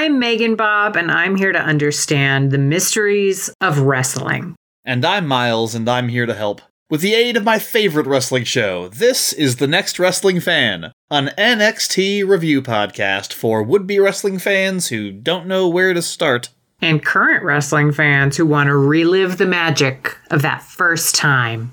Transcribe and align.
I'm 0.00 0.20
Megan 0.20 0.54
Bob, 0.54 0.94
and 0.94 1.10
I'm 1.10 1.34
here 1.34 1.50
to 1.50 1.58
understand 1.58 2.52
the 2.52 2.56
mysteries 2.56 3.50
of 3.60 3.80
wrestling. 3.80 4.54
And 4.84 5.04
I'm 5.04 5.26
Miles, 5.26 5.74
and 5.74 5.88
I'm 5.88 6.08
here 6.08 6.24
to 6.24 6.34
help. 6.34 6.62
With 6.88 7.00
the 7.00 7.14
aid 7.14 7.36
of 7.36 7.42
my 7.42 7.58
favorite 7.58 8.06
wrestling 8.06 8.44
show, 8.44 8.86
this 8.90 9.32
is 9.32 9.56
The 9.56 9.66
Next 9.66 9.98
Wrestling 9.98 10.38
Fan, 10.38 10.92
an 11.10 11.32
NXT 11.36 12.24
review 12.28 12.62
podcast 12.62 13.32
for 13.32 13.60
would 13.60 13.88
be 13.88 13.98
wrestling 13.98 14.38
fans 14.38 14.86
who 14.86 15.10
don't 15.10 15.48
know 15.48 15.68
where 15.68 15.92
to 15.92 16.00
start. 16.00 16.50
And 16.80 17.04
current 17.04 17.42
wrestling 17.42 17.90
fans 17.90 18.36
who 18.36 18.46
want 18.46 18.68
to 18.68 18.76
relive 18.76 19.36
the 19.36 19.46
magic 19.46 20.16
of 20.30 20.42
that 20.42 20.62
first 20.62 21.16
time. 21.16 21.72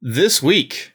This 0.00 0.40
week, 0.40 0.92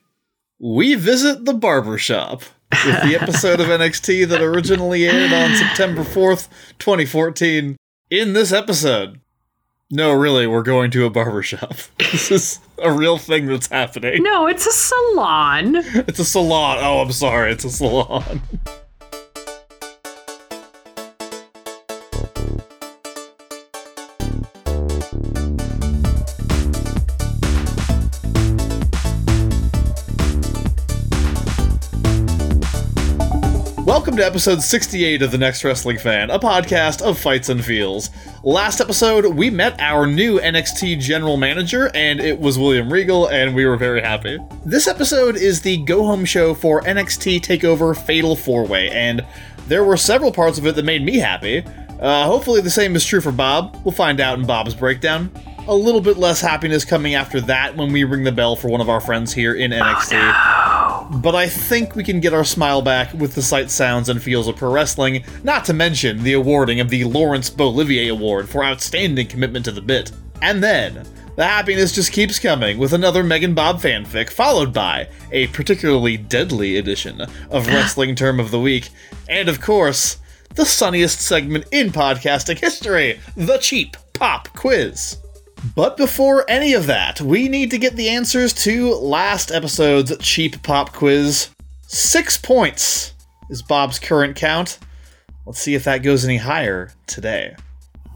we 0.62 0.96
visit 0.96 1.44
the 1.44 1.54
barbershop 1.54 2.44
with 2.72 3.04
the 3.04 3.18
episode 3.20 3.60
of 3.60 3.68
NXT 3.68 4.28
that 4.30 4.42
originally 4.42 5.08
aired 5.08 5.34
on 5.34 5.56
September 5.56 6.04
4th, 6.04 6.48
2014. 6.80 7.78
In 8.10 8.34
this 8.34 8.52
episode, 8.52 9.20
no, 9.92 10.14
really, 10.14 10.46
we're 10.46 10.64
going 10.64 10.92
to 10.92 11.06
a 11.06 11.10
barbershop. 11.10 11.74
this 11.98 12.32
is 12.32 12.60
a 12.82 12.92
real 12.92 13.18
thing 13.18 13.48
that's 13.48 13.68
happening. 13.68 14.22
No, 14.22 14.48
it's 14.48 14.68
a 14.68 14.72
salon. 14.72 15.76
It's 15.78 16.20
a 16.20 16.26
salon. 16.26 16.78
Oh, 16.80 17.00
I'm 17.00 17.12
sorry, 17.12 17.52
it's 17.52 17.66
a 17.66 17.70
salon. 17.70 18.42
to 34.20 34.26
episode 34.26 34.62
68 34.62 35.22
of 35.22 35.32
The 35.32 35.38
Next 35.38 35.64
Wrestling 35.64 35.98
Fan, 35.98 36.30
a 36.30 36.38
podcast 36.38 37.02
of 37.02 37.18
fights 37.18 37.48
and 37.48 37.64
feels. 37.64 38.10
Last 38.44 38.82
episode, 38.82 39.26
we 39.26 39.50
met 39.50 39.80
our 39.80 40.06
new 40.06 40.40
NXT 40.40 41.00
general 41.00 41.38
manager, 41.38 41.90
and 41.94 42.20
it 42.20 42.38
was 42.38 42.60
William 42.60 42.92
Regal, 42.92 43.28
and 43.28 43.56
we 43.56 43.66
were 43.66 43.78
very 43.78 44.02
happy. 44.02 44.38
This 44.66 44.90
episode 44.90 45.38
is 45.38 45.62
the 45.62 45.78
go 45.86 46.04
home 46.04 46.26
show 46.26 46.54
for 46.54 46.82
NXT 46.82 47.40
TakeOver 47.40 47.98
Fatal 47.98 48.36
4 48.36 48.66
Way, 48.66 48.90
and 48.90 49.26
there 49.68 49.86
were 49.86 49.96
several 49.96 50.34
parts 50.34 50.58
of 50.58 50.68
it 50.68 50.76
that 50.76 50.84
made 50.84 51.06
me 51.06 51.18
happy. 51.18 51.64
Uh, 52.02 52.26
hopefully, 52.26 52.60
the 52.60 52.70
same 52.70 52.98
is 52.98 53.06
true 53.06 53.22
for 53.22 53.32
Bob. 53.32 53.80
We'll 53.86 53.94
find 53.94 54.20
out 54.20 54.38
in 54.38 54.46
Bob's 54.46 54.76
breakdown. 54.76 55.32
A 55.70 55.76
little 55.76 56.02
bit 56.02 56.18
less 56.18 56.42
happiness 56.42 56.84
coming 56.84 57.16
after 57.16 57.40
that 57.42 57.78
when 57.78 57.94
we 57.94 58.04
ring 58.04 58.26
the 58.26 58.34
bell 58.34 58.58
for 58.58 58.68
one 58.68 58.82
of 58.82 58.90
our 58.90 59.00
friends 59.00 59.32
here 59.34 59.54
in 59.54 59.72
NXT. 59.72 60.79
But 61.10 61.34
I 61.34 61.50
think 61.50 61.96
we 61.96 62.04
can 62.04 62.20
get 62.20 62.36
our 62.36 62.44
smile 62.44 62.84
back 62.84 63.14
with 63.14 63.34
the 63.34 63.42
sight, 63.42 63.72
sounds, 63.72 64.10
and 64.10 64.22
feels 64.22 64.48
of 64.48 64.58
pro 64.58 64.72
wrestling, 64.72 65.24
not 65.44 65.66
to 65.66 65.74
mention 65.74 66.22
the 66.22 66.34
awarding 66.34 66.80
of 66.80 66.90
the 66.90 67.04
Lawrence 67.04 67.52
Olivier 67.60 68.10
Award 68.10 68.48
for 68.48 68.64
outstanding 68.64 69.28
commitment 69.28 69.66
to 69.66 69.72
the 69.72 69.82
bit. 69.82 70.12
And 70.44 70.64
then, 70.64 71.08
the 71.36 71.46
happiness 71.46 71.96
just 71.96 72.12
keeps 72.12 72.38
coming 72.38 72.78
with 72.78 72.94
another 72.94 73.24
Megan 73.24 73.56
Bob 73.56 73.82
fanfic, 73.82 74.30
followed 74.30 74.72
by 74.72 75.08
a 75.32 75.48
particularly 75.48 76.16
deadly 76.16 76.78
edition 76.78 77.22
of 77.22 77.68
ah. 77.68 77.72
Wrestling 77.72 78.14
Term 78.14 78.40
of 78.40 78.52
the 78.52 78.60
Week, 78.60 78.90
and 79.28 79.50
of 79.50 79.62
course, 79.62 80.18
the 80.54 80.66
sunniest 80.66 81.22
segment 81.22 81.66
in 81.72 81.92
podcasting 81.92 82.60
history, 82.60 83.20
the 83.36 83.58
Cheap 83.58 83.98
Pop 84.14 84.48
Quiz. 84.50 85.18
But 85.76 85.98
before 85.98 86.46
any 86.48 86.74
of 86.74 86.88
that, 86.88 87.22
we 87.22 87.50
need 87.50 87.72
to 87.72 87.78
get 87.78 87.96
the 87.96 88.10
answers 88.10 88.54
to 88.66 88.94
last 88.96 89.52
episode's 89.52 90.18
cheap 90.20 90.62
pop 90.64 90.94
quiz. 90.94 91.50
Six 91.88 92.38
points 92.38 93.14
is 93.50 93.62
Bob's 93.62 94.00
current 94.00 94.36
count. 94.36 94.80
Let's 95.46 95.60
see 95.60 95.76
if 95.76 95.84
that 95.84 96.04
goes 96.04 96.24
any 96.24 96.38
higher 96.38 96.92
today. 97.08 97.56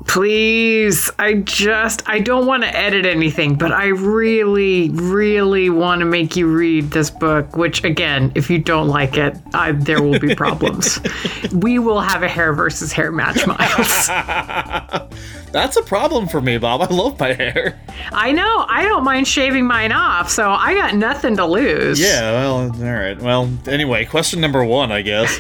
Please, 0.06 1.10
I 1.18 1.36
just, 1.36 2.08
I 2.08 2.20
don't 2.20 2.46
want 2.46 2.64
to 2.64 2.78
edit 2.78 3.06
anything, 3.06 3.56
but 3.56 3.72
I 3.72 3.88
really, 3.88 4.90
really 4.90 5.70
want 5.70 6.00
to 6.00 6.06
make 6.06 6.36
you 6.36 6.48
read 6.48 6.92
this 6.92 7.10
book, 7.10 7.56
which, 7.56 7.84
again, 7.84 8.32
if 8.36 8.50
you 8.50 8.60
don't 8.60 8.90
like 8.90 9.18
it, 9.18 9.36
I, 9.54 9.72
there 9.72 10.04
will 10.04 10.20
be 10.20 10.36
problems. 10.36 11.00
we 11.54 11.80
will 11.80 12.02
have 12.02 12.22
a 12.22 12.28
hair 12.28 12.54
versus 12.54 12.92
hair 12.92 13.12
match, 13.12 13.48
Miles. 13.48 14.08
That's 15.52 15.78
a 15.78 15.84
problem 15.84 16.28
for 16.28 16.42
me, 16.42 16.58
Bob. 16.58 16.82
I 16.82 16.88
love 16.94 17.20
my 17.20 17.34
hair. 17.34 17.80
I 18.12 18.32
know. 18.32 18.66
I 18.68 18.84
don't 18.84 19.04
mind 19.04 19.28
shaving 19.28 19.66
mine 19.66 19.92
off, 19.92 20.30
so 20.30 20.52
I 20.52 20.74
got 20.74 20.96
nothing 20.96 21.38
to 21.38 21.46
lose. 21.46 22.00
Yeah, 22.00 22.32
well, 22.32 22.56
all 22.56 22.70
right. 22.72 23.20
Well, 23.20 23.50
anyway, 23.68 24.06
question 24.06 24.42
number 24.42 24.66
one, 24.66 24.92
I 24.92 25.02
guess. 25.02 25.40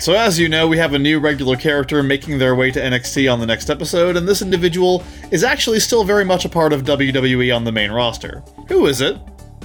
So, 0.00 0.14
as 0.14 0.38
you 0.38 0.48
know, 0.48 0.68
we 0.68 0.78
have 0.78 0.94
a 0.94 0.98
new 0.98 1.18
regular 1.18 1.56
character 1.56 2.04
making 2.04 2.38
their 2.38 2.54
way 2.54 2.70
to 2.70 2.80
NXT 2.80 3.30
on 3.32 3.40
the 3.40 3.46
next 3.46 3.68
episode, 3.68 4.16
and 4.16 4.28
this 4.28 4.42
individual 4.42 5.02
is 5.32 5.42
actually 5.42 5.80
still 5.80 6.04
very 6.04 6.24
much 6.24 6.44
a 6.44 6.48
part 6.48 6.72
of 6.72 6.84
WWE 6.84 7.54
on 7.54 7.64
the 7.64 7.72
main 7.72 7.90
roster. 7.90 8.44
Who 8.68 8.86
is 8.86 9.00
it? 9.00 9.18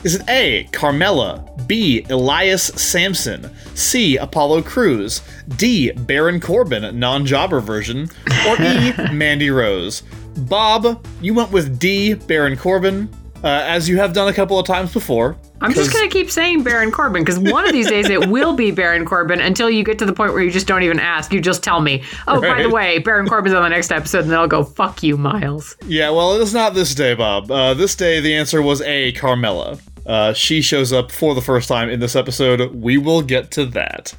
Is 0.04 0.16
it 0.16 0.28
A. 0.28 0.68
Carmella, 0.72 1.68
B. 1.68 2.04
Elias 2.10 2.64
Samson, 2.64 3.56
C. 3.76 4.18
Apollo 4.18 4.64
Crews, 4.64 5.22
D. 5.56 5.92
Baron 5.92 6.40
Corbin, 6.40 7.00
non 7.00 7.28
jobber 7.28 7.60
version, 7.60 8.10
or 8.48 8.60
E. 8.60 8.92
Mandy 9.14 9.52
Rose? 9.52 10.02
Bob, 10.36 11.06
you 11.22 11.36
went 11.36 11.52
with 11.52 11.78
D. 11.78 12.16
Baron 12.16 12.58
Corbin, 12.58 13.08
uh, 13.44 13.48
as 13.48 13.90
you 13.90 13.98
have 13.98 14.14
done 14.14 14.28
a 14.28 14.34
couple 14.34 14.58
of 14.58 14.66
times 14.66 14.94
before. 14.94 15.38
I'm 15.62 15.74
just 15.74 15.94
going 15.94 16.09
to 16.09 16.14
keep 16.14 16.30
saying 16.30 16.64
Baron 16.64 16.92
Corbin 16.92 17.24
because 17.24 17.40
one 17.40 17.66
of 17.66 17.72
these 17.72 17.88
days 17.88 18.09
it 18.09 18.30
will 18.30 18.54
be 18.54 18.72
Baron 18.72 19.06
Corbin 19.06 19.40
until 19.40 19.70
you 19.70 19.84
get 19.84 19.98
to 20.00 20.06
the 20.06 20.12
point 20.12 20.34
where 20.34 20.44
you 20.44 20.52
just 20.52 20.68
don't 20.68 20.84
even 20.84 21.00
ask. 21.00 21.31
You 21.31 21.40
just 21.40 21.64
tell 21.64 21.80
me, 21.80 22.03
oh, 22.28 22.42
by 22.42 22.62
the 22.64 22.70
way, 22.70 23.00
Baron 23.00 23.28
Corbin's 23.28 23.56
on 23.56 23.64
the 23.64 23.70
next 23.70 23.92
episode, 23.92 24.24
and 24.24 24.32
then 24.32 24.40
I'll 24.40 24.48
go, 24.48 24.64
fuck 24.64 25.03
you, 25.03 25.16
Miles. 25.16 25.78
Yeah, 25.86 26.09
well, 26.09 26.42
it's 26.42 26.53
not 26.53 26.74
this 26.74 26.94
day, 26.94 27.14
Bob. 27.14 27.50
Uh, 27.50 27.74
this 27.74 27.96
day, 27.96 28.20
the 28.20 28.36
answer 28.36 28.62
was 28.62 28.82
A. 28.82 29.14
Carmella. 29.14 29.80
Uh, 30.06 30.34
she 30.34 30.62
shows 30.62 30.92
up 30.92 31.12
for 31.12 31.34
the 31.34 31.42
first 31.42 31.70
time 31.70 31.90
in 31.90 32.02
this 32.02 32.16
episode. 32.16 32.76
We 32.76 32.98
will 32.98 33.22
get 33.22 33.52
to 33.52 33.66
that. 33.68 34.14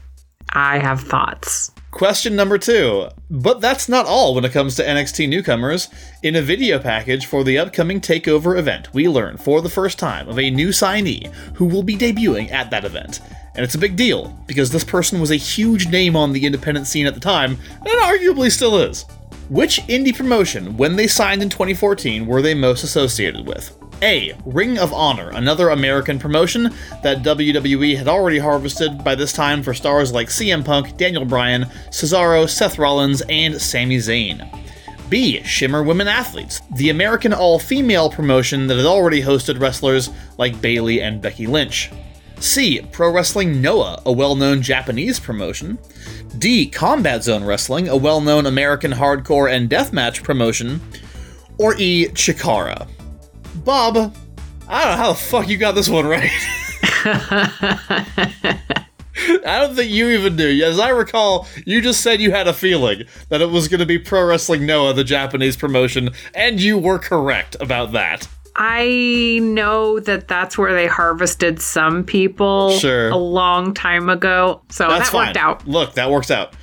I 0.51 0.79
have 0.79 1.01
thoughts. 1.01 1.74
Question 1.95 2.35
number 2.35 2.59
two. 2.59 3.07
But 3.31 3.61
that's 3.61 3.89
not 3.89 4.05
all 4.05 4.35
when 4.35 4.45
it 4.45 4.51
comes 4.51 4.75
to 4.75 4.85
NXT 4.85 5.29
newcomers. 5.29 5.89
In 6.25 6.35
a 6.35 6.43
video 6.43 6.81
package 6.81 7.27
for 7.27 7.45
the 7.45 7.57
upcoming 7.57 8.01
TakeOver 8.01 8.59
event, 8.59 8.93
we 8.93 9.09
learn 9.09 9.37
for 9.37 9.61
the 9.61 9.71
first 9.71 9.97
time 9.97 10.29
of 10.29 10.37
a 10.37 10.51
new 10.51 10.71
signee 10.71 11.33
who 11.55 11.67
will 11.67 11.85
be 11.85 11.97
debuting 11.97 12.51
at 12.51 12.69
that 12.71 12.85
event. 12.85 13.21
And 13.55 13.63
it's 13.63 13.77
a 13.77 13.79
big 13.79 13.95
deal, 13.95 14.37
because 14.49 14.73
this 14.73 14.83
person 14.83 15.21
was 15.21 15.31
a 15.31 15.37
huge 15.37 15.87
name 15.87 16.17
on 16.17 16.33
the 16.33 16.45
independent 16.45 16.89
scene 16.89 17.07
at 17.07 17.15
the 17.15 17.21
time, 17.21 17.57
and 17.79 17.87
arguably 17.87 18.51
still 18.51 18.77
is. 18.77 19.05
Which 19.49 19.79
indie 19.83 20.17
promotion, 20.17 20.77
when 20.77 20.97
they 20.97 21.07
signed 21.07 21.43
in 21.43 21.49
2014, 21.49 22.27
were 22.27 22.43
they 22.43 22.55
most 22.55 22.83
associated 22.83 23.47
with? 23.47 23.73
A. 24.05 24.35
Ring 24.45 24.77
of 24.79 24.93
Honor, 24.93 25.31
another 25.31 25.71
American 25.71 26.19
promotion 26.19 26.65
that 27.03 27.23
WWE 27.23 27.97
had 27.97 28.07
already 28.07 28.39
harvested 28.39 29.03
by 29.03 29.15
this 29.15 29.33
time 29.33 29.63
for 29.63 29.73
stars 29.73 30.13
like 30.13 30.29
CM 30.29 30.63
Punk, 30.63 30.99
Daniel 30.99 31.25
Bryan, 31.25 31.65
Cesaro, 31.89 32.47
Seth 32.47 32.79
Rollins, 32.79 33.23
and 33.31 33.59
Sami 33.59 33.97
Zayn. 33.97 34.47
B. 35.09 35.43
Shimmer 35.45 35.83
Women 35.83 36.07
Athletes, 36.07 36.61
the 36.77 36.91
American 36.91 37.33
all 37.33 37.59
female 37.59 38.11
promotion 38.11 38.67
that 38.67 38.77
had 38.77 38.85
already 38.85 39.23
hosted 39.23 39.59
wrestlers 39.59 40.11
like 40.37 40.61
Bayley 40.61 41.01
and 41.01 41.23
Becky 41.23 41.47
Lynch. 41.47 41.91
C. 42.41 42.83
Pro 42.93 43.11
Wrestling 43.11 43.63
Noah, 43.63 44.03
a 44.05 44.13
well 44.13 44.35
known 44.35 44.61
Japanese 44.61 45.19
promotion. 45.19 45.79
D. 46.37 46.69
Combat 46.69 47.25
Zone 47.25 47.43
Wrestling, 47.45 47.89
a 47.89 47.97
well 47.97 48.21
known 48.21 48.45
American 48.45 48.93
hardcore 48.93 49.51
and 49.51 49.71
deathmatch 49.71 50.23
promotion. 50.23 50.83
Or 51.57 51.75
E. 51.79 52.09
Chikara. 52.09 52.87
Bob, 53.57 53.97
I 54.69 54.85
don't 54.85 54.91
know 54.93 54.97
how 54.97 55.09
the 55.13 55.19
fuck 55.19 55.49
you 55.49 55.57
got 55.57 55.75
this 55.75 55.89
one 55.89 56.07
right. 56.07 56.31
I 59.47 59.61
don't 59.61 59.75
think 59.77 59.91
you 59.93 60.09
even 60.11 60.37
knew. 60.37 60.65
As 60.65 60.79
I 60.81 60.89
recall, 60.89 61.47
you 61.65 61.81
just 61.81 62.01
said 62.01 62.21
you 62.21 62.31
had 62.33 62.49
a 62.49 62.53
feeling 62.53 63.05
that 63.29 63.41
it 63.41 63.51
was 63.51 63.69
going 63.69 63.81
to 63.81 63.87
be 63.87 63.99
Pro 63.99 64.25
Wrestling 64.27 64.67
Noah, 64.67 64.93
the 64.93 65.05
Japanese 65.05 65.57
promotion, 65.57 66.11
and 66.35 66.61
you 66.61 66.77
were 66.79 66.99
correct 66.99 67.57
about 67.61 67.93
that. 67.93 68.27
I 68.57 69.39
know 69.43 69.99
that 70.01 70.29
that's 70.29 70.57
where 70.59 70.73
they 70.75 70.87
harvested 70.87 71.61
some 71.61 72.05
people 72.05 72.71
Sure. 72.79 73.09
a 73.11 73.17
long 73.17 73.75
time 73.75 74.09
ago. 74.09 74.63
So 74.71 74.89
That's 74.89 75.11
that 75.11 75.13
fine. 75.13 75.27
worked 75.29 75.37
out. 75.37 75.67
Look, 75.67 75.95
that 75.95 76.11
works 76.11 76.31
out. 76.31 76.55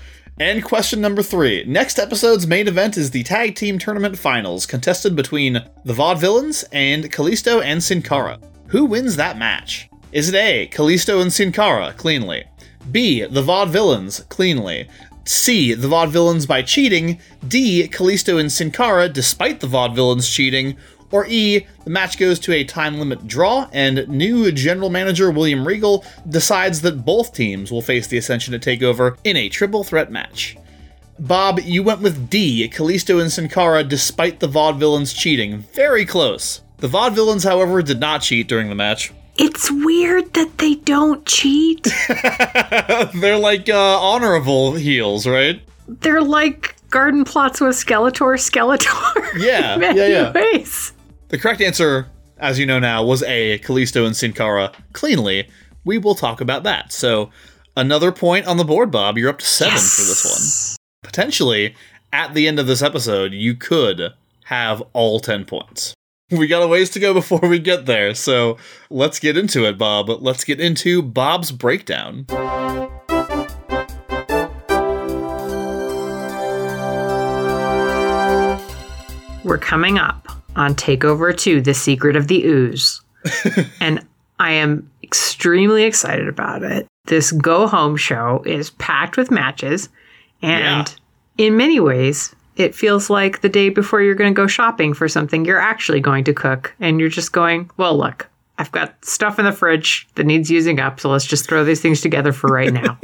And 0.42 0.64
question 0.64 1.00
number 1.00 1.22
three. 1.22 1.64
Next 1.66 2.00
episode's 2.00 2.48
main 2.48 2.68
event 2.68 2.98
is 2.98 3.12
the 3.12 3.22
Tag 3.22 3.54
Team 3.54 3.78
Tournament 3.78 4.18
Finals, 4.18 4.66
contested 4.66 5.16
between 5.16 5.54
the 5.86 5.94
Vaudevillains 5.94 6.64
and 6.72 7.12
Kalisto 7.12 7.64
and 7.64 7.84
Sin 7.84 8.02
Cara. 8.02 8.40
Who 8.70 8.86
wins 8.86 9.18
that 9.18 9.38
match? 9.38 9.88
Is 10.12 10.30
it 10.30 10.36
A. 10.36 10.68
Kalisto 10.74 11.22
and 11.22 11.32
Sin 11.32 11.52
Cara, 11.52 11.94
cleanly? 11.94 12.46
B. 12.92 13.22
The 13.24 13.44
Vaudevillains, 13.44 14.28
cleanly? 14.30 14.90
C. 15.26 15.76
The 15.76 15.88
Vaudevillains 15.88 16.48
by 16.48 16.64
cheating? 16.64 17.20
D. 17.48 17.88
Kalisto 17.88 18.40
and 18.40 18.52
Sin 18.52 18.72
Cara 18.72 19.10
despite 19.10 19.60
the 19.60 19.68
Vaudevillains 19.68 20.28
cheating? 20.34 20.76
Or 21.12 21.26
E, 21.28 21.66
the 21.84 21.90
match 21.90 22.18
goes 22.18 22.40
to 22.40 22.54
a 22.54 22.64
time 22.64 22.98
limit 22.98 23.28
draw, 23.28 23.68
and 23.72 24.08
new 24.08 24.52
general 24.52 24.90
manager 24.90 25.30
William 25.30 25.68
Regal 25.68 26.06
decides 26.28 26.82
that 26.82 27.06
both 27.06 27.34
teams 27.34 27.72
will 27.72 27.82
face 27.82 28.08
the 28.08 28.18
Ascension 28.18 28.54
to 28.54 28.60
take 28.60 28.82
over 28.82 29.18
in 29.24 29.36
a 29.38 29.50
triple 29.50 29.84
threat 29.84 30.12
match. 30.12 30.58
Bob, 31.20 31.60
you 31.60 31.84
went 31.84 32.02
with 32.02 32.30
D, 32.30 32.68
Kalisto 32.70 33.22
and 33.22 33.32
Sin 33.32 33.48
Cara, 33.48 33.84
despite 33.84 34.40
the 34.40 34.48
Vaudevillains 34.48 35.16
cheating. 35.16 35.60
Very 35.74 36.06
close. 36.06 36.62
The 36.78 36.88
Vaudevillains, 36.88 37.44
however, 37.44 37.84
did 37.84 38.00
not 38.00 38.24
cheat 38.24 38.48
during 38.48 38.70
the 38.70 38.76
match. 38.76 39.14
It's 39.36 39.72
weird 39.72 40.34
that 40.34 40.58
they 40.58 40.76
don't 40.76 41.26
cheat. 41.26 41.84
They're 43.22 43.38
like 43.38 43.70
uh, 43.70 44.00
honorable 44.00 44.74
heels, 44.74 45.28
right? 45.28 45.62
They're 45.88 46.22
like 46.22 46.76
garden 46.90 47.24
plots 47.24 47.62
with 47.62 47.76
Skeletor, 47.76 48.36
Skeletor. 48.38 49.40
Yeah, 49.40 49.78
yeah, 49.94 50.08
yeah. 50.08 50.32
ways. 50.32 50.94
The 51.32 51.38
correct 51.38 51.62
answer, 51.62 52.10
as 52.40 52.60
you 52.60 52.66
know 52.66 52.78
now, 52.78 53.06
was 53.06 53.24
A, 53.24 53.58
Kalisto 53.60 54.06
and 54.06 54.14
Sin 54.14 54.34
Cara 54.34 54.74
cleanly. 54.92 55.48
We 55.86 55.98
will 55.98 56.14
talk 56.14 56.42
about 56.42 56.64
that. 56.64 56.92
So, 56.92 57.30
another 57.78 58.12
point 58.12 58.48
on 58.48 58.58
the 58.58 58.66
board, 58.66 58.92
Bob. 58.92 59.18
You're 59.18 59.30
up 59.30 59.40
to 59.40 59.46
seven 59.46 59.78
for 59.78 60.02
this 60.02 60.26
one. 60.26 60.78
Potentially, 61.04 61.74
at 62.12 62.34
the 62.34 62.50
end 62.50 62.60
of 62.60 62.68
this 62.68 62.82
episode, 62.82 63.32
you 63.32 63.56
could 63.56 64.12
have 64.46 64.84
all 64.92 65.22
10 65.22 65.46
points. 65.46 65.94
We 66.32 66.48
got 66.48 66.64
a 66.64 66.68
ways 66.68 66.90
to 66.92 67.00
go 67.00 67.14
before 67.14 67.40
we 67.40 67.60
get 67.60 67.86
there, 67.86 68.14
so 68.14 68.58
let's 68.90 69.18
get 69.18 69.38
into 69.38 69.66
it, 69.66 69.78
Bob. 69.78 70.10
Let's 70.10 70.44
get 70.44 70.60
into 70.60 71.02
Bob's 71.02 71.54
breakdown. 71.54 72.26
We're 79.46 79.58
coming 79.58 79.98
up 79.98 80.41
on 80.56 80.76
Takeover 80.76 81.38
2 81.38 81.62
The 81.62 81.74
Secret 81.74 82.16
of 82.16 82.28
the 82.28 82.44
Ooze. 82.44 83.02
and 83.82 84.06
I 84.40 84.52
am 84.52 84.90
extremely 85.04 85.84
excited 85.84 86.28
about 86.28 86.64
it. 86.64 86.88
This 87.06 87.32
go 87.32 87.68
home 87.68 87.98
show 87.98 88.44
is 88.46 88.70
packed 88.72 89.18
with 89.18 89.32
matches, 89.32 89.90
and 90.42 90.94
in 91.38 91.58
many 91.58 91.80
ways, 91.80 92.36
it 92.56 92.76
feels 92.76 93.10
like 93.10 93.42
the 93.42 93.50
day 93.50 93.70
before 93.70 94.02
you're 94.02 94.16
going 94.16 94.34
to 94.34 94.40
go 94.40 94.48
shopping 94.48 94.94
for 94.94 95.08
something 95.08 95.46
you're 95.46 95.60
actually 95.60 96.00
going 96.00 96.24
to 96.26 96.34
cook, 96.34 96.76
and 96.80 97.00
you're 97.00 97.10
just 97.10 97.32
going, 97.32 97.70
well, 97.78 97.98
look, 97.98 98.30
I've 98.58 98.72
got 98.72 99.04
stuff 99.04 99.40
in 99.40 99.46
the 99.46 99.52
fridge 99.52 100.08
that 100.16 100.26
needs 100.26 100.52
using 100.52 100.80
up, 100.80 101.00
so 101.00 101.10
let's 101.10 101.26
just 101.26 101.48
throw 101.48 101.64
these 101.64 101.82
things 101.82 102.02
together 102.02 102.32
for 102.32 102.48
right 102.48 102.72
now. 102.72 103.00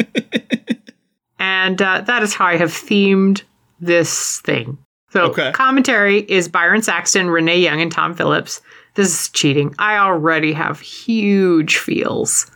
and 1.39 1.81
uh, 1.81 2.01
that 2.01 2.23
is 2.23 2.33
how 2.33 2.45
I 2.45 2.57
have 2.57 2.71
themed 2.71 3.41
this 3.79 4.39
thing. 4.41 4.77
So, 5.17 5.25
Okay. 5.31 5.51
commentary 5.51 6.19
is 6.19 6.47
Byron 6.47 6.81
Saxton, 6.81 7.29
Renee 7.29 7.59
Young, 7.59 7.81
and 7.81 7.91
Tom 7.91 8.13
Phillips. 8.13 8.61
This 8.95 9.07
is 9.21 9.29
cheating. 9.29 9.73
I 9.79 9.97
already 9.97 10.53
have 10.53 10.79
huge 10.79 11.77
feels 11.77 12.49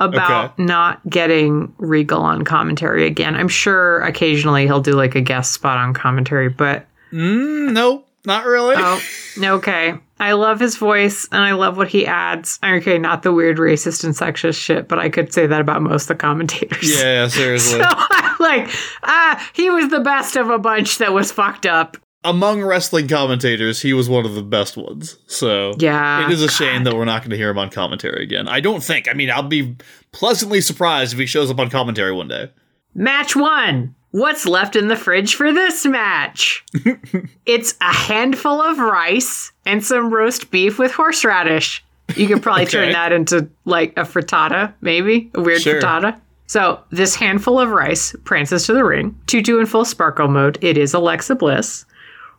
about 0.00 0.52
Okay. 0.54 0.62
not 0.64 1.00
getting 1.08 1.72
Regal 1.78 2.22
on 2.22 2.42
commentary 2.44 3.06
again. 3.06 3.36
I'm 3.36 3.48
sure 3.48 4.00
occasionally 4.02 4.66
he'll 4.66 4.80
do 4.80 4.92
like 4.92 5.14
a 5.14 5.20
guest 5.20 5.52
spot 5.52 5.78
on 5.78 5.92
commentary, 5.94 6.48
but 6.48 6.86
Mm, 7.12 7.72
no, 7.72 8.04
not 8.24 8.44
really. 8.46 8.74
oh, 8.78 9.00
okay. 9.42 9.94
I 10.18 10.32
love 10.32 10.60
his 10.60 10.76
voice 10.76 11.26
and 11.32 11.42
I 11.42 11.52
love 11.52 11.76
what 11.76 11.88
he 11.88 12.06
adds. 12.06 12.58
Okay, 12.64 12.98
not 12.98 13.22
the 13.22 13.32
weird 13.32 13.56
racist 13.58 14.04
and 14.04 14.14
sexist 14.14 14.60
shit, 14.60 14.86
but 14.86 14.98
I 14.98 15.08
could 15.08 15.32
say 15.32 15.46
that 15.46 15.60
about 15.60 15.80
most 15.82 16.02
of 16.04 16.08
the 16.08 16.14
commentators. 16.16 17.00
yeah, 17.00 17.26
seriously. 17.28 17.80
So 17.80 17.86
I'm 17.88 18.29
like, 18.40 18.68
ah, 19.02 19.50
he 19.54 19.70
was 19.70 19.88
the 19.90 20.00
best 20.00 20.36
of 20.36 20.50
a 20.50 20.58
bunch 20.58 20.98
that 20.98 21.12
was 21.12 21.30
fucked 21.30 21.66
up. 21.66 21.96
Among 22.22 22.62
wrestling 22.62 23.08
commentators, 23.08 23.80
he 23.80 23.92
was 23.94 24.08
one 24.08 24.26
of 24.26 24.34
the 24.34 24.42
best 24.42 24.76
ones. 24.76 25.16
So 25.26 25.72
Yeah, 25.78 26.26
it 26.26 26.32
is 26.32 26.42
a 26.42 26.48
shame 26.50 26.84
that 26.84 26.94
we're 26.94 27.06
not 27.06 27.22
going 27.22 27.30
to 27.30 27.36
hear 27.36 27.48
him 27.50 27.58
on 27.58 27.70
commentary 27.70 28.22
again. 28.22 28.46
I 28.48 28.60
don't 28.60 28.82
think. 28.82 29.08
I 29.08 29.14
mean, 29.14 29.30
I'll 29.30 29.42
be 29.42 29.76
pleasantly 30.12 30.60
surprised 30.60 31.14
if 31.14 31.18
he 31.18 31.24
shows 31.24 31.50
up 31.50 31.58
on 31.58 31.70
commentary 31.70 32.12
one 32.12 32.28
day. 32.28 32.50
Match 32.94 33.34
one. 33.36 33.94
What's 34.10 34.44
left 34.44 34.74
in 34.76 34.88
the 34.88 34.96
fridge 34.96 35.34
for 35.36 35.52
this 35.52 35.86
match? 35.86 36.62
it's 37.46 37.74
a 37.80 37.92
handful 37.94 38.60
of 38.60 38.78
rice 38.78 39.52
and 39.64 39.82
some 39.84 40.12
roast 40.12 40.50
beef 40.50 40.78
with 40.78 40.92
horseradish. 40.92 41.82
You 42.16 42.26
could 42.26 42.42
probably 42.42 42.64
Okay. 42.64 42.72
turn 42.72 42.92
that 42.92 43.12
into 43.12 43.48
like 43.64 43.92
a 43.96 44.02
frittata, 44.02 44.74
maybe 44.80 45.30
a 45.34 45.40
weird 45.40 45.62
Sure. 45.62 45.80
frittata. 45.80 46.20
So 46.50 46.82
this 46.90 47.14
handful 47.14 47.60
of 47.60 47.70
rice 47.70 48.12
prances 48.24 48.66
to 48.66 48.72
the 48.72 48.82
ring. 48.82 49.16
Tutu 49.28 49.60
in 49.60 49.66
full 49.66 49.84
sparkle 49.84 50.26
mode. 50.26 50.58
It 50.60 50.76
is 50.76 50.92
Alexa 50.92 51.36
Bliss. 51.36 51.84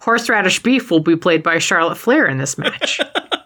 Horseradish 0.01 0.61
beef 0.61 0.91
will 0.91 0.99
be 0.99 1.15
played 1.15 1.41
by 1.41 1.59
Charlotte 1.59 1.95
Flair 1.95 2.27
in 2.27 2.37
this 2.37 2.57
match. 2.57 2.99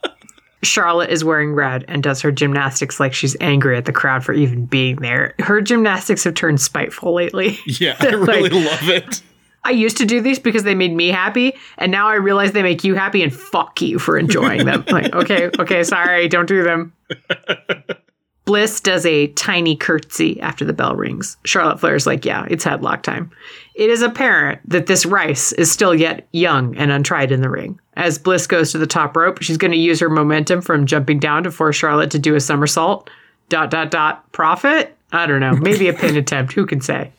Charlotte 0.64 1.12
is 1.12 1.24
wearing 1.24 1.54
red 1.54 1.86
and 1.88 2.02
does 2.02 2.20
her 2.22 2.32
gymnastics 2.32 3.00
like 3.00 3.14
she's 3.14 3.38
angry 3.40 3.78
at 3.78 3.86
the 3.86 3.92
crowd 3.92 4.24
for 4.24 4.34
even 4.34 4.66
being 4.66 4.96
there. 4.96 5.36
Her 5.38 5.62
gymnastics 5.62 6.24
have 6.24 6.34
turned 6.34 6.60
spiteful 6.60 7.14
lately. 7.14 7.60
Yeah, 7.68 7.96
I 8.00 8.08
really 8.08 8.50
love 8.50 8.90
it. 8.90 9.22
I 9.64 9.70
used 9.70 9.98
to 9.98 10.06
do 10.06 10.20
these 10.20 10.40
because 10.40 10.64
they 10.64 10.74
made 10.74 10.96
me 10.96 11.10
happy, 11.10 11.54
and 11.78 11.92
now 11.92 12.08
I 12.08 12.16
realize 12.16 12.54
they 12.54 12.64
make 12.64 12.84
you 12.84 12.96
happy 12.96 13.22
and 13.22 13.32
fuck 13.32 13.84
you 13.84 14.00
for 14.00 14.18
enjoying 14.18 14.66
them. 14.66 14.84
like, 14.90 15.14
okay, 15.14 15.52
okay, 15.60 15.84
sorry, 15.84 16.28
don't 16.28 16.48
do 16.48 16.64
them. 16.64 16.92
Bliss 18.46 18.80
does 18.80 19.06
a 19.08 19.28
tiny 19.30 19.76
curtsy 19.76 20.40
after 20.40 20.64
the 20.64 20.74
bell 20.74 20.96
rings. 20.96 21.38
Charlotte 21.46 21.80
Flair's 21.80 22.06
like, 22.06 22.26
yeah, 22.26 22.46
it's 22.48 22.64
headlock 22.64 23.02
time. 23.02 23.32
It 23.74 23.90
is 23.90 24.04
apparent 24.04 24.62
that 24.70 24.86
this 24.86 25.06
Rice 25.06 25.52
is 25.54 25.72
still 25.72 25.96
yet 25.96 26.28
young 26.32 26.78
and 26.78 26.92
untried 26.92 27.32
in 27.32 27.42
the 27.42 27.50
ring. 27.50 27.80
As 27.96 28.20
Bliss 28.20 28.46
goes 28.46 28.72
to 28.72 28.78
the 28.78 28.86
top 28.86 29.18
rope, 29.18 29.42
she's 29.42 29.58
going 29.58 29.72
to 29.72 29.78
use 29.78 30.00
her 30.00 30.10
momentum 30.10 30.62
from 30.62 30.86
jumping 30.86 31.20
down 31.20 31.44
to 31.44 31.52
force 31.52 31.76
Charlotte 31.76 32.12
to 32.12 32.20
do 32.20 32.36
a 32.36 32.40
somersault. 32.40 33.10
Dot, 33.50 33.72
dot, 33.72 33.90
dot. 33.90 34.32
Profit? 34.32 34.96
I 35.12 35.26
don't 35.26 35.40
know. 35.40 35.56
Maybe 35.56 35.88
a 35.88 35.94
pin 35.94 36.16
attempt. 36.18 36.54
Who 36.54 36.66
can 36.66 36.82
say? 36.82 37.12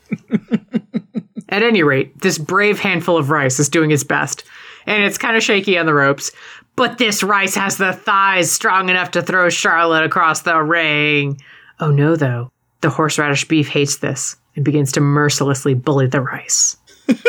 At 1.48 1.62
any 1.62 1.82
rate, 1.82 2.20
this 2.20 2.38
brave 2.38 2.78
handful 2.78 3.16
of 3.16 3.30
rice 3.30 3.58
is 3.58 3.68
doing 3.68 3.90
its 3.92 4.02
best, 4.04 4.44
and 4.84 5.04
it's 5.04 5.18
kind 5.18 5.36
of 5.36 5.42
shaky 5.42 5.78
on 5.78 5.86
the 5.86 5.94
ropes. 5.94 6.32
But 6.76 6.98
this 6.98 7.22
rice 7.22 7.54
has 7.54 7.78
the 7.78 7.94
thighs 7.94 8.52
strong 8.52 8.90
enough 8.90 9.12
to 9.12 9.22
throw 9.22 9.48
Charlotte 9.48 10.04
across 10.04 10.42
the 10.42 10.62
ring. 10.62 11.40
Oh 11.80 11.90
no, 11.90 12.16
though. 12.16 12.52
The 12.82 12.90
horseradish 12.90 13.48
beef 13.48 13.68
hates 13.68 13.96
this 13.96 14.36
and 14.54 14.64
begins 14.64 14.92
to 14.92 15.00
mercilessly 15.00 15.72
bully 15.72 16.06
the 16.06 16.20
rice. 16.20 16.76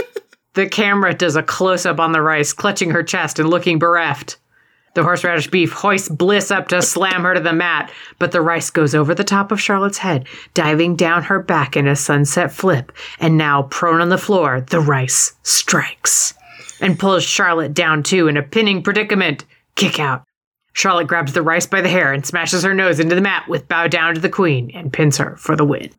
the 0.53 0.67
camera 0.67 1.13
does 1.13 1.38
a 1.38 1.44
close 1.44 1.85
up 1.85 1.99
on 1.99 2.11
the 2.11 2.21
rice, 2.21 2.51
clutching 2.51 2.91
her 2.91 3.03
chest 3.03 3.39
and 3.39 3.49
looking 3.49 3.79
bereft. 3.79 4.38
The 4.95 5.03
horseradish 5.03 5.50
beef 5.50 5.71
hoists 5.71 6.09
Bliss 6.09 6.51
up 6.51 6.67
to 6.69 6.81
slam 6.81 7.23
her 7.23 7.35
to 7.35 7.39
the 7.39 7.53
mat, 7.53 7.91
but 8.19 8.31
the 8.31 8.41
rice 8.41 8.69
goes 8.69 8.95
over 8.95 9.15
the 9.15 9.23
top 9.23 9.51
of 9.51 9.61
Charlotte's 9.61 10.00
head, 10.00 10.27
diving 10.55 10.95
down 10.95 11.23
her 11.23 11.39
back 11.39 11.77
in 11.77 11.88
a 11.88 11.95
sunset 11.95 12.51
flip. 12.51 12.91
And 13.19 13.38
now, 13.38 13.63
prone 13.63 14.01
on 14.01 14.09
the 14.09 14.17
floor, 14.17 14.61
the 14.61 14.79
rice 14.79 15.33
strikes 15.43 16.33
and 16.81 17.00
pulls 17.00 17.24
Charlotte 17.24 17.74
down 17.74 18.03
too 18.03 18.27
in 18.27 18.38
a 18.38 18.43
pinning 18.43 18.81
predicament. 18.84 19.46
Kick 19.75 20.00
out. 20.00 20.24
Charlotte 20.74 21.07
grabs 21.07 21.34
the 21.34 21.41
rice 21.41 21.65
by 21.65 21.81
the 21.81 21.89
hair 21.89 22.13
and 22.13 22.25
smashes 22.25 22.63
her 22.63 22.74
nose 22.74 23.00
into 23.00 23.15
the 23.15 23.22
mat 23.22 23.48
with 23.48 23.67
bow 23.67 23.88
down 23.88 24.13
to 24.15 24.22
the 24.22 24.29
queen 24.29 24.69
and 24.75 24.93
pins 24.93 25.17
her 25.17 25.36
for 25.38 25.55
the 25.55 25.65
win. 25.65 25.89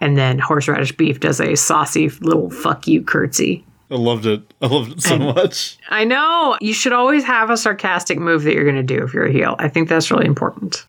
And 0.00 0.16
then 0.16 0.38
horseradish 0.38 0.92
beef 0.96 1.18
does 1.18 1.40
a 1.40 1.56
saucy 1.56 2.08
little 2.20 2.50
fuck 2.50 2.86
you 2.86 3.02
curtsy. 3.02 3.64
I 3.90 3.96
loved 3.96 4.26
it. 4.26 4.42
I 4.60 4.66
loved 4.66 4.92
it 4.92 5.02
so 5.02 5.14
And- 5.14 5.24
much. 5.34 5.76
I 5.88 6.04
know. 6.04 6.56
You 6.60 6.72
should 6.72 6.92
always 6.92 7.24
have 7.24 7.50
a 7.50 7.56
sarcastic 7.56 8.18
move 8.18 8.44
that 8.44 8.54
you're 8.54 8.64
going 8.70 8.76
to 8.76 8.82
do 8.82 9.02
if 9.02 9.12
you're 9.12 9.26
a 9.26 9.32
heel. 9.32 9.56
I 9.58 9.68
think 9.68 9.88
that's 9.88 10.10
really 10.10 10.26
important. 10.26 10.84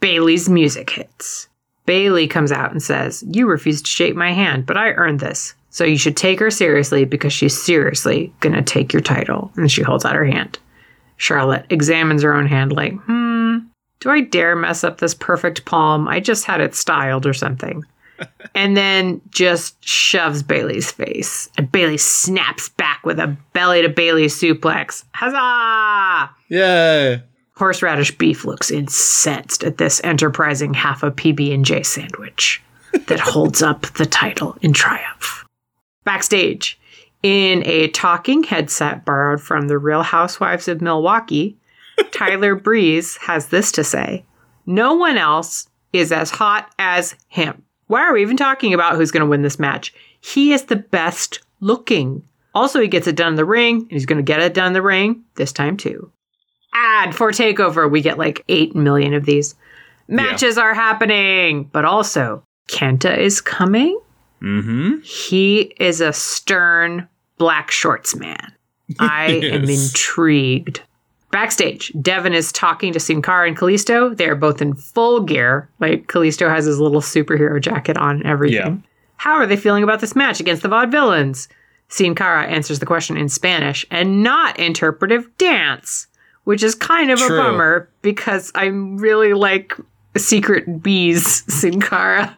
Bayley's 0.00 0.48
music 0.48 0.90
hits. 0.90 1.48
Bayley 1.86 2.28
comes 2.28 2.52
out 2.52 2.70
and 2.70 2.80
says, 2.82 3.24
You 3.26 3.48
refused 3.48 3.86
to 3.86 3.90
shake 3.90 4.14
my 4.14 4.32
hand, 4.32 4.66
but 4.66 4.76
I 4.76 4.90
earned 4.90 5.18
this. 5.18 5.54
So 5.72 5.84
you 5.84 5.96
should 5.96 6.16
take 6.16 6.38
her 6.38 6.50
seriously 6.50 7.04
because 7.04 7.32
she's 7.32 7.60
seriously 7.60 8.32
going 8.40 8.54
to 8.54 8.62
take 8.62 8.92
your 8.92 9.02
title. 9.02 9.50
And 9.56 9.70
she 9.70 9.82
holds 9.82 10.04
out 10.04 10.14
her 10.14 10.24
hand. 10.24 10.58
Charlotte 11.16 11.64
examines 11.70 12.22
her 12.22 12.34
own 12.34 12.46
hand, 12.46 12.72
like, 12.72 12.92
Hmm, 13.06 13.58
do 14.00 14.10
I 14.10 14.20
dare 14.20 14.54
mess 14.54 14.84
up 14.84 14.98
this 14.98 15.14
perfect 15.14 15.64
palm? 15.64 16.08
I 16.08 16.20
just 16.20 16.44
had 16.44 16.60
it 16.60 16.74
styled 16.74 17.26
or 17.26 17.32
something. 17.32 17.84
and 18.54 18.76
then 18.76 19.20
just 19.30 19.82
shoves 19.82 20.42
Bayley's 20.42 20.90
face. 20.90 21.48
And 21.56 21.72
Bayley 21.72 21.96
snaps 21.96 22.68
back 22.68 23.04
with 23.06 23.18
a 23.18 23.36
belly 23.52 23.80
to 23.82 23.88
Bailey 23.88 24.26
suplex. 24.26 25.04
Huzzah! 25.14 26.30
Yay. 26.48 27.22
Horseradish 27.56 28.18
beef 28.18 28.44
looks 28.44 28.70
incensed 28.70 29.64
at 29.64 29.78
this 29.78 30.00
enterprising 30.04 30.74
half 30.74 31.02
a 31.02 31.10
PB 31.10 31.54
and 31.54 31.64
J 31.64 31.82
sandwich 31.82 32.62
that 33.06 33.20
holds 33.20 33.62
up 33.62 33.82
the 33.94 34.06
title 34.06 34.56
in 34.60 34.72
triumph. 34.72 35.41
Backstage, 36.04 36.78
in 37.22 37.64
a 37.66 37.88
talking 37.88 38.42
headset 38.42 39.04
borrowed 39.04 39.40
from 39.40 39.68
the 39.68 39.78
Real 39.78 40.02
Housewives 40.02 40.68
of 40.68 40.80
Milwaukee, 40.80 41.56
Tyler 42.10 42.54
Breeze 42.54 43.16
has 43.18 43.48
this 43.48 43.72
to 43.72 43.84
say: 43.84 44.24
"No 44.66 44.94
one 44.94 45.16
else 45.16 45.68
is 45.92 46.10
as 46.12 46.30
hot 46.30 46.72
as 46.78 47.14
him. 47.28 47.62
Why 47.86 48.00
are 48.00 48.12
we 48.12 48.22
even 48.22 48.36
talking 48.36 48.72
about 48.74 48.96
who's 48.96 49.10
going 49.10 49.22
to 49.22 49.30
win 49.30 49.42
this 49.42 49.58
match? 49.58 49.92
He 50.20 50.52
is 50.52 50.64
the 50.64 50.76
best 50.76 51.40
looking. 51.60 52.22
Also, 52.54 52.80
he 52.80 52.88
gets 52.88 53.06
it 53.06 53.16
done 53.16 53.32
in 53.32 53.36
the 53.36 53.44
ring, 53.44 53.80
and 53.82 53.92
he's 53.92 54.06
going 54.06 54.18
to 54.18 54.22
get 54.22 54.40
it 54.40 54.54
done 54.54 54.68
in 54.68 54.72
the 54.72 54.82
ring 54.82 55.24
this 55.36 55.52
time 55.52 55.76
too." 55.76 56.10
ad 56.72 57.14
for 57.14 57.30
takeover. 57.30 57.90
We 57.90 58.00
get 58.00 58.18
like 58.18 58.44
8 58.48 58.74
million 58.74 59.14
of 59.14 59.24
these. 59.24 59.54
Matches 60.08 60.58
are 60.58 60.74
happening, 60.74 61.64
but 61.72 61.84
also 61.84 62.42
Kenta 62.68 63.16
is 63.16 63.40
coming. 63.40 63.98
Mm-hmm. 64.42 65.00
He 65.02 65.72
is 65.78 66.00
a 66.00 66.12
stern 66.12 67.08
black 67.38 67.70
shorts 67.70 68.14
man. 68.14 68.52
I 68.98 69.26
am 69.44 69.64
intrigued. 69.64 70.82
Backstage, 71.30 71.92
Devin 72.02 72.34
is 72.34 72.52
talking 72.52 72.92
to 72.92 73.00
Sin 73.00 73.22
Cara 73.22 73.48
and 73.48 73.56
Kalisto. 73.56 74.14
They 74.14 74.28
are 74.28 74.34
both 74.34 74.60
in 74.60 74.74
full 74.74 75.20
gear. 75.20 75.70
Like 75.80 76.06
Kalisto 76.06 76.50
has 76.50 76.66
his 76.66 76.78
little 76.78 77.00
superhero 77.00 77.58
jacket 77.58 77.96
on 77.96 78.16
and 78.16 78.26
everything. 78.26 78.84
How 79.16 79.34
are 79.34 79.46
they 79.46 79.56
feeling 79.56 79.82
about 79.82 80.00
this 80.00 80.16
match 80.16 80.40
against 80.40 80.62
the 80.62 80.68
Vaudevillains? 80.68 81.48
Sin 81.88 82.14
Cara 82.14 82.46
answers 82.46 82.80
the 82.80 82.86
question 82.86 83.16
in 83.16 83.28
Spanish 83.28 83.86
and 83.90 84.22
not 84.22 84.58
interpretive 84.58 85.28
dance, 85.38 86.06
which 86.44 86.62
is 86.62 86.74
kind 86.74 87.10
of 87.10 87.18
True. 87.18 87.38
a 87.38 87.42
bummer 87.42 87.88
because 88.02 88.50
I'm 88.54 88.96
really 88.96 89.32
like 89.32 89.76
secret 90.16 90.82
bees, 90.82 91.44
Sin 91.54 91.80
Cara. 91.80 92.36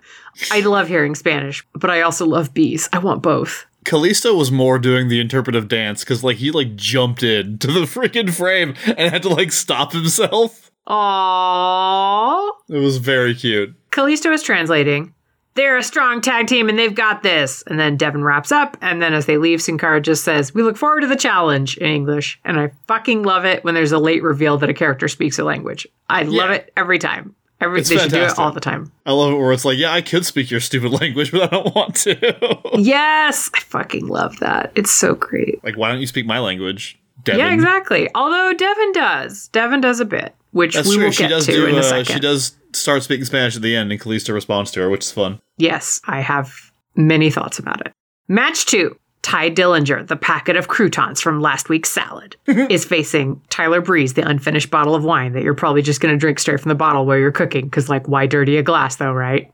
I 0.50 0.60
love 0.60 0.88
hearing 0.88 1.14
Spanish, 1.14 1.64
but 1.74 1.90
I 1.90 2.02
also 2.02 2.26
love 2.26 2.52
bees. 2.54 2.88
I 2.92 2.98
want 2.98 3.22
both. 3.22 3.66
Kalisto 3.84 4.36
was 4.36 4.50
more 4.50 4.78
doing 4.78 5.08
the 5.08 5.20
interpretive 5.20 5.68
dance 5.68 6.02
because 6.04 6.24
like 6.24 6.38
he 6.38 6.50
like 6.50 6.74
jumped 6.76 7.22
in 7.22 7.58
to 7.58 7.66
the 7.66 7.80
freaking 7.82 8.30
frame 8.32 8.74
and 8.86 9.12
had 9.12 9.22
to 9.22 9.28
like 9.28 9.52
stop 9.52 9.92
himself. 9.92 10.70
Aww. 10.86 12.50
It 12.68 12.78
was 12.78 12.96
very 12.98 13.34
cute. 13.34 13.74
Kalisto 13.90 14.32
is 14.32 14.42
translating. 14.42 15.14
They're 15.54 15.76
a 15.76 15.82
strong 15.84 16.20
tag 16.20 16.48
team 16.48 16.68
and 16.68 16.76
they've 16.78 16.94
got 16.94 17.22
this. 17.22 17.62
And 17.68 17.78
then 17.78 17.96
Devin 17.96 18.24
wraps 18.24 18.50
up. 18.50 18.76
And 18.80 19.00
then 19.00 19.14
as 19.14 19.26
they 19.26 19.38
leave, 19.38 19.62
Sin 19.62 19.78
Cara 19.78 20.00
just 20.00 20.24
says, 20.24 20.52
We 20.52 20.62
look 20.64 20.76
forward 20.76 21.02
to 21.02 21.06
the 21.06 21.14
challenge 21.14 21.76
in 21.76 21.86
English. 21.86 22.40
And 22.44 22.58
I 22.58 22.72
fucking 22.88 23.22
love 23.22 23.44
it 23.44 23.62
when 23.62 23.74
there's 23.74 23.92
a 23.92 23.98
late 23.98 24.22
reveal 24.24 24.58
that 24.58 24.70
a 24.70 24.74
character 24.74 25.06
speaks 25.06 25.38
a 25.38 25.44
language. 25.44 25.86
I 26.10 26.22
love 26.22 26.50
Yeah. 26.50 26.56
it 26.56 26.72
every 26.76 26.98
time. 26.98 27.36
Every, 27.64 27.80
It's 27.80 27.88
they 27.88 27.96
should 27.98 28.10
do 28.10 28.22
it 28.22 28.38
all 28.38 28.52
the 28.52 28.60
time. 28.60 28.92
I 29.06 29.12
love 29.12 29.32
it 29.32 29.36
where 29.36 29.52
it's 29.52 29.64
like, 29.64 29.78
yeah, 29.78 29.92
I 29.92 30.02
could 30.02 30.24
speak 30.26 30.50
your 30.50 30.60
stupid 30.60 30.92
language, 31.00 31.32
but 31.32 31.42
I 31.42 31.46
don't 31.46 31.74
want 31.74 31.96
to. 31.96 32.58
Yes. 32.78 33.50
I 33.54 33.60
fucking 33.60 34.06
love 34.06 34.38
that. 34.40 34.72
It's 34.74 34.90
so 34.90 35.14
great. 35.14 35.62
like, 35.64 35.76
why 35.76 35.90
don't 35.90 36.00
you 36.00 36.06
speak 36.06 36.26
my 36.26 36.38
language, 36.38 36.98
Devin? 37.24 37.40
Yeah, 37.40 37.52
exactly. 37.54 38.08
Although 38.14 38.52
Devin 38.52 38.92
does. 38.92 39.48
Devin 39.48 39.80
does 39.80 40.00
a 40.00 40.04
bit, 40.04 40.34
which 40.52 40.74
That's 40.74 40.88
we 40.88 40.96
true. 40.96 41.04
will 41.04 41.10
She 41.12 41.22
get 41.24 41.28
does 41.30 41.46
to 41.46 41.52
do. 41.52 41.66
in 41.66 41.74
a 41.74 41.78
Uh, 41.78 41.82
second. 41.82 42.14
she 42.14 42.20
does 42.20 42.56
start 42.72 43.02
speaking 43.02 43.24
Spanish 43.24 43.56
at 43.56 43.62
the 43.62 43.74
end, 43.76 43.90
and 43.92 44.00
Kalisto 44.00 44.34
responds 44.34 44.70
to 44.72 44.80
her, 44.80 44.90
which 44.90 45.04
is 45.04 45.12
fun. 45.12 45.40
Yes, 45.56 46.00
I 46.06 46.20
have 46.20 46.52
many 46.96 47.30
thoughts 47.30 47.58
about 47.58 47.80
it. 47.86 47.92
Match 48.28 48.66
two. 48.66 48.96
Ty 49.24 49.52
Dillinger, 49.52 50.06
the 50.06 50.16
packet 50.16 50.54
of 50.54 50.68
croutons 50.68 51.18
from 51.18 51.40
last 51.40 51.70
week's 51.70 51.90
salad, 51.90 52.36
is 52.46 52.84
facing 52.84 53.40
Tyler 53.48 53.80
Breeze, 53.80 54.12
the 54.12 54.28
unfinished 54.28 54.70
bottle 54.70 54.94
of 54.94 55.02
wine 55.02 55.32
that 55.32 55.42
you're 55.42 55.54
probably 55.54 55.80
just 55.80 56.02
going 56.02 56.12
to 56.12 56.18
drink 56.18 56.38
straight 56.38 56.60
from 56.60 56.68
the 56.68 56.74
bottle 56.74 57.06
while 57.06 57.16
you're 57.16 57.32
cooking. 57.32 57.64
Because, 57.64 57.88
like, 57.88 58.06
why 58.06 58.26
dirty 58.26 58.58
a 58.58 58.62
glass, 58.62 58.96
though, 58.96 59.14
right? 59.14 59.50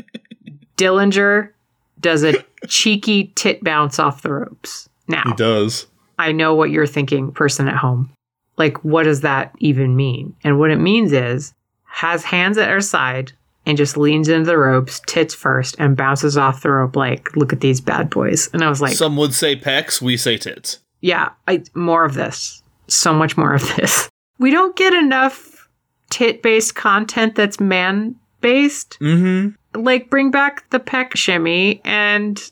Dillinger 0.76 1.50
does 1.98 2.24
a 2.24 2.44
cheeky 2.68 3.32
tit 3.34 3.64
bounce 3.64 3.98
off 3.98 4.20
the 4.20 4.30
ropes. 4.30 4.86
Now, 5.08 5.22
he 5.24 5.32
does. 5.32 5.86
I 6.18 6.32
know 6.32 6.54
what 6.54 6.70
you're 6.70 6.86
thinking, 6.86 7.32
person 7.32 7.68
at 7.68 7.76
home. 7.76 8.10
Like, 8.58 8.84
what 8.84 9.04
does 9.04 9.22
that 9.22 9.54
even 9.60 9.96
mean? 9.96 10.36
And 10.44 10.58
what 10.58 10.70
it 10.70 10.78
means 10.78 11.10
is 11.12 11.54
has 11.86 12.22
hands 12.22 12.58
at 12.58 12.68
her 12.68 12.82
side 12.82 13.32
and 13.66 13.76
just 13.78 13.96
leans 13.96 14.28
into 14.28 14.44
the 14.46 14.58
ropes, 14.58 15.00
tits 15.06 15.34
first, 15.34 15.76
and 15.78 15.96
bounces 15.96 16.36
off 16.36 16.62
the 16.62 16.70
rope 16.70 16.96
like, 16.96 17.34
look 17.36 17.52
at 17.52 17.60
these 17.60 17.80
bad 17.80 18.10
boys. 18.10 18.48
And 18.52 18.62
I 18.62 18.68
was 18.68 18.80
like, 18.80 18.94
Some 18.94 19.16
would 19.16 19.34
say 19.34 19.56
pecs, 19.56 20.00
we 20.02 20.16
say 20.16 20.36
tits. 20.36 20.80
yeah, 21.00 21.30
I 21.48 21.62
more 21.74 22.04
of 22.04 22.14
this. 22.14 22.62
So 22.88 23.14
much 23.14 23.36
more 23.36 23.54
of 23.54 23.62
this. 23.76 24.10
We 24.40 24.50
don't 24.50 24.74
get 24.74 24.92
enough 24.92 25.68
tit 26.10 26.42
based 26.42 26.74
content 26.74 27.36
that's 27.36 27.60
man 27.60 28.16
based. 28.40 28.98
Mm-hmm. 29.00 29.80
Like 29.80 30.10
bring 30.10 30.32
back 30.32 30.68
the 30.70 30.80
pec 30.80 31.16
shimmy 31.16 31.80
and 31.84 32.42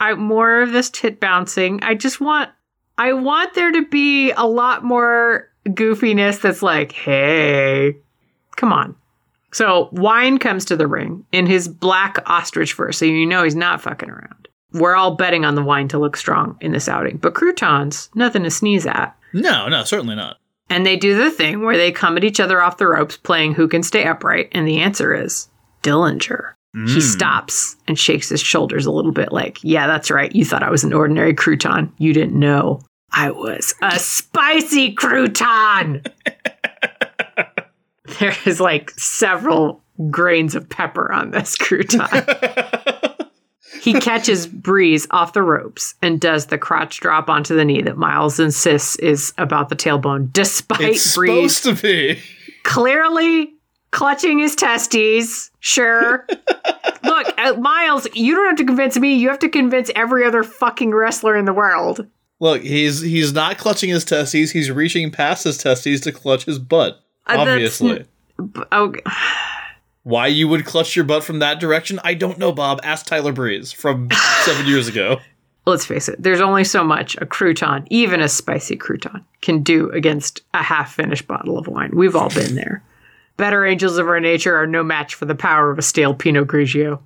I 0.00 0.14
more 0.14 0.62
of 0.62 0.72
this 0.72 0.88
tit 0.88 1.20
bouncing. 1.20 1.78
I 1.82 1.94
just 1.94 2.22
want 2.22 2.50
I 2.96 3.12
want 3.12 3.52
there 3.52 3.70
to 3.70 3.84
be 3.86 4.32
a 4.32 4.46
lot 4.46 4.82
more 4.82 5.50
goofiness 5.66 6.40
that's 6.40 6.62
like, 6.62 6.92
hey, 6.92 7.96
come 8.56 8.72
on. 8.72 8.96
So 9.56 9.88
Wine 9.90 10.36
comes 10.36 10.66
to 10.66 10.76
the 10.76 10.86
ring 10.86 11.24
in 11.32 11.46
his 11.46 11.66
black 11.66 12.18
ostrich 12.26 12.74
fur, 12.74 12.92
so 12.92 13.06
you 13.06 13.24
know 13.24 13.42
he's 13.42 13.54
not 13.54 13.80
fucking 13.80 14.10
around. 14.10 14.48
We're 14.74 14.94
all 14.94 15.14
betting 15.14 15.46
on 15.46 15.54
the 15.54 15.62
wine 15.64 15.88
to 15.88 15.98
look 15.98 16.18
strong 16.18 16.58
in 16.60 16.72
this 16.72 16.90
outing, 16.90 17.16
but 17.16 17.32
croutons, 17.32 18.10
nothing 18.14 18.42
to 18.42 18.50
sneeze 18.50 18.84
at. 18.84 19.16
No, 19.32 19.66
no, 19.68 19.82
certainly 19.84 20.14
not. 20.14 20.36
And 20.68 20.84
they 20.84 20.98
do 20.98 21.16
the 21.16 21.30
thing 21.30 21.64
where 21.64 21.78
they 21.78 21.90
come 21.90 22.18
at 22.18 22.24
each 22.24 22.38
other 22.38 22.60
off 22.60 22.76
the 22.76 22.86
ropes 22.86 23.16
playing 23.16 23.54
who 23.54 23.66
can 23.66 23.82
stay 23.82 24.04
upright, 24.04 24.50
and 24.52 24.68
the 24.68 24.76
answer 24.76 25.14
is 25.14 25.48
Dillinger. 25.82 26.52
He 26.74 26.98
mm. 26.98 27.00
stops 27.00 27.76
and 27.88 27.98
shakes 27.98 28.28
his 28.28 28.42
shoulders 28.42 28.84
a 28.84 28.92
little 28.92 29.12
bit, 29.12 29.32
like, 29.32 29.64
Yeah, 29.64 29.86
that's 29.86 30.10
right. 30.10 30.36
You 30.36 30.44
thought 30.44 30.64
I 30.64 30.70
was 30.70 30.84
an 30.84 30.92
ordinary 30.92 31.32
crouton. 31.32 31.90
You 31.96 32.12
didn't 32.12 32.38
know 32.38 32.82
I 33.10 33.30
was 33.30 33.74
a 33.80 33.98
spicy 33.98 34.94
crouton. 34.94 36.06
there 38.18 38.34
is 38.44 38.60
like 38.60 38.90
several 38.98 39.82
grains 40.10 40.54
of 40.54 40.68
pepper 40.68 41.10
on 41.12 41.30
this 41.30 41.56
crouton. 41.56 43.26
he 43.80 43.94
catches 43.94 44.46
Breeze 44.46 45.06
off 45.10 45.32
the 45.32 45.42
ropes 45.42 45.94
and 46.02 46.20
does 46.20 46.46
the 46.46 46.58
crotch 46.58 47.00
drop 47.00 47.28
onto 47.28 47.54
the 47.54 47.64
knee 47.64 47.82
that 47.82 47.96
Miles 47.96 48.38
insists 48.40 48.96
is 48.96 49.32
about 49.38 49.68
the 49.68 49.76
tailbone, 49.76 50.32
despite 50.32 50.80
It's 50.80 51.16
Breeze 51.16 51.56
supposed 51.56 51.82
to 51.82 51.86
be. 51.86 52.20
clearly 52.64 53.54
clutching 53.90 54.38
his 54.38 54.54
testes. 54.54 55.50
Sure. 55.60 56.26
Look, 57.02 57.38
uh, 57.38 57.54
Miles, 57.54 58.06
you 58.14 58.34
don't 58.34 58.46
have 58.46 58.56
to 58.56 58.64
convince 58.64 58.98
me. 58.98 59.14
You 59.14 59.28
have 59.28 59.38
to 59.40 59.48
convince 59.48 59.90
every 59.94 60.24
other 60.24 60.42
fucking 60.42 60.90
wrestler 60.92 61.36
in 61.36 61.44
the 61.44 61.54
world. 61.54 62.06
Look, 62.38 62.62
he's 62.62 63.00
he's 63.00 63.32
not 63.32 63.56
clutching 63.56 63.88
his 63.88 64.04
testes. 64.04 64.50
He's 64.50 64.70
reaching 64.70 65.10
past 65.10 65.44
his 65.44 65.56
testes 65.56 66.02
to 66.02 66.12
clutch 66.12 66.44
his 66.44 66.58
butt. 66.58 67.00
Uh, 67.26 67.44
that's- 67.44 67.80
Obviously. 67.80 68.04
Oh, 68.72 68.94
Why 70.02 70.28
you 70.28 70.46
would 70.46 70.64
clutch 70.64 70.94
your 70.94 71.04
butt 71.04 71.24
from 71.24 71.40
that 71.40 71.58
direction, 71.58 71.98
I 72.04 72.14
don't 72.14 72.38
know, 72.38 72.52
Bob. 72.52 72.78
Ask 72.84 73.06
Tyler 73.06 73.32
Breeze 73.32 73.72
from 73.72 74.08
seven 74.44 74.66
years 74.66 74.86
ago. 74.86 75.18
let's 75.66 75.84
face 75.84 76.08
it. 76.08 76.22
There's 76.22 76.40
only 76.40 76.62
so 76.64 76.84
much 76.84 77.16
a 77.16 77.26
crouton, 77.26 77.86
even 77.90 78.20
a 78.20 78.28
spicy 78.28 78.76
crouton, 78.76 79.24
can 79.42 79.62
do 79.62 79.90
against 79.90 80.42
a 80.54 80.62
half-finished 80.62 81.26
bottle 81.26 81.58
of 81.58 81.66
wine. 81.66 81.90
We've 81.92 82.14
all 82.14 82.30
been 82.30 82.54
there. 82.54 82.84
Better 83.36 83.66
angels 83.66 83.98
of 83.98 84.06
our 84.08 84.20
nature 84.20 84.56
are 84.56 84.66
no 84.66 84.82
match 84.84 85.14
for 85.14 85.24
the 85.24 85.34
power 85.34 85.70
of 85.70 85.78
a 85.78 85.82
stale 85.82 86.14
Pinot 86.14 86.46
Grigio. 86.46 87.00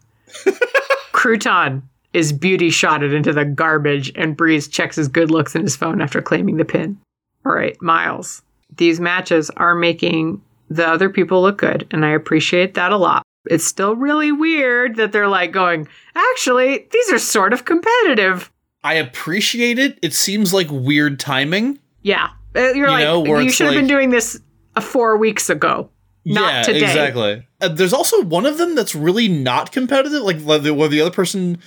Crouton 1.13 1.83
is 2.13 2.33
beauty 2.33 2.71
shotted 2.71 3.13
into 3.13 3.33
the 3.33 3.45
garbage, 3.45 4.13
and 4.15 4.37
Breeze 4.37 4.69
checks 4.69 4.97
his 4.97 5.09
good 5.09 5.31
looks 5.31 5.55
in 5.55 5.63
his 5.63 5.77
phone 5.77 6.01
after 6.01 6.21
claiming 6.23 6.57
the 6.57 6.65
pin. 6.65 6.99
All 7.47 7.53
right, 7.53 7.81
Miles. 7.81 8.43
These 8.77 9.01
matches 9.01 9.51
are 9.57 9.75
making 9.75 10.43
the 10.69 10.87
other 10.87 11.11
people 11.11 11.43
look 11.43 11.59
good, 11.59 11.87
and 11.91 12.05
I 12.05 12.11
appreciate 12.11 12.75
that 12.75 12.93
a 12.93 12.97
lot. 12.97 13.25
It's 13.47 13.65
still 13.65 13.97
really 13.97 14.33
weird 14.33 14.97
that 14.97 15.13
they're 15.13 15.29
like 15.29 15.53
going, 15.53 15.89
actually, 16.15 16.87
these 16.93 17.13
are 17.13 17.19
sort 17.19 17.53
of 17.53 17.65
competitive. 17.65 18.53
I 18.85 18.95
appreciate 18.95 19.79
it. 19.79 19.99
It 20.03 20.15
seems 20.15 20.55
like 20.55 20.69
weird 20.71 21.19
timing. 21.19 21.79
Yeah. 22.03 22.31
Uh, 22.55 22.73
You're 22.73 22.91
like, 22.91 23.05
know, 23.05 23.25
you 23.39 23.51
should 23.51 23.67
have 23.67 23.75
like- 23.75 23.83
been 23.83 23.89
doing 23.89 24.11
this 24.11 24.41
uh, 24.77 24.81
four 24.81 25.17
weeks 25.17 25.51
ago. 25.51 25.91
Not 26.25 26.53
yeah, 26.53 26.63
today. 26.63 26.83
exactly. 26.83 27.47
Uh, 27.63 27.69
there's 27.69 27.95
also 27.95 28.23
one 28.23 28.45
of 28.45 28.59
them 28.59 28.75
that's 28.75 28.95
really 28.95 29.27
not 29.27 29.73
competitive, 29.73 30.23
like 30.23 30.41
where 30.43 30.59
the 30.59 31.01
other 31.01 31.11
person 31.11 31.59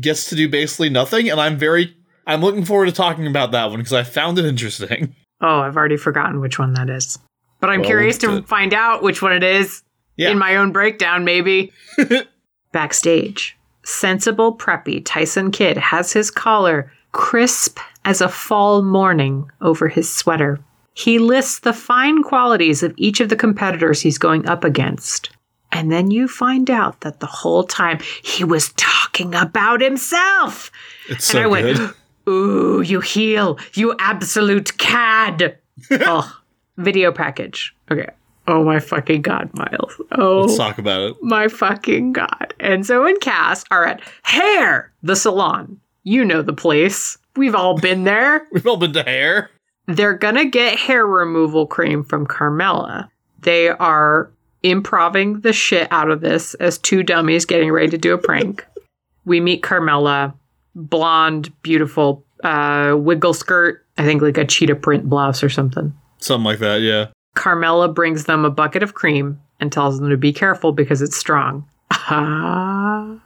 gets 0.00 0.28
to 0.30 0.36
do 0.36 0.48
basically 0.48 0.90
nothing, 0.90 1.30
and 1.30 1.40
I'm 1.40 1.56
very 1.56 1.94
I'm 2.26 2.40
looking 2.40 2.64
forward 2.64 2.86
to 2.86 2.92
talking 2.92 3.26
about 3.26 3.52
that 3.52 3.70
one 3.70 3.78
because 3.78 3.92
I 3.92 4.02
found 4.02 4.38
it 4.38 4.44
interesting. 4.44 5.14
Oh, 5.40 5.60
I've 5.60 5.76
already 5.76 5.96
forgotten 5.96 6.40
which 6.40 6.58
one 6.58 6.74
that 6.74 6.90
is. 6.90 7.18
But 7.60 7.70
I'm 7.70 7.80
Well, 7.80 7.88
curious 7.88 8.18
to 8.18 8.42
find 8.42 8.72
out 8.74 9.02
which 9.02 9.22
one 9.22 9.32
it 9.32 9.42
is 9.42 9.82
Yeah. 10.16 10.30
in 10.30 10.38
my 10.38 10.56
own 10.56 10.72
breakdown, 10.72 11.24
maybe. 11.24 11.72
Backstage, 12.72 13.56
sensible, 13.84 14.56
preppy 14.56 15.02
Tyson 15.04 15.50
Kidd 15.50 15.76
has 15.76 16.12
his 16.12 16.30
collar 16.30 16.92
crisp 17.12 17.78
as 18.04 18.20
a 18.20 18.28
fall 18.28 18.82
morning 18.82 19.50
over 19.60 19.88
his 19.88 20.12
sweater. 20.12 20.60
He 20.94 21.18
lists 21.18 21.60
the 21.60 21.72
fine 21.72 22.22
qualities 22.22 22.82
of 22.82 22.94
each 22.96 23.20
of 23.20 23.28
the 23.28 23.36
competitors 23.36 24.00
he's 24.00 24.18
going 24.18 24.46
up 24.48 24.64
against. 24.64 25.30
And 25.72 25.90
then 25.90 26.10
you 26.10 26.28
find 26.28 26.68
out 26.70 27.00
that 27.00 27.20
the 27.20 27.26
whole 27.26 27.64
time 27.64 27.98
he 28.22 28.44
was 28.44 28.72
talking 28.76 29.34
about 29.34 29.80
himself. 29.80 30.70
It's 31.08 31.28
And 31.30 31.38
so 31.38 31.42
I 31.42 31.46
went, 31.46 31.76
good. 31.76 31.94
Ooh, 32.28 32.80
you 32.80 33.00
heel, 33.00 33.58
you 33.74 33.94
absolute 33.98 34.76
cad. 34.78 35.58
oh, 35.90 36.40
video 36.76 37.12
package. 37.12 37.74
Okay. 37.90 38.08
Oh 38.46 38.64
my 38.64 38.80
fucking 38.80 39.22
god, 39.22 39.50
Miles. 39.54 40.00
Oh 40.12 40.42
Let's 40.42 40.56
talk 40.56 40.78
about 40.78 41.02
it. 41.02 41.16
my 41.22 41.48
fucking 41.48 42.12
god. 42.12 42.54
Enzo 42.58 43.08
and 43.08 43.20
Cass 43.20 43.64
are 43.70 43.84
at 43.86 44.00
Hair, 44.22 44.92
the 45.02 45.14
salon. 45.14 45.78
You 46.02 46.24
know 46.24 46.42
the 46.42 46.52
place. 46.52 47.16
We've 47.36 47.54
all 47.54 47.78
been 47.78 48.04
there. 48.04 48.46
We've 48.52 48.66
all 48.66 48.76
been 48.76 48.92
to 48.94 49.02
hair. 49.02 49.50
They're 49.86 50.14
gonna 50.14 50.46
get 50.46 50.78
hair 50.78 51.06
removal 51.06 51.66
cream 51.66 52.02
from 52.02 52.26
Carmella. 52.26 53.08
They 53.40 53.68
are 53.68 54.30
improving 54.62 55.40
the 55.40 55.52
shit 55.52 55.88
out 55.90 56.10
of 56.10 56.20
this 56.20 56.54
as 56.54 56.76
two 56.78 57.02
dummies 57.02 57.44
getting 57.44 57.70
ready 57.70 57.88
to 57.90 57.98
do 57.98 58.14
a 58.14 58.18
prank. 58.18 58.66
we 59.24 59.40
meet 59.40 59.62
Carmella, 59.62 60.34
blonde, 60.74 61.52
beautiful, 61.62 62.24
uh, 62.44 62.94
wiggle 62.98 63.34
skirt. 63.34 63.84
I 63.98 64.04
think 64.04 64.22
like 64.22 64.38
a 64.38 64.44
cheetah 64.44 64.76
print 64.76 65.08
blouse 65.08 65.42
or 65.42 65.48
something. 65.48 65.92
Something 66.18 66.44
like 66.44 66.58
that, 66.60 66.80
yeah. 66.80 67.06
Carmella 67.36 67.94
brings 67.94 68.24
them 68.24 68.44
a 68.44 68.50
bucket 68.50 68.82
of 68.82 68.94
cream 68.94 69.40
and 69.60 69.70
tells 69.70 69.98
them 69.98 70.10
to 70.10 70.16
be 70.16 70.32
careful 70.32 70.72
because 70.72 71.02
it's 71.02 71.16
strong. 71.16 71.68
and 72.10 73.20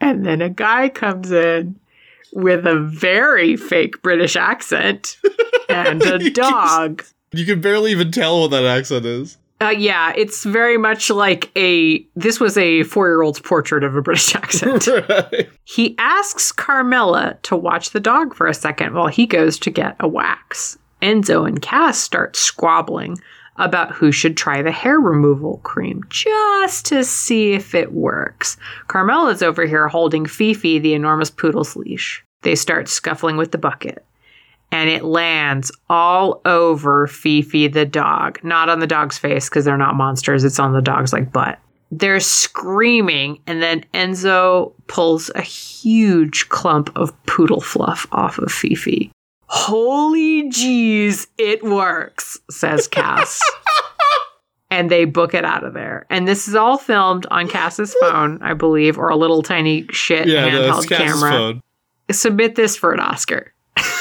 then 0.00 0.40
a 0.40 0.48
guy 0.48 0.88
comes 0.88 1.32
in 1.32 1.78
with 2.32 2.66
a 2.66 2.78
very 2.78 3.56
fake 3.56 4.02
British 4.02 4.36
accent 4.36 5.16
and 5.68 6.02
a 6.02 6.30
dog. 6.30 7.04
You 7.32 7.46
can 7.46 7.60
barely 7.60 7.90
even 7.92 8.10
tell 8.10 8.40
what 8.40 8.50
that 8.50 8.64
accent 8.64 9.06
is. 9.06 9.38
Uh, 9.62 9.70
yeah, 9.70 10.12
it's 10.16 10.44
very 10.44 10.76
much 10.76 11.08
like 11.08 11.50
a. 11.56 12.04
This 12.16 12.40
was 12.40 12.58
a 12.58 12.82
four 12.82 13.06
year 13.06 13.22
old's 13.22 13.38
portrait 13.38 13.84
of 13.84 13.94
a 13.94 14.02
British 14.02 14.34
accent. 14.34 14.86
right. 15.08 15.48
He 15.64 15.94
asks 15.98 16.50
Carmella 16.50 17.40
to 17.42 17.56
watch 17.56 17.90
the 17.90 18.00
dog 18.00 18.34
for 18.34 18.48
a 18.48 18.54
second 18.54 18.94
while 18.94 19.06
he 19.06 19.26
goes 19.26 19.58
to 19.60 19.70
get 19.70 19.94
a 20.00 20.08
wax. 20.08 20.78
Enzo 21.00 21.46
and 21.46 21.62
Cass 21.62 21.98
start 21.98 22.34
squabbling 22.36 23.18
about 23.56 23.92
who 23.92 24.10
should 24.10 24.36
try 24.36 24.62
the 24.62 24.72
hair 24.72 24.98
removal 24.98 25.58
cream 25.58 26.02
just 26.08 26.86
to 26.86 27.04
see 27.04 27.52
if 27.52 27.74
it 27.74 27.92
works. 27.92 28.56
Carmella's 28.88 29.42
over 29.42 29.66
here 29.66 29.88
holding 29.88 30.26
Fifi, 30.26 30.78
the 30.78 30.94
enormous 30.94 31.30
poodle's 31.30 31.76
leash. 31.76 32.24
They 32.42 32.54
start 32.56 32.88
scuffling 32.88 33.36
with 33.36 33.52
the 33.52 33.58
bucket. 33.58 34.04
And 34.72 34.88
it 34.90 35.04
lands 35.04 35.70
all 35.90 36.40
over 36.44 37.06
Fifi 37.06 37.68
the 37.68 37.84
dog. 37.84 38.40
Not 38.42 38.68
on 38.68 38.80
the 38.80 38.86
dog's 38.86 39.18
face 39.18 39.48
because 39.48 39.64
they're 39.66 39.76
not 39.76 39.94
monsters. 39.94 40.42
It's 40.44 40.58
on 40.58 40.72
the 40.72 40.80
dog's 40.82 41.12
like 41.12 41.30
butt. 41.30 41.58
They're 41.90 42.20
screaming, 42.20 43.38
and 43.46 43.62
then 43.62 43.84
Enzo 43.92 44.72
pulls 44.86 45.30
a 45.34 45.42
huge 45.42 46.48
clump 46.48 46.90
of 46.96 47.12
poodle 47.26 47.60
fluff 47.60 48.06
off 48.12 48.38
of 48.38 48.50
Fifi. 48.50 49.12
Holy 49.46 50.48
jeez, 50.50 51.26
it 51.36 51.62
works, 51.62 52.40
says 52.50 52.88
Cass. 52.88 53.38
and 54.70 54.90
they 54.90 55.04
book 55.04 55.34
it 55.34 55.44
out 55.44 55.64
of 55.64 55.74
there. 55.74 56.06
And 56.08 56.26
this 56.26 56.48
is 56.48 56.54
all 56.54 56.78
filmed 56.78 57.26
on 57.30 57.46
Cass's 57.46 57.94
phone, 58.00 58.42
I 58.42 58.54
believe, 58.54 58.96
or 58.96 59.10
a 59.10 59.16
little 59.16 59.42
tiny 59.42 59.86
shit 59.90 60.26
Yeah, 60.26 60.48
handheld 60.48 60.88
camera. 60.88 61.30
phone. 61.30 61.62
Submit 62.10 62.54
this 62.54 62.74
for 62.74 62.92
an 62.94 63.00
Oscar. 63.00 63.52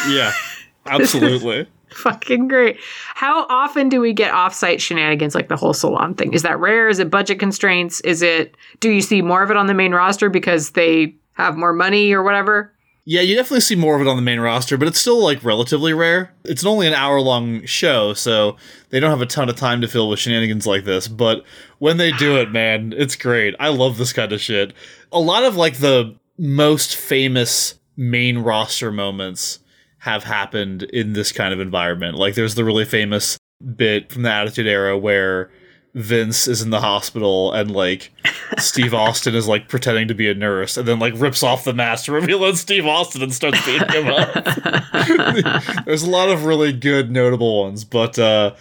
Yeah, 0.07 0.31
absolutely. 0.85 1.67
Fucking 1.91 2.47
great. 2.47 2.77
How 3.15 3.45
often 3.49 3.89
do 3.89 3.99
we 3.99 4.13
get 4.13 4.31
offsite 4.33 4.79
shenanigans 4.79 5.35
like 5.35 5.49
the 5.49 5.57
whole 5.57 5.73
salon 5.73 6.15
thing? 6.15 6.33
Is 6.33 6.43
that 6.43 6.59
rare? 6.59 6.87
Is 6.87 6.99
it 6.99 7.09
budget 7.09 7.37
constraints? 7.37 7.99
Is 8.01 8.21
it 8.21 8.55
do 8.79 8.89
you 8.89 9.01
see 9.01 9.21
more 9.21 9.43
of 9.43 9.51
it 9.51 9.57
on 9.57 9.67
the 9.67 9.73
main 9.73 9.91
roster 9.93 10.29
because 10.29 10.71
they 10.71 11.15
have 11.33 11.57
more 11.57 11.73
money 11.73 12.13
or 12.13 12.23
whatever? 12.23 12.73
Yeah, 13.03 13.21
you 13.21 13.35
definitely 13.35 13.61
see 13.61 13.75
more 13.75 13.95
of 13.95 14.01
it 14.01 14.07
on 14.07 14.15
the 14.15 14.21
main 14.21 14.39
roster, 14.39 14.77
but 14.77 14.87
it's 14.87 15.01
still 15.01 15.21
like 15.21 15.43
relatively 15.43 15.91
rare. 15.91 16.33
It's 16.45 16.63
only 16.63 16.85
an 16.87 16.93
hour 16.93 17.19
long 17.19 17.65
show, 17.65 18.13
so 18.13 18.57
they 18.89 18.99
don't 18.99 19.09
have 19.09 19.23
a 19.23 19.25
ton 19.25 19.49
of 19.49 19.55
time 19.55 19.81
to 19.81 19.87
fill 19.87 20.07
with 20.07 20.19
shenanigans 20.19 20.67
like 20.67 20.85
this. 20.85 21.07
But 21.07 21.43
when 21.79 21.97
they 21.97 22.11
do 22.11 22.37
it, 22.37 22.51
man, 22.51 22.93
it's 22.95 23.15
great. 23.15 23.55
I 23.59 23.69
love 23.69 23.97
this 23.97 24.13
kind 24.13 24.31
of 24.31 24.39
shit. 24.39 24.73
A 25.11 25.19
lot 25.19 25.43
of 25.43 25.55
like 25.55 25.77
the 25.77 26.15
most 26.37 26.95
famous 26.95 27.75
main 27.97 28.37
roster 28.37 28.91
moments 28.91 29.59
have 30.01 30.23
happened 30.23 30.81
in 30.83 31.13
this 31.13 31.31
kind 31.31 31.53
of 31.53 31.59
environment. 31.59 32.17
Like 32.17 32.33
there's 32.33 32.55
the 32.55 32.65
really 32.65 32.85
famous 32.85 33.37
bit 33.75 34.11
from 34.11 34.23
the 34.23 34.31
Attitude 34.31 34.65
Era 34.65 34.97
where 34.97 35.51
Vince 35.93 36.47
is 36.47 36.63
in 36.63 36.71
the 36.71 36.81
hospital 36.81 37.51
and 37.51 37.69
like 37.69 38.11
Steve 38.57 38.93
Austin 38.95 39.35
is 39.35 39.47
like 39.47 39.69
pretending 39.69 40.07
to 40.07 40.15
be 40.15 40.27
a 40.27 40.33
nurse 40.33 40.75
and 40.75 40.87
then 40.87 40.97
like 40.97 41.13
rips 41.17 41.43
off 41.43 41.65
the 41.65 41.73
mask 41.73 42.05
to 42.05 42.13
reveal 42.13 42.43
it's 42.45 42.61
Steve 42.61 42.87
Austin 42.87 43.21
and 43.21 43.31
starts 43.31 43.63
beating 43.63 43.89
him 43.89 44.07
up. 44.07 44.33
There's 45.85 46.01
a 46.01 46.09
lot 46.09 46.29
of 46.29 46.45
really 46.45 46.73
good 46.73 47.11
notable 47.11 47.61
ones, 47.61 47.83
but 47.83 48.17
uh 48.17 48.55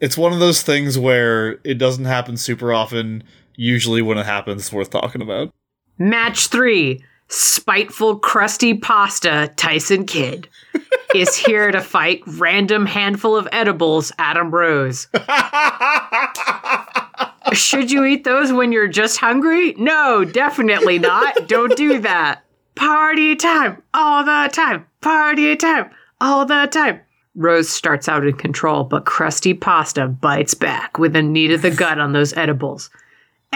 it's 0.00 0.16
one 0.16 0.32
of 0.32 0.38
those 0.38 0.62
things 0.62 0.98
where 0.98 1.58
it 1.62 1.74
doesn't 1.74 2.06
happen 2.06 2.38
super 2.38 2.72
often. 2.72 3.22
Usually 3.54 4.00
when 4.00 4.16
it 4.16 4.24
happens 4.24 4.62
it's 4.62 4.72
worth 4.72 4.88
talking 4.88 5.20
about. 5.20 5.52
Match 5.98 6.46
three. 6.46 7.04
Spiteful 7.28 8.18
crusty 8.18 8.74
pasta 8.74 9.52
Tyson 9.56 10.06
Kidd 10.06 10.48
is 11.14 11.34
here 11.34 11.72
to 11.72 11.80
fight 11.80 12.22
random 12.26 12.86
handful 12.86 13.36
of 13.36 13.48
edibles 13.50 14.12
Adam 14.18 14.50
Rose. 14.50 15.08
Should 17.52 17.90
you 17.90 18.04
eat 18.04 18.24
those 18.24 18.52
when 18.52 18.70
you're 18.70 18.86
just 18.86 19.18
hungry? 19.18 19.74
No, 19.76 20.24
definitely 20.24 20.98
not. 20.98 21.48
Don't 21.48 21.76
do 21.76 21.98
that. 22.00 22.44
Party 22.76 23.34
time, 23.34 23.82
all 23.92 24.24
the 24.24 24.48
time. 24.52 24.86
Party 25.00 25.56
time, 25.56 25.90
all 26.20 26.46
the 26.46 26.68
time. 26.70 27.00
Rose 27.34 27.68
starts 27.68 28.08
out 28.08 28.26
in 28.26 28.34
control, 28.34 28.84
but 28.84 29.04
Crusty 29.04 29.52
Pasta 29.52 30.06
bites 30.06 30.54
back 30.54 30.98
with 30.98 31.16
a 31.16 31.22
knee 31.22 31.48
to 31.48 31.58
the 31.58 31.70
gut 31.70 31.98
on 31.98 32.12
those 32.12 32.32
edibles. 32.34 32.88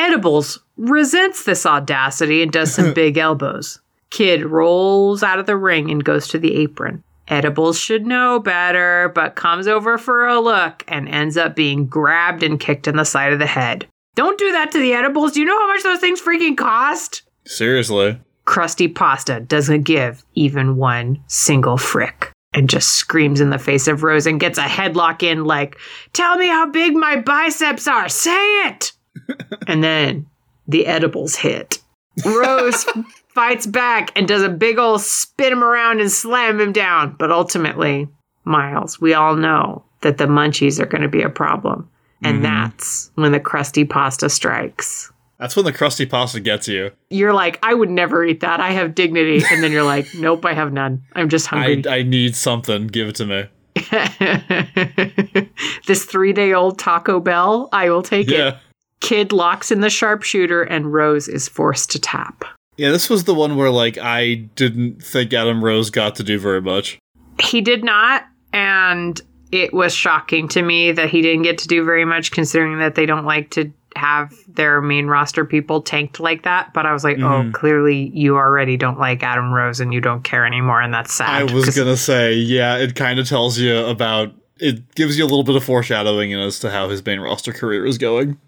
Edibles 0.01 0.59
resents 0.79 1.45
this 1.45 1.67
audacity 1.67 2.43
and 2.43 2.51
does 2.51 2.73
some 2.73 2.95
big 2.95 3.19
elbows. 3.19 3.81
Kidd 4.09 4.47
rolls 4.47 5.23
out 5.23 5.39
of 5.39 5.45
the 5.45 5.59
ring 5.59 5.91
and 5.91 6.03
goes 6.03 6.27
to 6.29 6.39
the 6.39 6.55
apron. 6.57 7.05
Edibles 7.29 7.79
should 7.79 8.07
know 8.07 8.41
better, 8.41 9.13
but 9.15 9.37
comes 9.37 9.69
over 9.69 9.99
for 9.99 10.27
a 10.27 10.41
look 10.41 10.83
and 10.89 11.07
ends 11.07 11.37
up 11.37 11.55
being 11.55 11.87
grabbed 11.87 12.43
and 12.43 12.59
kicked 12.59 12.89
in 12.89 12.97
the 12.97 13.05
side 13.05 13.35
of 13.35 13.39
the 13.39 13.47
head. 13.47 13.87
Don't 14.17 14.39
do 14.39 14.51
that 14.53 14.73
to 14.73 14.79
the 14.79 14.95
edibles. 14.95 15.33
Do 15.33 15.41
you 15.41 15.47
know 15.47 15.59
how 15.59 15.69
much 15.69 15.83
those 15.83 16.01
things 16.01 16.21
freaking 16.21 16.57
cost? 16.57 17.23
Seriously. 17.45 18.19
Crusty 18.47 18.89
Pasta 18.89 19.41
doesn't 19.41 19.83
give 19.83 20.25
even 20.35 20.77
one 20.77 21.23
single 21.27 21.77
frick 21.77 22.33
and 22.55 22.71
just 22.71 22.89
screams 22.93 23.41
in 23.41 23.51
the 23.51 23.59
face 23.59 23.87
of 23.87 24.03
Rose 24.03 24.27
and 24.27 24.41
gets 24.41 24.59
a 24.59 24.63
headlock 24.63 25.23
in, 25.23 25.45
like, 25.45 25.77
Tell 26.15 26.37
me 26.37 26.49
how 26.49 26.71
big 26.71 26.95
my 26.95 27.17
biceps 27.17 27.87
are. 27.87 28.09
Say 28.09 28.67
it. 28.67 28.93
and 29.67 29.83
then 29.83 30.27
the 30.67 30.87
edibles 30.87 31.37
hit. 31.37 31.81
Rose 32.25 32.85
fights 33.29 33.67
back 33.67 34.17
and 34.17 34.27
does 34.27 34.43
a 34.43 34.49
big 34.49 34.79
old 34.79 35.01
spin 35.01 35.53
him 35.53 35.65
around 35.65 36.01
and 36.01 36.11
slam 36.11 36.61
him 36.61 36.73
down. 36.73 37.17
But 37.19 37.31
ultimately, 37.31 38.09
Miles, 38.45 39.01
we 39.01 39.15
all 39.15 39.37
know 39.37 39.85
that 40.03 40.19
the 40.19 40.27
munchies 40.27 40.81
are 40.81 40.87
going 40.87 41.03
to 41.03 41.09
be 41.09 41.23
a 41.23 41.29
problem. 41.29 41.89
And 42.23 42.43
mm-hmm. 42.43 42.45
that's 42.45 43.11
when 43.15 43.33
the 43.33 43.41
crusty 43.41 43.85
pasta 43.85 44.29
strikes. 44.29 45.11
That's 45.39 45.57
when 45.57 45.65
the 45.65 45.73
crusty 45.73 46.05
pasta 46.05 46.39
gets 46.39 46.69
you. 46.69 46.91
You're 47.09 47.33
like, 47.33 47.59
I 47.63 47.73
would 47.73 47.89
never 47.89 48.23
eat 48.25 48.41
that. 48.41 48.61
I 48.61 48.73
have 48.73 48.95
dignity. 48.95 49.43
And 49.51 49.65
then 49.65 49.73
you're 49.73 49.85
like, 49.85 50.07
nope, 50.15 50.45
I 50.45 50.53
have 50.53 50.73
none. 50.73 51.03
I'm 51.15 51.31
just 51.31 51.47
hungry. 51.47 51.83
I 51.89 52.03
need 52.03 52.37
something. 52.37 52.89
Give 52.89 53.09
it 53.09 53.15
to 53.17 53.27
me. 53.27 53.47
this 55.87 56.05
three 56.05 56.35
day 56.35 56.53
old 56.53 56.79
Taco 56.79 57.21
Bell, 57.21 57.71
I 57.73 57.89
will 57.89 58.03
take 58.03 58.31
it. 58.31 58.57
Kidd 59.01 59.33
locks 59.33 59.71
in 59.71 59.81
the 59.81 59.91
sharpshooter 59.91 60.63
and 60.63 60.93
Rose 60.93 61.27
is 61.29 61.49
forced 61.49 61.91
to 61.93 61.99
tap. 61.99 62.45
Yeah, 62.77 62.91
this 62.91 63.11
was 63.11 63.25
the 63.25 63.35
one 63.35 63.57
where 63.57 63.71
like 63.71 63.99
I 63.99 64.35
didn't 64.55 65.03
think 65.03 65.33
Adam 65.33 65.63
Rose 65.63 65.91
got 65.91 66.15
to 66.17 66.23
do 66.23 66.39
very 66.39 66.63
much. 66.63 66.99
He 67.39 67.61
did 67.61 67.85
not, 67.85 68.27
and 68.53 69.21
it 69.53 69.75
was 69.75 69.95
shocking 69.95 70.49
to 70.49 70.63
me 70.63 70.93
that 70.93 71.11
he 71.11 71.23
didn't 71.23 71.43
get 71.43 71.59
to 71.59 71.69
do 71.69 71.85
very 71.85 72.05
much 72.05 72.31
considering 72.31 72.79
that 72.79 72.95
they 72.95 73.07
don't 73.07 73.25
like 73.25 73.51
to 73.51 73.73
have 73.97 74.33
their 74.49 74.81
main 74.81 75.09
roster 75.09 75.45
people 75.45 75.83
tanked 75.83 76.21
like 76.21 76.45
that. 76.45 76.73
But 76.73 76.87
I 76.87 76.93
was 76.93 77.03
like, 77.05 77.19
oh, 77.19 77.43
mm-hmm. 77.43 77.51
clearly 77.51 78.11
you 78.15 78.37
already 78.37 78.77
don't 78.77 78.99
like 78.99 79.23
Adam 79.23 79.53
Rose 79.53 79.81
and 79.81 79.93
you 79.93 80.01
don't 80.01 80.23
care 80.23 80.47
anymore, 80.47 80.81
and 80.81 80.95
that's 80.95 81.13
sad. 81.13 81.29
I 81.29 81.53
was 81.53 81.69
gonna 81.77 81.97
say, 81.97 82.35
yeah, 82.35 82.77
it 82.77 82.95
kind 82.95 83.19
of 83.19 83.29
tells 83.29 83.59
you 83.59 83.77
about. 83.77 84.33
It 84.59 84.95
gives 84.95 85.17
you 85.17 85.25
a 85.25 85.27
little 85.27 85.43
bit 85.43 85.57
of 85.57 85.65
foreshadowing 85.65 86.35
as 86.35 86.59
to 86.61 86.71
how 86.71 86.91
his 86.91 87.05
main 87.05 87.19
roster 87.19 87.51
career 87.51 87.87
is 87.87 87.97
going. 87.97 88.39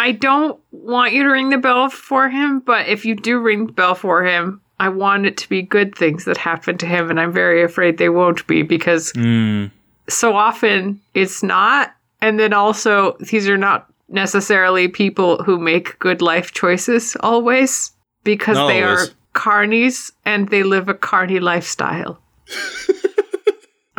I 0.00 0.12
don't 0.12 0.58
want 0.72 1.12
you 1.12 1.24
to 1.24 1.28
ring 1.28 1.50
the 1.50 1.58
bell 1.58 1.90
for 1.90 2.30
him, 2.30 2.60
but 2.60 2.88
if 2.88 3.04
you 3.04 3.14
do 3.14 3.38
ring 3.38 3.66
the 3.66 3.72
bell 3.74 3.94
for 3.94 4.24
him, 4.24 4.62
I 4.78 4.88
want 4.88 5.26
it 5.26 5.36
to 5.36 5.48
be 5.50 5.60
good 5.60 5.94
things 5.94 6.24
that 6.24 6.38
happen 6.38 6.78
to 6.78 6.86
him, 6.86 7.10
and 7.10 7.20
I'm 7.20 7.32
very 7.32 7.62
afraid 7.62 7.98
they 7.98 8.08
won't 8.08 8.46
be 8.46 8.62
because 8.62 9.12
hmm. 9.14 9.66
so 10.08 10.34
often 10.36 11.02
it's 11.12 11.42
not. 11.42 11.94
And 12.22 12.40
then 12.40 12.54
also, 12.54 13.18
these 13.20 13.46
are 13.46 13.58
not 13.58 13.92
necessarily 14.08 14.88
people 14.88 15.42
who 15.42 15.58
make 15.58 15.98
good 15.98 16.22
life 16.22 16.52
choices 16.52 17.14
always 17.20 17.92
because 18.24 18.56
Not 18.56 18.68
they 18.68 18.82
always. 18.82 19.10
are 19.10 19.12
carnies 19.34 20.10
and 20.24 20.48
they 20.48 20.62
live 20.62 20.88
a 20.88 20.94
carny 20.94 21.40
lifestyle. 21.40 22.18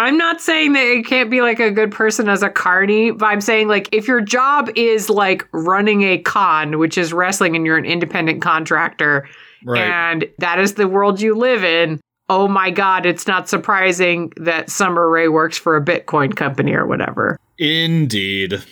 I'm 0.01 0.17
not 0.17 0.41
saying 0.41 0.73
that 0.73 0.83
you 0.85 1.03
can't 1.03 1.29
be 1.29 1.41
like 1.41 1.59
a 1.59 1.71
good 1.71 1.91
person 1.91 2.27
as 2.29 2.41
a 2.43 2.49
carny, 2.49 3.11
but 3.11 3.25
I'm 3.27 3.41
saying 3.41 3.67
like 3.67 3.89
if 3.91 4.07
your 4.07 4.21
job 4.21 4.69
is 4.75 5.09
like 5.09 5.47
running 5.51 6.03
a 6.03 6.17
con, 6.17 6.79
which 6.79 6.97
is 6.97 7.13
wrestling, 7.13 7.55
and 7.55 7.65
you're 7.65 7.77
an 7.77 7.85
independent 7.85 8.41
contractor, 8.41 9.27
Right. 9.63 9.81
and 9.81 10.25
that 10.39 10.57
is 10.59 10.73
the 10.73 10.87
world 10.87 11.21
you 11.21 11.35
live 11.35 11.63
in. 11.63 11.99
Oh 12.29 12.47
my 12.47 12.71
God, 12.71 13.05
it's 13.05 13.27
not 13.27 13.47
surprising 13.49 14.31
that 14.37 14.69
Summer 14.69 15.09
Rae 15.09 15.27
works 15.27 15.57
for 15.57 15.75
a 15.75 15.83
Bitcoin 15.83 16.35
company 16.35 16.73
or 16.73 16.87
whatever. 16.87 17.37
Indeed. 17.59 18.63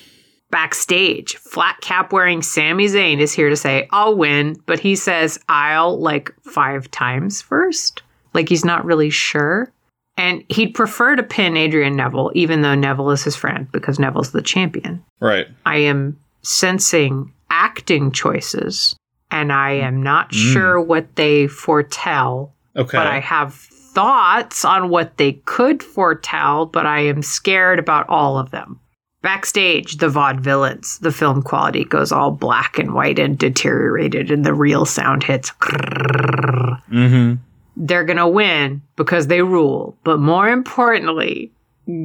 Backstage, 0.49 1.35
flat 1.35 1.79
cap 1.81 2.11
wearing 2.11 2.41
Sami 2.41 2.87
Zayn 2.87 3.19
is 3.19 3.31
here 3.33 3.49
to 3.49 3.55
say, 3.55 3.87
I'll 3.91 4.15
win, 4.15 4.59
but 4.65 4.79
he 4.79 4.95
says, 4.95 5.39
I'll 5.47 5.99
like 5.99 6.33
five 6.41 6.89
times 6.89 7.39
first. 7.41 8.01
Like 8.33 8.49
he's 8.49 8.65
not 8.65 8.83
really 8.83 9.11
sure. 9.11 9.71
And 10.19 10.43
he'd 10.49 10.73
prefer 10.75 11.15
to 11.15 11.23
pin 11.23 11.55
Adrian 11.55 11.95
Neville, 11.95 12.31
even 12.35 12.61
though 12.61 12.75
Neville 12.75 13.11
is 13.11 13.23
his 13.23 13.37
friend, 13.37 13.71
because 13.71 13.99
Neville's 13.99 14.31
the 14.33 14.41
champion. 14.41 15.01
Right. 15.21 15.47
I 15.65 15.77
am 15.77 16.19
sensing 16.41 17.31
acting 17.49 18.11
choices, 18.11 18.97
and 19.31 19.53
I 19.53 19.71
am 19.71 20.03
not 20.03 20.33
sure 20.33 20.79
what 20.81 21.15
they 21.15 21.47
foretell, 21.47 22.53
Okay. 22.75 22.97
but 22.97 23.07
I 23.07 23.19
have 23.21 23.53
thoughts 23.53 24.65
on 24.65 24.89
what 24.89 25.15
they 25.15 25.33
could 25.45 25.81
foretell, 25.81 26.65
but 26.65 26.85
I 26.85 26.99
am 26.99 27.21
scared 27.21 27.79
about 27.79 28.07
all 28.09 28.37
of 28.37 28.51
them. 28.51 28.81
Backstage, 29.21 29.97
the 29.97 30.07
vaudevillains, 30.09 30.99
the 30.99 31.11
film 31.13 31.41
quality 31.43 31.85
goes 31.85 32.11
all 32.11 32.31
black 32.31 32.77
and 32.77 32.93
white 32.93 33.19
and 33.19 33.37
deteriorated, 33.37 34.31
and 34.31 34.45
the 34.45 34.53
real 34.53 34.85
sound 34.85 35.23
hits. 35.23 35.51
mm-hmm. 35.61 37.35
They're 37.79 38.03
gonna 38.03 38.29
win 38.29 38.83
because 38.95 39.27
they 39.27 39.41
rule. 39.41 39.97
But 40.03 40.19
more 40.19 40.49
importantly, 40.49 41.51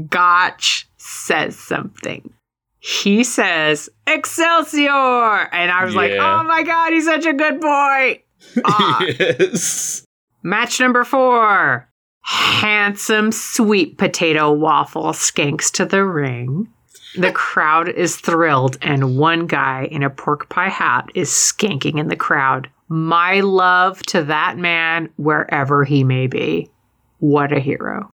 Gotch 0.09 0.89
says 0.97 1.59
something. 1.59 2.33
He 2.79 3.25
says, 3.25 3.89
Excelsior! 4.07 5.49
And 5.53 5.71
I 5.71 5.85
was 5.85 5.95
like, 5.95 6.13
oh 6.13 6.45
my 6.45 6.63
god, 6.63 6.93
he's 6.93 7.07
such 7.07 7.27
a 7.27 7.33
good 7.33 7.61
boy. 7.61 8.23
Ah. 8.67 9.01
yes. 9.01 10.05
Match 10.43 10.79
number 10.79 11.03
four. 11.03 11.89
Handsome 12.21 13.33
sweet 13.33 13.97
potato 13.97 14.53
waffle 14.53 15.13
skanks 15.13 15.73
to 15.73 15.87
the 15.87 16.05
ring. 16.05 16.69
The 17.17 17.33
crowd 17.33 17.89
is 17.89 18.17
thrilled, 18.17 18.77
and 18.83 19.17
one 19.17 19.47
guy 19.47 19.89
in 19.91 20.03
a 20.03 20.11
pork 20.11 20.49
pie 20.49 20.69
hat 20.69 21.11
is 21.15 21.31
skanking 21.31 21.99
in 21.99 22.09
the 22.09 22.17
crowd. 22.17 22.69
My 22.89 23.41
love 23.41 24.03
to 24.07 24.23
that 24.25 24.59
man, 24.59 25.09
wherever 25.17 25.85
he 25.85 26.03
may 26.05 26.27
be. 26.27 26.71
What 27.21 27.53
a 27.53 27.61
hero. 27.61 28.11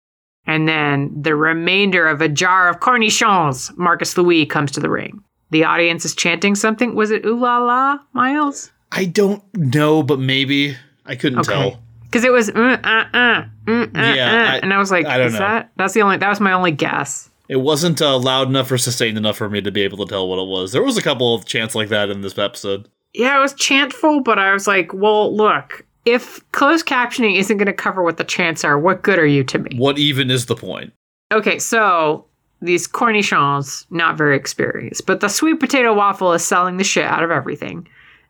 And 0.46 0.66
then 0.68 1.12
the 1.20 1.35
remainder 1.35 2.06
of 2.09 2.20
a 2.20 2.28
jar 2.28 2.68
of 2.68 2.80
cornichons, 2.80 3.76
Marcus 3.76 4.16
Louis 4.16 4.46
comes 4.46 4.72
to 4.72 4.80
the 4.80 4.90
ring. 4.90 5.22
The 5.50 5.64
audience 5.64 6.04
is 6.04 6.14
chanting 6.14 6.54
something. 6.54 6.94
Was 6.94 7.11
it 7.11 7.24
ooh 7.26 7.38
la 7.38 7.59
la, 7.59 7.98
Miles? 8.12 8.70
I 8.92 9.04
don't 9.04 9.42
know, 9.56 10.02
but 10.02 10.18
maybe 10.18 10.76
I 11.04 11.16
couldn't 11.16 11.40
Okay. 11.40 11.52
tell. 11.70 11.82
Because 12.04 12.24
it 12.24 12.32
was 12.32 12.48
uh, 12.50 12.78
uh, 12.82 13.04
uh, 13.12 13.44
mm, 13.66 13.96
uh, 13.96 14.14
Yeah, 14.14 14.32
uh, 14.32 14.52
I- 14.54 14.59
and 14.62 14.72
I 14.72 14.78
was 14.78 14.90
like, 14.90 15.06
I 15.06 15.18
don't 15.18 15.26
is 15.28 15.32
know. 15.35 15.40
that 15.40 15.70
that's 15.76 15.92
the 15.94 16.02
only 16.02 16.16
that 16.16 16.28
was 16.28 16.40
my 16.40 16.52
only 16.52 16.70
guess. 16.72 17.28
It 17.48 17.56
wasn't 17.56 18.02
uh, 18.02 18.18
loud 18.18 18.48
enough 18.48 18.70
or 18.70 18.78
sustained 18.78 19.16
enough 19.16 19.37
for 19.37 19.48
me 19.48 19.61
to 19.61 19.70
be 19.70 19.82
able 19.82 20.04
to 20.04 20.11
tell 20.11 20.28
what 20.28 20.38
it 20.38 20.48
was. 20.48 20.72
There 20.72 20.82
was 20.82 20.96
a 20.96 21.02
couple 21.02 21.35
of 21.35 21.44
chants 21.44 21.74
like 21.74 21.88
that 21.90 22.11
in 22.11 22.20
this 22.22 22.37
episode. 22.38 22.88
Yeah, 23.14 23.38
it 23.38 23.40
was 23.40 23.54
chantful, 23.54 24.20
but 24.20 24.38
I 24.38 24.52
was 24.52 24.66
like, 24.66 24.92
well, 24.92 25.35
look, 25.35 25.85
if 26.04 26.40
closed 26.52 26.87
captioning 26.87 27.37
isn't 27.37 27.56
going 27.56 27.66
to 27.66 27.72
cover 27.72 28.02
what 28.02 28.16
the 28.16 28.24
chants 28.24 28.64
are, 28.64 28.78
what 28.78 29.02
good 29.02 29.18
are 29.18 29.26
you 29.26 29.44
to 29.44 29.59
me? 29.59 29.70
What 29.76 29.98
even 29.98 30.30
is 30.30 30.46
the 30.46 30.56
point? 30.56 30.92
Okay, 31.32 31.59
so 31.59 32.26
these 32.62 32.87
cornichons, 32.87 33.87
not 33.90 34.16
very 34.16 34.37
experienced, 34.37 35.06
but 35.06 35.20
the 35.20 35.28
sweet 35.28 35.61
potato 35.61 35.94
waffle 35.94 36.32
is 36.32 36.44
selling 36.44 36.76
the 36.76 36.85
shit 36.85 37.04
out 37.04 37.22
of 37.22 37.30
everything. 37.30 37.87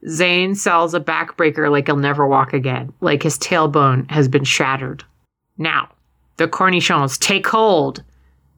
Zayn 0.06 0.56
sells 0.56 0.94
a 0.94 1.00
backbreaker 1.00 1.70
like 1.70 1.86
he'll 1.86 1.96
never 1.96 2.26
walk 2.26 2.52
again, 2.52 2.92
like 3.00 3.22
his 3.22 3.38
tailbone 3.38 4.10
has 4.10 4.28
been 4.28 4.44
shattered. 4.44 5.04
Now, 5.58 5.88
the 6.36 6.48
cornichons 6.48 7.18
take 7.18 7.46
hold, 7.46 8.02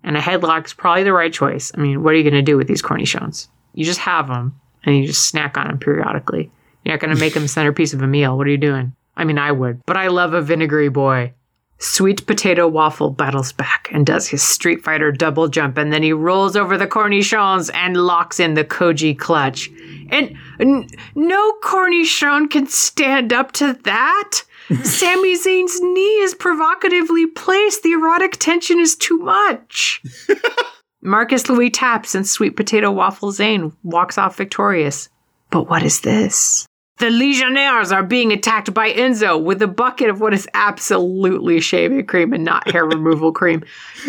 and 0.09 0.17
a 0.17 0.21
headlock's 0.21 0.73
probably 0.73 1.05
the 1.05 1.13
right 1.13 1.33
choice. 1.33 1.71
I 1.75 1.81
mean, 1.81 2.03
what 2.03 2.15
are 2.15 2.17
you 2.17 2.23
going 2.23 2.33
to 2.33 2.43
do 2.43 2.57
with 2.57 2.67
these 2.67 2.81
cornichons? 2.81 3.47
You 3.75 3.85
just 3.85 4.01
have 4.01 4.27
them, 4.27 4.59
and 4.85 4.97
you 4.97 5.07
just 5.07 5.29
snack 5.29 5.59
on 5.59 5.67
them 5.67 5.79
periodically. 5.79 6.51
You're 6.83 6.95
not 6.95 7.01
going 7.01 7.15
to 7.15 7.21
make 7.21 7.35
them 7.35 7.47
centerpiece 7.47 7.93
of 7.93 8.01
a 8.01 8.07
meal. 8.07 8.39
What 8.39 8.47
are 8.47 8.51
you 8.51 8.57
doing? 8.57 8.95
I 9.19 9.25
mean, 9.25 9.37
I 9.37 9.53
would, 9.53 9.83
but 9.85 9.99
I 9.99 10.09
love 10.09 10.33
a 10.33 10.41
vinegary 10.41 10.89
boy. 10.89 11.35
Sweet 11.77 12.27
Potato 12.27 12.67
Waffle 12.67 13.11
battles 13.11 13.53
back 13.53 13.91
and 13.93 14.07
does 14.07 14.27
his 14.27 14.43
Street 14.43 14.83
Fighter 14.83 15.13
double 15.13 15.47
jump, 15.47 15.77
and 15.77 15.93
then 15.93 16.03
he 16.03 16.15
rolls 16.15 16.57
over 16.57 16.79
the 16.79 16.87
cornichons 16.87 17.71
and 17.75 17.95
locks 17.95 18.41
in 18.41 18.55
the 18.55 18.65
Koji 18.65 19.17
clutch. 19.17 19.69
And 20.09 20.35
n- 20.59 20.89
no 21.15 21.53
cornichon 21.63 22.51
can 22.51 22.67
stand 22.67 23.35
up 23.35 23.53
to 23.53 23.75
that. 23.85 24.43
Sami 24.83 25.37
Zayn's 25.37 25.81
knee 25.81 26.21
is 26.21 26.35
provocatively 26.35 27.27
placed. 27.27 27.83
The 27.83 27.93
erotic 27.93 28.37
tension 28.39 28.79
is 28.79 28.97
too 28.97 29.19
much. 29.19 30.03
Marcus 31.03 31.49
Louis 31.49 31.71
taps, 31.71 32.15
and 32.15 32.27
Sweet 32.27 32.57
Potato 32.57 32.91
Waffle 32.91 33.33
Zayn 33.33 33.73
walks 33.83 34.19
off 34.19 34.37
victorious. 34.37 35.09
But 35.51 35.69
what 35.71 35.83
is 35.83 36.01
this? 36.01 36.67
The 36.99 37.11
Legionnaires 37.11 37.93
are 37.93 38.03
being 38.03 38.33
attacked 38.33 38.75
by 38.75 38.93
Enzo 38.93 39.41
with 39.41 39.63
a 39.63 39.69
bucket 39.69 40.11
of 40.11 40.21
what 40.21 40.35
is 40.35 40.49
absolutely 40.53 41.61
shaving 41.61 42.05
cream 42.07 42.33
and 42.33 42.45
not 42.45 42.69
hair 42.69 42.85
removal 42.85 43.33
cream. 43.33 43.63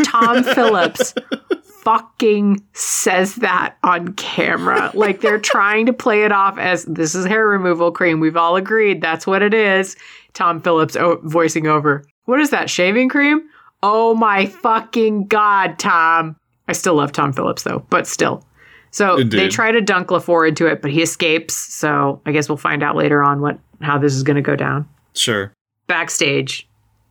Tom 0.03 0.43
Phillips 0.55 1.13
fucking 1.81 2.63
says 2.73 3.35
that 3.35 3.75
on 3.83 4.13
camera. 4.13 4.91
Like 4.93 5.21
they're 5.21 5.39
trying 5.55 5.85
to 5.85 5.93
play 5.93 6.23
it 6.23 6.31
off 6.31 6.57
as 6.57 6.85
this 6.85 7.15
is 7.15 7.25
hair 7.25 7.47
removal 7.47 7.91
cream. 7.91 8.19
We've 8.19 8.37
all 8.37 8.55
agreed 8.55 9.01
that's 9.01 9.25
what 9.27 9.41
it 9.41 9.53
is. 9.53 9.95
Tom 10.33 10.61
Phillips 10.61 10.95
o- 10.95 11.19
voicing 11.23 11.67
over. 11.67 12.03
What 12.25 12.39
is 12.39 12.49
that, 12.51 12.69
shaving 12.69 13.09
cream? 13.09 13.41
Oh 13.81 14.13
my 14.13 14.45
fucking 14.45 15.27
god, 15.27 15.79
Tom. 15.79 16.35
I 16.67 16.73
still 16.73 16.95
love 16.95 17.11
Tom 17.11 17.33
Phillips 17.33 17.63
though, 17.63 17.85
but 17.89 18.05
still. 18.07 18.45
So 18.91 19.23
they 19.23 19.47
try 19.49 19.71
to 19.71 19.81
dunk 19.81 20.07
Lefort 20.07 20.49
into 20.49 20.65
it, 20.65 20.81
but 20.81 20.91
he 20.91 21.01
escapes. 21.01 21.53
So 21.55 22.21
I 22.25 22.31
guess 22.31 22.49
we'll 22.49 22.57
find 22.57 22.81
out 22.83 22.95
later 22.95 23.23
on 23.23 23.39
what 23.41 23.59
how 23.81 23.97
this 23.97 24.13
is 24.13 24.23
going 24.23 24.35
to 24.35 24.41
go 24.41 24.55
down. 24.55 24.87
Sure. 25.13 25.53
Backstage, 25.87 26.67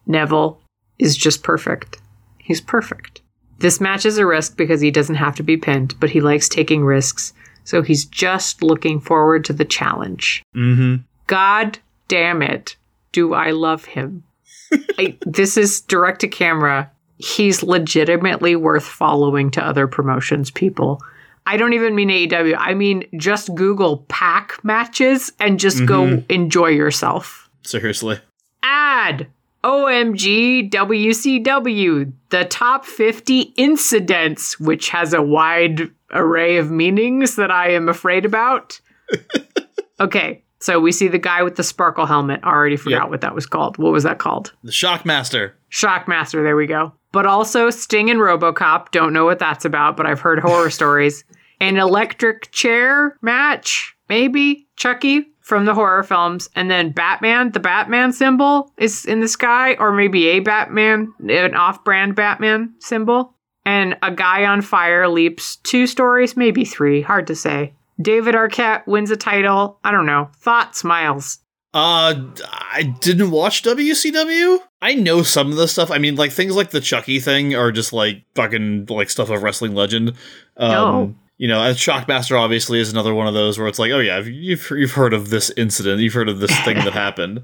Neville 0.06 0.60
is 0.98 1.16
just 1.16 1.42
perfect. 1.42 1.98
He's 2.38 2.60
perfect. 2.60 3.17
This 3.58 3.80
match 3.80 4.06
is 4.06 4.18
a 4.18 4.26
risk 4.26 4.56
because 4.56 4.80
he 4.80 4.90
doesn't 4.90 5.16
have 5.16 5.34
to 5.36 5.42
be 5.42 5.56
pinned, 5.56 5.98
but 6.00 6.10
he 6.10 6.20
likes 6.20 6.48
taking 6.48 6.84
risks. 6.84 7.32
So 7.64 7.82
he's 7.82 8.04
just 8.04 8.62
looking 8.62 9.00
forward 9.00 9.44
to 9.46 9.52
the 9.52 9.64
challenge. 9.64 10.42
Mm-hmm. 10.56 11.02
God 11.26 11.78
damn 12.06 12.40
it, 12.40 12.76
do 13.12 13.34
I 13.34 13.50
love 13.50 13.84
him. 13.84 14.24
I, 14.98 15.18
this 15.26 15.56
is 15.56 15.80
direct 15.82 16.20
to 16.20 16.28
camera. 16.28 16.90
He's 17.18 17.62
legitimately 17.62 18.56
worth 18.56 18.86
following 18.86 19.50
to 19.52 19.64
other 19.64 19.86
promotions, 19.86 20.50
people. 20.50 21.02
I 21.46 21.56
don't 21.56 21.72
even 21.72 21.94
mean 21.94 22.10
AEW. 22.10 22.56
I 22.58 22.74
mean 22.74 23.04
just 23.16 23.54
Google 23.54 23.98
PAC 24.08 24.62
matches 24.62 25.32
and 25.40 25.58
just 25.58 25.84
go 25.86 26.22
enjoy 26.28 26.68
yourself. 26.68 27.48
Seriously. 27.62 28.20
Ad 28.62 29.28
OMG 29.68 30.70
WCW, 30.70 32.10
the 32.30 32.44
top 32.46 32.86
50 32.86 33.52
incidents, 33.56 34.58
which 34.58 34.88
has 34.88 35.12
a 35.12 35.20
wide 35.20 35.90
array 36.12 36.56
of 36.56 36.70
meanings 36.70 37.36
that 37.36 37.50
I 37.50 37.72
am 37.72 37.86
afraid 37.90 38.24
about. 38.24 38.80
okay, 40.00 40.42
so 40.58 40.80
we 40.80 40.90
see 40.90 41.08
the 41.08 41.18
guy 41.18 41.42
with 41.42 41.56
the 41.56 41.62
sparkle 41.62 42.06
helmet. 42.06 42.40
I 42.42 42.48
already 42.50 42.76
forgot 42.76 43.02
Yep. 43.04 43.10
what 43.10 43.20
that 43.20 43.34
was 43.34 43.44
called. 43.44 43.76
What 43.76 43.92
was 43.92 44.04
that 44.04 44.18
called? 44.18 44.54
The 44.64 44.72
Shockmaster. 44.72 45.52
Shockmaster, 45.70 46.42
there 46.42 46.56
we 46.56 46.66
go. 46.66 46.94
But 47.12 47.26
also 47.26 47.68
Sting 47.68 48.08
and 48.10 48.20
Robocop. 48.20 48.90
Don't 48.90 49.12
know 49.12 49.26
what 49.26 49.38
that's 49.38 49.66
about, 49.66 49.98
but 49.98 50.06
I've 50.06 50.20
heard 50.20 50.38
horror 50.38 50.70
stories. 50.80 51.24
An 51.60 51.76
electric 51.76 52.50
chair 52.52 53.18
match, 53.20 53.94
maybe 54.08 54.66
Chucky 54.76 55.26
from 55.48 55.64
the 55.64 55.72
horror 55.72 56.02
films, 56.02 56.50
and 56.54 56.70
then 56.70 56.90
Batman. 56.92 57.52
The 57.52 57.58
Batman 57.58 58.12
symbol 58.12 58.70
is 58.76 59.06
in 59.06 59.20
the 59.20 59.28
sky, 59.28 59.76
or 59.76 59.92
maybe 59.92 60.28
a 60.28 60.40
Batman, 60.40 61.10
an 61.26 61.54
off-brand 61.54 62.14
Batman 62.14 62.74
symbol. 62.80 63.34
And 63.64 63.96
a 64.02 64.10
guy 64.10 64.44
on 64.44 64.60
fire 64.60 65.08
leaps 65.08 65.56
two 65.56 65.86
stories, 65.86 66.36
maybe 66.36 66.66
three, 66.66 67.00
hard 67.00 67.26
to 67.28 67.34
say. 67.34 67.72
David 68.00 68.34
Arquette 68.34 68.86
wins 68.86 69.10
a 69.10 69.16
title. 69.16 69.80
I 69.82 69.90
don't 69.90 70.04
know. 70.04 70.28
Thoughts, 70.36 70.84
Miles? 70.84 71.38
Uh, 71.72 72.14
I 72.50 72.94
didn't 73.00 73.30
watch 73.30 73.62
WCW. 73.62 74.58
I 74.82 74.94
know 74.94 75.22
some 75.22 75.50
of 75.50 75.56
the 75.56 75.66
stuff. 75.66 75.90
I 75.90 75.96
mean, 75.96 76.16
like 76.16 76.32
things 76.32 76.56
like 76.56 76.70
the 76.70 76.80
Chucky 76.80 77.20
thing 77.20 77.54
are 77.54 77.72
just 77.72 77.94
like 77.94 78.22
fucking 78.34 78.86
like 78.90 79.08
stuff 79.08 79.30
of 79.30 79.42
wrestling 79.42 79.74
legend. 79.74 80.12
Um, 80.58 80.70
No. 80.70 81.14
You 81.38 81.46
know, 81.46 81.62
and 81.62 81.76
Shockmaster 81.76 82.38
obviously 82.38 82.80
is 82.80 82.92
another 82.92 83.14
one 83.14 83.28
of 83.28 83.34
those 83.34 83.58
where 83.58 83.68
it's 83.68 83.78
like, 83.78 83.92
oh 83.92 84.00
yeah, 84.00 84.18
you've 84.18 84.68
you've 84.70 84.92
heard 84.92 85.14
of 85.14 85.30
this 85.30 85.50
incident, 85.56 86.00
you've 86.00 86.14
heard 86.14 86.28
of 86.28 86.40
this 86.40 86.56
thing 86.60 86.76
that 86.78 86.92
happened. 87.04 87.42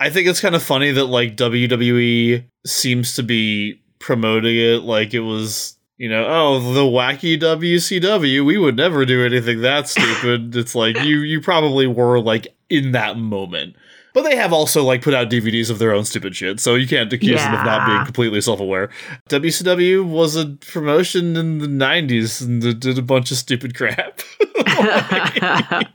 I 0.00 0.10
think 0.10 0.26
it's 0.26 0.40
kind 0.40 0.54
of 0.54 0.62
funny 0.62 0.90
that 0.92 1.06
like 1.06 1.36
WWE 1.36 2.44
seems 2.66 3.14
to 3.14 3.22
be 3.22 3.80
promoting 3.98 4.56
it 4.56 4.82
like 4.82 5.14
it 5.14 5.20
was, 5.20 5.76
you 5.98 6.08
know, 6.08 6.26
oh 6.26 6.72
the 6.72 6.80
wacky 6.80 7.38
WCW. 7.38 8.44
We 8.44 8.56
would 8.58 8.76
never 8.76 9.04
do 9.04 9.24
anything 9.24 9.60
that 9.60 9.88
stupid. 9.88 10.56
it's 10.56 10.74
like 10.74 10.98
you 11.02 11.18
you 11.18 11.40
probably 11.40 11.86
were 11.86 12.18
like 12.20 12.48
in 12.70 12.92
that 12.92 13.18
moment. 13.18 13.76
But 14.16 14.22
they 14.22 14.36
have 14.36 14.50
also 14.50 14.82
like 14.82 15.02
put 15.02 15.12
out 15.12 15.28
DVDs 15.28 15.68
of 15.68 15.78
their 15.78 15.92
own 15.92 16.06
stupid 16.06 16.34
shit, 16.34 16.58
so 16.58 16.74
you 16.74 16.88
can't 16.88 17.12
accuse 17.12 17.38
them 17.38 17.52
of 17.52 17.66
not 17.66 17.86
being 17.86 18.02
completely 18.06 18.40
self-aware. 18.40 18.88
WCW 19.28 20.08
was 20.08 20.36
a 20.36 20.46
promotion 20.46 21.36
in 21.36 21.58
the 21.58 21.66
'90s 21.66 22.40
and 22.40 22.80
did 22.80 22.96
a 22.96 23.02
bunch 23.02 23.30
of 23.30 23.36
stupid 23.36 23.76
crap. 23.76 24.22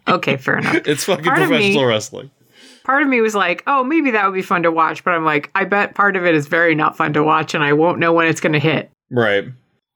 okay, 0.08 0.38
fair 0.38 0.60
enough. 0.60 0.76
it's 0.86 1.06
fucking 1.06 1.26
Part 1.26 1.40
of 1.42 1.50
me- 1.50 1.58
professional 1.58 1.86
wrestling. 1.86 2.30
Part 2.84 3.02
of 3.02 3.10
me 3.10 3.22
was 3.22 3.34
like, 3.34 3.64
oh, 3.66 3.84
maybe 3.84 4.12
that 4.12 4.24
would 4.28 4.36
be 4.36 4.44
fun 4.44 4.62
to 4.62 4.72
watch, 4.72 5.04
but 5.04 5.16
I'm 5.16 5.26
like, 5.26 5.50
I 5.56 5.66
bet 5.66 5.96
part 5.96 6.16
of 6.16 6.24
it 6.24 6.36
is 6.36 6.46
very 6.46 6.76
not 6.76 6.96
fun 6.96 7.14
to 7.14 7.24
watch, 7.24 7.56
and 7.56 7.64
I 7.64 7.74
won't 7.74 7.98
know 7.98 8.14
when 8.14 8.28
it's 8.28 8.40
going 8.40 8.54
to 8.54 8.60
hit. 8.60 8.92
Right. 9.10 9.46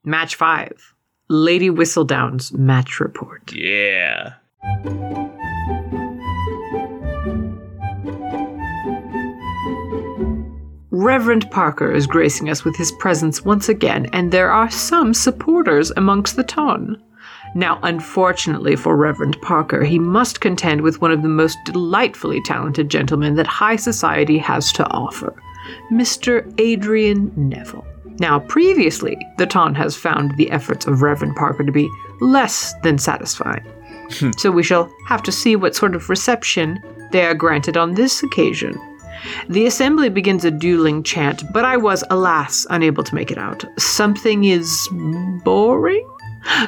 Match 0.03 0.33
five 0.33 0.95
Lady 1.29 1.69
Whistledown's 1.69 2.51
match 2.53 2.99
report. 2.99 3.53
Yeah. 3.53 4.33
Reverend 10.97 11.51
Parker 11.51 11.91
is 11.91 12.07
gracing 12.07 12.49
us 12.49 12.63
with 12.63 12.77
his 12.77 12.93
presence 12.93 13.43
once 13.43 13.67
again, 13.67 14.07
and 14.13 14.31
there 14.31 14.49
are 14.49 14.71
some 14.71 15.13
supporters 15.13 15.91
amongst 15.97 16.37
the 16.37 16.43
ton. 16.43 17.03
Now, 17.53 17.79
unfortunately 17.83 18.77
for 18.77 18.95
Reverend 18.95 19.37
Parker, 19.41 19.83
he 19.83 19.99
must 19.99 20.39
contend 20.39 20.79
with 20.79 21.01
one 21.01 21.11
of 21.11 21.21
the 21.21 21.27
most 21.27 21.57
delightfully 21.65 22.41
talented 22.43 22.87
gentlemen 22.87 23.35
that 23.35 23.45
high 23.45 23.75
society 23.75 24.37
has 24.37 24.71
to 24.71 24.89
offer 24.89 25.35
Mr. 25.91 26.49
Adrian 26.59 27.29
Neville. 27.35 27.85
Now, 28.19 28.39
previously, 28.39 29.17
the 29.37 29.47
Ton 29.47 29.75
has 29.75 29.97
found 29.97 30.37
the 30.37 30.49
efforts 30.49 30.87
of 30.87 31.01
Reverend 31.01 31.35
Parker 31.35 31.65
to 31.65 31.73
be 31.73 31.89
less 32.21 32.73
than 32.83 32.97
satisfying. 32.99 33.65
Hmm. 34.19 34.31
so 34.37 34.49
we 34.49 34.63
shall 34.63 34.89
have 35.07 35.23
to 35.23 35.31
see 35.31 35.57
what 35.57 35.75
sort 35.75 35.93
of 35.93 36.09
reception 36.09 36.79
they 37.11 37.25
are 37.25 37.33
granted 37.33 37.75
on 37.75 37.95
this 37.95 38.23
occasion. 38.23 38.79
The 39.49 39.65
assembly 39.65 40.09
begins 40.09 40.45
a 40.45 40.51
dueling 40.51 41.03
chant, 41.03 41.43
but 41.53 41.65
I 41.65 41.77
was, 41.77 42.03
alas, 42.09 42.65
unable 42.69 43.03
to 43.03 43.15
make 43.15 43.31
it 43.31 43.37
out. 43.37 43.63
Something 43.77 44.45
is 44.45 44.87
boring? 45.43 46.07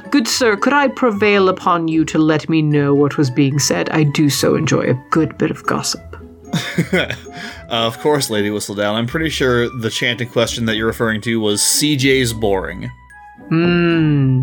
Good 0.09 0.27
sir, 0.27 0.57
could 0.57 0.73
I 0.73 0.87
prevail 0.87 1.49
upon 1.49 1.87
you 1.87 2.03
to 2.05 2.17
let 2.17 2.49
me 2.49 2.61
know 2.61 2.95
what 2.95 3.17
was 3.17 3.29
being 3.29 3.59
said? 3.59 3.89
I 3.89 4.03
do 4.03 4.29
so 4.29 4.55
enjoy 4.55 4.89
a 4.89 5.03
good 5.11 5.37
bit 5.37 5.51
of 5.51 5.63
gossip. 5.65 6.01
Uh, 7.69 7.85
of 7.85 7.99
course, 7.99 8.29
Lady 8.29 8.49
Whistledown. 8.49 8.93
I'm 8.93 9.07
pretty 9.07 9.27
sure 9.27 9.67
the 9.67 9.89
chanting 9.89 10.29
question 10.29 10.63
that 10.67 10.77
you're 10.77 10.87
referring 10.87 11.19
to 11.23 11.41
was 11.41 11.59
CJ's 11.59 12.31
boring. 12.31 12.89
Hmm. 13.49 14.41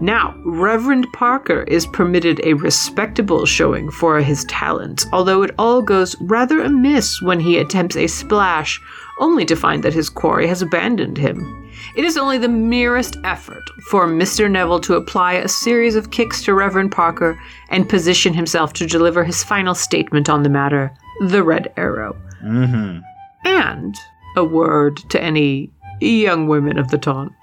Now, 0.00 0.34
Reverend 0.44 1.06
Parker 1.12 1.62
is 1.62 1.86
permitted 1.86 2.40
a 2.44 2.52
respectable 2.54 3.46
showing 3.46 3.90
for 3.90 4.20
his 4.20 4.44
talents, 4.44 5.06
although 5.12 5.42
it 5.42 5.54
all 5.58 5.80
goes 5.80 6.14
rather 6.20 6.60
amiss 6.60 7.22
when 7.22 7.40
he 7.40 7.58
attempts 7.58 7.96
a 7.96 8.06
splash, 8.06 8.80
only 9.20 9.44
to 9.46 9.56
find 9.56 9.82
that 9.82 9.94
his 9.94 10.10
quarry 10.10 10.46
has 10.46 10.60
abandoned 10.60 11.16
him. 11.16 11.70
It 11.96 12.04
is 12.04 12.18
only 12.18 12.36
the 12.36 12.48
merest 12.48 13.16
effort 13.24 13.62
for 13.90 14.06
Mr. 14.06 14.50
Neville 14.50 14.80
to 14.80 14.94
apply 14.94 15.34
a 15.34 15.48
series 15.48 15.96
of 15.96 16.10
kicks 16.10 16.42
to 16.44 16.54
Reverend 16.54 16.92
Parker 16.92 17.40
and 17.70 17.88
position 17.88 18.34
himself 18.34 18.74
to 18.74 18.86
deliver 18.86 19.24
his 19.24 19.42
final 19.42 19.74
statement 19.74 20.28
on 20.28 20.42
the 20.42 20.50
matter 20.50 20.92
the 21.20 21.42
Red 21.42 21.72
Arrow. 21.76 22.16
Mm-hmm. 22.44 23.00
And 23.46 23.94
a 24.36 24.44
word 24.44 24.98
to 25.08 25.22
any 25.22 25.70
young 26.00 26.48
women 26.48 26.78
of 26.78 26.88
the 26.88 26.98
ton. 26.98 27.34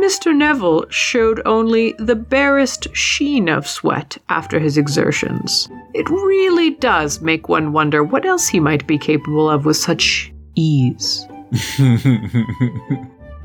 Mr. 0.00 0.34
Neville 0.34 0.88
showed 0.90 1.42
only 1.44 1.94
the 1.98 2.16
barest 2.16 2.94
sheen 2.94 3.48
of 3.48 3.66
sweat 3.66 4.18
after 4.28 4.58
his 4.58 4.76
exertions. 4.78 5.68
It 5.94 6.08
really 6.08 6.70
does 6.70 7.20
make 7.20 7.48
one 7.48 7.72
wonder 7.72 8.02
what 8.02 8.24
else 8.24 8.48
he 8.48 8.60
might 8.60 8.86
be 8.86 8.98
capable 8.98 9.48
of 9.50 9.64
with 9.64 9.76
such 9.76 10.32
ease. 10.54 11.26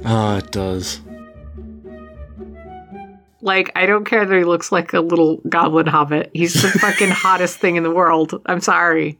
Ah, 0.06 0.38
it 0.38 0.52
does. 0.52 1.02
Like, 3.42 3.72
I 3.76 3.86
don't 3.86 4.06
care 4.06 4.26
that 4.26 4.38
he 4.38 4.44
looks 4.44 4.72
like 4.72 4.94
a 4.94 5.00
little 5.00 5.38
goblin 5.50 5.88
hobbit. 5.88 6.30
He's 6.34 6.54
the 6.62 6.70
fucking 6.80 7.10
hottest 7.10 7.60
thing 7.60 7.76
in 7.76 7.84
the 7.84 7.92
world. 7.92 8.42
I'm 8.46 8.62
sorry. 8.62 9.18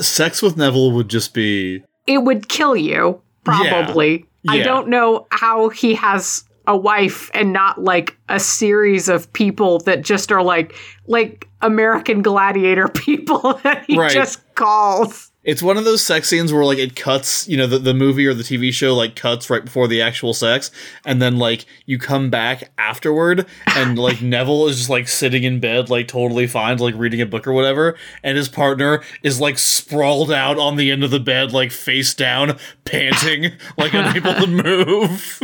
Sex 0.00 0.42
with 0.42 0.56
Neville 0.56 0.92
would 0.92 1.08
just 1.08 1.34
be. 1.34 1.82
It 2.06 2.18
would 2.18 2.48
kill 2.48 2.76
you, 2.76 3.20
probably. 3.44 4.22
I 4.22 4.26
Yeah. 4.42 4.64
don't 4.64 4.88
know 4.88 5.26
how 5.30 5.68
he 5.68 5.94
has 5.94 6.44
a 6.66 6.76
wife 6.76 7.30
and 7.34 7.52
not 7.52 7.82
like 7.82 8.16
a 8.28 8.38
series 8.38 9.08
of 9.08 9.32
people 9.32 9.78
that 9.80 10.02
just 10.02 10.30
are 10.30 10.42
like 10.42 10.74
like 11.06 11.48
American 11.62 12.22
gladiator 12.22 12.88
people 12.94 13.54
that 13.64 13.84
he 13.86 13.98
Right. 13.98 14.10
just 14.12 14.40
calls. 14.54 15.29
It's 15.42 15.62
one 15.62 15.78
of 15.78 15.84
those 15.84 16.02
sex 16.02 16.28
scenes 16.28 16.52
where 16.52 16.64
like 16.64 16.78
it 16.78 16.94
cuts, 16.94 17.48
you 17.48 17.56
know, 17.56 17.66
the, 17.66 17.78
the 17.78 17.94
movie 17.94 18.26
or 18.26 18.34
the 18.34 18.42
TV 18.42 18.72
show 18.72 18.94
like 18.94 19.16
cuts 19.16 19.48
right 19.48 19.64
before 19.64 19.88
the 19.88 20.02
actual 20.02 20.34
sex, 20.34 20.70
and 21.04 21.20
then 21.22 21.38
like 21.38 21.64
you 21.86 21.98
come 21.98 22.28
back 22.28 22.70
afterward, 22.76 23.46
and 23.74 23.98
like 23.98 24.20
Neville 24.22 24.68
is 24.68 24.76
just 24.76 24.90
like 24.90 25.08
sitting 25.08 25.42
in 25.44 25.58
bed, 25.58 25.88
like 25.88 26.08
totally 26.08 26.46
fine, 26.46 26.76
like 26.76 26.94
reading 26.94 27.22
a 27.22 27.26
book 27.26 27.46
or 27.46 27.54
whatever, 27.54 27.96
and 28.22 28.36
his 28.36 28.48
partner 28.48 29.02
is 29.22 29.40
like 29.40 29.58
sprawled 29.58 30.30
out 30.30 30.58
on 30.58 30.76
the 30.76 30.90
end 30.90 31.04
of 31.04 31.10
the 31.10 31.20
bed, 31.20 31.52
like 31.52 31.72
face 31.72 32.12
down, 32.12 32.58
panting, 32.84 33.52
like 33.78 33.94
unable 33.94 34.34
to 34.34 34.46
move. 34.62 35.42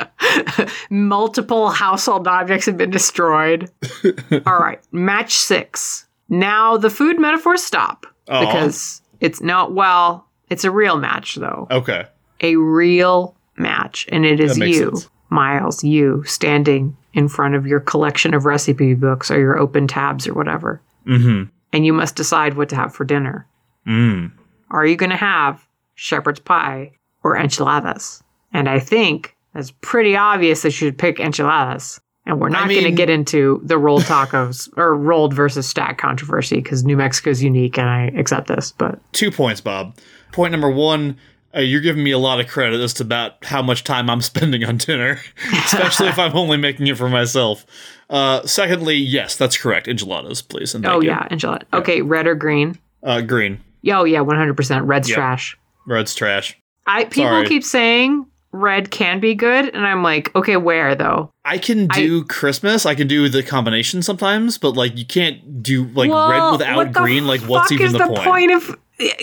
Multiple 0.90 1.70
household 1.70 2.28
objects 2.28 2.66
have 2.66 2.76
been 2.76 2.90
destroyed. 2.90 3.70
All 4.46 4.58
right, 4.58 4.80
match 4.92 5.34
6. 5.34 6.06
Now 6.28 6.76
the 6.76 6.90
food 6.90 7.18
metaphors 7.18 7.62
stop 7.62 8.06
Aw. 8.28 8.40
because 8.40 9.01
it's 9.22 9.40
not 9.40 9.72
well, 9.72 10.26
it's 10.50 10.64
a 10.64 10.70
real 10.70 10.98
match 10.98 11.36
though. 11.36 11.66
Okay. 11.70 12.04
a 12.40 12.56
real 12.56 13.34
match, 13.56 14.06
and 14.10 14.26
it 14.26 14.40
is 14.40 14.58
you, 14.58 14.74
sense. 14.96 15.08
Miles, 15.30 15.82
you 15.84 16.22
standing 16.24 16.96
in 17.14 17.28
front 17.28 17.54
of 17.54 17.66
your 17.66 17.80
collection 17.80 18.34
of 18.34 18.44
recipe 18.44 18.94
books 18.94 19.30
or 19.30 19.38
your 19.38 19.58
open 19.58 19.86
tabs 19.86 20.26
or 20.26 20.34
whatever, 20.34 20.80
Mm-hmm. 21.06 21.44
and 21.72 21.86
you 21.86 21.92
must 21.92 22.16
decide 22.16 22.54
what 22.54 22.68
to 22.70 22.76
have 22.76 22.94
for 22.94 23.04
dinner. 23.04 23.46
Mm. 23.86 24.32
Are 24.70 24.86
you 24.86 24.96
going 24.96 25.10
to 25.10 25.16
have 25.16 25.66
shepherd's 25.94 26.40
pie 26.40 26.92
or 27.22 27.36
enchiladas? 27.36 28.22
And 28.52 28.68
I 28.68 28.78
think 28.78 29.34
it's 29.54 29.72
pretty 29.80 30.16
obvious 30.16 30.62
that 30.62 30.68
you 30.68 30.72
should 30.72 30.98
pick 30.98 31.18
enchiladas. 31.20 32.00
And 32.24 32.40
we're 32.40 32.50
not 32.50 32.68
going 32.68 32.84
to 32.84 32.92
get 32.92 33.10
into 33.10 33.60
the 33.64 33.76
rolled 33.78 34.02
tacos 34.02 34.68
or 34.76 34.94
rolled 34.94 35.34
versus 35.34 35.66
stack 35.68 35.98
controversy 35.98 36.56
because 36.56 36.84
New 36.84 36.96
Mexico 36.96 37.30
is 37.30 37.42
unique 37.42 37.78
and 37.78 37.88
I 37.88 38.12
accept 38.16 38.46
this. 38.46 38.72
But 38.72 39.00
Two 39.12 39.30
points, 39.30 39.60
Bob. 39.60 39.96
Point 40.30 40.52
number 40.52 40.70
one. 40.70 41.16
Uh, 41.54 41.60
you're 41.60 41.82
giving 41.82 42.02
me 42.02 42.12
a 42.12 42.18
lot 42.18 42.40
of 42.40 42.48
credit 42.48 42.80
as 42.80 42.94
to 42.94 43.02
about 43.02 43.44
how 43.44 43.60
much 43.60 43.84
time 43.84 44.08
I'm 44.08 44.20
spending 44.22 44.64
on 44.64 44.78
dinner, 44.78 45.20
especially 45.52 46.08
if 46.08 46.18
I'm 46.18 46.34
only 46.34 46.56
making 46.56 46.86
it 46.86 46.96
for 46.96 47.10
myself. 47.10 47.66
Uh, 48.08 48.46
secondly, 48.46 48.94
yes, 48.96 49.36
that's 49.36 49.58
correct. 49.58 49.86
Enchiladas, 49.88 50.40
please. 50.42 50.74
And 50.74 50.86
oh, 50.86 51.00
you. 51.00 51.08
yeah, 51.10 51.28
enchilada. 51.28 51.64
Okay, 51.74 52.00
red 52.02 52.26
or 52.26 52.34
green? 52.34 52.78
Uh, 53.02 53.20
green. 53.20 53.60
Oh, 53.90 54.04
yeah, 54.04 54.20
100%. 54.20 54.86
Red's 54.86 55.08
Yep. 55.10 55.16
trash. 55.16 55.58
Red's 55.86 56.14
trash. 56.14 56.56
I 56.86 57.04
people 57.04 57.30
Sorry. 57.30 57.48
keep 57.48 57.64
saying 57.64 58.26
red 58.52 58.90
can 58.90 59.18
be 59.18 59.34
good, 59.34 59.74
and 59.74 59.86
I'm 59.86 60.02
like, 60.02 60.34
okay, 60.36 60.56
where 60.56 60.94
though? 60.94 61.32
I 61.44 61.58
can 61.58 61.88
do 61.88 62.24
Christmas. 62.24 62.86
I 62.86 62.94
can 62.94 63.08
do 63.08 63.28
the 63.28 63.42
combination 63.42 64.02
sometimes, 64.02 64.58
but 64.58 64.76
like 64.76 64.96
you 64.96 65.04
can't 65.04 65.62
do 65.62 65.84
like 65.88 66.10
red 66.10 66.52
without 66.52 66.92
green. 66.92 67.26
Like, 67.26 67.40
what's 67.42 67.72
even 67.72 67.86
is 67.86 67.92
the, 67.92 67.98
the 67.98 68.20
point? 68.20 68.52
of 68.52 68.76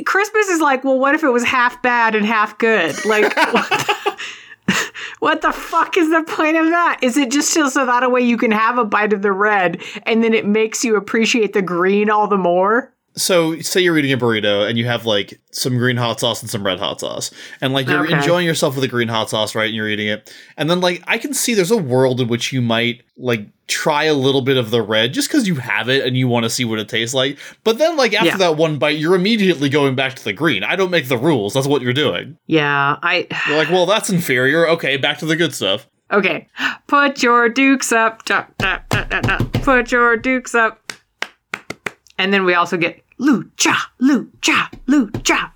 Christmas? 0.05 0.47
Is 0.49 0.59
like, 0.59 0.83
well, 0.83 0.99
what 0.99 1.15
if 1.15 1.23
it 1.23 1.29
was 1.29 1.43
half 1.43 1.81
bad 1.81 2.15
and 2.15 2.25
half 2.25 2.57
good? 2.57 3.05
Like, 3.05 3.35
what, 3.53 3.69
the, 3.69 4.91
what 5.19 5.41
the 5.41 5.51
fuck 5.51 5.95
is 5.95 6.09
the 6.09 6.23
point 6.23 6.57
of 6.57 6.65
that? 6.65 6.99
Is 7.01 7.15
it 7.15 7.31
just 7.31 7.53
so 7.53 7.67
that 7.67 8.03
a 8.03 8.09
way 8.09 8.21
you 8.21 8.37
can 8.37 8.51
have 8.51 8.77
a 8.77 8.85
bite 8.85 9.13
of 9.13 9.21
the 9.21 9.31
red, 9.31 9.81
and 10.03 10.23
then 10.23 10.33
it 10.33 10.45
makes 10.45 10.83
you 10.83 10.95
appreciate 10.95 11.53
the 11.53 11.61
green 11.61 12.09
all 12.09 12.27
the 12.27 12.37
more? 12.37 12.93
So, 13.19 13.59
say 13.59 13.81
you're 13.81 13.97
eating 13.97 14.11
a 14.13 14.17
burrito 14.17 14.67
and 14.67 14.77
you 14.77 14.85
have 14.85 15.05
like 15.05 15.39
some 15.51 15.77
green 15.77 15.97
hot 15.97 16.19
sauce 16.19 16.41
and 16.41 16.49
some 16.49 16.65
red 16.65 16.79
hot 16.79 16.99
sauce, 16.99 17.31
and 17.61 17.73
like 17.73 17.87
you're 17.87 18.05
Okay. 18.05 18.15
enjoying 18.15 18.45
yourself 18.45 18.75
with 18.75 18.81
the 18.81 18.87
green 18.87 19.07
hot 19.07 19.29
sauce, 19.29 19.53
right? 19.55 19.65
And 19.67 19.75
you're 19.75 19.89
eating 19.89 20.07
it, 20.07 20.33
and 20.57 20.69
then 20.69 20.79
like 20.81 21.03
I 21.07 21.17
can 21.17 21.33
see 21.33 21.53
there's 21.53 21.71
a 21.71 21.77
world 21.77 22.21
in 22.21 22.27
which 22.27 22.51
you 22.53 22.61
might 22.61 23.03
like 23.17 23.45
try 23.67 24.05
a 24.05 24.13
little 24.15 24.41
bit 24.41 24.57
of 24.57 24.71
the 24.71 24.81
red 24.81 25.13
just 25.13 25.27
because 25.27 25.47
you 25.47 25.55
have 25.55 25.89
it 25.89 26.03
and 26.05 26.17
you 26.17 26.27
want 26.27 26.43
to 26.43 26.49
see 26.49 26.65
what 26.65 26.79
it 26.79 26.89
tastes 26.89 27.13
like. 27.13 27.37
But 27.63 27.77
then, 27.77 27.97
like 27.97 28.13
after 28.13 28.27
Yeah. 28.29 28.37
that 28.37 28.55
one 28.57 28.77
bite, 28.79 28.97
you're 28.97 29.13
immediately 29.15 29.69
going 29.69 29.93
back 29.95 30.15
to 30.15 30.23
the 30.23 30.33
green. 30.33 30.63
I 30.63 30.75
don't 30.75 30.89
make 30.89 31.07
the 31.07 31.17
rules. 31.17 31.53
That's 31.53 31.67
what 31.67 31.81
you're 31.81 31.93
doing. 31.93 32.37
Yeah, 32.47 32.95
I 33.03 33.27
You're 33.47 33.57
like, 33.57 33.69
well, 33.69 33.85
that's 33.85 34.09
inferior. 34.09 34.67
Okay, 34.69 34.97
back 34.97 35.17
to 35.19 35.25
the 35.25 35.35
good 35.35 35.53
stuff. 35.53 35.87
Okay. 36.11 36.47
Put 36.87 37.21
your 37.21 37.49
dukes 37.49 37.91
up. 37.91 38.25
Da, 38.25 38.45
da, 38.57 38.79
da. 38.89 39.37
Put 39.61 39.91
your 39.91 40.17
dukes 40.17 40.55
up. 40.55 40.91
And 42.17 42.33
then 42.33 42.45
we 42.45 42.53
also 42.55 42.75
get 42.77 43.01
lucha, 43.19 43.75
lucha, 44.01 44.69
lucha. 44.87 45.51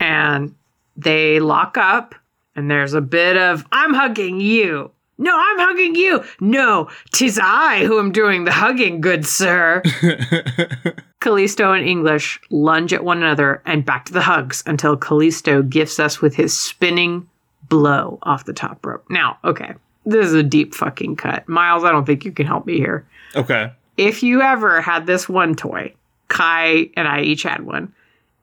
And 0.00 0.54
they 0.96 1.40
lock 1.40 1.76
up, 1.76 2.14
and 2.54 2.70
there's 2.70 2.94
a 2.94 3.00
bit 3.00 3.36
of 3.36 3.64
I'm 3.72 3.94
hugging 3.94 4.40
you. 4.40 4.90
No, 5.16 5.36
I'm 5.36 5.58
hugging 5.58 5.94
you. 5.94 6.24
No, 6.40 6.88
'tis 7.12 7.38
I 7.42 7.84
who 7.84 7.98
am 7.98 8.10
doing 8.12 8.44
the 8.44 8.52
hugging, 8.52 9.00
good 9.00 9.24
sir. 9.26 9.82
Kalisto 11.20 11.76
and 11.76 11.88
English 11.88 12.38
lunge 12.50 12.92
at 12.92 13.04
one 13.04 13.18
another 13.22 13.62
and 13.64 13.84
back 13.84 14.04
to 14.06 14.12
the 14.12 14.20
hugs 14.20 14.62
until 14.66 14.96
Kalisto 14.96 15.66
gifts 15.68 15.98
us 15.98 16.20
with 16.20 16.34
his 16.34 16.58
spinning 16.58 17.26
blow 17.68 18.18
off 18.24 18.44
the 18.44 18.52
top 18.52 18.84
rope. 18.84 19.04
Now, 19.08 19.38
okay, 19.42 19.74
this 20.04 20.26
is 20.26 20.34
a 20.34 20.42
deep 20.42 20.74
fucking 20.74 21.16
cut. 21.16 21.48
Miles, 21.48 21.82
I 21.84 21.92
don't 21.92 22.04
think 22.04 22.24
you 22.24 22.32
can 22.32 22.46
help 22.46 22.66
me 22.66 22.76
here. 22.76 23.06
Okay. 23.34 23.72
If 23.96 24.22
you 24.22 24.42
ever 24.42 24.82
had 24.82 25.06
this 25.06 25.28
one 25.28 25.54
toy, 25.54 25.94
Kai 26.28 26.90
and 26.96 27.08
I 27.08 27.22
each 27.22 27.42
had 27.42 27.64
one. 27.66 27.92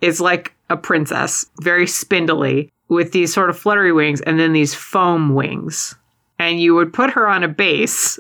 It's 0.02 0.20
like 0.20 0.54
a 0.70 0.78
princess, 0.78 1.46
very 1.62 1.88
spindly, 1.88 2.72
with 2.88 3.12
these 3.12 3.34
sort 3.34 3.50
of 3.50 3.58
fluttery 3.58 3.94
wings 3.94 4.22
and 4.22 4.40
then 4.40 4.54
these 4.54 4.74
foam 4.74 5.34
wings. 5.34 5.96
And 6.40 6.60
you 6.60 6.74
would 6.76 6.92
put 6.92 7.12
her 7.12 7.28
on 7.28 7.44
a 7.44 7.48
base, 7.48 8.18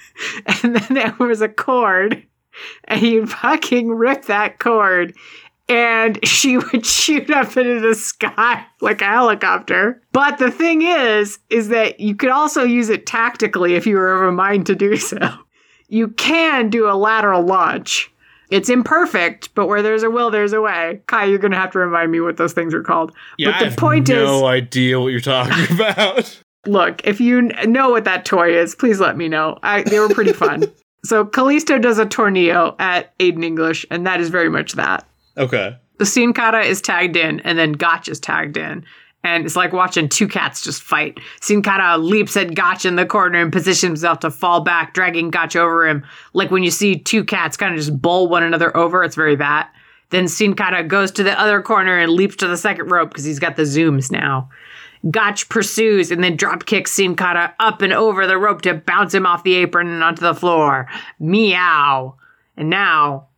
and 0.46 0.74
then 0.74 0.94
there 0.94 1.14
was 1.18 1.42
a 1.42 1.48
cord, 1.48 2.22
and 2.84 3.02
you'd 3.02 3.30
fucking 3.30 3.90
rip 3.90 4.24
that 4.24 4.58
cord, 4.58 5.14
and 5.68 6.18
she 6.26 6.56
would 6.72 6.86
shoot 6.86 7.30
up 7.30 7.56
into 7.56 7.80
the 7.80 7.94
sky 7.94 8.64
like 8.80 9.02
a 9.02 9.06
helicopter. 9.06 10.02
But 10.12 10.38
the 10.38 10.50
thing 10.50 10.82
is, 10.82 11.38
is 11.50 11.68
that 11.68 12.00
you 12.00 12.14
could 12.14 12.30
also 12.30 12.64
use 12.64 12.88
it 12.88 13.06
tactically 13.06 13.74
if 13.74 13.86
you 13.86 13.96
were 13.96 14.14
of 14.14 14.28
a 14.28 14.32
mind 14.32 14.66
to 14.66 14.74
do 14.74 14.96
so. 14.96 15.18
You 15.88 16.08
can 16.08 16.70
do 16.70 16.88
a 16.88 16.96
lateral 16.96 17.42
launch. 17.42 18.10
It's 18.50 18.70
imperfect, 18.70 19.54
but 19.54 19.66
where 19.66 19.82
there's 19.82 20.02
a 20.02 20.10
will, 20.10 20.30
there's 20.30 20.52
a 20.52 20.60
way. 20.60 21.00
Kai, 21.06 21.24
you're 21.24 21.38
gonna 21.38 21.56
have 21.56 21.70
to 21.72 21.78
remind 21.78 22.10
me 22.10 22.20
what 22.20 22.36
those 22.36 22.52
things 22.52 22.72
are 22.72 22.82
called. 22.82 23.14
Yeah, 23.36 23.58
but 23.58 23.70
the 23.70 23.76
point 23.76 24.08
is. 24.08 24.16
I 24.16 24.18
have 24.18 24.26
point 24.26 24.42
no 24.42 24.48
is, 24.48 24.62
idea 24.62 25.00
what 25.00 25.08
you're 25.08 25.20
talking 25.20 25.74
about. 25.74 26.42
look, 26.66 27.06
if 27.06 27.20
you 27.20 27.42
know 27.42 27.90
what 27.90 28.04
that 28.04 28.24
toy 28.24 28.56
is, 28.56 28.74
please 28.74 29.00
let 29.00 29.16
me 29.16 29.28
know. 29.28 29.58
I, 29.62 29.82
they 29.82 29.98
were 29.98 30.08
pretty 30.08 30.32
fun. 30.32 30.64
so 31.04 31.24
Kalisto 31.24 31.80
does 31.80 31.98
a 31.98 32.06
tornillo 32.06 32.74
at 32.78 33.16
Aiden 33.18 33.44
English, 33.44 33.84
and 33.90 34.06
that 34.06 34.20
is 34.20 34.30
very 34.30 34.48
much 34.48 34.72
that. 34.72 35.06
Okay. 35.36 35.76
The 35.98 36.06
Sin 36.06 36.32
Cara 36.32 36.64
is 36.64 36.80
tagged 36.80 37.16
in, 37.16 37.40
and 37.40 37.58
then 37.58 37.72
Gotch 37.72 38.08
is 38.08 38.20
tagged 38.20 38.56
in. 38.56 38.84
And 39.24 39.44
it's 39.44 39.56
like 39.56 39.72
watching 39.72 40.08
two 40.08 40.28
cats 40.28 40.62
just 40.62 40.82
fight. 40.82 41.18
Sin 41.40 41.62
Cara 41.62 41.98
leaps 41.98 42.36
at 42.36 42.54
Gotch 42.54 42.84
in 42.84 42.96
the 42.96 43.04
corner 43.04 43.40
and 43.40 43.52
positions 43.52 44.00
himself 44.00 44.20
to 44.20 44.30
fall 44.30 44.60
back, 44.60 44.94
dragging 44.94 45.30
Gotch 45.30 45.56
over 45.56 45.86
him. 45.86 46.04
Like 46.34 46.50
when 46.50 46.62
you 46.62 46.70
see 46.70 46.96
two 46.96 47.24
cats 47.24 47.56
kind 47.56 47.74
of 47.74 47.80
just 47.80 48.00
bowl 48.00 48.28
one 48.28 48.44
another 48.44 48.74
over, 48.76 49.02
it's 49.02 49.16
very 49.16 49.36
that. 49.36 49.72
Then 50.10 50.28
Sin 50.28 50.54
Cara 50.54 50.84
goes 50.84 51.10
to 51.12 51.22
the 51.22 51.38
other 51.38 51.60
corner 51.60 51.98
and 51.98 52.12
leaps 52.12 52.36
to 52.36 52.46
the 52.46 52.56
second 52.56 52.90
rope 52.90 53.10
because 53.10 53.24
he's 53.24 53.40
got 53.40 53.56
the 53.56 53.62
zooms 53.62 54.10
now. 54.10 54.48
Gotch 55.10 55.48
pursues 55.48 56.10
and 56.10 56.24
then 56.24 56.36
drop 56.36 56.66
kicks 56.66 56.92
Sin 56.92 57.14
Cara 57.14 57.54
up 57.60 57.82
and 57.82 57.92
over 57.92 58.26
the 58.26 58.38
rope 58.38 58.62
to 58.62 58.74
bounce 58.74 59.14
him 59.14 59.26
off 59.26 59.44
the 59.44 59.54
apron 59.54 59.88
and 59.88 60.02
onto 60.02 60.22
the 60.22 60.34
floor. 60.34 60.88
Meow. 61.18 62.16
And 62.56 62.70
now 62.70 63.28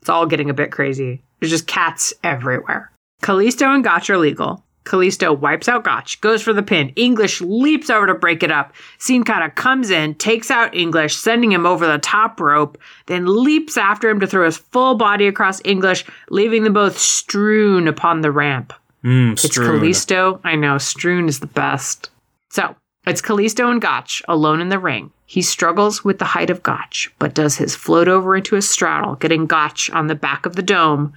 it's 0.00 0.08
all 0.08 0.26
getting 0.26 0.50
a 0.50 0.54
bit 0.54 0.72
crazy. 0.72 1.22
There's 1.40 1.50
just 1.50 1.66
cats 1.66 2.12
everywhere. 2.22 2.90
Kalisto 3.22 3.74
and 3.74 3.84
Gotch 3.84 4.08
are 4.08 4.18
legal. 4.18 4.64
Kalisto 4.84 5.38
wipes 5.38 5.68
out 5.68 5.84
Gotch, 5.84 6.20
goes 6.20 6.42
for 6.42 6.52
the 6.52 6.62
pin. 6.62 6.90
English 6.96 7.40
leaps 7.40 7.90
over 7.90 8.06
to 8.06 8.14
break 8.14 8.42
it 8.42 8.50
up. 8.50 8.72
Sin 8.98 9.24
Cara 9.24 9.50
comes 9.50 9.90
in, 9.90 10.14
takes 10.14 10.50
out 10.50 10.74
English, 10.74 11.16
sending 11.16 11.52
him 11.52 11.66
over 11.66 11.86
the 11.86 11.98
top 11.98 12.40
rope, 12.40 12.78
then 13.06 13.26
leaps 13.26 13.76
after 13.76 14.08
him 14.08 14.20
to 14.20 14.26
throw 14.26 14.46
his 14.46 14.56
full 14.56 14.94
body 14.94 15.26
across 15.26 15.60
English, 15.64 16.04
leaving 16.30 16.64
them 16.64 16.72
both 16.72 16.98
strewn 16.98 17.88
upon 17.88 18.22
the 18.22 18.32
ramp. 18.32 18.72
Mm, 19.04 19.32
It's. 19.32 19.44
Kalisto. 19.80 20.40
I 20.44 20.56
know, 20.56 20.78
strewn 20.78 21.28
is 21.28 21.40
the 21.40 21.46
best. 21.46 22.10
So, 22.50 22.74
it's 23.06 23.22
Kalisto 23.22 23.70
and 23.70 23.80
Gotch 23.80 24.22
alone 24.28 24.60
in 24.60 24.68
the 24.68 24.78
ring. 24.78 25.10
He 25.26 25.42
struggles 25.42 26.04
with 26.04 26.18
the 26.18 26.24
height 26.24 26.50
of 26.50 26.62
Gotch, 26.62 27.10
but 27.18 27.34
does 27.34 27.56
his 27.56 27.76
float 27.76 28.08
over 28.08 28.36
into 28.36 28.56
a 28.56 28.62
straddle, 28.62 29.14
getting 29.14 29.46
Gotch 29.46 29.88
on 29.90 30.08
the 30.08 30.14
back 30.14 30.44
of 30.44 30.56
the 30.56 30.62
dome. 30.62 31.12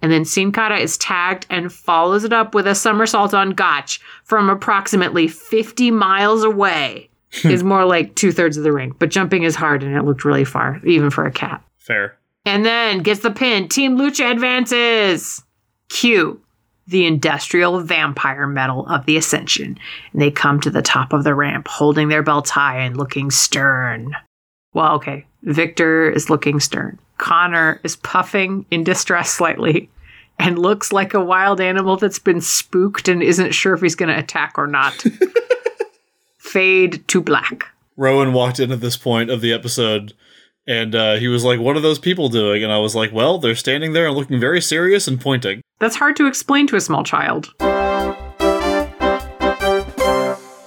And 0.00 0.12
then 0.12 0.24
Sin 0.24 0.52
is 0.78 0.98
tagged 0.98 1.46
and 1.50 1.72
follows 1.72 2.24
it 2.24 2.32
up 2.32 2.54
with 2.54 2.66
a 2.66 2.74
somersault 2.74 3.34
on 3.34 3.50
Gotch 3.50 4.00
from 4.24 4.48
approximately 4.48 5.28
50 5.28 5.90
miles 5.90 6.44
away. 6.44 7.10
Hmm. 7.42 7.50
is 7.50 7.62
more 7.62 7.84
like 7.84 8.14
two 8.14 8.32
thirds 8.32 8.56
of 8.56 8.64
the 8.64 8.72
ring, 8.72 8.94
but 8.98 9.10
jumping 9.10 9.42
is 9.42 9.54
hard 9.54 9.82
and 9.82 9.94
it 9.94 10.02
looked 10.02 10.24
really 10.24 10.46
far, 10.46 10.80
even 10.86 11.10
for 11.10 11.26
a 11.26 11.30
cat. 11.30 11.62
Fair. 11.76 12.16
And 12.46 12.64
then 12.64 13.00
gets 13.00 13.20
the 13.20 13.30
pin. 13.30 13.68
Team 13.68 13.98
Lucha 13.98 14.30
advances. 14.30 15.42
Cue 15.90 16.40
the 16.88 17.06
industrial 17.06 17.80
vampire 17.80 18.46
medal 18.46 18.86
of 18.86 19.04
the 19.04 19.16
Ascension. 19.18 19.78
And 20.12 20.22
they 20.22 20.30
come 20.30 20.58
to 20.60 20.70
the 20.70 20.82
top 20.82 21.12
of 21.12 21.22
the 21.22 21.34
ramp, 21.34 21.68
holding 21.68 22.08
their 22.08 22.22
belts 22.22 22.50
high 22.50 22.78
and 22.78 22.96
looking 22.96 23.30
stern. 23.30 24.16
Well, 24.78 24.94
okay. 24.94 25.26
Victor 25.42 26.08
is 26.08 26.30
looking 26.30 26.60
stern. 26.60 27.00
Connor 27.16 27.80
is 27.82 27.96
puffing 27.96 28.64
in 28.70 28.84
distress 28.84 29.28
slightly 29.28 29.90
and 30.38 30.56
looks 30.56 30.92
like 30.92 31.14
a 31.14 31.24
wild 31.24 31.60
animal 31.60 31.96
that's 31.96 32.20
been 32.20 32.40
spooked 32.40 33.08
and 33.08 33.20
isn't 33.20 33.50
sure 33.50 33.74
if 33.74 33.80
he's 33.80 33.96
going 33.96 34.08
to 34.08 34.16
attack 34.16 34.54
or 34.56 34.68
not. 34.68 34.94
Fade 36.38 37.08
to 37.08 37.20
black. 37.20 37.64
Rowan 37.96 38.32
walked 38.32 38.60
in 38.60 38.70
at 38.70 38.80
this 38.80 38.96
point 38.96 39.30
of 39.30 39.40
the 39.40 39.52
episode 39.52 40.12
and 40.64 40.94
uh, 40.94 41.16
he 41.16 41.26
was 41.26 41.44
like, 41.44 41.58
What 41.58 41.76
are 41.76 41.80
those 41.80 41.98
people 41.98 42.28
doing? 42.28 42.62
And 42.62 42.72
I 42.72 42.78
was 42.78 42.94
like, 42.94 43.10
Well, 43.12 43.38
they're 43.38 43.56
standing 43.56 43.94
there 43.94 44.06
and 44.06 44.16
looking 44.16 44.38
very 44.38 44.60
serious 44.60 45.08
and 45.08 45.20
pointing. 45.20 45.60
That's 45.80 45.96
hard 45.96 46.14
to 46.18 46.28
explain 46.28 46.68
to 46.68 46.76
a 46.76 46.80
small 46.80 47.02
child. 47.02 47.52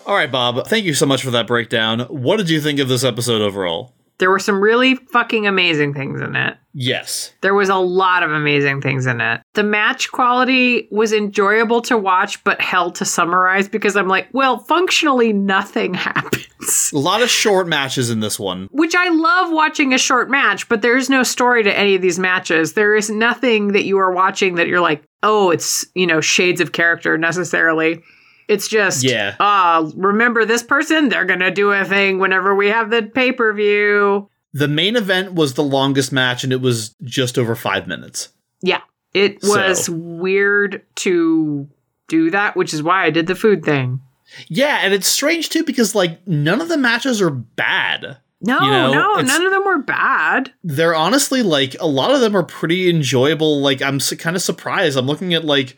All 0.06 0.17
right, 0.17 0.30
Bob, 0.30 0.67
thank 0.67 0.84
you 0.84 0.95
so 0.95 1.06
much 1.06 1.24
for 1.24 1.32
that 1.32 1.47
breakdown. 1.47 2.02
What 2.10 2.36
did 2.36 2.50
you 2.50 2.60
think 2.60 2.80
of 2.80 2.89
this 2.89 3.06
episode 3.06 3.41
overall? 3.41 3.93
There 4.21 4.29
were 4.29 4.38
some 4.38 4.62
really 4.62 4.93
fucking 4.93 5.47
amazing 5.47 5.95
things 5.95 6.21
in 6.21 6.36
it. 6.36 6.55
Yes. 6.75 7.34
There 7.41 7.55
was 7.55 7.69
a 7.69 7.75
lot 7.75 8.21
of 8.21 8.31
amazing 8.31 8.79
things 8.79 9.07
in 9.07 9.19
it. 9.19 9.41
The 9.55 9.63
match 9.63 10.12
quality 10.12 10.88
was 10.91 11.12
enjoyable 11.12 11.81
to 11.81 11.97
watch, 11.97 12.43
but 12.43 12.62
hell 12.62 12.91
to 12.91 13.03
summarize 13.03 13.67
because 13.67 13.95
I'm 13.95 14.07
like, 14.07 14.27
well, 14.31 14.60
functionally 14.60 15.34
nothing 15.34 15.93
happens. 15.95 16.91
A 16.93 16.99
lot 16.99 17.23
of 17.23 17.31
short 17.31 17.67
matches 17.67 18.12
in 18.12 18.19
this 18.19 18.39
one. 18.39 18.69
Which 18.69 18.93
I 18.93 19.10
love 19.10 19.51
watching 19.51 19.91
a 19.91 19.97
short 19.97 20.29
match, 20.29 20.69
but 20.69 20.84
there's 20.84 21.10
no 21.10 21.23
story 21.23 21.63
to 21.63 21.75
any 21.75 21.95
of 21.95 22.03
these 22.03 22.19
matches. 22.19 22.73
There 22.73 22.95
is 22.95 23.10
nothing 23.10 23.69
that 23.69 23.86
you 23.86 23.97
are 23.97 24.12
watching 24.12 24.53
that 24.53 24.67
you're 24.67 24.81
like, 24.81 25.03
oh, 25.23 25.49
it's, 25.49 25.84
you 25.95 26.05
know, 26.05 26.21
shades 26.21 26.62
of 26.62 26.73
character 26.73 27.17
necessarily. 27.17 28.03
It's 28.51 28.67
just, 28.67 29.03
Yeah. 29.03 29.35
uh, 29.39 29.89
remember 29.95 30.43
this 30.45 30.61
person? 30.63 31.09
They're 31.09 31.25
going 31.25 31.39
to 31.39 31.51
do 31.51 31.71
a 31.71 31.85
thing 31.85 32.19
whenever 32.19 32.53
we 32.55 32.67
have 32.67 32.89
the 32.89 33.03
pay 33.03 33.31
per 33.31 33.53
view. 33.53 34.29
The 34.53 34.67
main 34.67 34.95
event 34.97 35.33
was 35.33 35.53
the 35.53 35.63
longest 35.63 36.11
match 36.11 36.43
and 36.43 36.51
it 36.51 36.59
was 36.61 36.93
just 37.03 37.37
over 37.39 37.55
five 37.55 37.87
minutes. 37.87 38.29
Yeah, 38.61 38.81
it 39.13 39.41
was 39.43 39.85
So- 39.85 39.93
weird 39.93 40.81
to 40.97 41.67
do 42.09 42.29
that, 42.31 42.57
which 42.57 42.73
is 42.73 42.83
why 42.83 43.05
I 43.05 43.09
did 43.09 43.27
the 43.27 43.35
food 43.35 43.63
thing. 43.63 44.01
Yeah, 44.49 44.79
and 44.83 44.93
it's 44.93 45.07
strange 45.07 45.49
too 45.49 45.63
because, 45.63 45.95
like, 45.95 46.25
none 46.27 46.59
of 46.61 46.67
the 46.69 46.77
matches 46.77 47.21
are 47.21 47.29
bad. 47.31 48.17
No, 48.41 48.59
You 48.59 48.71
know, 48.71 48.91
no, 48.91 49.21
none 49.21 49.45
of 49.45 49.51
them 49.51 49.63
were 49.65 49.77
bad. 49.83 50.51
they're 50.63 50.95
honestly 50.95 51.43
like 51.43 51.75
a 51.79 51.85
lot 51.87 52.11
of 52.11 52.21
them 52.21 52.35
are 52.35 52.41
pretty 52.43 52.89
enjoyable. 52.89 53.61
Like 53.61 53.81
I'm 53.83 53.99
su- 53.99 54.17
kind 54.17 54.35
of 54.35 54.41
surprised. 54.41 54.97
I'm 54.97 55.05
looking 55.05 55.33
at 55.35 55.45
like 55.45 55.77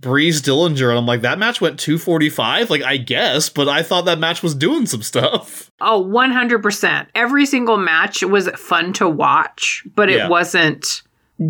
Breeze 0.00 0.40
Dillinger 0.40 0.88
and 0.88 0.98
I'm 0.98 1.06
like 1.06 1.20
that 1.22 1.38
match 1.38 1.60
went 1.60 1.78
245. 1.78 2.70
Like 2.70 2.82
I 2.82 2.96
guess, 2.96 3.48
but 3.50 3.68
I 3.68 3.82
thought 3.82 4.06
that 4.06 4.18
match 4.18 4.42
was 4.42 4.54
doing 4.54 4.86
some 4.86 5.02
stuff. 5.02 5.66
Oh, 5.82 6.04
100%. 6.04 7.06
Every 7.14 7.46
single 7.46 7.78
match 7.78 8.22
was 8.22 8.48
fun 8.50 8.92
to 8.94 9.08
watch, 9.08 9.82
but 9.96 10.10
it 10.10 10.18
Yeah. 10.18 10.28
wasn't 10.28 11.00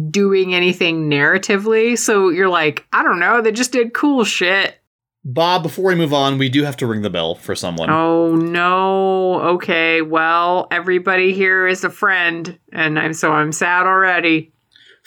doing 0.09 0.55
anything 0.55 1.11
narratively. 1.11 1.99
So 1.99 2.29
you're 2.29 2.49
like, 2.49 2.87
I 2.93 3.03
don't 3.03 3.19
know, 3.19 3.43
they 3.43 3.51
just 3.51 3.73
did 3.73 3.93
cool 3.93 4.23
shit. 4.23 4.77
Bob, 5.25 5.65
before 5.65 5.87
we 5.89 5.97
move 5.97 6.15
on, 6.15 6.39
we 6.39 6.49
do 6.49 6.63
have 6.63 6.77
to 6.77 6.87
ring 6.87 7.03
the 7.03 7.11
bell 7.11 7.35
for 7.35 7.57
someone. 7.57 7.91
Oh 7.91 8.37
no. 8.37 9.41
Okay, 9.57 10.01
well, 10.01 10.69
everybody 10.71 11.33
here 11.35 11.67
is 11.67 11.83
a 11.83 11.91
friend, 11.91 12.57
and 12.73 12.99
I'm 13.01 13.13
so 13.13 13.33
I'm 13.33 13.51
sad 13.53 13.87
already. 13.87 14.53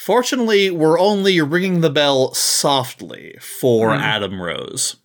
Fortunately, 0.06 0.70
we're 0.70 1.00
only 1.00 1.40
ringing 1.40 1.80
the 1.80 1.90
bell 1.90 2.34
softly 2.34 3.38
for 3.40 3.92
Mm. 3.92 4.02
Adam 4.02 4.42
Rose. 4.42 4.98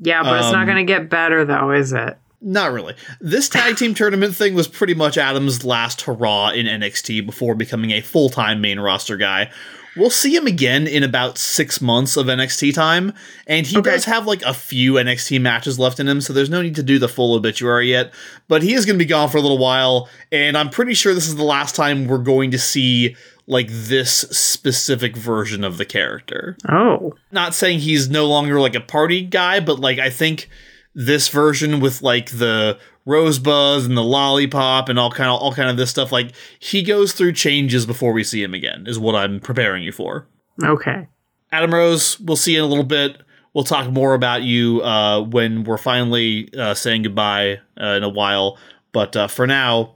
Yeah, 0.00 0.22
but 0.22 0.38
it's 0.38 0.50
not 0.50 0.60
Um, 0.62 0.66
going 0.66 0.86
to 0.86 0.90
get 0.90 1.10
better 1.10 1.44
though, 1.44 1.72
is 1.72 1.92
it? 1.92 2.16
Not 2.40 2.72
really. 2.72 2.94
This 3.20 3.50
tag 3.50 3.76
team 3.76 3.92
tournament 4.00 4.34
thing 4.34 4.54
was 4.54 4.66
pretty 4.66 4.94
much 4.94 5.18
Adam's 5.18 5.62
last 5.62 6.00
hurrah 6.02 6.50
in 6.50 6.66
NXT 6.66 7.26
before 7.26 7.54
becoming 7.54 7.90
a 7.90 8.00
full 8.00 8.30
time 8.30 8.62
main 8.62 8.80
roster 8.80 9.18
guy. 9.18 9.50
We'll 9.94 10.10
see 10.10 10.34
him 10.36 10.46
again 10.46 10.86
in 10.86 11.02
about 11.02 11.36
six 11.38 11.80
months 11.82 12.16
of 12.18 12.26
NXT 12.28 12.72
time, 12.74 13.12
and 13.46 13.66
he 13.66 13.76
Okay. 13.78 13.90
does 13.92 14.04
have 14.06 14.26
like 14.26 14.42
a 14.42 14.52
few 14.54 14.94
NXT 14.98 15.38
matches 15.38 15.78
left 15.78 16.00
in 16.00 16.08
him, 16.08 16.20
so 16.22 16.32
there's 16.34 16.50
no 16.50 16.60
need 16.62 16.76
to 16.76 16.82
do 16.82 16.98
the 16.98 17.08
full 17.08 17.34
obituary 17.34 17.90
yet. 17.90 18.12
But 18.48 18.62
he 18.62 18.72
is 18.74 18.84
going 18.86 18.98
to 18.98 19.02
be 19.04 19.08
gone 19.08 19.28
for 19.30 19.38
a 19.38 19.40
little 19.42 19.56
while, 19.58 20.08
and 20.32 20.56
I'm 20.56 20.68
pretty 20.70 20.92
sure 20.94 21.12
this 21.14 21.28
is 21.28 21.36
the 21.36 21.44
last 21.44 21.74
time 21.74 22.06
we're 22.06 22.18
going 22.18 22.50
to 22.52 22.58
see 22.58 23.16
like 23.46 23.68
this 23.70 24.12
specific 24.30 25.16
version 25.16 25.62
of 25.64 25.78
the 25.78 25.84
character 25.84 26.56
Oh. 26.68 27.14
not 27.30 27.54
saying 27.54 27.78
he's 27.80 28.10
no 28.10 28.26
longer 28.26 28.58
like 28.60 28.74
a 28.74 28.80
party 28.80 29.22
guy, 29.22 29.60
but 29.60 29.78
like 29.78 29.98
I 29.98 30.10
think 30.10 30.48
this 30.94 31.28
version 31.28 31.78
with 31.80 32.02
like 32.02 32.30
the 32.30 32.78
rosebuds 33.04 33.86
and 33.86 33.96
the 33.96 34.02
lollipop 34.02 34.88
and 34.88 34.98
all 34.98 35.10
kind 35.12 35.30
of 35.30 35.40
all 35.40 35.52
kind 35.54 35.70
of 35.70 35.76
this 35.76 35.90
stuff. 35.90 36.10
Like 36.10 36.32
he 36.58 36.82
goes 36.82 37.12
through 37.12 37.32
changes 37.34 37.86
before 37.86 38.12
we 38.12 38.24
see 38.24 38.42
him 38.42 38.52
again. 38.54 38.84
Is 38.86 38.98
what 38.98 39.14
I'm 39.14 39.38
preparing 39.40 39.82
you 39.84 39.92
for. 39.92 40.26
Okay. 40.64 41.06
Adam 41.52 41.72
Rose, 41.72 42.18
we'll 42.18 42.36
see 42.36 42.54
you 42.54 42.58
in 42.58 42.64
a 42.64 42.68
little 42.68 42.82
bit. 42.84 43.18
We'll 43.54 43.64
talk 43.64 43.88
more 43.90 44.14
about 44.14 44.42
you 44.42 44.82
uh, 44.82 45.20
when 45.22 45.64
we're 45.64 45.78
finally 45.78 46.50
uh, 46.58 46.74
saying 46.74 47.02
goodbye 47.02 47.60
uh, 47.80 47.86
in 47.86 48.02
a 48.02 48.08
while. 48.08 48.58
But 48.92 49.14
uh, 49.16 49.28
for 49.28 49.46
now, 49.46 49.94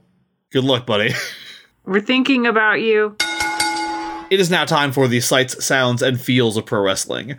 good 0.51 0.63
luck, 0.63 0.85
buddy. 0.85 1.13
We're 1.85 1.99
thinking 2.01 2.45
about 2.47 2.81
you. 2.81 3.15
It 4.31 4.39
is 4.39 4.49
now 4.49 4.63
time 4.63 4.93
for 4.93 5.09
the 5.09 5.19
sights, 5.19 5.63
sounds, 5.63 6.01
and 6.01 6.19
feels 6.19 6.55
of 6.55 6.65
pro 6.65 6.81
wrestling. 6.81 7.37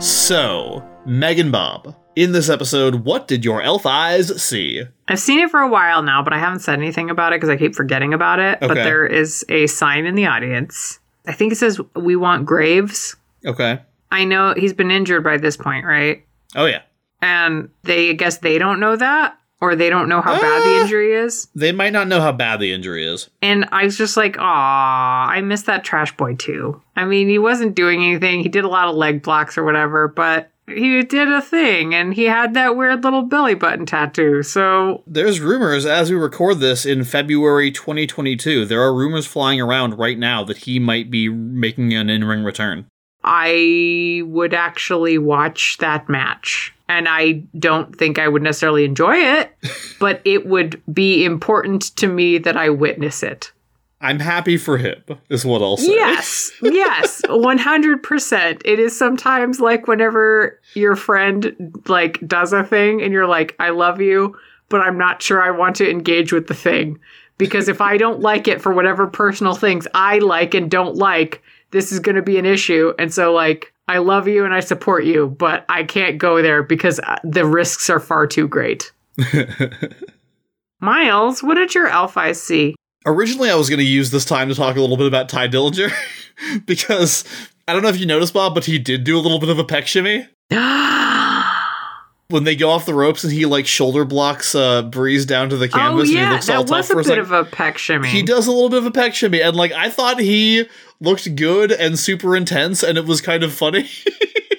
So, 0.00 0.84
Megan 1.06 1.52
Bob, 1.52 1.94
in 2.16 2.32
this 2.32 2.48
episode, 2.48 3.04
what 3.04 3.28
did 3.28 3.44
your 3.44 3.62
elf 3.62 3.86
eyes 3.86 4.42
see? 4.42 4.82
I've 5.06 5.20
seen 5.20 5.38
it 5.38 5.50
for 5.52 5.60
a 5.60 5.68
while 5.68 6.02
now, 6.02 6.24
but 6.24 6.32
I 6.32 6.38
haven't 6.40 6.58
said 6.58 6.76
anything 6.80 7.10
about 7.10 7.32
it 7.32 7.36
because 7.36 7.50
I 7.50 7.56
keep 7.56 7.76
forgetting 7.76 8.12
about 8.12 8.40
it. 8.40 8.58
But 8.58 8.74
there 8.74 9.06
is 9.06 9.44
a 9.48 9.68
sign 9.68 10.06
in 10.06 10.16
the 10.16 10.26
audience. 10.26 10.98
I 11.26 11.32
think 11.32 11.52
it 11.52 11.56
says, 11.56 11.80
We 11.94 12.16
want 12.16 12.46
Graves. 12.46 13.16
Okay. 13.44 13.80
I 14.10 14.24
know 14.24 14.54
he's 14.56 14.72
been 14.72 14.90
injured 14.90 15.24
by 15.24 15.36
this 15.36 15.56
point, 15.56 15.84
right? 15.84 16.24
Oh, 16.54 16.66
yeah. 16.66 16.82
And 17.22 17.70
they, 17.82 18.10
I 18.10 18.12
guess 18.12 18.38
they 18.38 18.58
don't 18.58 18.78
know 18.80 18.94
that, 18.96 19.36
or 19.60 19.74
they 19.74 19.90
don't 19.90 20.08
know 20.08 20.20
how 20.20 20.34
bad 20.40 20.62
the 20.62 20.76
Ah. 20.78 20.82
injury 20.82 21.14
is. 21.14 21.48
They 21.54 21.72
might 21.72 21.92
not 21.92 22.06
know 22.08 22.20
how 22.20 22.32
bad 22.32 22.60
the 22.60 22.72
injury 22.72 23.04
is. 23.06 23.28
And 23.42 23.66
I 23.72 23.84
was 23.84 23.96
just 23.98 24.16
like, 24.16 24.36
aw, 24.38 25.26
I 25.28 25.40
miss 25.40 25.62
that 25.62 25.82
trash 25.84 26.16
boy 26.16 26.34
too. 26.36 26.80
I 26.94 27.04
mean, 27.04 27.28
he 27.28 27.38
wasn't 27.38 27.74
doing 27.74 28.02
anything. 28.04 28.40
He 28.42 28.48
did 28.48 28.64
a 28.64 28.68
lot 28.68 28.88
of 28.88 28.94
leg 28.96 29.22
blocks 29.22 29.58
or 29.58 29.64
whatever, 29.64 30.08
but 30.08 30.50
he 30.68 31.02
did 31.02 31.30
a 31.32 31.40
thing 31.40 31.94
and 31.94 32.14
he 32.14 32.24
had 32.24 32.54
that 32.54 32.76
weird 32.76 33.04
little 33.04 33.22
belly 33.22 33.54
button 33.54 33.86
tattoo. 33.86 34.42
So 34.42 35.02
There's 35.06 35.40
rumors 35.40 35.86
as 35.86 36.10
we 36.10 36.16
record 36.16 36.60
this 36.60 36.84
in 36.84 37.04
February 37.04 37.70
2022. 37.70 38.66
There 38.66 38.82
are 38.82 38.94
rumors 38.94 39.26
flying 39.26 39.60
around 39.60 39.98
right 39.98 40.18
now 40.18 40.44
that 40.44 40.58
he 40.58 40.78
might 40.78 41.10
be 41.10 41.28
making 41.28 41.94
an 41.94 42.10
in 42.10 42.24
ring 42.24 42.42
return. 42.42 42.86
I 43.22 44.22
would 44.24 44.54
actually 44.54 45.18
watch 45.18 45.78
that 45.78 46.08
match. 46.08 46.72
And 46.88 47.08
I 47.08 47.42
don't 47.58 47.96
think 47.96 48.18
I 48.18 48.28
would 48.28 48.42
necessarily 48.42 48.84
enjoy 48.84 49.16
it, 49.16 49.52
but 50.00 50.20
it 50.24 50.46
would 50.46 50.80
be 50.92 51.24
important 51.24 51.96
to 51.96 52.06
me 52.06 52.38
that 52.38 52.56
I 52.56 52.70
witness 52.70 53.24
it. 53.24 53.52
I'm 54.00 54.20
happy 54.20 54.58
for 54.58 54.76
him, 54.76 55.02
is 55.30 55.44
what 55.44 55.62
I'll 55.62 55.78
say. 55.78 55.92
Yes, 55.92 56.52
yes, 56.62 57.22
100%. 57.24 58.62
It 58.64 58.78
is 58.78 58.96
sometimes 58.96 59.58
like 59.58 59.86
whenever 59.86 60.60
your 60.74 60.96
friend 60.96 61.74
like 61.88 62.20
does 62.26 62.52
a 62.52 62.62
thing 62.62 63.02
and 63.02 63.12
you're 63.12 63.26
like, 63.26 63.56
"I 63.58 63.70
love 63.70 64.00
you, 64.00 64.36
but 64.68 64.82
I'm 64.82 64.98
not 64.98 65.22
sure 65.22 65.42
I 65.42 65.50
want 65.50 65.76
to 65.76 65.90
engage 65.90 66.32
with 66.32 66.46
the 66.46 66.54
thing." 66.54 66.98
Because 67.38 67.68
if 67.68 67.80
I 67.80 67.96
don't 67.96 68.20
like 68.20 68.48
it 68.48 68.62
for 68.62 68.72
whatever 68.72 69.06
personal 69.06 69.54
things 69.54 69.86
I 69.94 70.18
like 70.18 70.54
and 70.54 70.70
don't 70.70 70.96
like, 70.96 71.42
this 71.70 71.92
is 71.92 72.00
going 72.00 72.16
to 72.16 72.22
be 72.22 72.38
an 72.38 72.46
issue. 72.46 72.92
And 72.98 73.12
so 73.12 73.32
like 73.32 73.72
I 73.88 73.98
love 73.98 74.26
you 74.28 74.44
and 74.44 74.54
I 74.54 74.60
support 74.60 75.04
you, 75.04 75.28
but 75.28 75.64
I 75.68 75.84
can't 75.84 76.18
go 76.18 76.42
there 76.42 76.62
because 76.62 76.98
uh, 77.00 77.16
the 77.24 77.44
risks 77.44 77.90
are 77.90 78.00
far 78.00 78.26
too 78.26 78.48
great. 78.48 78.92
Miles, 80.80 81.42
what 81.42 81.54
did 81.54 81.74
your 81.74 81.88
elf 81.88 82.16
eyes 82.16 82.40
see? 82.42 82.75
Originally, 83.06 83.50
I 83.50 83.54
was 83.54 83.70
going 83.70 83.78
to 83.78 83.86
use 83.86 84.10
this 84.10 84.24
time 84.24 84.48
to 84.48 84.54
talk 84.54 84.76
a 84.76 84.80
little 84.80 84.96
bit 84.96 85.06
about 85.06 85.28
Ty 85.28 85.48
Dillinger 85.48 85.92
because 86.66 87.24
I 87.68 87.72
don't 87.72 87.82
know 87.82 87.88
if 87.88 88.00
you 88.00 88.06
noticed, 88.06 88.34
Bob, 88.34 88.54
but 88.54 88.64
he 88.64 88.78
did 88.78 89.04
do 89.04 89.16
a 89.16 89.20
little 89.20 89.38
bit 89.38 89.48
of 89.48 89.58
a 89.58 89.64
pec 89.64 89.86
shimmy 89.86 90.26
when 92.28 92.44
they 92.44 92.56
go 92.56 92.70
off 92.70 92.84
the 92.84 92.94
ropes 92.94 93.22
and 93.22 93.32
he 93.32 93.46
like 93.46 93.66
shoulder 93.66 94.04
blocks 94.04 94.54
uh, 94.54 94.82
Breeze 94.82 95.24
down 95.24 95.50
to 95.50 95.56
the 95.56 95.66
oh 95.66 95.68
canvas 95.68 96.08
and 96.08 96.08
he 96.08 96.14
yeah, 96.16 96.32
looks 96.32 96.48
all 96.48 96.64
tough 96.64 96.88
for 96.88 96.98
a 96.98 97.02
a 97.02 97.04
bit 97.04 97.18
of 97.18 97.30
a 97.30 97.44
pec 97.44 97.78
shimmy. 97.78 98.08
he 98.08 98.22
does 98.22 98.48
a 98.48 98.52
little 98.52 98.68
bit 98.68 98.78
of 98.78 98.86
a 98.86 98.90
pec 98.90 99.14
shimmy, 99.14 99.40
and 99.40 99.56
like 99.56 99.72
I 99.72 99.88
thought 99.88 100.18
he 100.18 100.66
looked 101.00 101.36
good 101.36 101.70
and 101.70 101.98
super 101.98 102.36
intense, 102.36 102.82
and 102.82 102.98
it 102.98 103.06
was 103.06 103.20
kind 103.20 103.42
of 103.44 103.52
funny. 103.52 103.88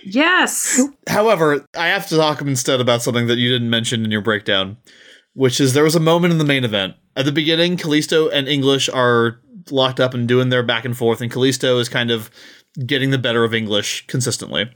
Yes. 0.10 0.82
However, 1.08 1.66
I 1.78 1.88
have 1.88 2.08
to 2.08 2.16
talk 2.16 2.42
instead 2.42 2.80
about 2.80 3.02
something 3.02 3.28
that 3.28 3.38
you 3.38 3.50
didn't 3.50 3.70
mention 3.70 4.06
in 4.06 4.12
your 4.12 4.22
breakdown, 4.22 4.78
which 5.34 5.60
is 5.60 5.74
there 5.74 5.84
was 5.84 5.96
a 5.96 6.00
moment 6.00 6.32
in 6.32 6.38
the 6.38 6.46
main 6.46 6.64
event. 6.64 6.96
At 7.18 7.26
the 7.26 7.32
beginning, 7.32 7.78
Kalisto 7.78 8.30
and 8.32 8.48
English 8.48 8.90
are 8.90 9.40
locked 9.72 10.00
up 10.00 10.14
and 10.14 10.28
doing 10.28 10.50
their 10.50 10.62
back 10.62 10.86
and 10.86 10.96
forth, 10.96 11.20
and 11.20 11.32
Kalisto 11.32 11.80
is 11.80 11.90
kind 11.90 12.12
of 12.12 12.30
getting 12.86 13.10
the 13.10 13.18
better 13.18 13.44
of 13.44 13.56
English 13.56 14.06
consistently. 14.06 14.70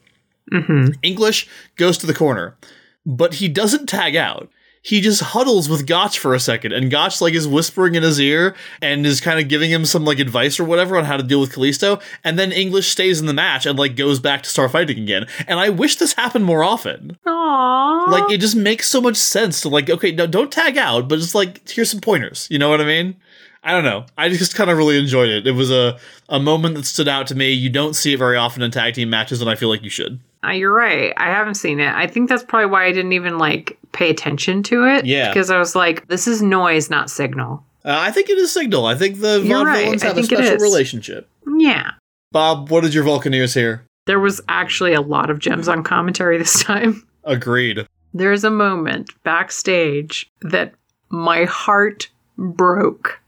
hmm 0.51 0.87
English 1.03 1.47
goes 1.75 1.99
to 1.99 2.07
the 2.07 2.15
corner, 2.15 2.57
but 3.05 3.35
he 3.35 3.47
doesn't 3.47 3.87
tag 3.87 4.15
out. 4.15 4.49
He 4.83 4.99
just 4.99 5.21
huddles 5.21 5.69
with 5.69 5.85
Gotch 5.85 6.17
for 6.17 6.33
a 6.33 6.39
second, 6.39 6.71
and 6.71 6.89
Gotch 6.89 7.21
like 7.21 7.35
is 7.35 7.47
whispering 7.47 7.93
in 7.93 8.01
his 8.01 8.19
ear 8.19 8.55
and 8.81 9.05
is 9.05 9.21
kind 9.21 9.39
of 9.39 9.47
giving 9.47 9.69
him 9.69 9.85
some 9.85 10.05
like 10.05 10.17
advice 10.17 10.59
or 10.59 10.63
whatever 10.63 10.97
on 10.97 11.05
how 11.05 11.17
to 11.17 11.23
deal 11.23 11.39
with 11.39 11.53
Kalisto. 11.53 12.01
And 12.23 12.39
then 12.39 12.51
English 12.51 12.87
stays 12.87 13.19
in 13.19 13.27
the 13.27 13.33
match 13.33 13.67
and 13.67 13.77
like 13.77 13.95
goes 13.95 14.19
back 14.19 14.41
to 14.41 14.49
start 14.49 14.71
fighting 14.71 14.99
again. 14.99 15.27
And 15.47 15.59
I 15.59 15.69
wish 15.69 15.97
this 15.97 16.13
happened 16.13 16.45
more 16.45 16.63
often. 16.63 17.17
Aww. 17.27 18.07
Like 18.07 18.31
it 18.31 18.39
just 18.39 18.55
makes 18.55 18.89
so 18.89 19.01
much 19.01 19.17
sense 19.17 19.61
to 19.61 19.69
like 19.69 19.89
okay, 19.89 20.11
no, 20.11 20.25
don't 20.25 20.51
tag 20.51 20.77
out, 20.77 21.07
but 21.07 21.19
just 21.19 21.35
like 21.35 21.69
here's 21.69 21.91
some 21.91 22.01
pointers. 22.01 22.47
You 22.49 22.57
know 22.57 22.69
what 22.69 22.81
I 22.81 22.85
mean? 22.85 23.17
I 23.63 23.71
don't 23.71 23.83
know. 23.83 24.05
I 24.17 24.29
just 24.29 24.55
kind 24.55 24.69
of 24.69 24.77
really 24.77 24.97
enjoyed 24.97 25.29
it. 25.29 25.45
It 25.45 25.51
was 25.51 25.71
a 25.71 25.99
a 26.29 26.39
moment 26.39 26.75
that 26.75 26.85
stood 26.85 27.07
out 27.07 27.27
to 27.27 27.35
me. 27.35 27.51
You 27.51 27.69
don't 27.69 27.95
see 27.95 28.13
it 28.13 28.17
very 28.17 28.37
often 28.37 28.63
in 28.63 28.71
tag 28.71 28.95
team 28.95 29.09
matches, 29.09 29.41
and 29.41 29.49
I 29.49 29.55
feel 29.55 29.69
like 29.69 29.83
you 29.83 29.89
should. 29.89 30.19
Uh, 30.43 30.51
you're 30.51 30.73
right. 30.73 31.13
I 31.17 31.27
haven't 31.27 31.55
seen 31.55 31.79
it. 31.79 31.93
I 31.93 32.07
think 32.07 32.27
that's 32.27 32.43
probably 32.43 32.65
why 32.65 32.85
I 32.85 32.91
didn't 32.91 33.13
even 33.13 33.37
like 33.37 33.77
pay 33.91 34.09
attention 34.09 34.63
to 34.63 34.85
it. 34.85 35.05
Yeah. 35.05 35.29
Because 35.29 35.51
I 35.51 35.59
was 35.59 35.75
like, 35.75 36.07
this 36.07 36.27
is 36.27 36.41
noise, 36.41 36.89
not 36.89 37.11
signal. 37.11 37.63
Uh, 37.83 37.97
I 37.99 38.11
think 38.11 38.29
it 38.29 38.37
is 38.37 38.51
Signal. 38.51 38.85
I 38.85 38.95
think 38.95 39.21
the 39.21 39.41
Von 39.41 39.65
right. 39.65 39.83
villains 39.83 40.03
have 40.03 40.17
a 40.17 40.23
special 40.23 40.57
relationship. 40.57 41.27
Yeah. 41.57 41.91
Bob, 42.31 42.69
what 42.69 42.83
did 42.83 42.93
your 42.93 43.03
Vulcaneers 43.03 43.53
hear? 43.55 43.85
There 44.05 44.19
was 44.19 44.41
actually 44.47 44.93
a 44.93 45.01
lot 45.01 45.29
of 45.29 45.39
gems 45.39 45.67
on 45.67 45.83
commentary 45.83 46.37
this 46.39 46.63
time. 46.63 47.07
Agreed. 47.23 47.85
There's 48.13 48.43
a 48.43 48.51
moment 48.51 49.09
backstage 49.23 50.29
that 50.41 50.73
my 51.09 51.45
heart 51.45 52.09
broke. 52.37 53.20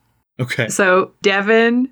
Okay. 0.44 0.68
So 0.68 1.12
Devin 1.22 1.90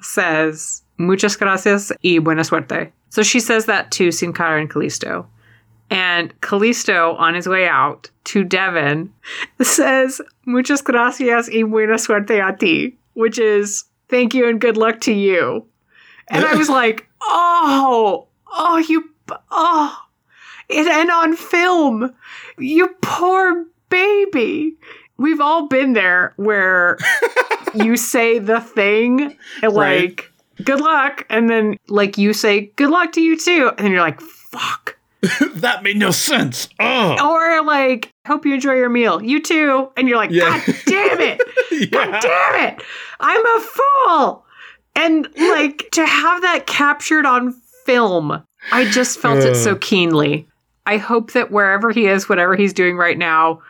says, 0.00 0.82
Muchas 0.98 1.36
gracias 1.36 1.90
y 2.02 2.18
buena 2.18 2.42
suerte. 2.42 2.92
So 3.10 3.22
she 3.22 3.40
says 3.40 3.66
that 3.66 3.90
to 3.92 4.10
Sin 4.12 4.32
Cara 4.32 4.60
and 4.60 4.70
Kalisto. 4.70 5.26
And 5.90 6.38
Kalisto, 6.40 7.18
on 7.18 7.34
his 7.34 7.48
way 7.48 7.66
out 7.66 8.10
to 8.24 8.44
Devin, 8.44 9.12
says, 9.62 10.20
Muchas 10.46 10.82
gracias 10.82 11.48
y 11.52 11.62
buena 11.62 11.98
suerte 11.98 12.40
a 12.40 12.56
ti, 12.56 12.96
which 13.14 13.38
is 13.38 13.84
thank 14.08 14.34
you 14.34 14.48
and 14.48 14.60
good 14.60 14.76
luck 14.76 15.00
to 15.02 15.12
you. 15.12 15.66
And 16.28 16.44
I 16.44 16.54
was 16.54 16.68
like, 16.80 17.08
oh, 17.22 18.26
oh, 18.52 18.78
you, 18.78 19.10
oh, 19.50 19.98
it, 20.68 20.86
and 20.86 21.10
on 21.10 21.36
film, 21.36 22.14
you 22.58 22.88
poor 23.00 23.66
baby. 23.88 24.76
We've 25.18 25.40
all 25.40 25.68
been 25.68 25.92
there 25.92 26.32
where 26.36 26.98
you 27.74 27.96
say 27.96 28.38
the 28.38 28.60
thing 28.60 29.36
and 29.62 29.74
Right. 29.74 30.02
like, 30.08 30.32
good 30.64 30.80
luck. 30.80 31.26
And 31.30 31.48
then 31.48 31.76
like 31.88 32.18
you 32.18 32.32
say, 32.32 32.72
good 32.76 32.90
luck 32.90 33.12
to 33.12 33.20
you 33.20 33.36
too. 33.38 33.70
And 33.76 33.84
then 33.86 33.92
you're 33.92 34.00
like, 34.00 34.20
fuck. 34.20 34.96
that 35.54 35.84
made 35.84 35.96
no 35.96 36.10
sense. 36.10 36.68
Oh. 36.80 37.16
Or 37.30 37.64
like, 37.64 38.10
hope 38.26 38.44
you 38.44 38.54
enjoy 38.54 38.74
your 38.74 38.88
meal. 38.90 39.22
You 39.22 39.40
too. 39.40 39.90
And 39.96 40.08
you're 40.08 40.16
like, 40.16 40.30
Yeah. 40.30 40.60
God 40.66 40.76
damn 40.86 41.20
it. 41.20 41.90
God 41.92 42.20
damn 42.20 42.68
it. 42.72 42.82
I'm 43.20 43.46
a 43.46 43.60
fool. 43.60 44.44
And 44.96 45.28
like 45.38 45.88
to 45.92 46.04
have 46.04 46.42
that 46.42 46.66
captured 46.66 47.24
on 47.24 47.52
film, 47.86 48.42
I 48.72 48.84
just 48.90 49.18
felt 49.20 49.38
it 49.38 49.54
so 49.54 49.76
keenly. 49.76 50.46
I 50.84 50.96
hope 50.96 51.32
that 51.32 51.50
wherever 51.52 51.90
he 51.90 52.06
is, 52.06 52.28
whatever 52.28 52.56
he's 52.56 52.72
doing 52.72 52.96
right 52.96 53.16
now, 53.16 53.62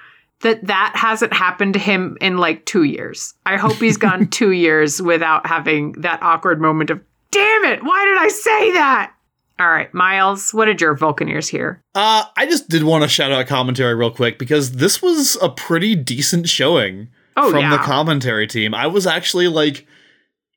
that 0.43 0.67
that 0.67 0.93
hasn't 0.95 1.33
happened 1.33 1.75
to 1.75 1.81
him 1.81 2.17
in 2.21 2.39
like 2.39 2.65
two 2.67 2.83
years. 2.85 3.35
I 3.47 3.57
hope 3.57 3.75
he's 3.75 3.97
gone 3.97 4.27
two 4.31 4.51
years 4.53 5.01
without 5.03 5.47
having 5.47 5.93
that 6.03 6.23
awkward 6.23 6.61
moment 6.61 6.91
of, 6.91 7.01
damn 7.31 7.65
it, 7.65 7.83
why 7.83 8.05
did 8.05 8.19
I 8.19 8.29
say 8.29 8.73
that? 8.73 9.13
All 9.61 9.69
right, 9.69 9.93
Miles, 9.95 10.53
what 10.53 10.65
did 10.65 10.81
your 10.81 10.97
Vulcaneers 10.97 11.49
hear? 11.49 11.81
Uh, 11.95 12.25
I 12.37 12.47
just 12.47 12.69
did 12.69 12.83
want 12.85 13.03
to 13.05 13.09
shout 13.09 13.31
out 13.33 13.47
commentary 13.47 13.95
real 13.95 14.11
quick 14.11 14.39
because 14.39 14.73
this 14.73 15.01
was 15.01 15.37
a 15.41 15.49
pretty 15.49 15.95
decent 15.95 16.49
showing 16.49 17.09
Oh, 17.37 17.51
from 17.51 17.61
yeah. 17.61 17.71
the 17.77 17.79
commentary 17.83 18.47
team. 18.47 18.75
I 18.75 18.87
was 18.89 19.07
actually 19.07 19.49
like 19.49 19.87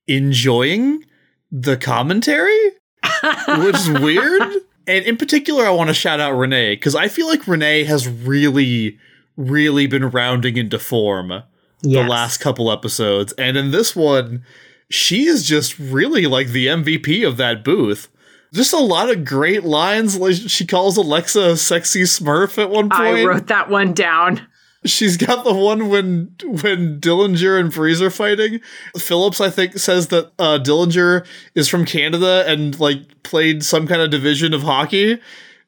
enjoying 0.08 1.06
the 1.52 1.78
commentary, 1.78 2.72
which 3.60 3.76
is 3.76 3.90
weird. 3.90 4.42
And 4.88 5.06
in 5.06 5.18
particular, 5.18 5.66
I 5.66 5.72
want 5.72 5.90
to 5.90 5.94
shout 5.94 6.20
out 6.20 6.32
Renee 6.34 6.76
because 6.76 6.96
I 6.96 7.08
feel 7.08 7.28
like 7.28 7.48
Renee 7.48 7.84
has 7.86 8.08
really, 8.08 8.98
really 9.38 9.88
been 9.88 10.10
rounding 10.10 10.58
into 10.58 10.80
form 10.80 11.44
Yes. 11.82 12.04
the 12.04 12.10
last 12.10 12.38
couple 12.40 12.72
episodes. 12.72 13.34
And 13.34 13.58
in 13.58 13.72
this 13.72 13.96
one, 13.96 14.44
she 14.90 15.26
is 15.26 15.46
just 15.46 15.78
really 15.78 16.26
like 16.26 16.48
the 16.48 16.68
MVP 16.68 17.28
of 17.28 17.38
that 17.38 17.64
booth. 17.64 18.08
Just 18.54 18.74
a 18.74 18.78
lot 18.80 19.10
of 19.12 19.26
great 19.26 19.64
lines. 19.64 20.18
Like 20.18 20.36
she 20.36 20.66
calls 20.66 20.98
Alexa 20.98 21.42
a 21.42 21.58
sexy 21.58 22.04
smurf 22.04 22.58
at 22.62 22.70
one 22.70 22.90
point. 22.90 23.02
I 23.02 23.26
wrote 23.26 23.48
that 23.48 23.70
one 23.70 23.94
down. 23.94 24.48
She's 24.86 25.18
got 25.18 25.44
the 25.44 25.54
one 25.54 25.90
when 25.90 26.36
when 26.44 27.00
Dillinger 27.00 27.60
and 27.60 27.72
Breeze 27.72 28.02
are 28.02 28.12
fighting. 28.12 28.62
Phillips, 28.98 29.42
I 29.42 29.50
think, 29.50 29.78
says 29.80 30.08
that 30.08 30.32
uh, 30.38 30.60
Dillinger 30.62 31.26
is 31.56 31.68
from 31.68 31.86
Canada 31.86 32.46
and 32.48 32.80
like 32.80 33.24
played 33.24 33.64
some 33.64 33.88
kind 33.88 34.02
of 34.02 34.12
division 34.12 34.54
of 34.54 34.62
hockey. 34.62 35.20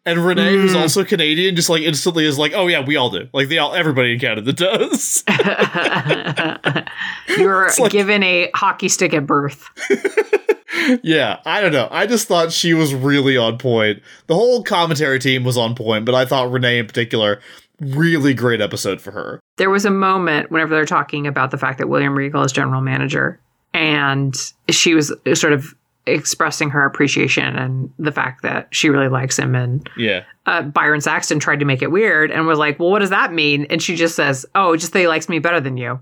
And 0.08 0.26
Renee, 0.26 0.54
who's 0.54 0.74
mm. 0.74 0.80
also 0.80 1.04
Canadian, 1.04 1.58
just 1.58 1.70
like 1.70 1.82
instantly 1.82 2.26
is 2.26 2.40
like, 2.40 2.54
"Oh 2.56 2.68
yeah, 2.68 2.80
we 2.80 2.96
all 2.96 3.10
do. 3.10 3.28
Like 3.34 3.50
they 3.50 3.58
all, 3.58 3.74
everybody 3.74 4.14
in 4.14 4.20
Canada 4.20 4.54
does." 4.64 5.26
You're 7.38 7.70
like- 7.78 7.92
given 7.92 8.24
a 8.24 8.50
hockey 8.56 8.88
stick 8.88 9.14
at 9.14 9.28
birth. 9.28 9.70
yeah, 11.04 11.42
I 11.46 11.60
don't 11.60 11.74
know. 11.74 11.90
I 11.92 12.08
just 12.08 12.26
thought 12.26 12.54
she 12.54 12.74
was 12.74 12.96
really 12.96 13.36
on 13.36 13.58
point. 13.58 14.02
The 14.28 14.36
whole 14.36 14.64
commentary 14.64 15.20
team 15.20 15.44
was 15.44 15.58
on 15.58 15.76
point, 15.76 16.06
but 16.06 16.16
I 16.16 16.24
thought 16.24 16.50
Renee 16.50 16.80
in 16.80 16.88
particular, 16.88 17.42
really 17.82 18.34
great 18.34 18.62
episode 18.62 19.02
for 19.02 19.12
her. 19.12 19.42
There 19.58 19.70
was 19.70 19.84
a 19.84 19.92
moment 19.92 20.52
whenever 20.52 20.74
they're 20.74 20.86
talking 20.86 21.28
about 21.28 21.52
the 21.52 21.58
fact 21.58 21.80
that 21.80 21.90
William 21.90 22.18
Regal 22.18 22.44
is 22.44 22.54
general 22.54 22.80
manager, 22.80 23.42
and 23.74 24.34
she 24.70 24.94
was 24.94 25.12
sort 25.34 25.52
of 25.52 25.76
expressing 26.08 26.70
her 26.72 26.86
appreciation 26.86 27.56
and 27.56 27.92
the 28.00 28.12
fact 28.12 28.42
that 28.44 28.68
she 28.72 28.90
really 28.90 29.10
likes 29.10 29.38
him. 29.38 29.56
And 29.56 29.90
Yeah. 29.98 30.24
uh, 30.46 30.64
Byron 30.64 31.02
Saxton 31.02 31.40
tried 31.40 31.60
to 31.60 31.66
make 31.66 31.82
it 31.82 31.92
weird 31.92 32.32
and 32.32 32.48
was 32.48 32.58
like, 32.60 32.80
"Well, 32.80 32.90
what 32.90 33.00
does 33.00 33.10
that 33.12 33.34
mean?" 33.34 33.66
And 33.70 33.82
she 33.82 33.96
just 33.96 34.16
says, 34.16 34.46
"Oh, 34.56 34.76
just 34.76 34.94
that 34.94 35.00
he 35.00 35.08
likes 35.08 35.30
me 35.30 35.40
better 35.40 35.60
than 35.60 35.78
you." 35.78 36.00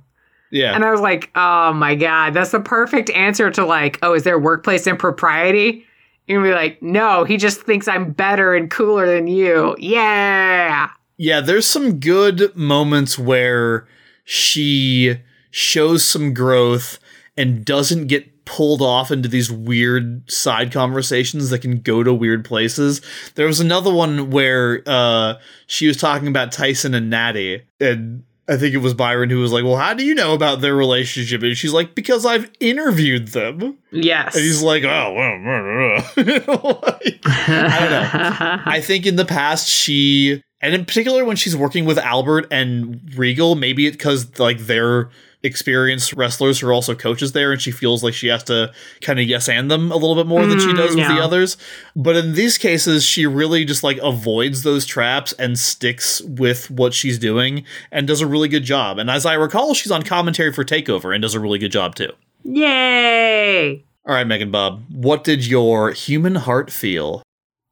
Yeah. 0.52 0.74
And 0.76 0.86
I 0.86 0.92
was 0.92 1.02
like, 1.02 1.32
"Oh 1.36 1.74
my 1.74 1.96
god, 1.96 2.34
that's 2.34 2.52
the 2.52 2.60
perfect 2.60 3.10
answer 3.10 3.50
to 3.52 3.66
like, 3.66 4.00
oh, 4.04 4.14
is 4.14 4.24
there 4.24 4.38
workplace 4.40 4.88
impropriety?" 4.88 5.86
You're 6.28 6.40
gonna 6.42 6.52
be 6.52 6.56
like, 6.56 6.82
"No, 6.82 7.24
he 7.24 7.38
just 7.38 7.62
thinks 7.62 7.88
I'm 7.88 8.12
better 8.12 8.54
and 8.56 8.70
cooler 8.72 9.06
than 9.06 9.28
you." 9.28 9.76
Yeah. 9.80 10.90
Yeah, 11.18 11.40
there's 11.42 11.66
some 11.66 12.00
good 12.00 12.56
moments 12.56 13.18
where 13.18 13.88
she 14.24 15.18
shows 15.52 16.04
some 16.04 16.34
growth 16.34 17.00
and 17.38 17.64
doesn't 17.64 18.08
get 18.08 18.35
pulled 18.46 18.82
off 18.82 19.12
into 19.12 19.28
these 19.28 19.52
weird 19.52 20.30
side 20.32 20.72
conversations 20.72 21.50
that 21.50 21.60
can 21.60 21.80
go 21.80 22.04
to 22.04 22.14
weird 22.14 22.46
places. 22.46 23.02
There 23.36 23.48
was 23.48 23.60
another 23.60 23.94
one 23.94 24.30
where 24.30 24.82
uh, 24.86 25.36
she 25.68 25.88
was 25.88 25.98
talking 25.98 26.28
about 26.28 26.52
Tyson 26.52 26.94
and 26.94 27.10
Natty, 27.10 27.64
and 27.80 28.24
I 28.48 28.58
think 28.58 28.76
it 28.76 28.80
was 28.80 28.94
Byron 28.94 29.32
who 29.32 29.40
was 29.40 29.52
like, 29.52 29.64
"Well, 29.64 29.76
how 29.76 29.96
do 29.96 30.06
you 30.06 30.14
know 30.14 30.34
about 30.34 30.62
their 30.62 30.76
relationship?" 30.76 31.42
And 31.42 31.58
she's 31.58 31.74
like, 31.74 31.96
"Because 31.96 32.26
I've 32.26 32.52
interviewed 32.60 33.30
them." 33.30 33.78
Yes. 33.92 34.36
And 34.36 34.44
he's 34.44 34.62
like, 34.62 34.84
"Oh, 34.84 35.14
well, 35.14 36.78
like, 36.84 37.20
I 37.26 37.80
don't 37.80 37.92
know." 37.92 38.62
I 38.72 38.82
think 38.82 39.08
in 39.08 39.16
the 39.16 39.26
past 39.26 39.68
she, 39.68 40.44
and 40.62 40.76
in 40.76 40.86
particular 40.86 41.26
when 41.26 41.38
she's 41.38 41.56
working 41.56 41.86
with 41.86 41.98
Albert 41.98 42.48
and 42.52 43.02
Regal, 43.18 43.56
maybe 43.56 43.88
it's 43.88 43.98
because 43.98 44.38
like 44.38 44.60
they're 44.60 45.10
experienced 45.46 46.14
wrestlers 46.14 46.60
who 46.60 46.68
are 46.68 46.74
also 46.74 46.96
coaches 46.96 47.32
there, 47.32 47.52
and 47.52 47.62
she 47.62 47.72
feels 47.72 48.04
like 48.04 48.14
she 48.14 48.28
has 48.28 48.44
to 48.46 48.74
kind 49.02 49.20
of 49.20 49.26
yes 49.26 49.48
and 49.48 49.70
them 49.72 49.92
a 49.92 49.96
little 49.96 50.16
bit 50.16 50.28
more 50.28 50.46
than 50.46 50.60
she 50.60 50.68
Mm, 50.68 50.78
does 50.78 50.96
with 50.96 51.08
the 51.08 51.20
others. 51.22 51.56
But 51.96 52.16
in 52.18 52.34
these 52.34 52.58
cases, 52.58 53.04
she 53.06 53.26
really 53.26 53.64
just 53.66 53.84
like 53.84 53.98
avoids 54.04 54.64
those 54.64 54.86
traps 54.86 55.32
and 55.34 55.58
sticks 55.58 56.22
with 56.22 56.70
what 56.70 56.94
she's 56.94 57.18
doing 57.20 57.64
and 57.92 58.08
does 58.08 58.22
a 58.22 58.28
really 58.28 58.48
good 58.50 58.64
job. 58.64 58.98
And 58.98 59.10
as 59.10 59.26
I 59.26 59.36
recall, 59.36 59.74
she's 59.74 59.92
on 59.92 60.04
commentary 60.04 60.52
for 60.52 60.64
Takeover 60.66 61.14
and 61.14 61.22
does 61.22 61.34
a 61.36 61.40
really 61.40 61.60
good 61.60 61.72
job 61.72 61.96
too. 61.96 62.12
Yay! 62.44 63.84
All 64.08 64.14
right, 64.14 64.28
Megan 64.28 64.52
Bob, 64.52 64.84
what 64.92 65.24
did 65.24 65.46
your 65.48 65.92
human 65.92 66.36
heart 66.36 66.72
feel? 66.72 67.24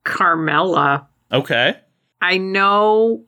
Carmella. 0.06 1.06
Okay. 1.32 1.76
I 2.22 2.38
know 2.38 3.22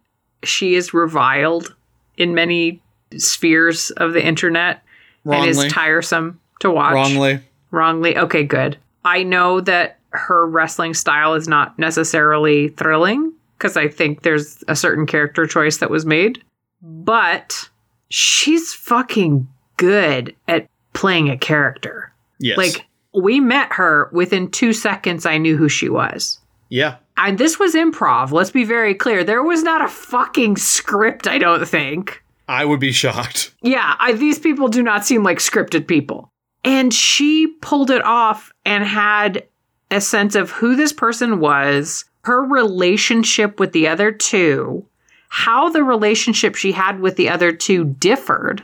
she 0.44 0.76
is 0.76 0.94
reviled 0.94 1.76
in 2.18 2.34
many 2.34 2.82
spheres 3.18 3.92
of 3.92 4.14
the 4.14 4.26
internet 4.26 4.84
and 5.26 5.50
is 5.50 5.66
tiresome 5.72 6.40
to 6.60 6.72
watch. 6.72 6.94
Wrongly. 6.94 7.40
Wrongly. 7.72 8.18
Okay, 8.18 8.44
good. 8.44 8.78
I 9.04 9.24
know 9.24 9.62
that 9.62 10.00
her 10.10 10.48
wrestling 10.48 10.94
style 10.94 11.34
is 11.34 11.48
not 11.48 11.78
necessarily 11.78 12.70
thrilling 12.70 13.34
because 13.58 13.76
I 13.78 13.88
think 13.88 14.22
there's 14.22 14.64
a 14.68 14.76
certain 14.76 15.06
character 15.06 15.46
choice 15.46 15.78
that 15.78 15.90
was 15.90 16.06
made, 16.06 16.44
but 16.82 17.70
she's 18.10 18.74
fucking 18.74 19.48
good 19.78 20.36
at 20.48 20.68
playing 20.94 21.30
a 21.30 21.38
character. 21.38 22.12
Yes. 22.40 22.58
Like, 22.58 22.86
we 23.14 23.40
met 23.40 23.72
her 23.74 24.10
within 24.12 24.52
two 24.52 24.74
seconds, 24.74 25.26
I 25.26 25.38
knew 25.38 25.58
who 25.58 25.70
she 25.70 25.90
was. 25.90 26.40
yeah. 26.70 26.98
And 27.18 27.38
this 27.38 27.58
was 27.58 27.76
improv. 27.76 28.32
Let's 28.32 28.52
be 28.52 28.66
very 28.66 28.94
clear. 28.94 29.24
There 29.24 29.42
was 29.42 29.64
not 29.64 29.82
a 29.82 29.88
fucking 29.88 30.58
script, 30.58 31.28
I 31.28 31.38
don't 31.38 31.66
think. 31.66 32.22
I 32.48 32.66
would 32.66 32.80
be 32.80 32.92
shocked. 32.92 33.54
Yeah, 33.62 33.96
I, 34.00 34.14
these 34.14 34.38
people 34.38 34.68
do 34.68 34.84
not 34.84 35.06
seem 35.06 35.24
like 35.24 35.40
scripted 35.40 35.88
people. 35.88 36.30
And 36.64 36.94
she 36.94 37.48
pulled 37.62 37.90
it 37.90 38.04
off 38.04 38.52
and 38.66 38.84
had 38.84 39.44
a 39.90 40.00
sense 40.02 40.36
of 40.36 40.52
who 40.52 40.76
this 40.76 40.94
person 40.94 41.40
was, 41.40 42.06
her 42.26 42.44
relationship 42.44 43.60
with 43.60 43.72
the 43.72 43.88
other 43.88 44.12
two, 44.12 44.86
how 45.30 45.70
the 45.70 45.84
relationship 45.84 46.54
she 46.56 46.72
had 46.72 47.00
with 47.00 47.16
the 47.16 47.30
other 47.30 47.52
two 47.52 47.86
differed. 47.86 48.64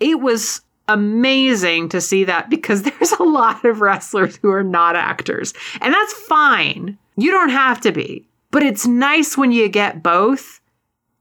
It 0.00 0.20
was 0.20 0.62
amazing 0.88 1.88
to 1.90 2.00
see 2.00 2.24
that 2.24 2.48
because 2.50 2.82
there's 2.84 3.12
a 3.12 3.22
lot 3.22 3.64
of 3.64 3.80
wrestlers 3.82 4.36
who 4.36 4.50
are 4.50 4.64
not 4.64 4.96
actors. 4.96 5.52
And 5.80 5.92
that's 5.92 6.12
fine. 6.24 6.96
You 7.16 7.30
don't 7.30 7.50
have 7.50 7.80
to 7.82 7.92
be. 7.92 8.26
But 8.50 8.62
it's 8.62 8.86
nice 8.86 9.36
when 9.36 9.52
you 9.52 9.68
get 9.68 10.02
both. 10.02 10.60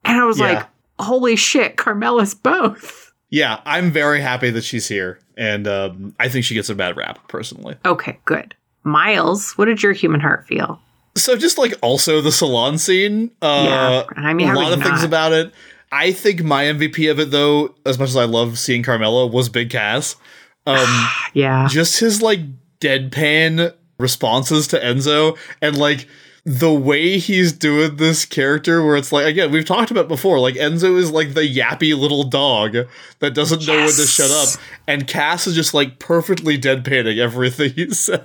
And 0.06 0.18
I 0.18 0.24
was 0.24 0.40
Yeah. 0.40 0.46
like, 0.54 0.68
holy 1.00 1.36
shit, 1.36 1.76
Carmella's 1.78 2.34
both. 2.34 3.12
Yeah, 3.30 3.60
I'm 3.66 3.92
very 3.92 4.22
happy 4.22 4.50
that 4.52 4.64
she's 4.64 4.88
here, 4.88 5.20
and 5.36 5.68
um, 5.68 6.16
I 6.20 6.30
think 6.30 6.46
she 6.46 6.54
gets 6.56 6.70
a 6.70 6.76
bad 6.76 6.96
rap 6.96 7.28
personally. 7.28 7.76
Okay, 7.86 8.18
good. 8.26 8.56
Miles, 8.84 9.52
what 9.58 9.66
did 9.66 9.84
your 9.84 9.92
human 9.94 10.22
heart 10.22 10.48
feel? 10.48 10.80
So 11.18 11.36
just 11.36 11.58
like 11.58 11.74
also 11.82 12.22
the 12.22 12.32
salon 12.32 12.78
scene, 12.78 13.32
uh, 13.42 13.64
Yeah, 13.66 14.04
I 14.16 14.34
mean, 14.34 14.50
a 14.50 14.54
lot 14.56 14.72
of 14.72 14.80
you 14.80 14.86
things 14.86 15.04
about 15.04 15.34
it. 15.34 15.52
I 15.92 16.12
think 16.12 16.44
my 16.44 16.66
MVP 16.66 17.10
of 17.12 17.20
it, 17.20 17.32
though, 17.32 17.76
as 17.86 17.98
much 18.00 18.10
as 18.10 18.16
I 18.16 18.26
love 18.26 18.58
seeing 18.60 18.84
Carmela, 18.84 19.28
was 19.28 19.50
Big 19.50 19.70
Cass. 19.70 20.16
Um, 20.68 21.08
Yeah. 21.34 21.68
just 21.70 22.00
his 22.02 22.22
like 22.22 22.42
deadpan 22.82 23.74
responses 24.00 24.68
to 24.68 24.80
Enzo 24.80 25.38
and 25.62 25.78
like 25.78 26.08
the 26.48 26.74
way 26.74 27.18
he's 27.18 27.52
doing 27.52 27.98
this 27.98 28.24
character 28.24 28.82
where 28.82 28.96
it's 28.96 29.12
like 29.12 29.26
again 29.26 29.52
we've 29.52 29.66
talked 29.66 29.92
about 29.92 30.08
before 30.08 30.40
like 30.40 30.56
Enzo 30.56 30.98
is 30.98 31.12
like 31.12 31.34
the 31.34 31.42
yappy 31.42 31.94
little 31.94 32.24
dog 32.24 32.78
that 33.20 33.34
doesn't 33.34 33.68
know 33.68 33.76
when 33.76 33.88
to 33.90 34.08
shut 34.08 34.32
up 34.32 34.48
and 34.88 35.06
Cass 35.10 35.46
is 35.46 35.56
just 35.56 35.74
like 35.74 36.00
perfectly 36.00 36.58
deadpanning 36.58 37.20
everything 37.20 37.74
he 37.74 37.90
says. 37.94 38.24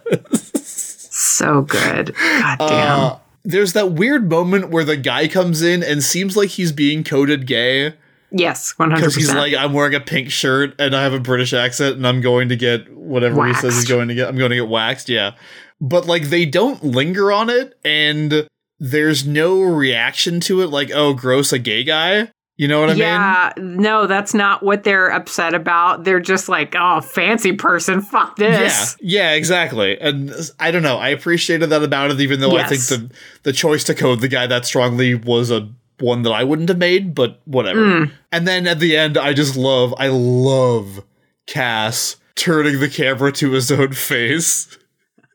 So 1.11 1.63
good. 1.63 2.15
God 2.15 2.59
damn. 2.61 3.01
Uh, 3.01 3.19
there's 3.45 3.73
that 3.73 3.91
weird 3.91 4.31
moment 4.31 4.69
where 4.69 4.85
the 4.85 4.97
guy 4.97 5.27
comes 5.27 5.61
in 5.61 5.83
and 5.83 6.01
seems 6.01 6.37
like 6.37 6.51
he's 6.51 6.71
being 6.71 7.03
coded 7.03 7.45
gay 7.45 7.95
yes, 8.31 8.75
100%. 8.79 8.95
because 8.95 9.15
he's 9.17 9.35
like, 9.35 9.53
I'm 9.55 9.73
wearing 9.73 9.95
a 9.95 10.01
pink 10.01 10.31
shirt 10.31 10.75
and 10.79 10.95
I 10.95 11.03
have 11.03 11.13
a 11.13 11.21
British 11.21 11.53
accent 11.53 11.97
and 11.97 12.07
I'm 12.07 12.21
going 12.21 12.51
to 12.51 12.57
get 12.57 12.89
whatever 12.97 13.45
he 13.47 13.55
says 13.55 13.75
he's 13.75 13.89
going 13.89 14.09
to 14.09 14.15
get. 14.15 14.29
I'm 14.29 14.37
going 14.37 14.51
to 14.51 14.57
get 14.57 14.69
waxed. 14.69 15.09
Yeah. 15.09 15.33
But 15.83 16.07
like 16.07 16.31
they 16.31 16.47
don't 16.47 16.83
linger 16.83 17.31
on 17.31 17.51
it 17.51 17.77
and 17.85 18.49
there's 18.79 19.27
no 19.27 19.61
reaction 19.61 20.41
to 20.41 20.63
it 20.63 20.69
like, 20.69 20.91
oh, 20.95 21.13
gross, 21.13 21.53
a 21.53 21.59
gay 21.59 21.85
guy. 21.85 22.31
You 22.57 22.69
know 22.69 22.81
what 22.81 22.91
I 22.91 22.93
mean? 22.93 23.01
yeah, 23.01 23.53
no, 23.57 24.07
that's 24.07 24.35
not 24.35 24.63
what 24.63 24.85
they're 24.85 25.09
upset 25.09 25.55
about. 25.55 26.05
They're 26.05 26.21
just 26.21 26.49
like, 26.49 26.77
oh, 26.79 27.01
fancy 27.01 27.53
person, 27.53 28.03
fuck 28.03 28.37
this. 28.37 28.97
Yeah, 29.01 29.31
yeah, 29.31 29.35
exactly. 29.35 29.99
And 29.99 30.33
I 30.61 30.71
don't 30.71 30.83
know. 30.83 30.99
I 30.99 31.09
appreciated 31.09 31.71
that 31.71 31.83
about 31.83 32.13
it, 32.13 32.21
even 32.21 32.39
though 32.41 32.57
I 32.57 32.65
think 32.65 32.83
the 32.83 33.11
the 33.43 33.53
choice 33.53 33.83
to 33.85 33.95
code 33.95 34.21
the 34.21 34.29
guy 34.29 34.47
that 34.47 34.65
strongly 34.65 35.15
was 35.15 35.51
a 35.51 35.69
one 35.99 36.23
that 36.23 36.31
I 36.31 36.45
wouldn't 36.45 36.69
have 36.69 36.79
made, 36.79 37.15
but 37.15 37.41
whatever. 37.47 37.81
Mm. 37.81 38.13
And 38.31 38.47
then 38.47 38.67
at 38.67 38.81
the 38.81 38.97
end, 38.97 39.17
I 39.17 39.33
just 39.33 39.57
love, 39.57 39.95
I 39.99 40.09
love 40.09 41.05
Cass 41.47 42.17
turning 42.35 42.81
the 42.81 42.89
camera 42.89 43.33
to 43.33 43.53
his 43.53 43.71
own 43.73 43.93
face. 43.93 44.77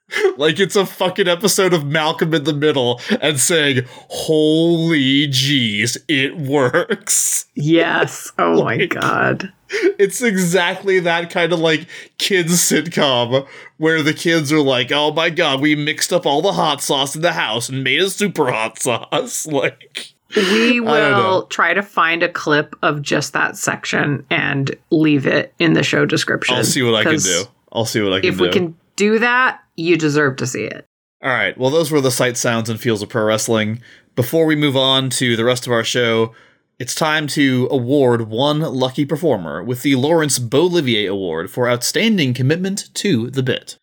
like 0.38 0.60
it's 0.60 0.76
a 0.76 0.86
fucking 0.86 1.28
episode 1.28 1.74
of 1.74 1.86
Malcolm 1.86 2.34
in 2.34 2.44
the 2.46 2.54
Middle 2.54 3.02
and 3.22 3.40
saying, 3.40 3.86
Holy 4.10 5.28
jeez, 5.28 5.98
it 6.08 6.38
works. 6.38 7.46
Yes. 7.56 8.32
Oh 8.40 8.64
my 8.64 8.86
God. 8.86 9.52
It's 9.70 10.22
exactly 10.22 11.00
that 11.02 11.30
kind 11.30 11.52
of 11.52 11.60
like 11.60 11.88
kids 12.18 12.54
sitcom 12.54 13.46
where 13.78 14.02
the 14.02 14.14
kids 14.14 14.52
are 14.54 14.62
like, 14.62 14.92
"Oh 14.92 15.12
my 15.12 15.30
god, 15.30 15.60
we 15.60 15.76
mixed 15.76 16.14
up 16.14 16.26
all 16.26 16.42
the 16.42 16.54
hot 16.54 16.82
sauce 16.82 17.16
in 17.16 17.22
the 17.22 17.34
house 17.34 17.68
and 17.68 17.84
made 17.84 18.00
a 18.02 18.10
super 18.10 18.50
hot 18.52 18.80
sauce." 18.80 19.46
Like, 19.52 20.14
We 20.36 20.80
I 20.80 20.84
don't 20.84 21.12
know. 21.12 21.30
will 21.30 21.44
try 21.48 21.74
to 21.74 21.82
find 21.82 22.22
a 22.24 22.30
clip 22.30 22.76
of 22.82 23.02
just 23.02 23.34
that 23.34 23.58
section 23.58 24.26
and 24.30 24.74
leave 24.92 25.26
it 25.28 25.54
in 25.60 25.74
the 25.74 25.84
show 25.84 26.06
description. 26.06 26.56
I'll 26.56 26.64
see 26.64 26.84
what 26.84 26.96
I 26.96 27.04
can 27.04 27.18
do. 27.20 27.44
I'll 27.72 27.86
see 27.86 28.02
what 28.02 28.14
I 28.14 28.20
can 28.22 28.30
If 28.30 28.38
do. 28.38 28.44
we 28.44 28.50
can 28.50 28.76
do 28.98 29.20
that, 29.20 29.62
you 29.78 29.96
deserve 29.96 30.36
to 30.38 30.48
see 30.48 30.66
it. 30.66 30.86
All 31.24 31.30
right. 31.30 31.58
Well, 31.58 31.70
those 31.70 31.90
were 31.90 32.02
the 32.02 32.12
sights, 32.12 32.42
sounds, 32.42 32.70
and 32.70 32.80
feels 32.80 33.02
of 33.02 33.10
pro 33.10 33.24
wrestling. 33.24 33.82
Before 34.16 34.46
we 34.46 34.56
move 34.56 34.76
on 34.76 35.10
to 35.12 35.38
the 35.38 35.46
rest 35.46 35.66
of 35.66 35.72
our 35.72 35.84
show, 35.84 36.34
it's 36.80 36.94
time 36.94 37.28
to 37.28 37.68
award 37.72 38.30
one 38.30 38.60
lucky 38.60 39.06
performer 39.06 39.64
with 39.64 39.84
the 39.84 39.96
Lawrence 39.96 40.38
Beaulivier 40.38 41.10
Award 41.10 41.50
for 41.50 41.70
outstanding 41.70 42.34
commitment 42.34 42.94
to 42.96 43.32
the 43.32 43.42
bit. 43.42 43.78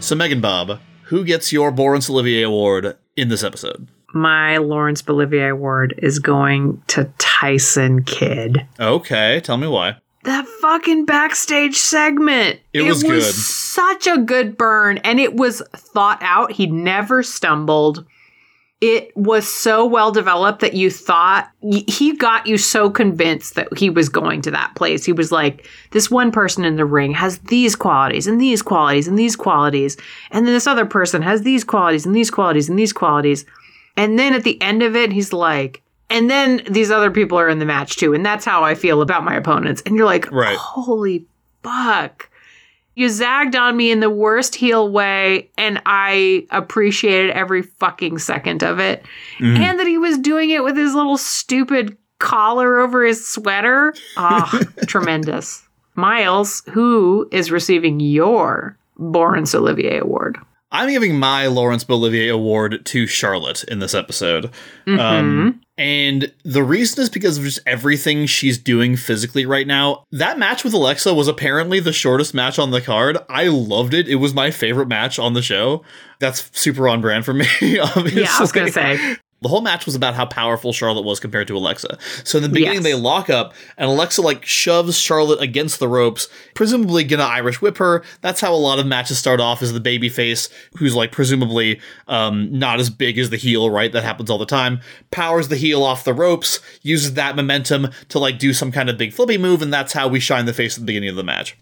So, 0.00 0.14
Megan 0.14 0.40
Bob, 0.40 0.80
who 1.04 1.24
gets 1.24 1.52
your 1.52 1.70
Lawrence 1.72 2.08
Olivier 2.08 2.42
Award 2.42 2.96
in 3.16 3.28
this 3.28 3.42
episode? 3.42 3.88
My 4.14 4.56
Lawrence 4.56 5.02
Bolivier 5.02 5.50
award 5.50 5.94
is 5.98 6.18
going 6.18 6.82
to 6.88 7.10
Tyson 7.18 8.04
Kidd. 8.04 8.66
Okay, 8.80 9.40
tell 9.40 9.58
me 9.58 9.66
why. 9.66 9.96
That 10.24 10.46
fucking 10.60 11.04
backstage 11.04 11.76
segment. 11.76 12.60
It 12.72 12.82
was 12.82 13.02
good. 13.02 13.22
such 13.22 14.06
a 14.06 14.18
good 14.18 14.56
burn 14.56 14.98
and 14.98 15.20
it 15.20 15.34
was 15.34 15.62
thought 15.74 16.18
out. 16.22 16.52
He 16.52 16.66
never 16.66 17.22
stumbled. 17.22 18.04
It 18.80 19.16
was 19.16 19.46
so 19.46 19.84
well 19.86 20.12
developed 20.12 20.60
that 20.60 20.74
you 20.74 20.90
thought 20.90 21.50
he 21.60 22.16
got 22.16 22.46
you 22.46 22.58
so 22.58 22.90
convinced 22.90 23.56
that 23.56 23.76
he 23.76 23.90
was 23.90 24.08
going 24.08 24.42
to 24.42 24.50
that 24.52 24.74
place. 24.76 25.04
He 25.04 25.12
was 25.12 25.32
like, 25.32 25.66
this 25.90 26.10
one 26.10 26.30
person 26.30 26.64
in 26.64 26.76
the 26.76 26.84
ring 26.84 27.12
has 27.14 27.38
these 27.38 27.74
qualities 27.74 28.26
and 28.26 28.40
these 28.40 28.62
qualities 28.62 29.08
and 29.08 29.18
these 29.18 29.34
qualities. 29.34 29.96
And 30.30 30.46
then 30.46 30.54
this 30.54 30.66
other 30.66 30.86
person 30.86 31.22
has 31.22 31.42
these 31.42 31.64
qualities 31.64 32.06
and 32.06 32.14
these 32.14 32.30
qualities 32.30 32.68
and 32.68 32.78
these 32.78 32.92
qualities. 32.92 33.42
And 33.42 33.50
then 34.18 34.34
at 34.34 34.44
the 34.44 34.60
end 34.62 34.82
of 34.82 34.94
it, 34.94 35.10
he's 35.12 35.32
like, 35.32 35.82
and 36.10 36.30
then 36.30 36.62
these 36.70 36.90
other 36.90 37.10
people 37.10 37.38
are 37.38 37.48
in 37.48 37.58
the 37.58 37.64
match 37.64 37.96
too. 37.96 38.14
And 38.14 38.24
that's 38.24 38.44
how 38.44 38.62
I 38.62 38.74
feel 38.74 39.02
about 39.02 39.24
my 39.24 39.34
opponents. 39.34 39.82
And 39.84 39.96
you're 39.96 40.06
like, 40.06 40.30
Right. 40.30 40.56
holy 40.56 41.26
fuck. 41.62 42.28
You 42.94 43.08
zagged 43.08 43.54
on 43.54 43.76
me 43.76 43.90
in 43.92 44.00
the 44.00 44.10
worst 44.10 44.56
heel 44.56 44.90
way, 44.90 45.50
and 45.56 45.80
I 45.86 46.46
appreciated 46.50 47.30
every 47.30 47.62
fucking 47.62 48.18
second 48.18 48.64
of 48.64 48.80
it. 48.80 49.04
And 49.38 49.78
that 49.78 49.86
he 49.86 49.98
was 49.98 50.18
doing 50.18 50.50
it 50.50 50.64
with 50.64 50.76
his 50.76 50.94
little 50.96 51.16
stupid 51.16 51.96
collar 52.18 52.80
over 52.80 53.04
his 53.04 53.24
sweater. 53.24 53.94
Ah, 54.16 54.60
tremendous. 54.88 55.62
Miles, 55.94 56.62
who 56.72 57.28
is 57.30 57.52
receiving 57.52 58.00
your 58.00 58.76
Boris 58.96 59.54
Olivier 59.54 59.98
Award? 59.98 60.38
I'm 60.70 60.90
giving 60.90 61.18
my 61.18 61.46
Lawrence 61.46 61.84
Bolivier 61.84 62.32
award 62.32 62.84
to 62.86 63.06
Charlotte 63.06 63.64
in 63.64 63.78
this 63.78 63.94
episode. 63.94 64.50
Um, 64.86 65.60
and 65.78 66.32
the 66.44 66.62
reason 66.62 67.02
is 67.02 67.08
because 67.08 67.38
of 67.38 67.44
just 67.44 67.60
everything 67.66 68.26
she's 68.26 68.58
doing 68.58 68.96
physically 68.96 69.46
right 69.46 69.66
now. 69.66 70.04
That 70.10 70.38
match 70.38 70.64
with 70.64 70.74
Alexa 70.74 71.14
was 71.14 71.28
apparently 71.28 71.80
the 71.80 71.92
shortest 71.92 72.34
match 72.34 72.58
on 72.58 72.70
the 72.70 72.80
card. 72.80 73.16
I 73.28 73.44
loved 73.48 73.94
it. 73.94 74.08
It 74.08 74.16
was 74.16 74.34
my 74.34 74.50
favorite 74.50 74.88
match 74.88 75.18
on 75.18 75.34
the 75.34 75.42
show. 75.42 75.82
That's 76.18 76.50
super 76.58 76.88
on 76.88 77.00
brand 77.00 77.24
for 77.24 77.32
me, 77.34 77.46
obviously. 77.78 78.22
Yeah, 78.22 78.34
I 78.36 78.40
was 78.40 78.52
going 78.52 78.66
to 78.66 78.72
say. 78.72 79.16
The 79.40 79.48
whole 79.48 79.60
match 79.60 79.86
was 79.86 79.94
about 79.94 80.14
how 80.14 80.26
powerful 80.26 80.72
Charlotte 80.72 81.04
was 81.04 81.20
compared 81.20 81.46
to 81.46 81.56
Alexa. 81.56 81.96
So 82.24 82.38
in 82.38 82.42
the 82.42 82.48
beginning, 82.48 82.74
Yes. 82.76 82.82
they 82.82 82.94
lock 82.94 83.30
up, 83.30 83.54
and 83.76 83.88
Alexa 83.88 84.20
like 84.20 84.44
shoves 84.44 84.98
Charlotte 84.98 85.40
against 85.40 85.78
the 85.78 85.86
ropes, 85.86 86.26
presumably 86.54 87.04
gonna 87.04 87.22
Irish 87.22 87.60
whip 87.62 87.78
her. 87.78 88.02
That's 88.20 88.40
how 88.40 88.52
a 88.52 88.56
lot 88.56 88.80
of 88.80 88.86
matches 88.86 89.16
start 89.18 89.38
off 89.38 89.62
as 89.62 89.72
the 89.72 89.78
baby 89.78 90.08
face, 90.08 90.48
who's 90.78 90.94
like 90.96 91.12
presumably 91.12 91.80
um, 92.08 92.48
not 92.58 92.80
as 92.80 92.90
big 92.90 93.16
as 93.16 93.30
the 93.30 93.36
heel, 93.36 93.70
right? 93.70 93.92
That 93.92 94.02
happens 94.02 94.28
all 94.28 94.38
the 94.38 94.44
time. 94.46 94.80
Powers 95.12 95.46
the 95.46 95.56
heel 95.56 95.84
off 95.84 96.02
the 96.02 96.14
ropes, 96.14 96.58
uses 96.82 97.14
that 97.14 97.36
momentum 97.36 97.90
to 98.08 98.18
like 98.18 98.40
do 98.40 98.52
some 98.52 98.72
kind 98.72 98.90
of 98.90 98.98
big 98.98 99.12
flippy 99.12 99.38
move, 99.38 99.62
and 99.62 99.72
that's 99.72 99.92
how 99.92 100.08
we 100.08 100.18
shine 100.18 100.46
the 100.46 100.52
face 100.52 100.74
at 100.76 100.80
the 100.80 100.86
beginning 100.86 101.10
of 101.10 101.16
the 101.16 101.22
match. 101.22 101.56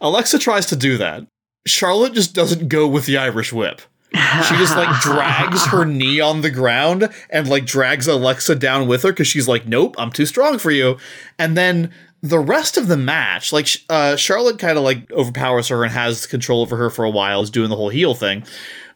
Alexa 0.00 0.38
tries 0.38 0.66
to 0.66 0.76
do 0.76 0.96
that. 0.98 1.24
Charlotte 1.66 2.14
just 2.14 2.34
doesn't 2.34 2.68
go 2.68 2.86
with 2.86 3.04
the 3.06 3.18
Irish 3.18 3.52
whip. 3.52 3.82
She 4.12 4.56
just 4.56 4.76
like 4.76 5.00
drags 5.02 5.66
her 5.66 5.84
knee 5.84 6.20
on 6.20 6.40
the 6.40 6.50
ground 6.50 7.08
and 7.30 7.48
like 7.48 7.64
drags 7.64 8.06
Alexa 8.08 8.56
down 8.56 8.88
with 8.88 9.02
her 9.02 9.10
because 9.12 9.28
she's 9.28 9.46
like, 9.48 9.66
nope, 9.66 9.94
I'm 9.98 10.10
too 10.10 10.26
strong 10.26 10.58
for 10.58 10.70
you. 10.70 10.98
And 11.38 11.56
then 11.56 11.92
the 12.22 12.38
rest 12.40 12.76
of 12.76 12.88
the 12.88 12.96
match, 12.96 13.52
like 13.52 13.68
uh, 13.88 14.16
Charlotte 14.16 14.58
kind 14.58 14.76
of 14.76 14.84
like 14.84 15.10
overpowers 15.12 15.68
her 15.68 15.84
and 15.84 15.92
has 15.92 16.26
control 16.26 16.60
over 16.62 16.76
her 16.76 16.90
for 16.90 17.04
a 17.04 17.10
while, 17.10 17.40
is 17.40 17.50
doing 17.50 17.70
the 17.70 17.76
whole 17.76 17.88
heel 17.88 18.14
thing. 18.14 18.44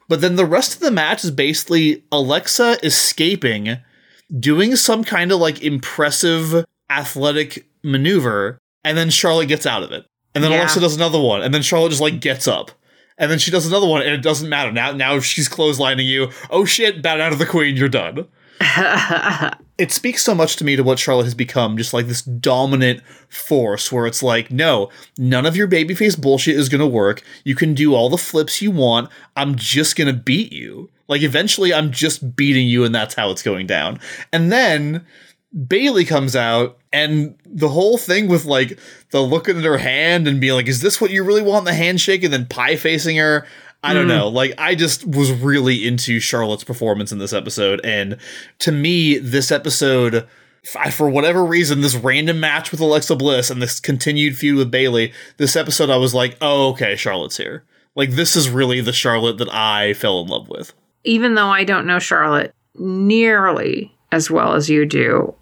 But 0.08 0.20
then 0.20 0.36
the 0.36 0.44
rest 0.44 0.74
of 0.74 0.80
the 0.80 0.90
match 0.90 1.24
is 1.24 1.30
basically 1.30 2.04
Alexa 2.12 2.78
escaping, 2.84 3.78
doing 4.38 4.76
some 4.76 5.04
kind 5.04 5.32
of 5.32 5.38
like 5.38 5.62
impressive 5.62 6.64
athletic 6.90 7.66
maneuver, 7.82 8.58
and 8.84 8.98
then 8.98 9.10
Charlotte 9.10 9.46
gets 9.48 9.64
out 9.64 9.82
of 9.82 9.92
it. 9.92 10.04
And 10.34 10.42
then 10.42 10.50
Yeah. 10.50 10.58
Alexa 10.58 10.80
does 10.80 10.96
another 10.96 11.20
one, 11.20 11.42
and 11.42 11.54
then 11.54 11.62
Charlotte 11.62 11.90
just 11.90 12.02
like 12.02 12.20
gets 12.20 12.46
up. 12.48 12.72
And 13.16 13.30
then 13.30 13.38
she 13.38 13.50
does 13.50 13.66
another 13.66 13.86
one, 13.86 14.02
and 14.02 14.10
it 14.10 14.22
doesn't 14.22 14.48
matter. 14.48 14.72
Now 14.72 14.92
now 14.92 15.20
she's 15.20 15.48
clotheslining 15.48 16.06
you. 16.06 16.30
Oh 16.50 16.64
shit, 16.64 17.02
bat 17.02 17.20
out 17.20 17.32
of 17.32 17.38
the 17.38 17.46
queen, 17.46 17.76
you're 17.76 17.88
done. 17.88 18.26
It 19.76 19.90
speaks 19.90 20.22
so 20.22 20.36
much 20.36 20.54
to 20.56 20.64
me 20.64 20.76
to 20.76 20.84
what 20.84 21.00
Charlotte 21.00 21.24
has 21.24 21.34
become, 21.34 21.76
just 21.76 21.92
like 21.92 22.06
this 22.06 22.22
dominant 22.22 23.02
force 23.28 23.90
where 23.90 24.06
it's 24.06 24.22
like, 24.22 24.52
no, 24.52 24.88
none 25.18 25.46
of 25.46 25.56
your 25.56 25.66
babyface 25.66 26.20
bullshit 26.20 26.54
is 26.54 26.68
gonna 26.68 26.86
work. 26.86 27.22
You 27.42 27.56
can 27.56 27.74
do 27.74 27.92
all 27.92 28.08
the 28.08 28.16
flips 28.16 28.62
you 28.62 28.70
want. 28.70 29.10
I'm 29.34 29.56
just 29.56 29.96
gonna 29.96 30.12
beat 30.12 30.52
you. 30.52 30.90
Like 31.08 31.22
eventually 31.22 31.74
I'm 31.74 31.90
just 31.90 32.36
beating 32.36 32.68
you 32.68 32.84
and 32.84 32.94
that's 32.94 33.14
how 33.14 33.30
it's 33.30 33.42
going 33.42 33.66
down. 33.66 33.98
And 34.32 34.52
then 34.52 35.04
Bayley 35.66 36.04
comes 36.04 36.36
out 36.36 36.78
and 36.95 37.34
the 37.45 37.68
whole 37.68 37.99
thing 37.99 38.28
with 38.28 38.45
like 38.45 38.78
the 39.11 39.20
looking 39.20 39.59
at 39.59 39.64
her 39.64 39.78
hand 39.78 40.28
and 40.28 40.40
being 40.40 40.55
like, 40.55 40.68
is 40.68 40.80
this 40.80 41.01
what 41.01 41.11
you 41.11 41.24
really 41.24 41.42
want? 41.42 41.64
The 41.64 41.74
handshake 41.74 42.22
and 42.22 42.32
then 42.32 42.47
pie 42.47 42.76
facing 42.76 43.16
her. 43.16 43.47
I 43.82 43.92
don't 43.92 44.07
mm. 44.07 44.16
know. 44.16 44.28
Like, 44.28 44.55
I 44.57 44.76
just 44.76 45.05
was 45.05 45.30
really 45.32 45.86
into 45.86 46.20
Charlotte's 46.20 46.64
performance 46.64 47.12
in 47.12 47.18
this 47.18 47.32
episode. 47.32 47.80
And 47.84 48.16
to 48.61 48.72
me, 48.72 49.18
this 49.18 49.51
episode, 49.51 50.26
for 50.92 51.11
whatever 51.11 51.45
reason, 51.45 51.82
this 51.82 51.97
random 51.97 52.40
match 52.40 52.70
with 52.70 52.80
Alexa 52.80 53.16
Bliss 53.16 53.51
and 53.51 53.61
this 53.61 53.80
continued 53.80 54.38
feud 54.38 54.57
with 54.57 54.70
Bayley, 54.70 55.12
this 55.36 55.57
episode, 55.57 55.90
I 55.90 55.99
was 55.99 56.14
like, 56.14 56.38
oh, 56.40 56.70
okay, 56.70 56.97
Charlotte's 56.97 57.36
here. 57.36 57.64
Like, 57.95 58.12
this 58.12 58.36
is 58.36 58.49
really 58.49 58.80
the 58.80 58.92
Charlotte 58.92 59.38
that 59.38 59.53
I 59.53 59.95
fell 59.95 60.22
in 60.22 60.28
love 60.28 60.49
with. 60.49 60.72
Even 61.03 61.34
though 61.34 61.49
I 61.49 61.64
don't 61.64 61.86
know 61.86 61.99
Charlotte 61.99 62.55
nearly 62.76 63.95
as 64.12 64.30
well 64.30 64.55
as 64.55 64.70
you 64.70 64.86
do, 64.86 65.34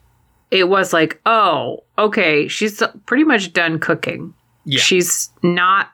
it 0.52 0.68
was 0.68 0.92
like, 0.92 1.20
oh, 1.26 1.82
okay, 1.98 2.46
she's 2.46 2.82
pretty 3.06 3.24
much 3.24 3.52
done 3.54 3.78
cooking. 3.78 4.34
Yeah. 4.66 4.78
She's 4.80 5.30
not 5.42 5.90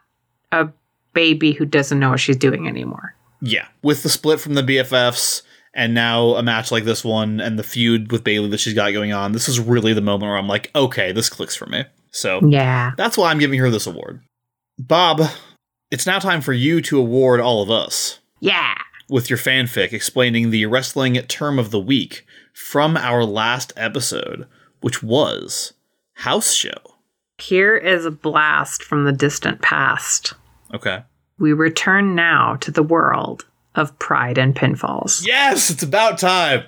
a 0.53 0.69
baby 1.15 1.53
who 1.53 1.65
doesn't 1.65 1.99
know 1.99 2.11
what 2.11 2.21
she's 2.21 2.37
doing 2.37 2.67
anymore. 2.69 3.15
Yeah. 3.41 3.69
With 3.83 4.03
the 4.03 4.09
split 4.09 4.41
from 4.41 4.55
the 4.55 4.63
BFFs 4.63 5.43
and 5.75 5.95
now 5.95 6.31
a 6.35 6.43
match 6.43 6.73
like 6.73 6.85
this 6.85 7.05
one 7.05 7.41
and 7.41 7.57
the 7.59 7.63
feud 7.63 8.11
with 8.11 8.25
Bayley 8.25 8.49
that 8.51 8.59
she's 8.59 8.75
got 8.75 8.93
going 8.93 9.13
on, 9.13 9.31
this 9.33 9.49
is 9.49 9.61
really 9.61 9.93
the 9.93 10.01
moment 10.01 10.29
where 10.29 10.37
I'm 10.37 10.49
like, 10.49 10.71
okay, 10.75 11.13
this 11.13 11.29
clicks 11.31 11.55
for 11.55 11.67
me. 11.67 11.85
So 12.11 12.41
Yeah. 12.47 12.93
that's 12.97 13.17
why 13.17 13.31
I'm 13.31 13.39
giving 13.39 13.61
her 13.61 13.71
this 13.71 13.87
award. 13.87 14.21
Bob, 14.79 15.23
it's 15.91 16.07
now 16.07 16.19
time 16.19 16.41
for 16.41 16.53
you 16.53 16.81
to 16.83 16.99
award 16.99 17.41
all 17.41 17.63
of 17.63 17.71
us 17.71 18.19
Yeah. 18.41 18.75
with 19.09 19.31
your 19.31 19.39
fanfic 19.39 19.93
explaining 19.93 20.51
the 20.51 20.67
wrestling 20.67 21.15
term 21.29 21.59
of 21.61 21.71
the 21.71 21.81
week 21.81 22.27
from 22.59 22.97
our 22.97 23.25
last 23.25 23.73
episode, 23.77 24.45
which 24.81 25.01
was 25.01 25.75
House 26.15 26.53
Show. 26.53 26.97
Here 27.39 27.77
is 27.77 28.05
a 28.05 28.11
blast 28.11 28.83
from 28.83 29.05
the 29.05 29.13
distant 29.13 29.63
past. 29.63 30.35
Okay. 30.75 31.05
We 31.39 31.53
return 31.53 32.17
now 32.17 32.57
to 32.57 32.73
the 32.73 32.83
world 32.83 33.47
of 33.77 33.97
pride 34.01 34.39
and 34.39 34.57
pinfalls. 34.57 35.25
Yes, 35.25 35.71
it's 35.71 35.85
about 35.85 36.19
time. 36.19 36.65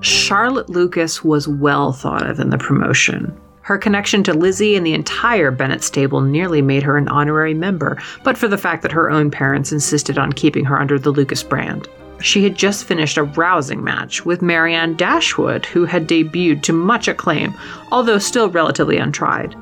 Charlotte 0.00 0.70
Lucas 0.70 1.22
was 1.22 1.46
well 1.46 1.92
thought 1.92 2.28
of 2.28 2.40
in 2.40 2.48
the 2.48 2.58
promotion. 2.58 3.38
Her 3.68 3.76
connection 3.76 4.22
to 4.22 4.32
Lizzie 4.32 4.76
and 4.76 4.86
the 4.86 4.94
entire 4.94 5.50
Bennet 5.50 5.84
stable 5.84 6.22
nearly 6.22 6.62
made 6.62 6.82
her 6.84 6.96
an 6.96 7.06
honorary 7.06 7.52
member, 7.52 7.98
but 8.24 8.38
for 8.38 8.48
the 8.48 8.56
fact 8.56 8.80
that 8.80 8.92
her 8.92 9.10
own 9.10 9.30
parents 9.30 9.72
insisted 9.72 10.16
on 10.16 10.32
keeping 10.32 10.64
her 10.64 10.80
under 10.80 10.98
the 10.98 11.10
Lucas 11.10 11.42
brand. 11.42 11.86
She 12.22 12.42
had 12.42 12.56
just 12.56 12.86
finished 12.86 13.18
a 13.18 13.24
rousing 13.24 13.84
match 13.84 14.24
with 14.24 14.40
Marianne 14.40 14.96
Dashwood, 14.96 15.66
who 15.66 15.84
had 15.84 16.08
debuted 16.08 16.62
to 16.62 16.72
much 16.72 17.08
acclaim, 17.08 17.52
although 17.92 18.16
still 18.16 18.48
relatively 18.48 18.96
untried. 18.96 19.54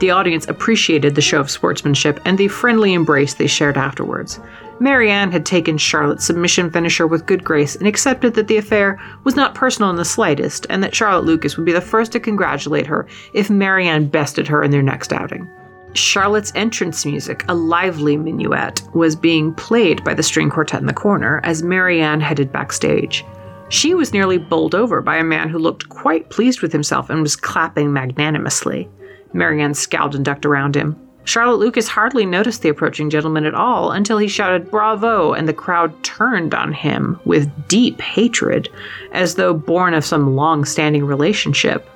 The 0.00 0.10
audience 0.10 0.48
appreciated 0.48 1.14
the 1.14 1.20
show 1.20 1.38
of 1.38 1.48
sportsmanship 1.48 2.18
and 2.24 2.36
the 2.36 2.48
friendly 2.48 2.92
embrace 2.92 3.34
they 3.34 3.46
shared 3.46 3.76
afterwards. 3.76 4.40
Marianne 4.80 5.30
had 5.30 5.46
taken 5.46 5.78
Charlotte's 5.78 6.26
submission 6.26 6.70
finisher 6.70 7.06
with 7.06 7.26
good 7.26 7.44
grace 7.44 7.76
and 7.76 7.86
accepted 7.86 8.34
that 8.34 8.48
the 8.48 8.56
affair 8.56 9.00
was 9.24 9.36
not 9.36 9.54
personal 9.54 9.90
in 9.90 9.96
the 9.96 10.04
slightest, 10.04 10.66
and 10.68 10.82
that 10.82 10.94
Charlotte 10.94 11.24
Lucas 11.24 11.56
would 11.56 11.66
be 11.66 11.72
the 11.72 11.80
first 11.80 12.12
to 12.12 12.20
congratulate 12.20 12.86
her 12.86 13.06
if 13.32 13.50
Marianne 13.50 14.08
bested 14.08 14.48
her 14.48 14.62
in 14.62 14.70
their 14.70 14.82
next 14.82 15.12
outing. 15.12 15.48
Charlotte's 15.94 16.52
entrance 16.56 17.06
music, 17.06 17.44
a 17.48 17.54
lively 17.54 18.16
minuet, 18.16 18.82
was 18.94 19.14
being 19.14 19.54
played 19.54 20.02
by 20.02 20.12
the 20.12 20.24
string 20.24 20.50
quartet 20.50 20.80
in 20.80 20.86
the 20.86 20.92
corner 20.92 21.40
as 21.44 21.62
Marianne 21.62 22.20
headed 22.20 22.50
backstage. 22.50 23.24
She 23.68 23.94
was 23.94 24.12
nearly 24.12 24.38
bowled 24.38 24.74
over 24.74 25.00
by 25.00 25.16
a 25.16 25.24
man 25.24 25.48
who 25.48 25.58
looked 25.58 25.88
quite 25.88 26.30
pleased 26.30 26.62
with 26.62 26.72
himself 26.72 27.10
and 27.10 27.22
was 27.22 27.36
clapping 27.36 27.92
magnanimously. 27.92 28.88
Marianne 29.32 29.74
scowled 29.74 30.14
and 30.14 30.24
ducked 30.24 30.44
around 30.44 30.76
him. 30.76 30.96
Charlotte 31.24 31.58
Lucas 31.58 31.88
hardly 31.88 32.26
noticed 32.26 32.62
the 32.62 32.68
approaching 32.68 33.08
gentleman 33.08 33.46
at 33.46 33.54
all 33.54 33.90
until 33.90 34.18
he 34.18 34.28
shouted 34.28 34.70
bravo 34.70 35.32
and 35.32 35.48
the 35.48 35.54
crowd 35.54 36.02
turned 36.02 36.54
on 36.54 36.72
him 36.72 37.18
with 37.24 37.50
deep 37.66 38.00
hatred, 38.00 38.68
as 39.12 39.36
though 39.36 39.54
born 39.54 39.94
of 39.94 40.04
some 40.04 40.36
long 40.36 40.64
standing 40.64 41.04
relationship. 41.04 41.88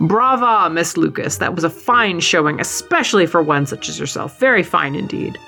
Brava, 0.00 0.70
Miss 0.70 0.96
Lucas. 0.96 1.36
That 1.36 1.54
was 1.54 1.64
a 1.64 1.70
fine 1.70 2.20
showing, 2.20 2.58
especially 2.58 3.26
for 3.26 3.42
one 3.42 3.66
such 3.66 3.90
as 3.90 3.98
yourself. 3.98 4.38
Very 4.40 4.62
fine 4.62 4.94
indeed. 4.94 5.38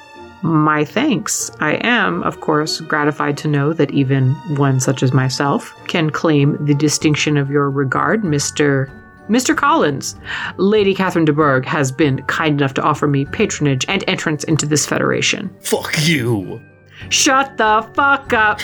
My 0.43 0.85
thanks. 0.85 1.51
I 1.61 1.74
am, 1.83 2.22
of 2.24 2.41
course, 2.41 2.80
gratified 2.80 3.39
to 3.39 3.49
know 3.49 3.72
that 3.72 3.93
even 3.93 4.35
one 4.59 4.78
such 4.78 5.03
as 5.03 5.14
myself 5.14 5.74
can 5.87 6.11
claim 6.11 6.62
the 6.64 6.74
distinction 6.74 7.39
of 7.39 7.49
your 7.49 7.70
regard, 7.70 8.22
Mr. 8.22 8.91
Mr. 9.33 9.57
Collins. 9.57 10.14
Lady 10.59 10.95
Catherine 10.95 11.24
de 11.24 11.33
Bourgh 11.33 11.64
has 11.64 11.91
been 11.91 12.22
kind 12.24 12.61
enough 12.61 12.74
to 12.74 12.83
offer 12.83 13.09
me 13.09 13.24
patronage 13.24 13.87
and 13.89 14.05
entrance 14.07 14.45
into 14.45 14.66
this 14.66 14.85
federation. 14.85 15.51
Fuck 15.61 15.95
you. 16.07 16.61
Shut 17.09 17.57
the 17.57 17.89
fuck 17.95 18.35
up. 18.35 18.61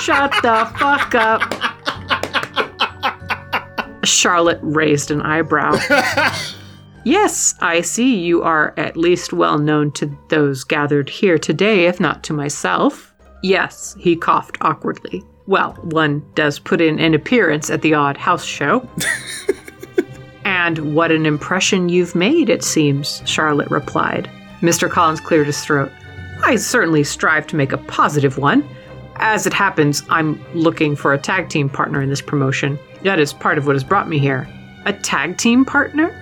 Shut 0.00 0.30
the 0.42 0.70
fuck 0.78 1.14
up. 1.16 1.42
Charlotte 4.04 4.60
raised 4.62 5.10
an 5.10 5.20
eyebrow. 5.22 5.76
yes, 7.04 7.56
I 7.60 7.80
see 7.80 8.20
you 8.20 8.44
are 8.44 8.72
at 8.76 8.96
least 8.96 9.32
well 9.32 9.58
known 9.58 9.90
to 9.92 10.16
those 10.28 10.62
gathered 10.62 11.10
here 11.10 11.36
today, 11.36 11.86
if 11.86 11.98
not 11.98 12.22
to 12.24 12.32
myself. 12.32 13.12
Yes, 13.42 13.96
he 13.98 14.14
coughed 14.14 14.56
awkwardly. 14.60 15.24
Well, 15.46 15.74
one 15.82 16.24
does 16.34 16.58
put 16.58 16.80
in 16.80 16.98
an 16.98 17.14
appearance 17.14 17.70
at 17.70 17.82
the 17.82 17.94
odd 17.94 18.16
house 18.16 18.44
show. 18.44 18.88
and 20.44 20.94
what 20.94 21.12
an 21.12 21.24
impression 21.24 21.88
you've 21.88 22.16
made, 22.16 22.48
it 22.48 22.64
seems, 22.64 23.22
Charlotte 23.26 23.70
replied. 23.70 24.28
Mr. 24.60 24.90
Collins 24.90 25.20
cleared 25.20 25.46
his 25.46 25.64
throat. 25.64 25.92
I 26.42 26.56
certainly 26.56 27.04
strive 27.04 27.46
to 27.48 27.56
make 27.56 27.72
a 27.72 27.78
positive 27.78 28.38
one. 28.38 28.68
As 29.16 29.46
it 29.46 29.52
happens, 29.52 30.02
I'm 30.10 30.44
looking 30.52 30.96
for 30.96 31.14
a 31.14 31.18
tag 31.18 31.48
team 31.48 31.68
partner 31.68 32.02
in 32.02 32.10
this 32.10 32.20
promotion. 32.20 32.78
That 33.02 33.20
is 33.20 33.32
part 33.32 33.56
of 33.56 33.66
what 33.66 33.76
has 33.76 33.84
brought 33.84 34.08
me 34.08 34.18
here. 34.18 34.48
A 34.84 34.92
tag 34.92 35.38
team 35.38 35.64
partner? 35.64 36.14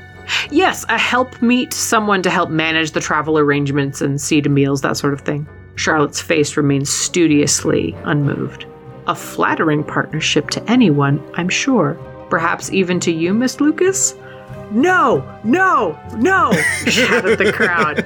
Yes, 0.50 0.84
a 0.88 0.98
help 0.98 1.40
meet, 1.42 1.72
someone 1.72 2.22
to 2.22 2.30
help 2.30 2.50
manage 2.50 2.92
the 2.92 3.00
travel 3.00 3.38
arrangements 3.38 4.00
and 4.00 4.20
see 4.20 4.40
to 4.42 4.48
meals, 4.48 4.82
that 4.82 4.96
sort 4.96 5.14
of 5.14 5.22
thing. 5.22 5.46
Charlotte's 5.76 6.20
face 6.20 6.56
remained 6.56 6.88
studiously 6.88 7.96
unmoved. 8.04 8.66
A 9.06 9.14
flattering 9.14 9.84
partnership 9.84 10.50
to 10.50 10.70
anyone, 10.70 11.22
I'm 11.34 11.48
sure. 11.48 11.94
Perhaps 12.30 12.72
even 12.72 13.00
to 13.00 13.12
you, 13.12 13.34
Miss 13.34 13.60
Lucas? 13.60 14.14
No, 14.70 15.22
no, 15.44 15.98
no, 16.16 16.52
shouted 16.86 17.38
the 17.38 17.52
crowd. 17.52 18.04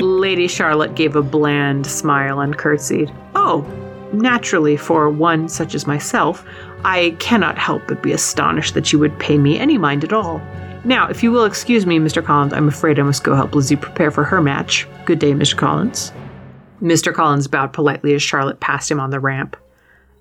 Lady 0.00 0.48
Charlotte 0.48 0.94
gave 0.94 1.16
a 1.16 1.22
bland 1.22 1.86
smile 1.86 2.40
and 2.40 2.58
curtsied. 2.58 3.12
Oh, 3.34 3.64
naturally, 4.12 4.76
for 4.76 5.08
one 5.08 5.48
such 5.48 5.74
as 5.74 5.86
myself, 5.86 6.44
I 6.84 7.16
cannot 7.18 7.56
help 7.56 7.82
but 7.86 8.02
be 8.02 8.12
astonished 8.12 8.74
that 8.74 8.92
you 8.92 8.98
would 8.98 9.18
pay 9.18 9.38
me 9.38 9.58
any 9.58 9.78
mind 9.78 10.04
at 10.04 10.12
all. 10.12 10.42
Now, 10.84 11.08
if 11.08 11.22
you 11.22 11.32
will 11.32 11.44
excuse 11.44 11.86
me, 11.86 11.98
Mr. 11.98 12.24
Collins, 12.24 12.52
I'm 12.52 12.68
afraid 12.68 12.98
I 12.98 13.02
must 13.02 13.24
go 13.24 13.34
help 13.34 13.54
Lizzie 13.54 13.76
prepare 13.76 14.10
for 14.10 14.24
her 14.24 14.40
match. 14.40 14.86
Good 15.04 15.18
day, 15.18 15.32
Mr. 15.32 15.56
Collins. 15.56 16.12
Mr. 16.82 17.12
Collins 17.12 17.48
bowed 17.48 17.72
politely 17.72 18.14
as 18.14 18.22
Charlotte 18.22 18.60
passed 18.60 18.90
him 18.90 19.00
on 19.00 19.10
the 19.10 19.20
ramp. 19.20 19.56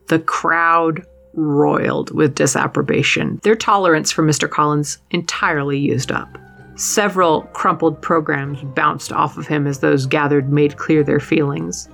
The 0.07 0.19
crowd 0.19 1.05
roiled 1.33 2.11
with 2.11 2.35
disapprobation, 2.35 3.39
their 3.43 3.55
tolerance 3.55 4.11
for 4.11 4.23
Mr. 4.23 4.49
Collins 4.49 4.99
entirely 5.11 5.77
used 5.77 6.11
up. 6.11 6.37
Several 6.75 7.43
crumpled 7.53 8.01
programs 8.01 8.61
bounced 8.61 9.11
off 9.11 9.37
of 9.37 9.47
him 9.47 9.65
as 9.65 9.79
those 9.79 10.05
gathered 10.05 10.51
made 10.51 10.77
clear 10.77 11.03
their 11.03 11.19
feelings. 11.19 11.89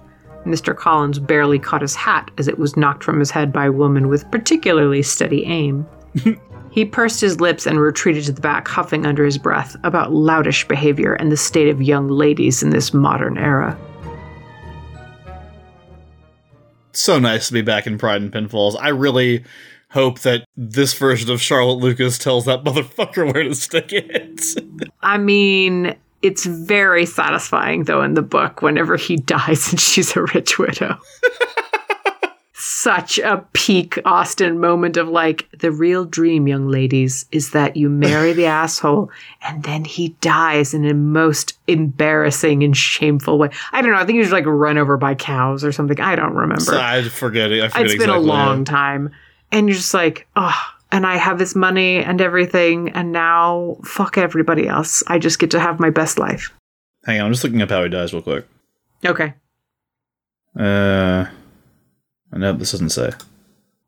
Mr. 0.46 0.76
Collins 0.76 1.20
barely 1.20 1.60
caught 1.60 1.82
his 1.82 1.96
hat 1.96 2.32
as 2.38 2.48
it 2.48 2.58
was 2.58 2.76
knocked 2.76 3.04
from 3.04 3.20
his 3.20 3.30
head 3.30 3.54
by 3.54 3.66
a 3.66 3.72
woman 3.72 4.08
with 4.10 4.30
particularly 4.32 5.04
steady 5.04 5.46
aim. 5.46 5.86
he 6.72 6.84
pursed 6.84 7.22
his 7.22 7.40
lips 7.40 7.68
and 7.68 7.80
retreated 7.80 8.26
to 8.26 8.32
the 8.32 8.42
back, 8.42 8.68
huffing 8.68 9.06
under 9.06 9.24
his 9.24 9.38
breath 9.38 9.76
about 9.84 10.12
loutish 10.12 10.68
behavior 10.68 11.14
and 11.14 11.32
the 11.32 11.38
state 11.38 11.70
of 11.70 11.82
young 11.82 12.08
ladies 12.08 12.64
in 12.64 12.72
this 12.72 12.92
modern 12.92 13.38
era. 13.38 13.78
So 16.94 17.20
nice 17.20 17.48
to 17.48 17.54
be 17.54 17.62
back 17.62 17.88
in 17.88 17.98
Pride 17.98 18.22
and 18.22 18.32
Pinfalls. 18.32 18.76
I 18.80 18.90
really 18.90 19.44
hope 19.92 20.20
that 20.20 20.46
this 20.56 20.94
version 20.94 21.30
of 21.30 21.42
Charlotte 21.42 21.80
Lucas 21.80 22.18
tells 22.18 22.46
that 22.46 22.64
motherfucker 22.64 23.32
where 23.34 23.44
to 23.44 23.56
stick 23.56 23.92
it. 23.92 24.42
I 25.02 25.18
mean, 25.18 25.96
it's 26.22 26.46
very 26.46 27.06
satisfying 27.06 27.86
though 27.86 28.02
in 28.04 28.14
the 28.14 28.22
book 28.22 28.62
whenever 28.62 28.96
he 28.96 29.16
dies 29.18 29.72
and 29.72 29.80
she's 29.80 30.16
a 30.16 30.24
rich 30.24 30.58
widow. 30.60 30.98
Such 32.84 33.20
a 33.20 33.46
peak 33.54 34.00
Austen 34.06 34.60
moment 34.60 34.98
of 34.98 35.08
like 35.08 35.48
the 35.60 35.72
real 35.72 36.04
dream, 36.04 36.48
young 36.48 36.68
ladies, 36.68 37.28
is 37.32 37.52
that 37.52 37.78
you 37.78 37.90
marry 37.90 38.34
the 38.34 38.46
asshole 38.62 39.12
and 39.44 39.62
then 39.62 39.86
he 39.86 40.10
dies 40.20 40.74
in 40.74 40.86
a 40.86 40.96
most 40.96 41.60
embarrassing 41.68 42.64
and 42.64 42.76
shameful 42.76 43.38
way. 43.38 43.52
I 43.72 43.84
don't 43.84 43.92
know. 43.92 44.00
I 44.00 44.06
think 44.06 44.16
he 44.16 44.22
was 44.22 44.32
like 44.32 44.48
run 44.48 44.80
over 44.80 44.98
by 44.98 45.14
cows 45.14 45.64
or 45.64 45.72
something. 45.72 46.02
I 46.02 46.16
don't 46.16 46.34
remember. 46.34 46.64
So 46.64 46.82
I 46.82 47.04
forget 47.04 47.52
it. 47.52 47.62
I 47.62 47.68
forget 47.68 47.86
it's 47.86 47.98
been 47.98 48.10
a 48.10 48.18
long 48.18 48.66
how- 48.66 48.74
time. 48.74 49.12
And 49.52 49.68
you're 49.68 49.78
just 49.78 49.94
like, 49.94 50.28
oh, 50.36 50.60
and 50.92 51.06
I 51.06 51.18
have 51.18 51.38
this 51.38 51.54
money 51.54 52.04
and 52.04 52.20
everything, 52.20 52.90
and 52.90 53.12
now 53.12 53.78
fuck 53.84 54.18
everybody 54.18 54.68
else. 54.68 55.04
I 55.06 55.20
just 55.20 55.38
get 55.38 55.52
to 55.52 55.60
have 55.60 55.80
my 55.80 55.92
best 55.92 56.18
life. 56.18 56.52
Hang 57.06 57.20
on, 57.20 57.28
I'm 57.28 57.32
just 57.32 57.44
looking 57.44 57.62
up 57.62 57.70
how 57.70 57.84
he 57.84 57.90
dies 57.90 58.12
real 58.12 58.24
quick. 58.24 58.48
Okay. 59.06 59.36
Uh, 60.58 61.26
no, 62.34 62.54
this 62.54 62.72
doesn't 62.72 62.90
say. 62.90 63.12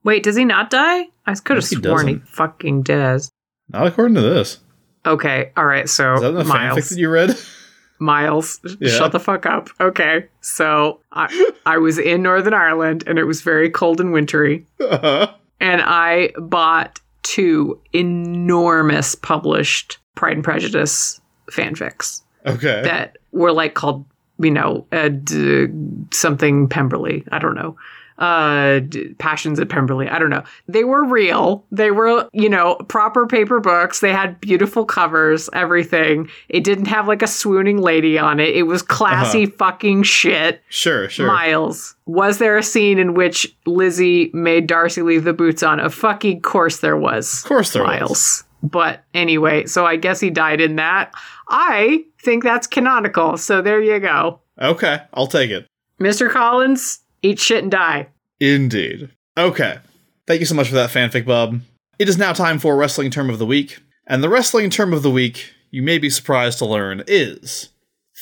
Wait, 0.03 0.23
does 0.23 0.35
he 0.35 0.43
not 0.45 0.69
die? 0.69 1.05
I 1.25 1.33
could 1.35 1.57
have 1.57 1.67
he 1.67 1.75
sworn 1.77 2.07
he 2.07 2.13
doesn't. 2.15 2.27
fucking 2.27 2.81
does. 2.83 3.31
Not 3.69 3.87
according 3.87 4.15
to 4.15 4.21
this. 4.21 4.59
Okay, 5.05 5.51
all 5.57 5.65
right. 5.65 5.87
So 5.89 6.15
Is 6.15 6.21
that 6.21 6.31
the 6.31 6.43
fanfic 6.43 6.47
Miles, 6.47 6.89
that 6.89 6.97
you 6.99 7.09
read? 7.09 7.37
Miles, 7.99 8.59
Yeah. 8.79 8.89
shut 8.89 9.11
the 9.13 9.19
fuck 9.19 9.45
up. 9.45 9.69
Okay, 9.79 10.27
so 10.41 10.99
I 11.13 11.51
I 11.65 11.77
was 11.77 11.97
in 11.97 12.21
Northern 12.23 12.53
Ireland 12.53 13.03
and 13.07 13.17
it 13.17 13.23
was 13.23 13.41
very 13.41 13.69
cold 13.69 14.01
and 14.01 14.11
wintry, 14.11 14.65
Uh-huh. 14.79 15.33
and 15.61 15.81
I 15.81 16.31
bought 16.37 16.99
two 17.21 17.79
enormous 17.93 19.15
published 19.15 19.99
Pride 20.15 20.33
and 20.35 20.43
Prejudice 20.43 21.21
fanfics. 21.49 22.21
okay. 22.45 22.81
that 22.83 23.17
were 23.31 23.51
like 23.53 23.73
called, 23.73 24.05
you 24.39 24.51
know, 24.51 24.85
uh, 24.91 25.07
d- 25.09 25.67
something 26.11 26.67
Pemberley. 26.67 27.23
I 27.31 27.39
don't 27.39 27.55
know. 27.55 27.77
Uh, 28.17 28.79
Passions 29.17 29.59
at 29.59 29.69
Pemberley. 29.69 30.07
I 30.07 30.19
don't 30.19 30.29
know. 30.29 30.43
They 30.67 30.83
were 30.83 31.03
real. 31.03 31.65
They 31.71 31.91
were, 31.91 32.29
you 32.31 32.49
know, 32.49 32.75
proper 32.87 33.25
paper 33.27 33.59
books. 33.59 33.99
They 34.01 34.11
had 34.11 34.39
beautiful 34.39 34.85
covers, 34.85 35.49
everything. 35.53 36.29
It 36.49 36.63
didn't 36.63 36.85
have 36.85 37.07
like 37.07 37.21
a 37.21 37.27
swooning 37.27 37.79
lady 37.81 38.17
on 38.19 38.39
it. 38.39 38.55
It 38.55 38.63
was 38.63 38.81
classy 38.81 39.45
fucking 39.47 40.03
shit. 40.03 40.61
sure, 40.69 41.09
sure. 41.09 41.27
Miles, 41.27 41.95
was 42.05 42.37
there 42.37 42.57
a 42.57 42.63
scene 42.63 42.99
in 42.99 43.13
which 43.15 43.53
Lizzie 43.65 44.29
made 44.33 44.67
Darcy 44.67 45.01
leave 45.01 45.23
the 45.23 45.33
boots 45.33 45.63
on? 45.63 45.79
Of 45.79 45.93
fucking 45.93 46.41
course 46.41 46.77
there 46.81 46.97
was. 46.97 47.43
of 47.43 47.47
course 47.49 47.73
there 47.73 47.83
Miles. 47.83 48.09
was. 48.09 48.43
But 48.61 49.03
anyway, 49.13 49.65
so 49.65 49.85
I 49.85 49.97
guess 49.97 50.19
he 50.21 50.29
died 50.29 50.61
in 50.61 50.77
that. 50.77 51.13
I 51.49 52.05
think 52.21 52.43
that's 52.43 52.67
canonical. 52.67 53.35
So 53.37 53.61
there 53.61 53.81
you 53.81 53.99
go. 53.99 54.39
Okay, 54.61 55.01
I'll 55.13 55.27
take 55.27 55.51
it. 55.51 55.67
Mr. 55.99 56.29
Collins, 56.31 56.99
eat 57.23 57.39
shit 57.39 57.63
and 57.63 57.71
die. 57.71 58.09
Indeed. 58.39 59.09
Okay. 59.37 59.79
Thank 60.27 60.39
you 60.39 60.45
so 60.45 60.55
much 60.55 60.69
for 60.69 60.75
that 60.75 60.91
fanfic, 60.91 61.25
Bob. 61.25 61.59
It 61.97 62.07
is 62.07 62.17
now 62.17 62.33
time 62.33 62.59
for 62.59 62.75
wrestling 62.75 63.09
term 63.09 63.29
of 63.29 63.39
the 63.39 63.45
week, 63.45 63.79
and 64.05 64.23
the 64.23 64.29
wrestling 64.29 64.69
term 64.69 64.93
of 64.93 65.03
the 65.03 65.11
week, 65.11 65.53
you 65.71 65.81
may 65.81 65.97
be 65.97 66.09
surprised 66.09 66.59
to 66.59 66.65
learn, 66.65 67.03
is 67.07 67.69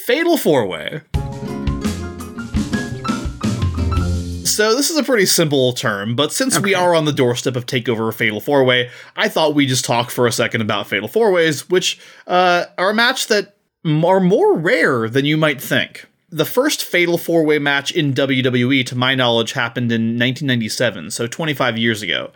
Fatal 0.06 0.38
Four 0.38 0.66
Way. 0.68 1.02
So 4.43 4.76
this 4.76 4.89
is 4.89 4.97
a 4.97 5.04
pretty 5.04 5.26
simple 5.26 5.74
term, 5.74 6.16
but 6.16 6.34
since 6.34 6.60
we 6.60 6.76
are 6.76 6.93
on 6.93 7.06
the 7.06 7.14
doorstep 7.14 7.56
of 7.56 7.66
Takeover 7.66 8.14
Fatal 8.14 8.41
Four 8.41 8.64
Way, 8.64 8.89
I 9.16 9.30
thought 9.30 9.56
we'd 9.56 9.70
just 9.70 9.86
talk 9.86 10.12
for 10.12 10.28
a 10.28 10.32
second 10.32 10.62
about 10.62 10.88
Fatal 10.88 11.08
Four 11.08 11.32
Ways, 11.32 11.70
which 11.70 11.99
uh, 12.28 12.66
are 12.78 12.89
a 12.89 12.93
match 12.93 13.28
that 13.28 13.56
are 13.86 14.20
more 14.20 14.58
rare 14.58 15.08
than 15.08 15.26
you 15.26 15.38
might 15.38 15.62
think. 15.62 16.06
The 16.32 16.45
first 16.45 16.84
Fatal 16.84 17.17
Four 17.17 17.43
Way 17.43 17.59
match 17.59 17.91
in 17.91 18.13
WWE, 18.13 18.86
to 18.86 18.95
my 18.95 19.15
knowledge, 19.15 19.51
happened 19.51 19.91
in 19.91 20.17
1997, 20.17 21.11
so 21.11 21.27
25 21.27 21.77
years 21.77 22.01
ago. 22.01 22.32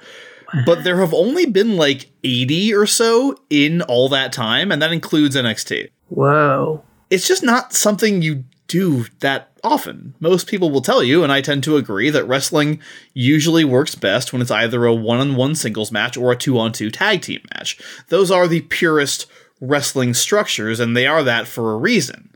but 0.65 0.83
there 0.83 0.99
have 0.99 1.13
only 1.13 1.45
been 1.45 1.77
like 1.77 2.09
80 2.23 2.73
or 2.73 2.85
so 2.85 3.35
in 3.49 3.81
all 3.83 4.09
that 4.09 4.33
time, 4.33 4.71
and 4.71 4.81
that 4.81 4.91
includes 4.91 5.35
NXT. 5.35 5.89
Whoa. 6.09 6.83
It's 7.09 7.27
just 7.27 7.43
not 7.43 7.73
something 7.73 8.21
you 8.21 8.43
do 8.67 9.05
that 9.19 9.51
often. 9.63 10.15
Most 10.19 10.47
people 10.47 10.69
will 10.69 10.81
tell 10.81 11.03
you, 11.03 11.23
and 11.23 11.31
I 11.31 11.41
tend 11.41 11.63
to 11.63 11.77
agree, 11.77 12.09
that 12.09 12.25
wrestling 12.25 12.79
usually 13.13 13.63
works 13.63 13.95
best 13.95 14.33
when 14.33 14.41
it's 14.41 14.51
either 14.51 14.85
a 14.85 14.93
one 14.93 15.19
on 15.19 15.35
one 15.35 15.55
singles 15.55 15.91
match 15.91 16.17
or 16.17 16.31
a 16.31 16.35
two 16.35 16.57
on 16.59 16.71
two 16.71 16.91
tag 16.91 17.21
team 17.21 17.41
match. 17.53 17.77
Those 18.09 18.31
are 18.31 18.47
the 18.47 18.61
purest 18.61 19.27
wrestling 19.61 20.13
structures, 20.13 20.79
and 20.79 20.95
they 20.95 21.07
are 21.07 21.23
that 21.23 21.47
for 21.47 21.73
a 21.73 21.77
reason. 21.77 22.29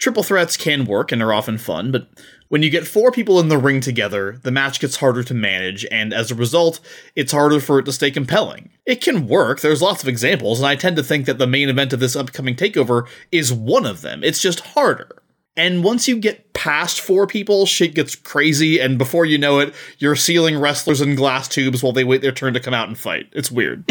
Triple 0.00 0.22
threats 0.22 0.56
can 0.56 0.86
work 0.86 1.12
and 1.12 1.22
are 1.22 1.32
often 1.32 1.58
fun, 1.58 1.92
but 1.92 2.08
when 2.48 2.62
you 2.62 2.70
get 2.70 2.86
four 2.86 3.12
people 3.12 3.38
in 3.38 3.48
the 3.48 3.58
ring 3.58 3.82
together, 3.82 4.40
the 4.42 4.50
match 4.50 4.80
gets 4.80 4.96
harder 4.96 5.22
to 5.22 5.34
manage, 5.34 5.84
and 5.92 6.14
as 6.14 6.30
a 6.30 6.34
result, 6.34 6.80
it's 7.14 7.32
harder 7.32 7.60
for 7.60 7.78
it 7.78 7.84
to 7.84 7.92
stay 7.92 8.10
compelling. 8.10 8.70
It 8.86 9.02
can 9.02 9.28
work, 9.28 9.60
there's 9.60 9.82
lots 9.82 10.02
of 10.02 10.08
examples, 10.08 10.58
and 10.58 10.66
I 10.66 10.74
tend 10.74 10.96
to 10.96 11.02
think 11.02 11.26
that 11.26 11.36
the 11.36 11.46
main 11.46 11.68
event 11.68 11.92
of 11.92 12.00
this 12.00 12.16
upcoming 12.16 12.56
takeover 12.56 13.06
is 13.30 13.52
one 13.52 13.84
of 13.84 14.00
them. 14.00 14.24
It's 14.24 14.40
just 14.40 14.60
harder. 14.60 15.22
And 15.54 15.84
once 15.84 16.08
you 16.08 16.16
get 16.16 16.54
past 16.54 17.02
four 17.02 17.26
people, 17.26 17.66
shit 17.66 17.94
gets 17.94 18.16
crazy, 18.16 18.80
and 18.80 18.96
before 18.96 19.26
you 19.26 19.36
know 19.36 19.58
it, 19.58 19.74
you're 19.98 20.16
sealing 20.16 20.58
wrestlers 20.58 21.02
in 21.02 21.14
glass 21.14 21.46
tubes 21.46 21.82
while 21.82 21.92
they 21.92 22.04
wait 22.04 22.22
their 22.22 22.32
turn 22.32 22.54
to 22.54 22.60
come 22.60 22.72
out 22.72 22.88
and 22.88 22.96
fight. 22.96 23.28
It's 23.32 23.50
weird. 23.50 23.84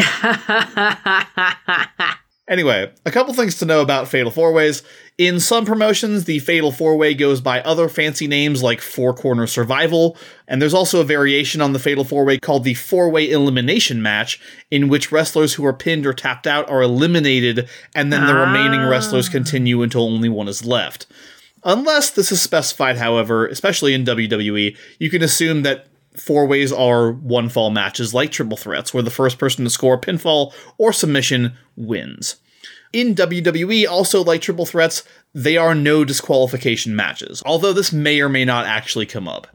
Anyway, 2.50 2.92
a 3.06 3.12
couple 3.12 3.32
things 3.32 3.56
to 3.56 3.64
know 3.64 3.80
about 3.80 4.08
Fatal 4.08 4.32
Four 4.32 4.52
Ways. 4.52 4.82
In 5.16 5.38
some 5.38 5.64
promotions, 5.64 6.24
the 6.24 6.40
Fatal 6.40 6.72
Four 6.72 6.96
Way 6.96 7.14
goes 7.14 7.40
by 7.40 7.60
other 7.60 7.88
fancy 7.88 8.26
names 8.26 8.60
like 8.60 8.80
Four 8.80 9.14
Corner 9.14 9.46
Survival, 9.46 10.16
and 10.48 10.60
there's 10.60 10.74
also 10.74 11.00
a 11.00 11.04
variation 11.04 11.60
on 11.60 11.72
the 11.72 11.78
Fatal 11.78 12.02
Four 12.02 12.24
Way 12.24 12.40
called 12.40 12.64
the 12.64 12.74
Four 12.74 13.08
Way 13.08 13.30
Elimination 13.30 14.02
Match, 14.02 14.40
in 14.68 14.88
which 14.88 15.12
wrestlers 15.12 15.54
who 15.54 15.64
are 15.64 15.72
pinned 15.72 16.04
or 16.04 16.12
tapped 16.12 16.48
out 16.48 16.68
are 16.68 16.82
eliminated, 16.82 17.68
and 17.94 18.12
then 18.12 18.26
the 18.26 18.34
remaining 18.34 18.80
wrestlers 18.80 19.28
ah. 19.28 19.32
continue 19.32 19.82
until 19.82 20.02
only 20.02 20.28
one 20.28 20.48
is 20.48 20.64
left. 20.64 21.06
Unless 21.62 22.10
this 22.10 22.32
is 22.32 22.42
specified, 22.42 22.96
however, 22.96 23.46
especially 23.46 23.94
in 23.94 24.04
WWE, 24.04 24.76
you 24.98 25.08
can 25.08 25.22
assume 25.22 25.62
that 25.62 25.86
four 26.16 26.46
ways 26.46 26.72
are 26.72 27.12
one 27.12 27.48
fall 27.48 27.70
matches 27.70 28.12
like 28.12 28.32
triple 28.32 28.56
threats, 28.56 28.92
where 28.92 29.02
the 29.02 29.10
first 29.10 29.38
person 29.38 29.64
to 29.64 29.70
score 29.70 29.94
a 29.94 30.00
pinfall 30.00 30.52
or 30.78 30.92
submission 30.92 31.56
wins. 31.80 32.36
In 32.92 33.14
WWE, 33.14 33.86
also 33.88 34.22
like 34.22 34.40
triple 34.40 34.66
threats, 34.66 35.04
they 35.32 35.56
are 35.56 35.74
no 35.74 36.04
disqualification 36.04 36.96
matches, 36.96 37.42
although 37.46 37.72
this 37.72 37.92
may 37.92 38.20
or 38.20 38.28
may 38.28 38.44
not 38.44 38.66
actually 38.66 39.06
come 39.06 39.28
up. 39.28 39.46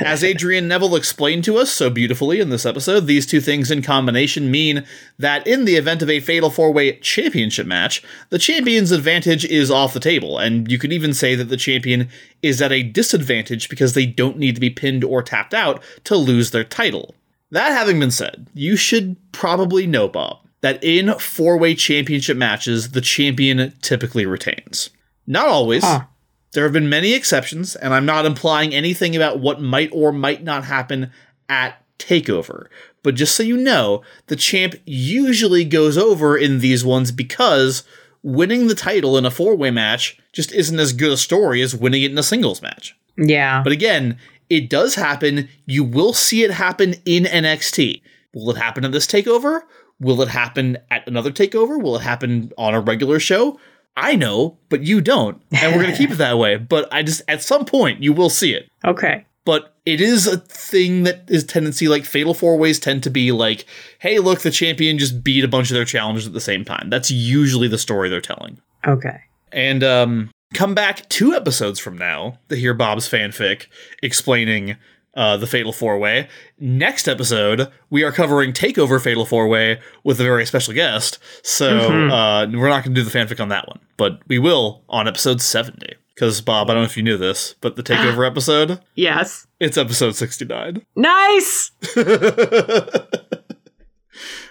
As 0.00 0.24
Adrian 0.24 0.68
Neville 0.68 0.96
explained 0.96 1.44
to 1.44 1.58
us 1.58 1.70
so 1.70 1.90
beautifully 1.90 2.40
in 2.40 2.50
this 2.50 2.64
episode, 2.64 3.06
these 3.06 3.26
two 3.26 3.40
things 3.40 3.70
in 3.70 3.82
combination 3.82 4.50
mean 4.50 4.86
that 5.18 5.46
in 5.46 5.64
the 5.64 5.76
event 5.76 6.02
of 6.02 6.10
a 6.10 6.20
fatal 6.20 6.50
four 6.50 6.72
way 6.72 6.96
championship 6.98 7.66
match, 7.66 8.02
the 8.30 8.38
champion's 8.38 8.90
advantage 8.90 9.44
is 9.44 9.70
off 9.70 9.94
the 9.94 10.00
table, 10.00 10.38
and 10.38 10.70
you 10.70 10.78
could 10.78 10.92
even 10.92 11.12
say 11.12 11.34
that 11.34 11.48
the 11.50 11.56
champion 11.56 12.08
is 12.42 12.62
at 12.62 12.72
a 12.72 12.82
disadvantage 12.82 13.68
because 13.68 13.92
they 13.92 14.06
don't 14.06 14.38
need 14.38 14.54
to 14.54 14.60
be 14.60 14.70
pinned 14.70 15.04
or 15.04 15.22
tapped 15.22 15.54
out 15.54 15.82
to 16.04 16.16
lose 16.16 16.50
their 16.50 16.64
title. 16.64 17.14
That 17.50 17.72
having 17.72 18.00
been 18.00 18.10
said, 18.10 18.46
you 18.54 18.76
should 18.76 19.16
probably 19.32 19.86
know, 19.86 20.08
Bob, 20.08 20.38
that 20.62 20.82
in 20.82 21.16
four 21.18 21.58
way 21.58 21.74
championship 21.74 22.36
matches, 22.36 22.92
the 22.92 23.00
champion 23.00 23.74
typically 23.82 24.24
retains. 24.26 24.90
Not 25.26 25.46
always. 25.46 25.84
Huh. 25.84 26.04
There 26.52 26.64
have 26.64 26.72
been 26.72 26.88
many 26.88 27.14
exceptions, 27.14 27.76
and 27.76 27.94
I'm 27.94 28.06
not 28.06 28.26
implying 28.26 28.74
anything 28.74 29.16
about 29.16 29.40
what 29.40 29.60
might 29.60 29.90
or 29.92 30.12
might 30.12 30.42
not 30.42 30.64
happen 30.64 31.10
at 31.48 31.82
TakeOver. 31.98 32.66
But 33.02 33.14
just 33.14 33.34
so 33.34 33.42
you 33.42 33.56
know, 33.56 34.02
the 34.26 34.36
champ 34.36 34.74
usually 34.84 35.64
goes 35.64 35.96
over 35.98 36.36
in 36.36 36.60
these 36.60 36.84
ones 36.84 37.10
because 37.10 37.84
winning 38.22 38.68
the 38.68 38.74
title 38.74 39.16
in 39.18 39.24
a 39.24 39.30
four 39.30 39.56
way 39.56 39.70
match 39.70 40.18
just 40.32 40.52
isn't 40.52 40.78
as 40.78 40.92
good 40.92 41.12
a 41.12 41.16
story 41.16 41.62
as 41.62 41.74
winning 41.74 42.02
it 42.02 42.12
in 42.12 42.18
a 42.18 42.22
singles 42.22 42.62
match. 42.62 42.96
Yeah. 43.16 43.62
But 43.62 43.72
again, 43.72 44.18
it 44.48 44.68
does 44.70 44.94
happen. 44.94 45.48
You 45.66 45.84
will 45.84 46.12
see 46.12 46.42
it 46.42 46.52
happen 46.52 46.94
in 47.04 47.24
NXT. 47.24 48.02
Will 48.34 48.50
it 48.50 48.58
happen 48.58 48.84
at 48.84 48.92
this 48.92 49.06
takeover? 49.06 49.62
Will 50.02 50.20
it 50.20 50.28
happen 50.28 50.78
at 50.90 51.06
another 51.06 51.30
takeover? 51.30 51.80
Will 51.80 51.96
it 51.96 52.02
happen 52.02 52.52
on 52.58 52.74
a 52.74 52.80
regular 52.80 53.20
show? 53.20 53.58
I 53.96 54.16
know, 54.16 54.58
but 54.68 54.82
you 54.82 55.00
don't. 55.00 55.40
And 55.52 55.74
we're 55.76 55.82
going 55.82 55.92
to 55.92 55.98
keep 55.98 56.10
it 56.10 56.16
that 56.16 56.38
way. 56.38 56.56
But 56.56 56.92
I 56.92 57.02
just, 57.02 57.22
at 57.28 57.42
some 57.42 57.64
point, 57.64 58.02
you 58.02 58.12
will 58.12 58.30
see 58.30 58.52
it. 58.52 58.68
okay. 58.84 59.26
But 59.44 59.74
it 59.84 60.00
is 60.00 60.28
a 60.28 60.38
thing 60.38 61.02
that 61.02 61.24
is 61.28 61.42
tendency 61.42 61.88
like 61.88 62.04
fatal 62.04 62.32
four 62.32 62.56
ways 62.56 62.78
tend 62.78 63.02
to 63.02 63.10
be 63.10 63.32
like, 63.32 63.66
hey, 63.98 64.20
look, 64.20 64.40
the 64.40 64.52
champion 64.52 64.98
just 64.98 65.24
beat 65.24 65.42
a 65.42 65.48
bunch 65.48 65.68
of 65.68 65.74
their 65.74 65.84
challengers 65.84 66.28
at 66.28 66.32
the 66.32 66.40
same 66.40 66.64
time. 66.64 66.90
That's 66.90 67.10
usually 67.10 67.66
the 67.66 67.78
story 67.78 68.08
they're 68.08 68.20
telling. 68.20 68.60
Okay. 68.86 69.20
And 69.50 69.82
um, 69.82 70.30
come 70.54 70.74
back 70.76 71.08
two 71.08 71.34
episodes 71.34 71.80
from 71.80 71.98
now 71.98 72.38
to 72.50 72.56
hear 72.56 72.72
Bob's 72.72 73.08
fanfic 73.08 73.66
explaining 74.00 74.76
uh, 75.14 75.36
the 75.36 75.46
Fatal 75.46 75.72
Four 75.72 75.98
Way. 75.98 76.28
Next 76.58 77.06
episode, 77.08 77.70
we 77.90 78.02
are 78.02 78.12
covering 78.12 78.52
Takeover 78.52 79.00
Fatal 79.02 79.24
Four 79.26 79.48
Way 79.48 79.80
with 80.04 80.20
a 80.20 80.24
very 80.24 80.46
special 80.46 80.74
guest. 80.74 81.18
So 81.42 81.68
uh, 82.08 82.46
we're 82.52 82.68
not 82.68 82.84
going 82.84 82.94
to 82.94 83.02
do 83.02 83.04
the 83.08 83.10
fanfic 83.16 83.40
on 83.40 83.48
that 83.50 83.68
one, 83.68 83.80
but 83.96 84.20
we 84.28 84.38
will 84.38 84.82
on 84.88 85.06
episode 85.08 85.40
70. 85.40 85.96
Because, 86.14 86.40
Bob, 86.42 86.68
I 86.68 86.74
don't 86.74 86.82
know 86.82 86.86
if 86.86 86.96
you 86.96 87.02
knew 87.02 87.16
this, 87.16 87.54
but 87.60 87.76
the 87.76 87.82
Takeover 87.84 88.26
episode, 88.26 88.80
Yes. 88.94 89.46
it's 89.60 89.78
episode 89.78 90.14
69. 90.14 90.84
Nice. 90.94 91.70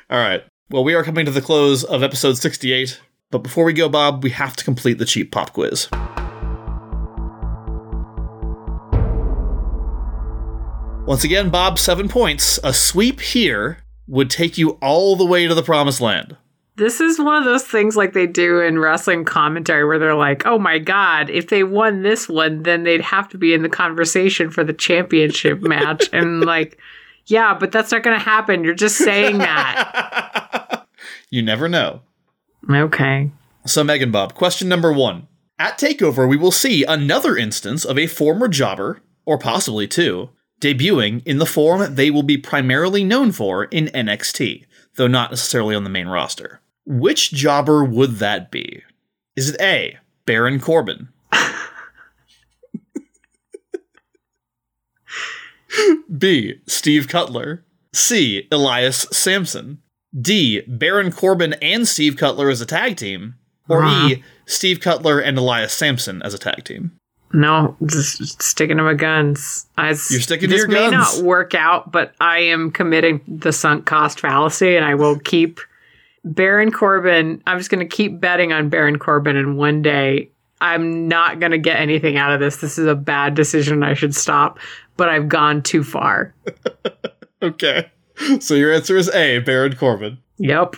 All 0.09 0.18
right. 0.20 0.43
Well, 0.70 0.84
we 0.84 0.93
are 0.93 1.03
coming 1.03 1.26
to 1.26 1.32
the 1.32 1.41
close 1.41 1.84
of 1.84 2.01
episode 2.03 2.38
68. 2.38 2.99
But 3.30 3.39
before 3.39 3.64
we 3.64 3.74
go, 3.74 3.88
Bob, 3.89 4.24
we 4.24 4.32
have 4.32 4.55
to 4.57 4.64
complete 4.66 4.97
the 4.97 5.05
cheap 5.05 5.32
pop 5.32 5.53
quiz. 5.53 5.88
Once 11.05 11.23
again, 11.23 11.49
Bob, 11.49 11.77
seven 11.79 12.07
points. 12.07 12.59
A 12.63 12.73
sweep 12.73 13.19
here 13.19 13.79
would 14.07 14.29
take 14.29 14.57
you 14.57 14.71
all 14.81 15.15
the 15.15 15.25
way 15.25 15.47
to 15.47 15.53
the 15.53 15.63
promised 15.63 15.99
land. 15.99 16.37
This 16.77 17.01
is 17.01 17.19
one 17.19 17.35
of 17.35 17.43
those 17.43 17.63
things 17.63 17.97
like 17.97 18.13
they 18.13 18.27
do 18.27 18.59
in 18.61 18.79
wrestling 18.79 19.25
commentary 19.25 19.83
where 19.83 19.99
they're 19.99 20.15
like, 20.15 20.45
oh 20.45 20.57
my 20.57 20.79
God, 20.79 21.29
if 21.29 21.49
they 21.49 21.63
won 21.63 22.01
this 22.03 22.29
one, 22.29 22.63
then 22.63 22.83
they'd 22.83 23.01
have 23.01 23.27
to 23.29 23.37
be 23.37 23.53
in 23.53 23.61
the 23.61 23.69
conversation 23.69 24.49
for 24.49 24.63
the 24.63 24.73
championship 24.73 25.61
match. 25.61 26.09
And 26.13 26.45
like, 26.45 26.79
yeah, 27.25 27.55
but 27.59 27.71
that's 27.71 27.91
not 27.91 28.03
going 28.03 28.17
to 28.17 28.23
happen. 28.23 28.63
You're 28.63 28.73
just 28.73 28.97
saying 28.97 29.39
that. 29.39 30.67
You 31.33 31.41
never 31.41 31.69
know. 31.69 32.01
okay. 32.69 33.31
So, 33.65 33.85
Megan 33.85 34.11
Bob, 34.11 34.33
question 34.33 34.67
number 34.67 34.91
one. 34.91 35.29
At 35.57 35.79
TakeOver, 35.79 36.27
we 36.27 36.35
will 36.35 36.51
see 36.51 36.83
another 36.83 37.37
instance 37.37 37.85
of 37.85 37.97
a 37.97 38.07
former 38.07 38.49
jobber, 38.49 38.99
or 39.25 39.37
possibly 39.37 39.87
two, 39.87 40.29
debuting 40.62 41.22
in 41.26 41.39
the 41.39 41.45
form 41.45 41.95
they 41.95 42.09
will 42.09 42.24
be 42.24 42.38
primarily 42.38 43.03
known 43.03 43.32
for 43.32 43.66
in 43.66 43.88
NXT, 43.88 44.66
though 44.95 45.07
not 45.07 45.32
necessarily 45.32 45.76
on 45.76 45.84
the 45.84 45.89
main 45.89 46.07
roster. 46.07 46.62
Which 46.86 47.32
jobber 47.32 47.84
would 47.84 48.18
that 48.18 48.51
be? 48.51 48.84
Is 49.36 49.49
it 49.49 49.59
A, 49.62 49.97
Baron 50.26 50.59
Corbin? 50.59 51.09
B, 56.18 56.59
Steve 56.68 57.07
Cutler? 57.07 57.64
C, 57.93 58.47
Elias 58.51 59.07
Samson? 59.12 59.82
D, 60.20 60.62
Baron 60.68 61.12
Corbin 61.12 61.53
and 61.62 61.88
Steve 61.88 62.18
Cutler 62.18 62.49
as 62.49 62.59
a 62.62 62.66
tag 62.66 62.97
team? 62.97 63.36
Or 63.70 63.84
E, 63.84 63.88
uh-huh. 63.88 64.16
Steve 64.45 64.82
Cutler 64.82 65.20
and 65.20 65.38
Elias 65.38 65.72
Samson 65.74 66.22
as 66.24 66.34
a 66.34 66.38
tag 66.38 66.66
team? 66.66 66.91
No, 67.34 67.75
just 67.86 68.41
sticking 68.41 68.77
to 68.77 68.84
my 68.84 68.93
guns. 68.93 69.67
I, 69.77 69.88
You're 69.89 70.21
sticking 70.21 70.49
to 70.49 70.55
your 70.55 70.67
guns. 70.67 70.91
this 70.91 70.91
may 70.91 71.21
not 71.21 71.25
work 71.27 71.55
out, 71.55 71.91
but 71.91 72.13
I 72.19 72.39
am 72.39 72.71
committing 72.71 73.21
the 73.27 73.53
sunk 73.53 73.86
cost 73.86 74.19
fallacy, 74.19 74.75
and 74.75 74.86
I 74.86 74.95
will 74.95 75.19
keep 75.19 75.59
Baron 76.23 76.71
Corbin. 76.71 77.41
I'm 77.47 77.57
just 77.57 77.69
going 77.69 77.88
to 77.88 77.95
keep 77.95 78.19
betting 78.19 78.51
on 78.53 78.69
Baron 78.69 78.99
Corbin, 78.99 79.38
and 79.38 79.57
one 79.57 79.82
day 79.82 80.29
I'm 80.59 81.07
not 81.07 81.39
going 81.39 81.51
to 81.51 81.57
get 81.57 81.77
anything 81.79 82.17
out 82.17 82.32
of 82.32 82.39
this. 82.39 82.57
This 82.57 82.77
is 82.77 82.86
a 82.88 82.95
bad 82.95 83.34
decision. 83.36 83.82
I 83.84 83.93
should 83.93 84.13
stop, 84.15 84.59
but 84.97 85.09
I've 85.09 85.27
gone 85.29 85.61
too 85.63 85.84
far. 85.84 86.34
Okay. 87.43 87.89
So 88.39 88.53
your 88.53 88.71
answer 88.71 88.95
is 88.97 89.09
A, 89.09 89.39
Baron 89.39 89.75
Corbin. 89.75 90.19
Yep. 90.38 90.75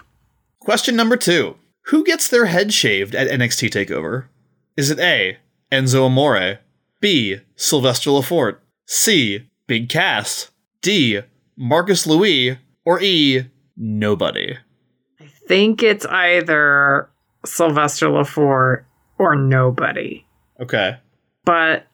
Question 0.62 0.96
number 0.96 1.18
two 1.18 1.58
Who 1.88 2.06
gets 2.06 2.30
their 2.30 2.46
head 2.46 2.74
shaved 2.74 3.16
at 3.16 3.28
NXT 3.28 3.70
TakeOver? 3.70 4.28
Is 4.78 4.90
it 4.90 4.98
A, 5.00 5.38
Enzo 5.74 6.06
Amore? 6.06 6.60
B, 7.02 7.40
Sylvester 7.56 8.12
Lefort? 8.12 8.60
C, 8.86 9.50
Big 9.66 9.90
Cass? 9.90 10.52
D, 10.82 11.22
Marcus 11.58 12.06
Louis? 12.06 12.60
Or 12.86 13.02
E, 13.02 13.50
nobody? 13.76 14.58
I 15.20 15.26
think 15.48 15.82
it's 15.82 16.06
either 16.06 17.10
Sylvester 17.44 18.08
Lefort 18.08 18.84
or 19.18 19.36
nobody. 19.36 20.24
Okay. 20.62 20.98
but 21.44 21.88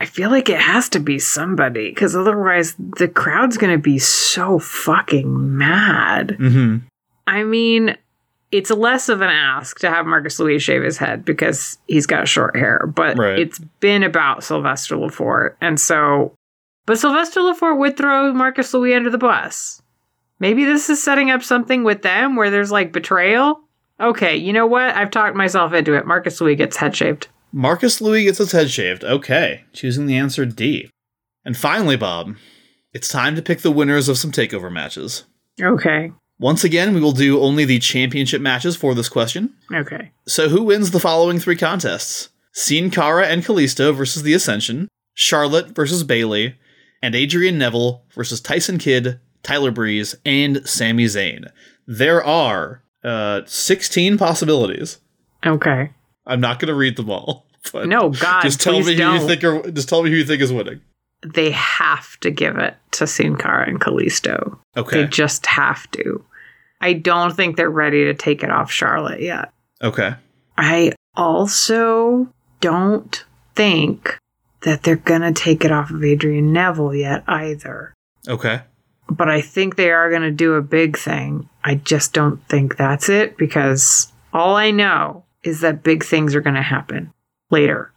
I 0.00 0.04
feel 0.06 0.30
like 0.30 0.48
it 0.48 0.60
has 0.60 0.88
to 0.90 1.00
be 1.00 1.18
somebody 1.18 1.88
because 1.88 2.14
otherwise 2.14 2.76
the 2.78 3.08
crowd's 3.08 3.58
going 3.58 3.72
to 3.72 3.82
be 3.82 3.98
so 3.98 4.60
fucking 4.60 5.58
mad. 5.58 6.36
Mm-hmm. 6.38 6.86
I 7.26 7.42
mean, 7.42 7.96
it's 8.50 8.70
less 8.70 9.08
of 9.08 9.20
an 9.20 9.30
ask 9.30 9.78
to 9.80 9.90
have 9.90 10.06
Marcus 10.06 10.38
Louis 10.38 10.58
shave 10.58 10.82
his 10.82 10.96
head 10.98 11.24
because 11.24 11.78
he's 11.86 12.06
got 12.06 12.28
short 12.28 12.56
hair, 12.56 12.86
but 12.86 13.18
Right. 13.18 13.38
it's 13.38 13.58
been 13.80 14.02
about 14.02 14.42
Sylvester 14.44 14.96
Lefort. 14.96 15.54
And 15.60 15.78
so, 15.78 16.34
but 16.86 16.98
Sylvester 16.98 17.40
Lefort 17.40 17.78
would 17.78 17.96
throw 17.96 18.32
Marcus 18.32 18.72
Louis 18.72 18.94
under 18.94 19.10
the 19.10 19.18
bus. 19.18 19.82
Maybe 20.40 20.64
this 20.64 20.88
is 20.88 21.02
setting 21.02 21.30
up 21.30 21.42
something 21.42 21.84
with 21.84 22.02
them 22.02 22.36
where 22.36 22.50
there's 22.50 22.70
like 22.72 22.92
betrayal. 22.92 23.60
Okay, 24.00 24.36
you 24.36 24.52
know 24.52 24.66
what? 24.66 24.94
I've 24.94 25.10
talked 25.10 25.34
myself 25.36 25.72
into 25.72 25.94
it. 25.94 26.06
Marcus 26.06 26.40
Louis 26.40 26.54
gets 26.54 26.76
head 26.76 26.94
shaved. 26.96 27.28
Marcus 27.52 28.00
Louis 28.00 28.24
gets 28.24 28.38
his 28.38 28.52
head 28.52 28.70
shaved. 28.70 29.02
Okay, 29.04 29.64
choosing 29.72 30.06
the 30.06 30.16
answer 30.16 30.46
D. 30.46 30.88
And 31.44 31.56
finally, 31.56 31.96
Bob, 31.96 32.36
it's 32.92 33.08
time 33.08 33.34
to 33.36 33.42
pick 33.42 33.60
the 33.60 33.70
winners 33.72 34.08
of 34.08 34.16
some 34.18 34.30
takeover 34.32 34.70
matches. 34.72 35.24
Okay. 35.60 36.12
Once 36.40 36.62
again, 36.62 36.94
we 36.94 37.00
will 37.00 37.12
do 37.12 37.40
only 37.40 37.64
the 37.64 37.78
championship 37.78 38.40
matches 38.40 38.76
for 38.76 38.94
this 38.94 39.08
question. 39.08 39.52
Okay. 39.74 40.12
So, 40.26 40.48
who 40.48 40.62
wins 40.64 40.90
the 40.92 41.00
following 41.00 41.38
three 41.38 41.56
contests? 41.56 42.28
Sin 42.52 42.90
Cara 42.90 43.26
and 43.26 43.44
Kalisto 43.44 43.94
versus 43.94 44.22
The 44.22 44.34
Ascension, 44.34 44.88
Charlotte 45.14 45.68
versus 45.74 46.04
Bayley, 46.04 46.56
and 47.02 47.14
Adrian 47.14 47.58
Neville 47.58 48.02
versus 48.14 48.40
Tyson 48.40 48.78
Kidd, 48.78 49.20
Tyler 49.42 49.70
Breeze, 49.70 50.14
and 50.24 50.66
Sami 50.68 51.04
Zayn. 51.06 51.50
There 51.86 52.24
are 52.24 52.82
uh, 53.04 53.42
16 53.46 54.18
possibilities. 54.18 54.98
Okay. 55.46 55.90
I'm 56.26 56.40
not 56.40 56.58
going 56.58 56.68
to 56.68 56.74
read 56.74 56.96
them 56.96 57.10
all. 57.10 57.46
But 57.72 57.88
No, 57.88 58.08
God, 58.10 58.42
just 58.42 58.60
tell 58.60 58.78
me 58.78 58.84
who 58.84 58.94
don't. 58.94 59.20
you 59.20 59.26
think 59.26 59.44
are, 59.44 59.70
just 59.70 59.88
tell 59.88 60.02
me 60.02 60.10
who 60.10 60.16
you 60.16 60.24
think 60.24 60.40
is 60.40 60.52
winning. 60.52 60.80
They 61.22 61.50
have 61.50 62.18
to 62.20 62.30
give 62.30 62.56
it 62.58 62.76
to 62.92 63.06
Sin 63.06 63.36
Cara 63.36 63.68
and 63.68 63.80
Kalisto. 63.80 64.58
Okay. 64.76 65.02
They 65.02 65.08
just 65.08 65.46
have 65.46 65.90
to. 65.92 66.24
I 66.80 66.92
don't 66.92 67.34
think 67.34 67.56
they're 67.56 67.70
ready 67.70 68.04
to 68.04 68.14
take 68.14 68.42
it 68.42 68.50
off 68.50 68.70
Charlotte 68.70 69.20
yet. 69.20 69.52
Okay. 69.82 70.14
I 70.56 70.92
also 71.16 72.28
don't 72.60 73.24
think 73.54 74.18
that 74.62 74.82
they're 74.82 74.96
going 74.96 75.22
to 75.22 75.32
take 75.32 75.64
it 75.64 75.72
off 75.72 75.90
of 75.90 76.04
Adrian 76.04 76.52
Neville 76.52 76.94
yet 76.94 77.24
either. 77.26 77.94
Okay. 78.28 78.60
But 79.10 79.28
I 79.28 79.40
think 79.40 79.76
they 79.76 79.90
are 79.90 80.10
going 80.10 80.22
to 80.22 80.30
do 80.30 80.54
a 80.54 80.62
big 80.62 80.98
thing. 80.98 81.48
I 81.64 81.76
just 81.76 82.12
don't 82.12 82.46
think 82.48 82.76
that's 82.76 83.08
it 83.08 83.36
because 83.36 84.12
all 84.32 84.56
I 84.56 84.70
know 84.70 85.24
is 85.42 85.60
that 85.60 85.82
big 85.82 86.04
things 86.04 86.34
are 86.34 86.40
going 86.40 86.56
to 86.56 86.62
happen 86.62 87.12
later. 87.50 87.92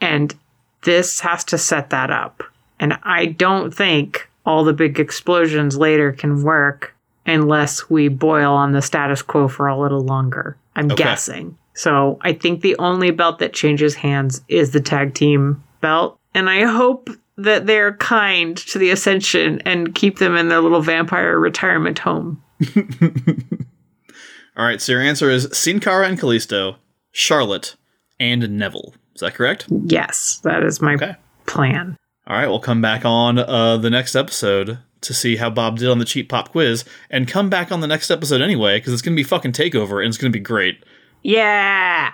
And 0.00 0.34
this 0.82 1.20
has 1.20 1.44
to 1.44 1.58
set 1.58 1.90
that 1.90 2.10
up. 2.10 2.42
And 2.80 2.98
I 3.04 3.26
don't 3.26 3.72
think 3.72 4.28
all 4.44 4.64
the 4.64 4.72
big 4.72 4.98
explosions 4.98 5.76
later 5.76 6.12
can 6.12 6.42
work 6.42 6.94
unless 7.26 7.88
we 7.88 8.08
boil 8.08 8.52
on 8.52 8.72
the 8.72 8.82
status 8.82 9.22
quo 9.22 9.46
for 9.48 9.68
a 9.68 9.78
little 9.78 10.00
longer. 10.00 10.56
I'm 10.74 10.86
Okay. 10.90 11.04
guessing. 11.04 11.56
So 11.74 12.18
I 12.22 12.32
think 12.32 12.60
the 12.60 12.76
only 12.78 13.10
belt 13.12 13.38
that 13.38 13.52
changes 13.52 13.94
hands 13.94 14.42
is 14.48 14.72
the 14.72 14.80
tag 14.80 15.14
team 15.14 15.62
belt. 15.80 16.18
And 16.34 16.50
I 16.50 16.64
hope 16.64 17.08
that 17.38 17.66
they're 17.66 17.94
kind 17.96 18.56
to 18.56 18.78
the 18.78 18.90
Ascension 18.90 19.60
and 19.64 19.94
keep 19.94 20.18
them 20.18 20.36
in 20.36 20.48
their 20.48 20.60
little 20.60 20.82
vampire 20.82 21.38
retirement 21.38 21.98
home. 22.00 22.42
All 24.56 24.64
right. 24.66 24.80
So 24.80 24.92
your 24.92 25.00
answer 25.00 25.30
is 25.30 25.48
Sin 25.52 25.80
Cara 25.80 26.06
and 26.08 26.18
Kalisto, 26.18 26.76
Charlotte, 27.10 27.76
and 28.20 28.48
Neville. 28.58 28.94
Is 29.14 29.20
that 29.20 29.34
correct? 29.34 29.66
Yes, 29.86 30.40
that 30.44 30.62
is 30.62 30.80
my 30.82 30.94
Okay. 30.94 31.14
plan. 31.46 31.96
All 32.32 32.38
right, 32.38 32.48
we'll 32.48 32.60
come 32.60 32.80
back 32.80 33.04
on 33.04 33.38
uh, 33.38 33.76
the 33.76 33.90
next 33.90 34.16
episode 34.16 34.78
to 35.02 35.12
see 35.12 35.36
how 35.36 35.50
Bob 35.50 35.76
did 35.76 35.90
on 35.90 35.98
the 35.98 36.06
cheap 36.06 36.30
pop 36.30 36.48
quiz, 36.48 36.82
and 37.10 37.28
come 37.28 37.50
back 37.50 37.70
on 37.70 37.80
the 37.80 37.86
next 37.86 38.10
episode 38.10 38.40
anyway 38.40 38.78
because 38.78 38.94
it's 38.94 39.02
going 39.02 39.14
to 39.14 39.20
be 39.20 39.22
fucking 39.22 39.52
takeover 39.52 39.98
and 40.02 40.08
it's 40.08 40.16
going 40.16 40.32
to 40.32 40.38
be 40.38 40.42
great. 40.42 40.82
Yeah. 41.22 42.12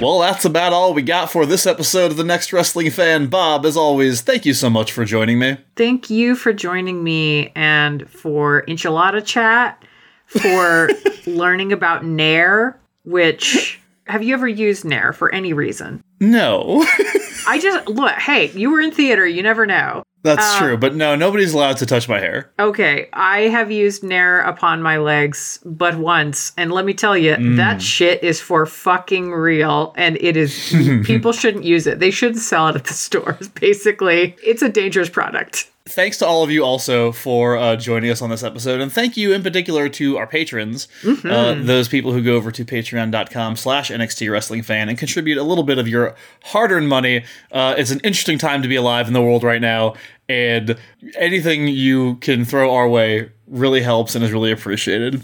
Well, 0.00 0.20
that's 0.20 0.44
about 0.44 0.72
all 0.72 0.94
we 0.94 1.02
got 1.02 1.32
for 1.32 1.44
this 1.46 1.66
episode 1.66 2.12
of 2.12 2.16
the 2.16 2.22
Next 2.22 2.52
Wrestling 2.52 2.92
Fan. 2.92 3.26
Bob, 3.26 3.66
as 3.66 3.76
always, 3.76 4.20
thank 4.20 4.46
you 4.46 4.54
so 4.54 4.70
much 4.70 4.92
for 4.92 5.04
joining 5.04 5.40
me. 5.40 5.56
Thank 5.74 6.10
you 6.10 6.36
for 6.36 6.52
joining 6.52 7.02
me 7.02 7.50
and 7.56 8.08
for 8.08 8.62
enchilada 8.68 9.24
chat, 9.26 9.84
for 10.26 10.90
learning 11.26 11.72
about 11.72 12.04
Nair, 12.04 12.78
which 13.02 13.80
have 14.08 14.22
you 14.22 14.34
ever 14.34 14.48
used 14.48 14.84
Nair 14.84 15.12
for 15.12 15.32
any 15.34 15.52
reason? 15.52 16.02
No, 16.20 16.84
I 17.46 17.58
just 17.62 17.88
look, 17.88 18.12
hey, 18.14 18.50
you 18.50 18.70
were 18.70 18.80
in 18.80 18.90
theater, 18.90 19.26
you 19.26 19.42
never 19.42 19.64
know. 19.66 20.02
that's 20.22 20.54
Uh, 20.56 20.58
true, 20.58 20.76
but 20.76 20.94
no, 20.96 21.14
nobody's 21.14 21.54
allowed 21.54 21.76
to 21.78 21.86
touch 21.86 22.08
my 22.08 22.18
hair. 22.18 22.50
Okay, 22.58 23.08
I 23.12 23.42
have 23.42 23.70
used 23.70 24.02
Nair 24.02 24.40
upon 24.40 24.82
my 24.82 24.96
legs 24.98 25.60
but 25.64 25.96
once, 25.96 26.52
and 26.56 26.72
let 26.72 26.84
me 26.84 26.92
tell 26.94 27.16
you, 27.16 27.36
that 27.56 27.80
shit 27.80 28.22
is 28.24 28.40
for 28.40 28.66
fucking 28.66 29.30
real, 29.30 29.94
and 29.96 30.16
it 30.20 30.36
is. 30.36 30.74
people 31.04 31.32
shouldn't 31.32 31.64
use 31.64 31.86
it. 31.86 32.00
They 32.00 32.10
shouldn't 32.10 32.40
sell 32.40 32.68
it 32.68 32.76
at 32.76 32.84
the 32.84 32.94
stores. 33.06 33.48
Basically, 33.48 34.34
it's 34.44 34.62
a 34.62 34.68
dangerous 34.68 35.08
product. 35.08 35.70
Thanks 35.88 36.18
to 36.18 36.26
all 36.26 36.42
of 36.42 36.50
you 36.50 36.64
also 36.64 37.12
for 37.12 37.56
uh, 37.56 37.74
joining 37.76 38.10
us 38.10 38.20
on 38.20 38.30
this 38.30 38.42
episode, 38.42 38.80
and 38.80 38.92
thank 38.92 39.16
you 39.16 39.32
in 39.32 39.42
particular 39.42 39.88
to 39.88 40.18
our 40.18 40.26
patrons, 40.26 40.86
uh, 41.24 41.54
those 41.54 41.88
people 41.88 42.12
who 42.12 42.22
go 42.22 42.36
over 42.36 42.52
to 42.52 42.64
patreon.com 42.64 43.56
slash 43.56 43.90
NXT 43.90 44.30
Wrestling 44.30 44.62
Fan 44.62 44.88
and 44.88 44.98
contribute 44.98 45.38
a 45.38 45.42
little 45.42 45.64
bit 45.64 45.78
of 45.78 45.88
your 45.88 46.14
hard-earned 46.44 46.88
money. 46.88 47.24
Uh, 47.50 47.74
it's 47.78 47.90
an 47.90 48.00
interesting 48.04 48.38
time 48.38 48.62
to 48.62 48.68
be 48.68 48.76
alive 48.76 49.06
in 49.06 49.14
the 49.14 49.22
world 49.22 49.42
right 49.42 49.60
now, 49.62 49.94
and 50.28 50.76
anything 51.16 51.68
you 51.68 52.16
can 52.16 52.44
throw 52.44 52.74
our 52.74 52.88
way 52.88 53.30
really 53.46 53.80
helps 53.80 54.14
and 54.14 54.22
is 54.24 54.30
really 54.30 54.52
appreciated. 54.52 55.22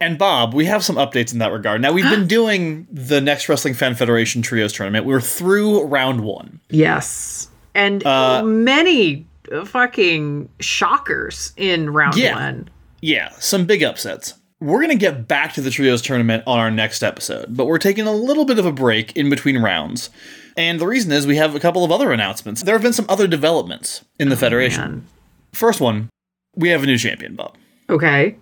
And 0.00 0.16
Bob, 0.18 0.54
we 0.54 0.66
have 0.66 0.84
some 0.84 0.96
updates 0.96 1.32
in 1.32 1.38
that 1.40 1.50
regard. 1.50 1.80
Now, 1.80 1.92
we've 1.92 2.08
been 2.08 2.26
doing 2.28 2.86
the 2.92 3.20
Next 3.20 3.48
Wrestling 3.48 3.74
Fan 3.74 3.94
Federation 3.96 4.42
Trios 4.42 4.72
Tournament. 4.72 5.06
We're 5.06 5.20
through 5.20 5.84
round 5.84 6.20
one. 6.20 6.60
Yes, 6.68 7.48
and 7.74 8.06
Uh, 8.06 8.42
many 8.44 9.26
fucking 9.64 10.48
shockers 10.60 11.52
in 11.56 11.90
round 11.90 12.16
Yeah. 12.16 12.34
one. 12.34 12.68
Yeah, 13.00 13.30
some 13.38 13.64
big 13.64 13.82
upsets. 13.82 14.34
We're 14.60 14.78
going 14.78 14.90
to 14.90 14.96
get 14.96 15.28
back 15.28 15.52
to 15.54 15.60
the 15.60 15.70
Trios 15.70 16.02
tournament 16.02 16.42
on 16.46 16.58
our 16.58 16.70
next 16.70 17.04
episode, 17.04 17.56
but 17.56 17.66
we're 17.66 17.78
taking 17.78 18.06
a 18.08 18.12
little 18.12 18.44
bit 18.44 18.58
of 18.58 18.66
a 18.66 18.72
break 18.72 19.16
in 19.16 19.30
between 19.30 19.58
rounds. 19.58 20.10
And 20.56 20.80
the 20.80 20.86
reason 20.86 21.12
is 21.12 21.26
we 21.26 21.36
have 21.36 21.54
a 21.54 21.60
couple 21.60 21.84
of 21.84 21.92
other 21.92 22.10
announcements. 22.10 22.64
There 22.64 22.74
have 22.74 22.82
been 22.82 22.92
some 22.92 23.06
other 23.08 23.28
developments 23.28 24.04
in 24.18 24.30
the 24.30 24.34
oh, 24.34 24.38
Federation. 24.38 24.82
Man. 24.90 25.06
First 25.52 25.80
one, 25.80 26.08
we 26.56 26.70
have 26.70 26.82
a 26.82 26.86
new 26.86 26.98
champion, 26.98 27.36
Bob. 27.36 27.56
Okay. 27.88 28.34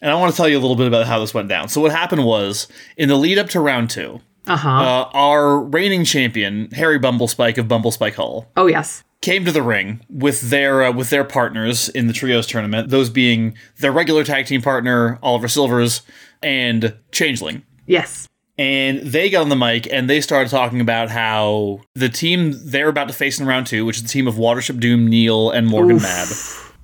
And 0.00 0.10
I 0.12 0.14
want 0.14 0.32
to 0.32 0.36
tell 0.36 0.48
you 0.48 0.56
a 0.56 0.60
little 0.60 0.76
bit 0.76 0.86
about 0.86 1.06
how 1.06 1.18
this 1.18 1.34
went 1.34 1.48
down. 1.48 1.68
So, 1.68 1.80
what 1.80 1.90
happened 1.90 2.24
was, 2.24 2.68
in 2.96 3.08
the 3.08 3.16
lead 3.16 3.38
up 3.38 3.48
to 3.50 3.60
round 3.60 3.90
two, 3.90 4.20
Uh-huh. 4.46 4.68
uh, 4.68 5.10
our 5.14 5.58
reigning 5.58 6.04
champion, 6.04 6.70
Harry 6.72 6.98
Bumblespike 6.98 7.58
of 7.58 7.66
Bumblespike 7.66 8.14
Hall, 8.14 8.50
oh 8.56 8.66
yes. 8.66 9.04
came 9.20 9.44
to 9.44 9.52
the 9.52 9.62
ring 9.62 10.00
with 10.08 10.50
their 10.50 10.84
uh, 10.84 10.92
with 10.92 11.10
their 11.10 11.24
partners 11.24 11.88
in 11.88 12.06
the 12.06 12.12
trios 12.12 12.46
tournament. 12.46 12.90
Those 12.90 13.10
being 13.10 13.56
their 13.78 13.92
regular 13.92 14.24
tag 14.24 14.46
team 14.46 14.62
partner 14.62 15.18
Oliver 15.22 15.48
Silvers 15.48 16.02
and 16.42 16.94
Changeling. 17.12 17.62
Yes. 17.86 18.28
And 18.56 19.00
they 19.00 19.30
got 19.30 19.42
on 19.42 19.48
the 19.48 19.56
mic 19.56 19.92
and 19.92 20.08
they 20.08 20.20
started 20.20 20.48
talking 20.48 20.80
about 20.80 21.10
how 21.10 21.80
the 21.94 22.08
team 22.08 22.54
they're 22.64 22.88
about 22.88 23.08
to 23.08 23.14
face 23.14 23.40
in 23.40 23.46
round 23.46 23.66
two, 23.66 23.84
which 23.84 23.96
is 23.96 24.02
the 24.02 24.08
team 24.08 24.28
of 24.28 24.36
Watership 24.36 24.78
Doom, 24.78 25.08
Neil, 25.08 25.50
and 25.50 25.66
Morgan 25.66 25.96
Oof. 25.96 26.02
Mab, 26.02 26.28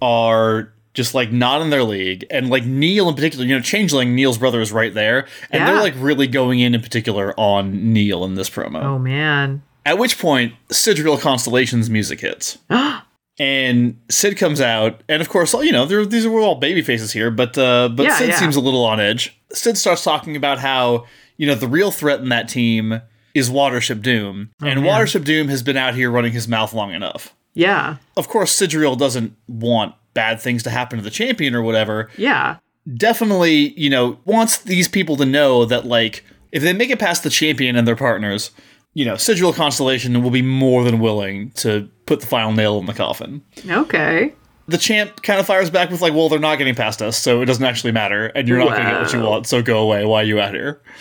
are 0.02 0.72
just 0.94 1.14
like 1.14 1.30
not 1.32 1.62
in 1.62 1.70
their 1.70 1.84
league. 1.84 2.24
And 2.30 2.50
like 2.50 2.64
Neil 2.64 3.08
in 3.08 3.14
particular, 3.14 3.44
you 3.44 3.54
know, 3.54 3.60
Changeling, 3.60 4.14
Neil's 4.14 4.38
brother 4.38 4.60
is 4.60 4.72
right 4.72 4.92
there. 4.92 5.26
And 5.50 5.60
Yeah. 5.60 5.66
they're 5.72 5.80
like 5.82 5.94
really 5.96 6.26
going 6.26 6.60
in 6.60 6.74
in 6.74 6.80
particular 6.82 7.32
on 7.38 7.92
Neil 7.92 8.24
in 8.24 8.34
this 8.34 8.50
promo. 8.50 8.82
Oh 8.82 8.98
man. 8.98 9.62
At 9.86 9.98
which 9.98 10.18
point, 10.18 10.52
Sidriel 10.68 11.18
Constellation's 11.20 11.88
music 11.88 12.20
hits. 12.20 12.58
and 13.38 13.98
Sid 14.10 14.36
comes 14.36 14.60
out, 14.60 15.00
and 15.08 15.22
of 15.22 15.28
course, 15.28 15.54
you 15.54 15.72
know, 15.72 15.86
these 15.86 16.26
are 16.26 16.38
all 16.40 16.56
baby 16.56 16.82
faces 16.82 17.12
here, 17.12 17.30
but 17.30 17.56
uh, 17.56 17.88
but 17.88 18.04
Yeah, 18.04 18.16
Sid 18.18 18.28
yeah. 18.30 18.38
seems 18.38 18.56
a 18.56 18.60
little 18.60 18.84
on 18.84 19.00
edge. 19.00 19.38
Sid 19.52 19.78
starts 19.78 20.04
talking 20.04 20.36
about 20.36 20.58
how, 20.58 21.06
you 21.36 21.46
know, 21.46 21.54
the 21.54 21.68
real 21.68 21.90
threat 21.90 22.20
in 22.20 22.28
that 22.28 22.48
team 22.48 23.00
is 23.34 23.48
Watership 23.48 24.02
Doom, 24.02 24.50
and 24.60 24.78
Oh, 24.78 24.82
man. 24.82 24.84
Watership 24.84 25.24
Doom 25.24 25.48
has 25.48 25.62
been 25.62 25.76
out 25.76 25.94
here 25.94 26.10
running 26.10 26.32
his 26.32 26.48
mouth 26.48 26.72
long 26.74 26.92
enough. 26.92 27.34
Yeah. 27.54 27.96
Of 28.16 28.28
course, 28.28 28.54
Sidriel 28.56 28.98
doesn't 28.98 29.34
want 29.48 29.94
bad 30.14 30.40
things 30.40 30.62
to 30.64 30.70
happen 30.70 30.98
to 30.98 31.04
the 31.04 31.10
champion 31.10 31.54
or 31.54 31.62
whatever, 31.62 32.10
Yeah. 32.16 32.56
definitely, 32.96 33.72
you 33.78 33.90
know, 33.90 34.18
wants 34.24 34.58
these 34.58 34.88
people 34.88 35.16
to 35.16 35.24
know 35.24 35.64
that, 35.64 35.86
like, 35.86 36.24
if 36.52 36.62
they 36.62 36.72
make 36.72 36.90
it 36.90 36.98
past 36.98 37.22
the 37.22 37.30
champion 37.30 37.76
and 37.76 37.86
their 37.86 37.96
partners, 37.96 38.50
you 38.94 39.04
know, 39.04 39.14
Sidriel 39.14 39.54
Constellation 39.54 40.20
will 40.22 40.30
be 40.32 40.42
more 40.42 40.82
than 40.82 40.98
willing 40.98 41.50
to 41.52 41.88
put 42.06 42.20
the 42.20 42.26
final 42.26 42.52
nail 42.52 42.78
in 42.78 42.86
the 42.86 42.92
coffin. 42.92 43.42
Okay. 43.68 44.32
The 44.66 44.78
champ 44.78 45.22
kind 45.22 45.38
of 45.40 45.46
fires 45.46 45.70
back 45.70 45.90
with, 45.90 46.00
like, 46.00 46.12
well, 46.12 46.28
they're 46.28 46.38
not 46.38 46.58
getting 46.58 46.74
past 46.74 47.00
us, 47.02 47.16
so 47.16 47.40
it 47.42 47.46
doesn't 47.46 47.64
actually 47.64 47.92
matter, 47.92 48.26
and 48.26 48.46
you're 48.48 48.58
not 48.58 48.68
going 48.70 48.84
to 48.84 48.90
get 48.90 49.00
what 49.00 49.12
you 49.12 49.20
want, 49.20 49.46
so 49.46 49.62
go 49.62 49.78
away. 49.80 50.04
Why 50.04 50.20
are 50.22 50.24
you 50.24 50.40
out 50.40 50.54
here? 50.54 50.80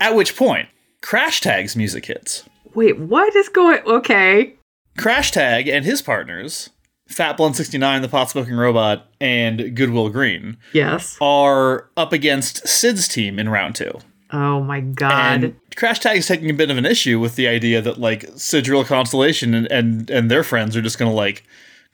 At 0.00 0.14
which 0.14 0.36
point, 0.36 0.68
Crash 1.02 1.40
Tag's 1.40 1.76
music 1.76 2.06
hits. 2.06 2.44
Wait, 2.74 2.98
what 2.98 3.34
is 3.34 3.48
going? 3.48 3.80
Okay. 3.86 4.54
Crash 4.98 5.30
Tag 5.30 5.68
and 5.68 5.84
his 5.84 6.02
partners, 6.02 6.70
Fat 7.06 7.36
Blunt 7.36 7.56
69, 7.56 8.02
the 8.02 8.08
Pot 8.08 8.30
Smoking 8.30 8.54
Robot, 8.56 9.06
and 9.20 9.74
Goodwill 9.76 10.08
Green, 10.10 10.56
Yes. 10.72 11.16
are 11.20 11.88
up 11.96 12.12
against 12.12 12.66
Sid's 12.66 13.06
team 13.08 13.38
in 13.38 13.48
round 13.48 13.74
two. 13.76 13.92
Oh 14.32 14.60
my 14.60 14.80
god. 14.80 15.44
And 15.44 15.56
Crash 15.76 16.00
Tag 16.00 16.16
is 16.18 16.26
taking 16.26 16.50
a 16.50 16.54
bit 16.54 16.70
of 16.70 16.76
an 16.76 16.84
issue 16.84 17.20
with 17.20 17.36
the 17.36 17.46
idea 17.46 17.80
that 17.80 17.98
like 18.00 18.26
Sidriel 18.32 18.84
Constellation 18.84 19.54
and, 19.54 19.70
and, 19.70 20.10
and 20.10 20.30
their 20.30 20.42
friends 20.42 20.76
are 20.76 20.82
just 20.82 20.98
gonna 20.98 21.12
like 21.12 21.44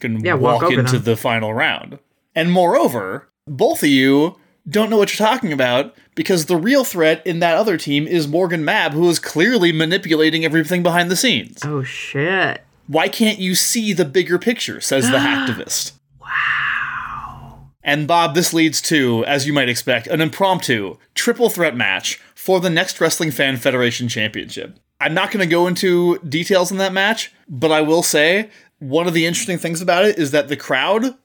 can 0.00 0.24
Yeah, 0.24 0.34
walk 0.34 0.62
walk 0.62 0.72
into 0.72 0.92
them. 0.92 1.02
the 1.04 1.16
final 1.16 1.52
round. 1.52 1.98
And 2.34 2.50
moreover, 2.50 3.28
both 3.46 3.82
of 3.82 3.90
you 3.90 4.36
don't 4.68 4.88
know 4.88 4.96
what 4.96 5.16
you're 5.16 5.26
talking 5.28 5.52
about 5.52 5.94
because 6.14 6.46
the 6.46 6.56
real 6.56 6.84
threat 6.84 7.24
in 7.26 7.40
that 7.40 7.56
other 7.56 7.76
team 7.76 8.06
is 8.06 8.26
Morgan 8.26 8.64
Mab, 8.64 8.92
who 8.92 9.08
is 9.10 9.18
clearly 9.18 9.70
manipulating 9.72 10.44
everything 10.44 10.82
behind 10.82 11.10
the 11.10 11.16
scenes. 11.16 11.58
oh 11.64 11.82
shit. 11.82 12.62
Why 12.92 13.08
can't 13.08 13.38
you 13.38 13.54
see 13.54 13.94
the 13.94 14.04
bigger 14.04 14.38
picture? 14.38 14.78
says 14.82 15.10
the 15.10 15.16
hacktivist. 15.18 15.92
Wow. 16.20 17.70
And 17.82 18.06
Bob, 18.06 18.34
this 18.34 18.52
leads 18.52 18.82
to, 18.82 19.24
as 19.24 19.46
you 19.46 19.54
might 19.54 19.70
expect, 19.70 20.06
an 20.08 20.20
impromptu 20.20 20.98
triple 21.14 21.48
threat 21.48 21.74
match 21.74 22.20
for 22.34 22.60
the 22.60 22.68
next 22.68 23.00
Wrestling 23.00 23.30
Fan 23.30 23.56
Federation 23.56 24.08
Championship. 24.08 24.78
I'm 25.00 25.14
not 25.14 25.30
going 25.30 25.40
to 25.40 25.50
go 25.50 25.66
into 25.66 26.18
details 26.18 26.70
in 26.70 26.76
that 26.78 26.92
match, 26.92 27.32
but 27.48 27.72
I 27.72 27.80
will 27.80 28.02
say 28.02 28.50
one 28.78 29.06
of 29.06 29.14
the 29.14 29.24
interesting 29.24 29.56
things 29.56 29.80
about 29.80 30.04
it 30.04 30.18
is 30.18 30.30
that 30.32 30.48
the 30.48 30.56
crowd 30.56 31.16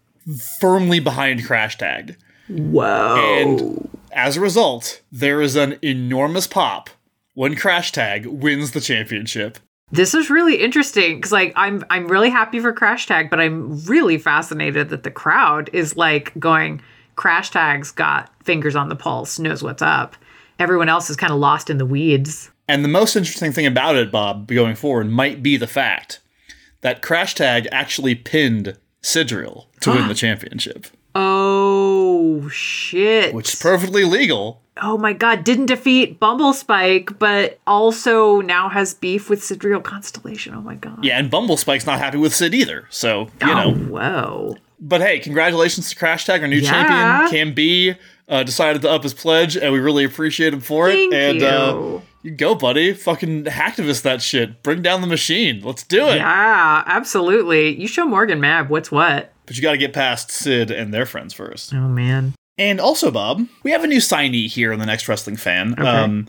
firmly 0.61 1.01
behind 1.01 1.45
Crash 1.45 1.77
Tag. 1.77 2.15
Wow. 2.47 3.17
And 3.17 3.89
as 4.13 4.37
a 4.37 4.41
result, 4.41 5.01
there 5.11 5.41
is 5.41 5.57
an 5.57 5.77
enormous 5.81 6.47
pop 6.47 6.89
when 7.33 7.57
Crash 7.57 7.91
Tag 7.91 8.25
wins 8.25 8.71
the 8.71 8.79
championship. 8.79 9.59
This 9.91 10.13
is 10.13 10.29
really 10.29 10.61
interesting 10.61 11.15
because 11.15 11.31
like 11.31 11.53
I'm 11.55 11.83
I'm 11.89 12.07
really 12.07 12.29
happy 12.29 12.59
for 12.59 12.73
Crash 12.73 13.05
Tag, 13.05 13.29
but 13.29 13.39
I'm 13.39 13.79
really 13.85 14.17
fascinated 14.17 14.89
that 14.89 15.03
the 15.03 15.11
crowd 15.11 15.69
is 15.71 15.95
like 15.95 16.37
going, 16.37 16.81
Crash 17.15 17.51
Tag's 17.51 17.91
got 17.91 18.31
fingers 18.43 18.75
on 18.75 18.89
the 18.89 18.95
pulse, 18.95 19.39
knows 19.39 19.63
what's 19.63 19.81
up. 19.81 20.15
Everyone 20.59 20.89
else 20.89 21.09
is 21.09 21.15
kind 21.15 21.31
of 21.31 21.39
lost 21.39 21.69
in 21.69 21.77
the 21.77 21.85
weeds. 21.85 22.51
And 22.67 22.83
the 22.83 22.89
most 22.89 23.15
interesting 23.15 23.53
thing 23.53 23.65
about 23.65 23.95
it, 23.95 24.11
Bob, 24.11 24.47
going 24.47 24.75
forward, 24.75 25.09
might 25.09 25.41
be 25.41 25.55
the 25.55 25.67
fact 25.67 26.19
that 26.81 27.01
Crash 27.01 27.35
Tag 27.35 27.67
actually 27.71 28.15
pinned 28.15 28.77
Sidriel 29.01 29.67
to 29.81 29.91
win 29.91 30.09
the 30.09 30.13
championship, 30.13 30.87
Oh 31.19 32.47
shit. 32.49 33.33
which 33.33 33.53
is 33.53 33.59
perfectly 33.61 34.03
legal. 34.03 34.61
oh 34.81 34.97
my 34.97 35.13
god, 35.13 35.43
didn't 35.43 35.65
defeat 35.67 36.19
Bumble 36.19 36.53
Spike, 36.53 37.17
but 37.19 37.59
also 37.67 38.41
now 38.41 38.69
has 38.69 38.93
beef 38.93 39.29
with 39.29 39.41
Sidriel 39.41 39.83
Constellation. 39.83 40.53
Oh 40.53 40.61
my 40.61 40.75
god. 40.75 41.03
Yeah, 41.03 41.17
and 41.19 41.29
Bumble 41.29 41.57
Spike's 41.57 41.85
not 41.85 41.99
happy 41.99 42.17
with 42.17 42.33
Sid 42.35 42.53
either. 42.53 42.85
So, 42.89 43.21
you 43.41 43.51
Oh, 43.51 43.71
know. 43.71 43.73
whoa. 43.73 44.55
But 44.79 45.01
hey, 45.01 45.19
congratulations 45.19 45.89
to 45.89 45.95
Crash 45.95 46.25
Tag, 46.25 46.41
our 46.41 46.47
new 46.47 46.57
Yeah. 46.57 46.69
champion. 46.69 47.31
Cam 47.31 47.53
B 47.53 47.95
uh, 48.29 48.43
decided 48.43 48.81
to 48.83 48.89
up 48.91 49.03
his 49.03 49.13
pledge, 49.13 49.57
and 49.57 49.73
we 49.73 49.79
really 49.79 50.03
appreciate 50.03 50.53
him 50.53 50.59
for 50.61 50.87
Thank 50.89 51.13
it. 51.13 51.17
And 51.17 51.43
uh, 51.43 51.99
you. 52.23 52.31
go, 52.31 52.55
buddy. 52.55 52.93
Fucking 52.93 53.45
hacktivist 53.45 54.01
that 54.03 54.21
shit. 54.21 54.61
Bring 54.63 54.81
down 54.81 55.01
the 55.01 55.07
machine. 55.07 55.61
Let's 55.61 55.83
do 55.83 56.07
it. 56.07 56.17
Yeah, 56.17 56.83
absolutely. 56.85 57.79
You 57.79 57.87
show 57.87 58.05
Morgan 58.05 58.39
Mab 58.39 58.69
what's 58.69 58.91
what. 58.91 59.33
But 59.45 59.55
you 59.55 59.61
got 59.61 59.71
to 59.71 59.77
get 59.77 59.93
past 59.93 60.29
Sid 60.31 60.71
and 60.71 60.93
their 60.93 61.05
friends 61.05 61.33
first. 61.33 61.73
Oh 61.73 61.87
man. 61.87 62.33
And 62.57 62.79
also, 62.81 63.11
Bob, 63.11 63.47
we 63.63 63.71
have 63.71 63.83
a 63.83 63.87
new 63.87 63.99
signee 63.99 64.47
here 64.47 64.73
on 64.73 64.79
the 64.79 64.85
Next 64.85 65.07
Wrestling 65.07 65.37
Fan. 65.37 65.79
Um, 65.79 66.27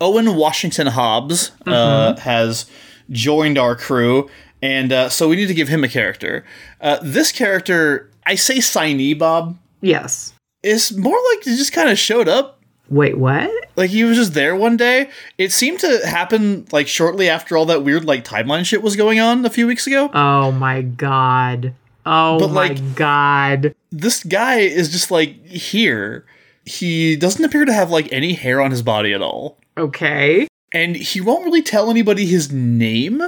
Owen 0.00 0.34
Washington 0.34 0.86
Hobbs 0.86 1.52
uh, 1.66 2.16
has 2.16 2.64
joined 3.10 3.58
our 3.58 3.76
crew, 3.76 4.28
and 4.62 4.90
uh, 4.90 5.08
so 5.10 5.28
we 5.28 5.36
need 5.36 5.48
to 5.48 5.54
give 5.54 5.68
him 5.68 5.84
a 5.84 5.88
character. 5.88 6.46
Uh, 6.80 6.98
this 7.02 7.30
character, 7.30 8.10
I 8.24 8.36
say 8.36 8.56
signee, 8.56 9.18
Bob, 9.18 9.58
Yes. 9.82 10.32
is 10.62 10.96
more 10.96 11.18
like 11.34 11.44
he 11.44 11.56
just 11.56 11.72
kind 11.74 11.90
of 11.90 11.98
showed 11.98 12.26
up. 12.28 12.55
Wait, 12.88 13.18
what? 13.18 13.50
Like 13.76 13.90
he 13.90 14.04
was 14.04 14.16
just 14.16 14.34
there 14.34 14.54
one 14.54 14.76
day. 14.76 15.10
It 15.38 15.52
seemed 15.52 15.80
to 15.80 16.06
happen 16.06 16.66
like 16.72 16.86
shortly 16.88 17.28
after 17.28 17.56
all 17.56 17.66
that 17.66 17.82
weird 17.82 18.04
like 18.04 18.24
timeline 18.24 18.64
shit 18.64 18.82
was 18.82 18.94
going 18.96 19.18
on 19.20 19.44
a 19.44 19.50
few 19.50 19.66
weeks 19.66 19.86
ago. 19.86 20.08
Oh 20.14 20.52
my 20.52 20.82
god. 20.82 21.74
Oh 22.04 22.38
But, 22.38 22.48
my 22.52 22.68
like- 22.68 22.94
god. 22.94 23.74
this 23.90 24.22
guy 24.22 24.58
is 24.60 24.90
just 24.90 25.10
like 25.10 25.44
here. 25.46 26.24
He 26.64 27.16
doesn't 27.16 27.44
appear 27.44 27.64
to 27.64 27.72
have 27.72 27.90
like 27.90 28.12
any 28.12 28.34
hair 28.34 28.60
on 28.60 28.70
his 28.70 28.82
body 28.82 29.12
at 29.12 29.22
all. 29.22 29.58
Okay. 29.78 30.46
and 30.72 30.94
he 30.96 31.20
won't 31.20 31.44
really 31.44 31.62
tell 31.62 31.90
anybody 31.90 32.26
his 32.26 32.52
name. 32.52 33.20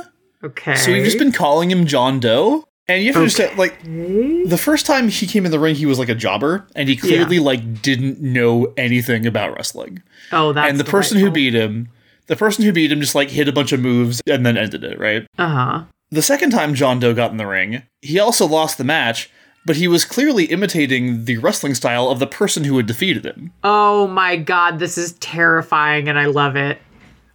Okay. 0.44 0.76
So 0.76 0.92
we've 0.92 1.04
just 1.04 1.18
been 1.18 1.32
calling 1.32 1.70
him 1.70 1.84
John 1.86 2.20
Doe. 2.20 2.67
And 2.88 3.02
you 3.02 3.08
have 3.08 3.16
to 3.16 3.20
understand, 3.20 3.58
like, 3.58 3.82
the 3.82 4.58
first 4.58 4.86
time 4.86 5.08
he 5.08 5.26
came 5.26 5.44
in 5.44 5.50
the 5.50 5.58
ring, 5.58 5.74
he 5.74 5.84
was 5.84 5.98
like 5.98 6.08
a 6.08 6.14
jobber, 6.14 6.66
and 6.74 6.88
he 6.88 6.96
clearly 6.96 7.38
like 7.38 7.82
didn't 7.82 8.20
know 8.20 8.72
anything 8.78 9.26
about 9.26 9.54
wrestling. 9.54 10.02
Oh, 10.32 10.54
that's 10.54 10.70
and 10.70 10.80
the 10.80 10.84
person 10.84 11.18
who 11.18 11.30
beat 11.30 11.54
him, 11.54 11.88
the 12.28 12.36
person 12.36 12.64
who 12.64 12.72
beat 12.72 12.90
him, 12.90 13.00
just 13.00 13.14
like 13.14 13.28
hit 13.30 13.46
a 13.46 13.52
bunch 13.52 13.72
of 13.72 13.80
moves 13.80 14.22
and 14.26 14.46
then 14.46 14.56
ended 14.56 14.84
it. 14.84 14.98
Right. 14.98 15.26
Uh 15.38 15.48
huh. 15.48 15.84
The 16.10 16.22
second 16.22 16.50
time 16.50 16.74
John 16.74 16.98
Doe 16.98 17.12
got 17.12 17.30
in 17.30 17.36
the 17.36 17.46
ring, 17.46 17.82
he 18.00 18.18
also 18.18 18.46
lost 18.46 18.78
the 18.78 18.84
match, 18.84 19.28
but 19.66 19.76
he 19.76 19.86
was 19.86 20.06
clearly 20.06 20.46
imitating 20.46 21.26
the 21.26 21.36
wrestling 21.36 21.74
style 21.74 22.08
of 22.08 22.18
the 22.18 22.26
person 22.26 22.64
who 22.64 22.78
had 22.78 22.86
defeated 22.86 23.26
him. 23.26 23.52
Oh 23.62 24.06
my 24.06 24.36
god, 24.36 24.78
this 24.78 24.96
is 24.96 25.12
terrifying, 25.14 26.08
and 26.08 26.18
I 26.18 26.24
love 26.24 26.56
it. 26.56 26.78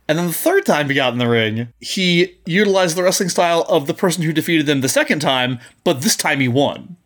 And 0.08 0.18
then 0.18 0.28
the 0.28 0.34
third 0.34 0.66
time 0.66 0.90
he 0.90 0.96
got 0.96 1.14
in 1.14 1.20
the 1.20 1.30
ring, 1.30 1.70
he 1.80 2.36
utilized 2.46 2.98
the 2.98 3.04
wrestling 3.04 3.30
style 3.30 3.66
of 3.70 3.88
the 3.88 3.94
person 3.94 4.24
who 4.24 4.34
defeated 4.34 4.66
them 4.66 4.82
the 4.82 4.90
second 4.90 5.20
time, 5.20 5.60
but 5.84 6.02
this 6.02 6.18
time 6.18 6.42
he 6.42 6.48
won. 6.48 6.98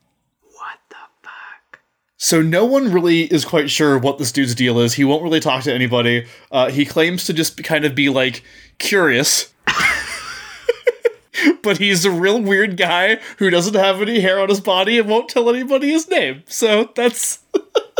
What 0.42 0.80
the 0.90 0.96
fuck? 1.22 1.80
So 2.18 2.42
no 2.42 2.66
one 2.66 2.92
really 2.92 3.24
is 3.24 3.46
quite 3.46 3.70
sure 3.70 4.00
what 4.00 4.18
this 4.18 4.32
dude's 4.32 4.56
deal 4.56 4.80
is. 4.80 4.96
He 4.96 5.04
won't 5.04 5.22
really 5.22 5.40
talk 5.40 5.64
to 5.64 5.74
anybody. 5.74 6.26
Uh, 6.52 6.72
he 6.72 6.86
claims 6.86 7.26
to 7.26 7.34
just 7.34 7.64
kind 7.64 7.86
of 7.86 7.94
be 7.94 8.10
like 8.10 8.44
curious. 8.80 9.54
but 11.62 11.78
he's 11.78 12.04
a 12.04 12.12
real 12.12 12.42
weird 12.42 12.78
guy 12.78 13.18
who 13.38 13.52
doesn't 13.52 13.76
have 13.76 14.02
any 14.02 14.22
hair 14.22 14.40
on 14.40 14.50
his 14.50 14.62
body 14.62 14.98
and 14.98 15.08
won't 15.08 15.30
tell 15.30 15.50
anybody 15.50 15.92
his 15.92 16.10
name. 16.10 16.42
So 16.48 16.90
that's 16.96 17.40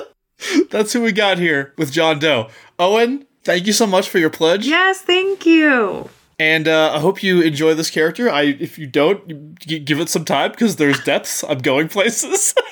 that's 0.72 0.94
who 0.94 1.02
we 1.04 1.12
got 1.12 1.38
here 1.38 1.76
with 1.78 1.92
John 1.92 2.18
Doe. 2.18 2.50
Owen, 2.80 3.27
thank 3.48 3.66
you 3.66 3.74
so 3.74 3.88
much 3.88 4.10
for 4.10 4.20
your 4.20 4.30
pledge. 4.30 4.68
Yes, 4.68 5.02
thank 5.02 5.46
you. 5.46 6.10
And 6.38 6.68
uh, 6.68 6.92
I 6.94 7.00
hope 7.00 7.24
you 7.24 7.42
enjoy 7.42 7.74
this 7.74 7.90
character. 7.90 8.30
I, 8.30 8.44
if 8.44 8.78
you 8.78 8.86
don't, 8.86 9.58
g- 9.60 9.80
give 9.80 10.00
it 10.00 10.10
some 10.10 10.26
time 10.26 10.52
because 10.52 10.76
there's 10.76 11.00
depths. 11.04 11.44
I'm 11.44 11.60
going 11.60 11.88
places. 11.88 12.54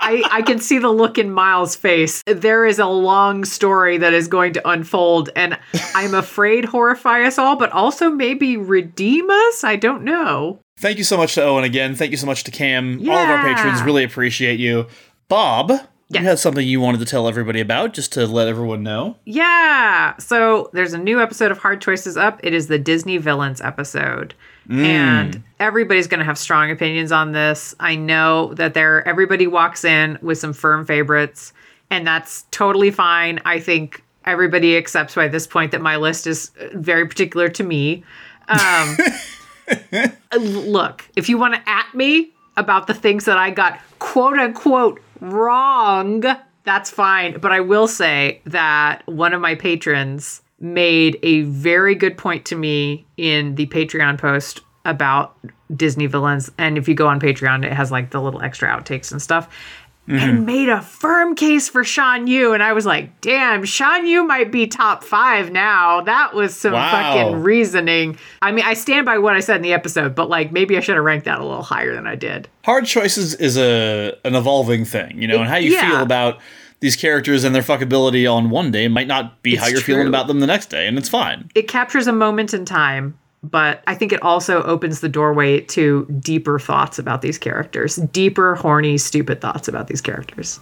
I, 0.00 0.22
I 0.30 0.42
can 0.42 0.58
see 0.58 0.78
the 0.78 0.90
look 0.90 1.16
in 1.16 1.30
Miles' 1.30 1.74
face. 1.74 2.22
There 2.26 2.66
is 2.66 2.78
a 2.78 2.86
long 2.86 3.46
story 3.46 3.96
that 3.96 4.12
is 4.12 4.28
going 4.28 4.52
to 4.54 4.68
unfold, 4.68 5.30
and 5.34 5.58
I'm 5.94 6.12
afraid 6.12 6.66
horrify 6.66 7.22
us 7.22 7.38
all, 7.38 7.56
but 7.56 7.72
also 7.72 8.10
maybe 8.10 8.58
redeem 8.58 9.30
us. 9.30 9.64
I 9.64 9.76
don't 9.76 10.02
know. 10.02 10.58
Thank 10.76 10.98
you 10.98 11.04
so 11.04 11.16
much 11.16 11.34
to 11.36 11.42
Owen 11.42 11.64
again. 11.64 11.94
Thank 11.94 12.10
you 12.10 12.18
so 12.18 12.26
much 12.26 12.44
to 12.44 12.50
Cam. 12.50 13.00
All 13.08 13.16
of 13.16 13.30
our 13.30 13.42
patrons 13.54 13.80
really 13.82 14.04
appreciate 14.04 14.60
you. 14.60 14.86
Bob, 15.28 15.72
Yes. 16.14 16.22
you 16.22 16.28
had 16.28 16.38
something 16.38 16.66
you 16.66 16.80
wanted 16.80 16.98
to 16.98 17.06
tell 17.06 17.28
everybody 17.28 17.60
about, 17.60 17.92
just 17.94 18.12
to 18.12 18.26
let 18.26 18.48
everyone 18.48 18.82
know. 18.82 19.16
Yeah. 19.24 20.16
So 20.18 20.70
there's 20.72 20.92
a 20.92 20.98
new 20.98 21.20
episode 21.20 21.50
of 21.50 21.58
Hard 21.58 21.80
Choices 21.80 22.16
up. 22.16 22.40
It 22.42 22.54
is 22.54 22.68
the 22.68 22.78
Disney 22.78 23.18
Villains 23.18 23.60
episode. 23.60 24.34
And 24.70 25.42
everybody's 25.60 26.06
going 26.06 26.20
to 26.20 26.24
have 26.24 26.38
strong 26.38 26.70
opinions 26.70 27.12
on 27.12 27.32
this. 27.32 27.74
I 27.78 27.96
know 27.96 28.54
that 28.54 28.72
there 28.72 29.06
everybody 29.06 29.46
walks 29.46 29.84
in 29.84 30.18
with 30.22 30.38
some 30.38 30.54
firm 30.54 30.86
favorites, 30.86 31.52
and 31.90 32.06
that's 32.06 32.46
totally 32.50 32.90
fine. 32.90 33.40
I 33.44 33.60
think 33.60 34.02
everybody 34.24 34.78
accepts 34.78 35.14
by 35.14 35.28
this 35.28 35.46
point 35.46 35.70
that 35.72 35.82
my 35.82 35.96
list 35.96 36.26
is 36.26 36.50
uh, 36.58 36.68
very 36.72 37.06
particular 37.06 37.50
to 37.50 37.62
me. 37.62 38.04
Um, 38.48 38.96
look, 40.38 41.04
if 41.14 41.28
you 41.28 41.36
want 41.36 41.54
to 41.54 41.68
at 41.68 41.92
me 41.94 42.30
about 42.56 42.86
the 42.86 42.94
things 42.94 43.26
that 43.26 43.36
I 43.36 43.50
got 43.50 43.78
quote 43.98 44.38
unquote 44.38 45.00
wrong, 45.20 46.22
that's 46.64 46.90
fine. 46.90 47.38
But 47.40 47.52
I 47.52 47.60
will 47.60 47.88
say 47.88 48.40
that 48.46 49.06
one 49.06 49.32
of 49.32 49.40
my 49.40 49.54
patrons 49.54 50.42
made 50.60 51.18
a 51.22 51.42
very 51.42 51.94
good 51.94 52.16
point 52.16 52.44
to 52.46 52.56
me 52.56 53.06
in 53.16 53.54
the 53.54 53.66
Patreon 53.66 54.18
post 54.18 54.60
about 54.84 55.36
Disney 55.74 56.06
villains. 56.06 56.50
And 56.58 56.76
if 56.78 56.88
you 56.88 56.94
go 56.94 57.06
on 57.06 57.20
Patreon, 57.20 57.64
it 57.64 57.72
has 57.72 57.90
like 57.90 58.10
the 58.10 58.20
little 58.20 58.42
extra 58.42 58.68
outtakes 58.68 59.12
and 59.12 59.20
stuff. 59.20 59.48
And 60.06 60.18
mm-hmm. 60.20 60.44
made 60.44 60.68
a 60.68 60.82
firm 60.82 61.34
case 61.34 61.70
for 61.70 61.82
Shan 61.82 62.26
Yu. 62.26 62.52
And 62.52 62.62
I 62.62 62.74
was 62.74 62.84
like, 62.84 63.22
damn, 63.22 63.64
Shan 63.64 64.06
Yu 64.06 64.22
might 64.26 64.52
be 64.52 64.66
top 64.66 65.02
five 65.02 65.50
now. 65.50 66.02
That 66.02 66.34
was 66.34 66.54
some 66.54 66.74
Wow. 66.74 66.90
fucking 66.90 67.42
reasoning. 67.42 68.18
I 68.42 68.52
mean, 68.52 68.66
I 68.66 68.74
stand 68.74 69.06
by 69.06 69.16
what 69.16 69.34
I 69.34 69.40
said 69.40 69.56
in 69.56 69.62
the 69.62 69.72
episode, 69.72 70.14
but 70.14 70.28
like 70.28 70.52
maybe 70.52 70.76
I 70.76 70.80
should 70.80 70.96
have 70.96 71.04
ranked 71.04 71.24
that 71.24 71.38
a 71.40 71.42
little 71.44 71.62
higher 71.62 71.94
than 71.94 72.06
I 72.06 72.16
did. 72.16 72.48
Hard 72.66 72.84
choices 72.84 73.34
is 73.36 73.56
a 73.56 74.14
an 74.26 74.34
evolving 74.34 74.84
thing, 74.84 75.20
you 75.22 75.26
know, 75.26 75.38
and 75.38 75.48
how 75.48 75.56
you 75.56 75.70
Yeah. 75.72 75.88
feel 75.90 76.02
about 76.02 76.38
these 76.80 76.96
characters 76.96 77.42
and 77.44 77.54
their 77.54 77.62
fuckability 77.62 78.30
on 78.30 78.50
one 78.50 78.70
day 78.70 78.88
might 78.88 79.06
not 79.06 79.42
be 79.42 79.56
how 79.56 79.68
you're 79.68 79.80
feeling 79.80 80.06
about 80.06 80.26
them 80.26 80.40
the 80.40 80.46
next 80.46 80.66
day, 80.68 80.86
and 80.86 80.98
it's 80.98 81.08
fine. 81.08 81.48
It 81.54 81.66
captures 81.66 82.06
a 82.06 82.12
moment 82.12 82.52
in 82.52 82.66
time, 82.66 83.16
but 83.50 83.82
I 83.86 83.94
think 83.94 84.12
it 84.12 84.22
also 84.22 84.62
opens 84.62 85.00
the 85.00 85.08
doorway 85.08 85.60
to 85.60 86.06
deeper 86.18 86.58
thoughts 86.58 86.98
about 86.98 87.20
these 87.20 87.36
characters, 87.38 87.96
deeper, 87.96 88.54
horny, 88.54 88.96
stupid 88.96 89.40
thoughts 89.40 89.68
about 89.68 89.88
these 89.88 90.00
characters. 90.00 90.60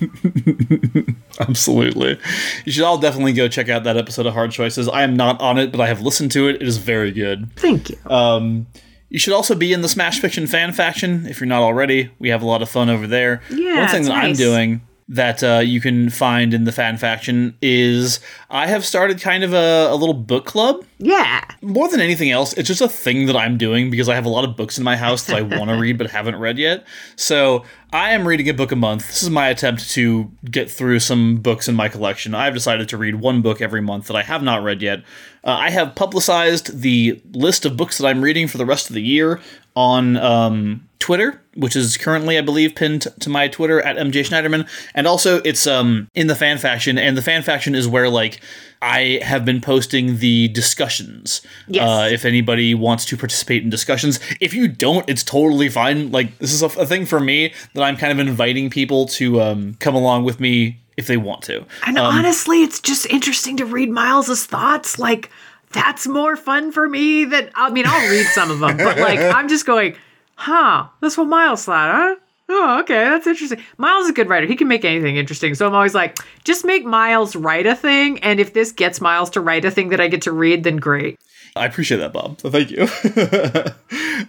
Absolutely. 1.40 2.18
You 2.64 2.72
should 2.72 2.84
all 2.84 2.98
definitely 2.98 3.34
go 3.34 3.48
check 3.48 3.68
out 3.68 3.84
that 3.84 3.96
episode 3.96 4.26
of 4.26 4.32
Hard 4.32 4.50
Choices. 4.50 4.88
I 4.88 5.02
am 5.02 5.14
not 5.14 5.40
on 5.40 5.58
it, 5.58 5.70
but 5.72 5.80
I 5.80 5.88
have 5.88 6.00
listened 6.00 6.32
to 6.32 6.48
it. 6.48 6.56
It 6.56 6.68
is 6.68 6.78
very 6.78 7.12
good. 7.12 7.52
Thank 7.56 7.90
you. 7.90 7.98
Um, 8.06 8.66
you 9.10 9.18
should 9.18 9.34
also 9.34 9.54
be 9.54 9.74
in 9.74 9.82
the 9.82 9.88
Smash 9.88 10.20
Fiction 10.20 10.46
fan 10.46 10.72
faction 10.72 11.26
if 11.26 11.38
you're 11.38 11.46
not 11.46 11.62
already. 11.62 12.10
We 12.18 12.30
have 12.30 12.40
a 12.40 12.46
lot 12.46 12.62
of 12.62 12.70
fun 12.70 12.88
over 12.88 13.06
there. 13.06 13.42
Yeah, 13.50 13.80
One 13.80 13.88
thing 13.88 14.04
that 14.04 14.12
I'm 14.12 14.32
doing 14.32 14.80
that 15.12 15.44
uh, 15.44 15.58
you 15.58 15.78
can 15.78 16.08
find 16.08 16.54
in 16.54 16.64
the 16.64 16.72
fan 16.72 16.96
faction 16.96 17.54
is 17.60 18.18
I 18.48 18.66
have 18.66 18.82
started 18.82 19.20
kind 19.20 19.44
of 19.44 19.52
a, 19.52 19.88
a 19.90 19.94
little 19.94 20.14
book 20.14 20.46
club. 20.46 20.84
yeah. 20.98 21.44
More 21.60 21.88
than 21.88 22.00
anything 22.00 22.30
else, 22.30 22.54
it's 22.54 22.66
just 22.66 22.80
a 22.80 22.88
thing 22.88 23.26
that 23.26 23.36
I'm 23.36 23.58
doing 23.58 23.90
because 23.90 24.08
I 24.08 24.14
have 24.14 24.24
a 24.24 24.30
lot 24.30 24.44
of 24.44 24.56
books 24.56 24.78
in 24.78 24.84
my 24.84 24.96
house 24.96 25.24
that 25.24 25.36
I 25.36 25.42
want 25.58 25.68
to 25.68 25.78
read 25.78 25.98
but 25.98 26.10
haven't 26.10 26.36
read 26.36 26.56
yet. 26.56 26.86
So 27.14 27.62
I 27.92 28.14
am 28.14 28.26
reading 28.26 28.48
a 28.48 28.54
book 28.54 28.72
a 28.72 28.76
month. 28.76 29.06
This 29.06 29.22
is 29.22 29.28
my 29.28 29.48
attempt 29.48 29.90
to 29.90 30.30
get 30.50 30.70
through 30.70 31.00
some 31.00 31.36
books 31.36 31.68
in 31.68 31.74
my 31.74 31.88
collection. 31.88 32.34
I've 32.34 32.54
decided 32.54 32.88
to 32.88 32.96
read 32.96 33.16
one 33.16 33.42
book 33.42 33.60
every 33.60 33.82
month 33.82 34.06
that 34.06 34.16
I 34.16 34.22
have 34.22 34.42
not 34.42 34.62
read 34.62 34.80
yet. 34.80 35.00
Uh, 35.44 35.50
I 35.50 35.70
have 35.70 35.94
publicized 35.94 36.80
the 36.80 37.20
list 37.32 37.66
of 37.66 37.76
books 37.76 37.98
that 37.98 38.06
I'm 38.06 38.22
reading 38.22 38.48
for 38.48 38.56
the 38.56 38.66
rest 38.66 38.88
of 38.88 38.94
the 38.94 39.02
year 39.02 39.40
on 39.76 40.16
um, 40.16 40.88
Twitter, 41.02 41.42
which 41.56 41.74
is 41.74 41.96
currently, 41.96 42.38
I 42.38 42.42
believe, 42.42 42.76
pinned 42.76 43.08
to 43.18 43.28
my 43.28 43.48
Twitter 43.48 43.82
at 43.82 43.96
MJ 43.96 44.24
Schneiderman. 44.24 44.68
And 44.94 45.08
also, 45.08 45.42
it's 45.44 45.66
um, 45.66 46.08
in 46.14 46.28
the 46.28 46.36
fan 46.36 46.58
faction, 46.58 46.96
and 46.96 47.16
the 47.16 47.22
fan 47.22 47.42
faction 47.42 47.74
is 47.74 47.88
where 47.88 48.08
like 48.08 48.40
I 48.80 49.18
have 49.22 49.44
been 49.44 49.60
posting 49.60 50.18
the 50.18 50.46
discussions. 50.48 51.42
Yes. 51.66 51.82
Uh, 51.82 52.08
if 52.12 52.24
anybody 52.24 52.72
wants 52.72 53.04
to 53.06 53.16
participate 53.16 53.64
in 53.64 53.68
discussions, 53.68 54.20
if 54.40 54.54
you 54.54 54.68
don't, 54.68 55.08
it's 55.10 55.24
totally 55.24 55.68
fine. 55.68 56.12
Like 56.12 56.38
this 56.38 56.52
is 56.52 56.62
a, 56.62 56.66
a 56.80 56.86
thing 56.86 57.04
for 57.04 57.18
me 57.18 57.52
that 57.74 57.82
I'm 57.82 57.96
kind 57.96 58.12
of 58.12 58.24
inviting 58.24 58.70
people 58.70 59.06
to 59.06 59.42
um, 59.42 59.74
come 59.74 59.96
along 59.96 60.22
with 60.22 60.38
me 60.38 60.78
if 60.96 61.08
they 61.08 61.16
want 61.16 61.42
to. 61.42 61.66
And 61.84 61.98
honestly, 61.98 62.62
it's 62.62 62.80
just 62.80 63.06
interesting 63.06 63.56
to 63.56 63.66
read 63.66 63.90
Miles's 63.90 64.46
thoughts. 64.46 65.00
Like, 65.00 65.30
that's 65.72 66.06
more 66.06 66.36
fun 66.36 66.70
for 66.70 66.88
me 66.88 67.24
than 67.24 67.50
I 67.56 67.70
mean, 67.70 67.86
I'll 67.88 68.10
read 68.10 68.26
some 68.26 68.52
of 68.52 68.60
them, 68.60 68.76
but 68.76 68.98
like, 68.98 69.18
I'm 69.34 69.48
just 69.48 69.66
going, 69.66 69.96
huh? 70.42 70.88
That's 71.00 71.16
what 71.16 71.28
Miles 71.28 71.64
thought, 71.64 71.90
huh? 71.94 72.16
Oh, 72.48 72.80
okay, 72.80 73.04
that's 73.04 73.26
interesting. 73.26 73.62
Miles 73.78 74.04
is 74.04 74.10
a 74.10 74.12
good 74.12 74.28
writer. 74.28 74.46
He 74.46 74.56
can 74.56 74.68
make 74.68 74.84
anything 74.84 75.16
interesting. 75.16 75.54
So 75.54 75.66
I'm 75.66 75.74
always 75.74 75.94
like, 75.94 76.18
just 76.44 76.64
make 76.64 76.84
Miles 76.84 77.36
write 77.36 77.66
a 77.66 77.76
thing, 77.76 78.18
and 78.18 78.40
if 78.40 78.52
this 78.52 78.72
gets 78.72 79.00
Miles 79.00 79.30
to 79.30 79.40
write 79.40 79.64
a 79.64 79.70
thing 79.70 79.90
that 79.90 80.00
I 80.00 80.08
get 80.08 80.22
to 80.22 80.32
read, 80.32 80.64
then 80.64 80.76
great. 80.76 81.18
I 81.54 81.66
appreciate 81.66 81.98
that, 81.98 82.12
Bob. 82.12 82.40
So 82.40 82.50
thank 82.50 82.70
you. 82.70 82.88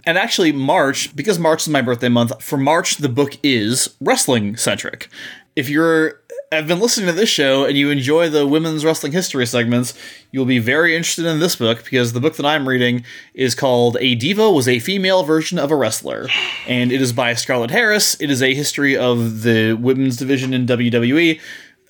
and 0.06 0.16
actually, 0.16 0.52
March, 0.52 1.14
because 1.16 1.38
March 1.38 1.62
is 1.62 1.68
my 1.68 1.82
birthday 1.82 2.08
month, 2.08 2.42
for 2.42 2.56
March, 2.56 2.98
the 2.98 3.08
book 3.08 3.36
is 3.42 3.94
wrestling 4.00 4.56
centric. 4.56 5.08
If 5.56 5.68
you're 5.68 6.20
have 6.52 6.66
been 6.66 6.80
listening 6.80 7.06
to 7.06 7.12
this 7.12 7.28
show 7.28 7.64
and 7.64 7.76
you 7.76 7.90
enjoy 7.90 8.28
the 8.28 8.46
women's 8.46 8.84
wrestling 8.84 9.12
history 9.12 9.46
segments, 9.46 9.94
you'll 10.30 10.44
be 10.44 10.58
very 10.58 10.96
interested 10.96 11.26
in 11.26 11.40
this 11.40 11.56
book 11.56 11.84
because 11.84 12.12
the 12.12 12.20
book 12.20 12.36
that 12.36 12.46
I'm 12.46 12.68
reading 12.68 13.04
is 13.34 13.54
called 13.54 13.96
A 14.00 14.14
Diva 14.14 14.50
Was 14.50 14.68
a 14.68 14.78
Female 14.78 15.22
Version 15.24 15.58
of 15.58 15.70
a 15.70 15.76
Wrestler. 15.76 16.28
And 16.66 16.92
it 16.92 17.00
is 17.00 17.12
by 17.12 17.34
Scarlett 17.34 17.70
Harris. 17.70 18.20
It 18.20 18.30
is 18.30 18.42
a 18.42 18.54
history 18.54 18.96
of 18.96 19.42
the 19.42 19.74
women's 19.74 20.16
division 20.16 20.54
in 20.54 20.66
WWE. 20.66 21.40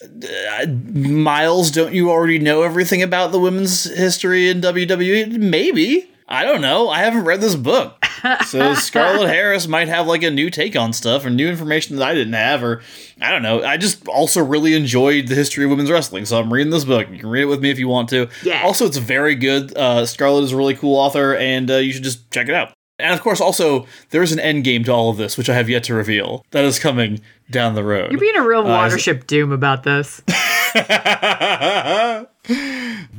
Uh, 0.02 0.66
Miles, 0.66 1.70
don't 1.70 1.94
you 1.94 2.10
already 2.10 2.38
know 2.38 2.62
everything 2.62 3.02
about 3.02 3.32
the 3.32 3.40
women's 3.40 3.84
history 3.84 4.48
in 4.48 4.60
WWE? 4.60 5.38
Maybe. 5.38 6.10
I 6.26 6.44
don't 6.44 6.62
know. 6.62 6.88
I 6.88 7.00
haven't 7.00 7.24
read 7.24 7.40
this 7.40 7.54
book. 7.54 8.02
So 8.46 8.74
Scarlett 8.74 9.28
Harris 9.28 9.68
might 9.68 9.88
have 9.88 10.06
like 10.06 10.22
a 10.22 10.30
new 10.30 10.48
take 10.48 10.74
on 10.74 10.94
stuff 10.94 11.26
or 11.26 11.30
new 11.30 11.48
information 11.48 11.96
that 11.96 12.08
I 12.08 12.14
didn't 12.14 12.32
have, 12.32 12.62
or 12.62 12.82
I 13.20 13.30
don't 13.30 13.42
know. 13.42 13.62
I 13.62 13.76
just 13.76 14.08
also 14.08 14.42
really 14.42 14.74
enjoyed 14.74 15.28
the 15.28 15.34
history 15.34 15.64
of 15.64 15.70
women's 15.70 15.90
wrestling, 15.90 16.24
so 16.24 16.40
I'm 16.40 16.52
reading 16.52 16.70
this 16.70 16.84
book. 16.84 17.08
You 17.10 17.18
can 17.18 17.28
read 17.28 17.42
it 17.42 17.46
with 17.46 17.60
me 17.60 17.70
if 17.70 17.78
you 17.78 17.88
want 17.88 18.08
to. 18.10 18.28
Yeah. 18.42 18.62
Also, 18.62 18.86
it's 18.86 18.96
very 18.96 19.34
good. 19.34 19.76
Uh, 19.76 20.06
Scarlett 20.06 20.44
is 20.44 20.52
a 20.52 20.56
really 20.56 20.74
cool 20.74 20.96
author, 20.96 21.36
and 21.36 21.70
uh, 21.70 21.76
you 21.76 21.92
should 21.92 22.04
just 22.04 22.30
check 22.30 22.48
it 22.48 22.54
out. 22.54 22.72
And 22.98 23.12
of 23.12 23.20
course, 23.22 23.40
also 23.40 23.86
there 24.10 24.22
is 24.22 24.32
an 24.32 24.38
end 24.38 24.64
game 24.64 24.84
to 24.84 24.92
all 24.92 25.10
of 25.10 25.16
this, 25.16 25.36
which 25.36 25.50
I 25.50 25.54
have 25.54 25.68
yet 25.68 25.82
to 25.84 25.94
reveal. 25.94 26.44
That 26.52 26.64
is 26.64 26.78
coming 26.78 27.20
down 27.50 27.74
the 27.74 27.82
road. 27.84 28.12
You're 28.12 28.20
being 28.20 28.36
a 28.36 28.46
real 28.46 28.66
Uh, 28.66 28.88
Watership 28.88 29.26
Doom 29.26 29.50
about 29.52 29.82
this. 29.82 30.22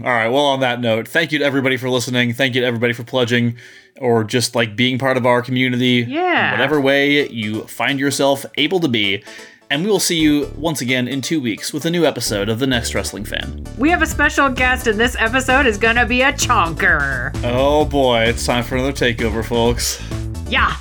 All 0.03 0.11
right. 0.11 0.27
Well, 0.27 0.45
on 0.45 0.59
that 0.59 0.81
note, 0.81 1.07
thank 1.07 1.31
you 1.31 1.39
to 1.39 1.45
everybody 1.45 1.77
for 1.77 1.89
listening. 1.89 2.33
Thank 2.33 2.55
you 2.55 2.61
to 2.61 2.67
everybody 2.67 2.93
for 2.93 3.03
pledging 3.03 3.57
or 3.99 4.23
just 4.23 4.55
like 4.55 4.75
being 4.75 4.99
part 4.99 5.17
of 5.17 5.25
our 5.25 5.41
community. 5.41 6.05
Yeah. 6.07 6.45
in 6.47 6.51
Whatever 6.51 6.81
way 6.81 7.27
you 7.29 7.63
find 7.63 7.99
yourself 7.99 8.45
able 8.57 8.79
to 8.81 8.87
be. 8.87 9.23
And 9.71 9.83
we 9.83 9.89
will 9.89 9.99
see 9.99 10.17
you 10.19 10.51
once 10.55 10.81
again 10.81 11.07
in 11.07 11.21
two 11.21 11.41
weeks 11.41 11.73
with 11.73 11.85
a 11.85 11.89
new 11.89 12.05
episode 12.05 12.49
of 12.49 12.59
The 12.59 12.67
Next 12.67 12.93
Wrestling 12.93 13.25
Fan. 13.25 13.65
We 13.79 13.89
have 13.89 14.03
a 14.03 14.05
special 14.05 14.47
guest, 14.47 14.85
and 14.85 14.99
this 14.99 15.15
episode 15.17 15.65
is 15.65 15.79
gonna 15.79 16.05
be 16.05 16.21
a 16.21 16.31
chonker. 16.33 17.35
Oh 17.43 17.83
boy, 17.83 18.25
it's 18.25 18.45
time 18.45 18.63
for 18.63 18.75
another 18.75 18.93
takeover, 18.93 19.43
folks. 19.43 19.99
Yeah. 20.47 20.75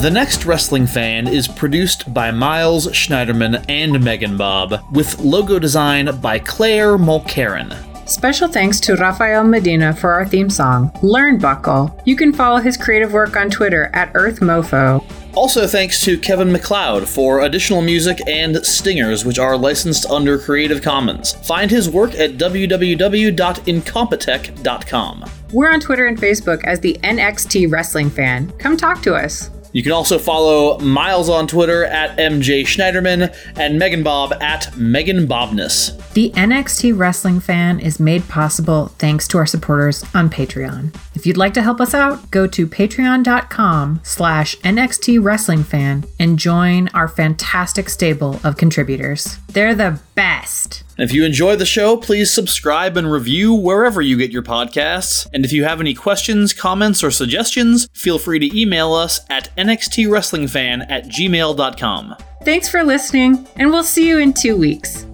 The 0.00 0.10
Next 0.10 0.46
Wrestling 0.46 0.86
Fan 0.86 1.28
is 1.28 1.46
produced 1.46 2.12
by 2.12 2.30
Miles 2.30 2.88
Schneiderman 2.88 3.64
and 3.68 4.02
Megan 4.02 4.38
Bob, 4.38 4.82
with 4.92 5.18
logo 5.20 5.58
design 5.58 6.18
by 6.20 6.38
Claire 6.38 6.96
Mulcairn. 6.96 7.93
Special 8.06 8.48
thanks 8.48 8.80
to 8.80 8.96
Rafael 8.96 9.44
Medina 9.44 9.94
for 9.94 10.12
our 10.12 10.26
theme 10.26 10.50
song, 10.50 10.90
Learnbuckle. 11.02 12.02
You 12.04 12.16
can 12.16 12.34
follow 12.34 12.58
his 12.58 12.76
creative 12.76 13.12
work 13.12 13.34
on 13.34 13.48
Twitter 13.48 13.90
at 13.94 14.12
EarthMeauxFaux. 14.12 15.02
Also, 15.34 15.66
thanks 15.66 16.04
to 16.04 16.18
Kevin 16.18 16.52
MacLeod 16.52 17.08
for 17.08 17.40
additional 17.40 17.80
music 17.82 18.20
and 18.28 18.58
stingers, 18.64 19.24
which 19.24 19.38
are 19.38 19.56
licensed 19.56 20.04
under 20.06 20.38
Creative 20.38 20.82
Commons. 20.82 21.32
Find 21.46 21.70
his 21.70 21.88
work 21.90 22.14
at 22.14 22.32
www.incompetech.com. 22.32 25.24
We're 25.52 25.72
on 25.72 25.80
Twitter 25.80 26.06
and 26.06 26.18
Facebook 26.18 26.62
as 26.64 26.80
the 26.80 26.98
NXT 27.02 27.72
Wrestling 27.72 28.10
Fan. 28.10 28.50
Come 28.58 28.76
talk 28.76 29.00
to 29.02 29.14
us. 29.14 29.48
You 29.74 29.82
can 29.82 29.90
also 29.90 30.20
follow 30.20 30.78
Miles 30.78 31.28
on 31.28 31.48
Twitter 31.48 31.84
at 31.84 32.16
MJ 32.16 32.62
Schneiderman 32.62 33.36
and 33.56 33.76
Megan 33.76 34.04
Bob 34.04 34.32
at 34.34 34.74
Megan 34.76 35.26
Bobness. 35.26 36.00
The 36.12 36.30
NXT 36.30 36.96
Wrestling 36.96 37.40
Fan 37.40 37.80
is 37.80 37.98
made 37.98 38.28
possible 38.28 38.92
thanks 38.98 39.26
to 39.26 39.38
our 39.38 39.46
supporters 39.46 40.04
on 40.14 40.30
Patreon. 40.30 40.94
If 41.16 41.26
you'd 41.26 41.36
like 41.36 41.54
to 41.54 41.62
help 41.62 41.80
us 41.80 41.92
out, 41.92 42.30
go 42.30 42.46
to 42.46 42.68
patreon.com 42.68 43.98
slash 44.04 44.56
NXT 44.58 45.20
Wrestling 45.20 45.64
Fan 45.64 46.04
and 46.20 46.38
join 46.38 46.86
our 46.94 47.08
fantastic 47.08 47.88
stable 47.88 48.38
of 48.44 48.56
contributors. 48.56 49.38
They're 49.48 49.74
the 49.74 49.98
best. 50.14 50.84
If 50.96 51.12
you 51.12 51.24
enjoy 51.24 51.56
the 51.56 51.66
show, 51.66 51.96
please 51.96 52.32
subscribe 52.32 52.96
and 52.96 53.10
review 53.10 53.52
wherever 53.52 54.00
you 54.00 54.16
get 54.16 54.30
your 54.30 54.42
podcasts. 54.42 55.26
And 55.32 55.44
if 55.44 55.52
you 55.52 55.64
have 55.64 55.80
any 55.80 55.94
questions, 55.94 56.52
comments, 56.52 57.02
or 57.02 57.10
suggestions, 57.10 57.88
feel 57.92 58.18
free 58.18 58.38
to 58.38 58.58
email 58.58 58.92
us 58.92 59.20
at 59.28 59.54
nxtwrestlingfan 59.56 60.86
at 60.90 61.06
gmail.com. 61.06 62.16
Thanks 62.44 62.68
for 62.68 62.84
listening, 62.84 63.46
and 63.56 63.70
we'll 63.70 63.82
see 63.82 64.08
you 64.08 64.18
in 64.18 64.32
two 64.32 64.56
weeks. 64.56 65.06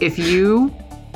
If 0.00 0.18
you 0.18 0.74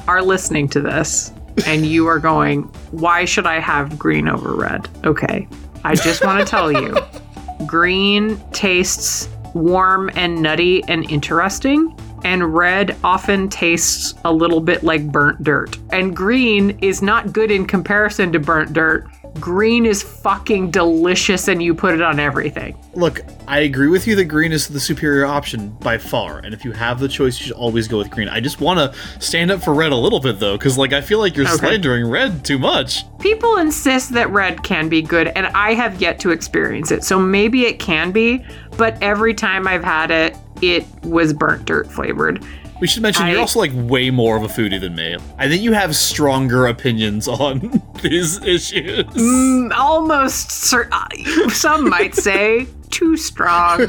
are 0.08 0.22
listening 0.22 0.68
to 0.70 0.80
this 0.80 1.32
and 1.66 1.86
you 1.86 2.06
are 2.06 2.18
going, 2.18 2.62
why 2.90 3.24
should 3.24 3.46
I 3.46 3.60
have 3.60 3.98
green 3.98 4.28
over 4.28 4.54
red? 4.54 4.88
Okay, 5.04 5.48
I 5.84 5.94
just 5.94 6.24
want 6.24 6.40
to 6.40 6.50
tell 6.50 6.72
you 6.72 6.96
green 7.66 8.40
tastes 8.52 9.28
warm 9.54 10.10
and 10.14 10.40
nutty 10.42 10.82
and 10.88 11.08
interesting. 11.10 11.96
And 12.24 12.54
red 12.54 12.96
often 13.02 13.48
tastes 13.48 14.14
a 14.24 14.32
little 14.32 14.60
bit 14.60 14.84
like 14.84 15.10
burnt 15.10 15.42
dirt. 15.42 15.76
And 15.90 16.14
green 16.14 16.78
is 16.80 17.02
not 17.02 17.32
good 17.32 17.50
in 17.50 17.66
comparison 17.66 18.32
to 18.32 18.38
burnt 18.38 18.72
dirt. 18.72 19.08
Green 19.40 19.86
is 19.86 20.02
fucking 20.02 20.70
delicious 20.70 21.48
and 21.48 21.62
you 21.62 21.74
put 21.74 21.94
it 21.94 22.02
on 22.02 22.20
everything. 22.20 22.76
Look, 22.94 23.22
I 23.48 23.60
agree 23.60 23.88
with 23.88 24.06
you 24.06 24.14
that 24.16 24.26
green 24.26 24.52
is 24.52 24.68
the 24.68 24.78
superior 24.78 25.24
option 25.24 25.70
by 25.80 25.98
far, 25.98 26.38
and 26.38 26.54
if 26.54 26.64
you 26.64 26.72
have 26.72 27.00
the 27.00 27.08
choice, 27.08 27.40
you 27.40 27.46
should 27.46 27.56
always 27.56 27.88
go 27.88 27.98
with 27.98 28.10
green. 28.10 28.28
I 28.28 28.40
just 28.40 28.60
want 28.60 28.78
to 28.78 28.98
stand 29.20 29.50
up 29.50 29.62
for 29.62 29.74
red 29.74 29.90
a 29.92 29.96
little 29.96 30.20
bit 30.20 30.38
though, 30.38 30.56
because 30.56 30.76
like 30.78 30.92
I 30.92 31.00
feel 31.00 31.18
like 31.18 31.34
you're 31.34 31.46
Okay. 31.46 31.56
slandering 31.56 32.08
red 32.08 32.44
too 32.44 32.58
much. 32.58 33.04
People 33.18 33.56
insist 33.56 34.12
that 34.12 34.30
red 34.30 34.62
can 34.62 34.88
be 34.88 35.00
good, 35.02 35.28
and 35.28 35.46
I 35.48 35.74
have 35.74 36.00
yet 36.00 36.18
to 36.20 36.30
experience 36.30 36.90
it. 36.90 37.02
So 37.02 37.18
maybe 37.18 37.64
it 37.64 37.78
can 37.78 38.12
be, 38.12 38.44
but 38.76 38.96
every 39.02 39.34
time 39.34 39.66
I've 39.66 39.84
had 39.84 40.10
it, 40.10 40.36
it 40.60 40.84
was 41.02 41.32
burnt 41.32 41.64
dirt 41.64 41.90
flavored. 41.90 42.44
We 42.82 42.88
should 42.88 43.02
mention 43.04 43.26
I- 43.26 43.30
you're 43.30 43.40
also 43.40 43.60
like 43.60 43.70
way 43.72 44.10
more 44.10 44.36
of 44.36 44.42
a 44.42 44.48
foodie 44.48 44.80
than 44.80 44.96
me. 44.96 45.16
I 45.38 45.48
think 45.48 45.62
you 45.62 45.72
have 45.72 45.94
stronger 45.94 46.66
opinions 46.66 47.28
on 47.28 47.80
these 48.02 48.42
issues. 48.42 49.04
Mm, 49.04 49.72
almost, 49.72 50.50
cer- 50.50 50.88
uh, 50.90 51.06
some 51.50 51.88
might 51.88 52.16
say, 52.16 52.66
too 52.90 53.16
strong. 53.16 53.86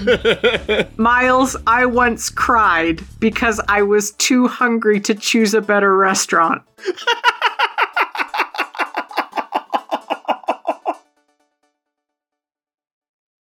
Miles, 0.98 1.56
I 1.65 1.88
once 1.88 2.30
cried 2.30 3.02
because 3.20 3.60
I 3.68 3.82
was 3.82 4.11
too 4.11 4.48
hungry 4.48 4.99
to 5.02 5.15
choose 5.15 5.56
a 5.56 5.61
better 5.61 5.98
restaurant. 5.98 6.61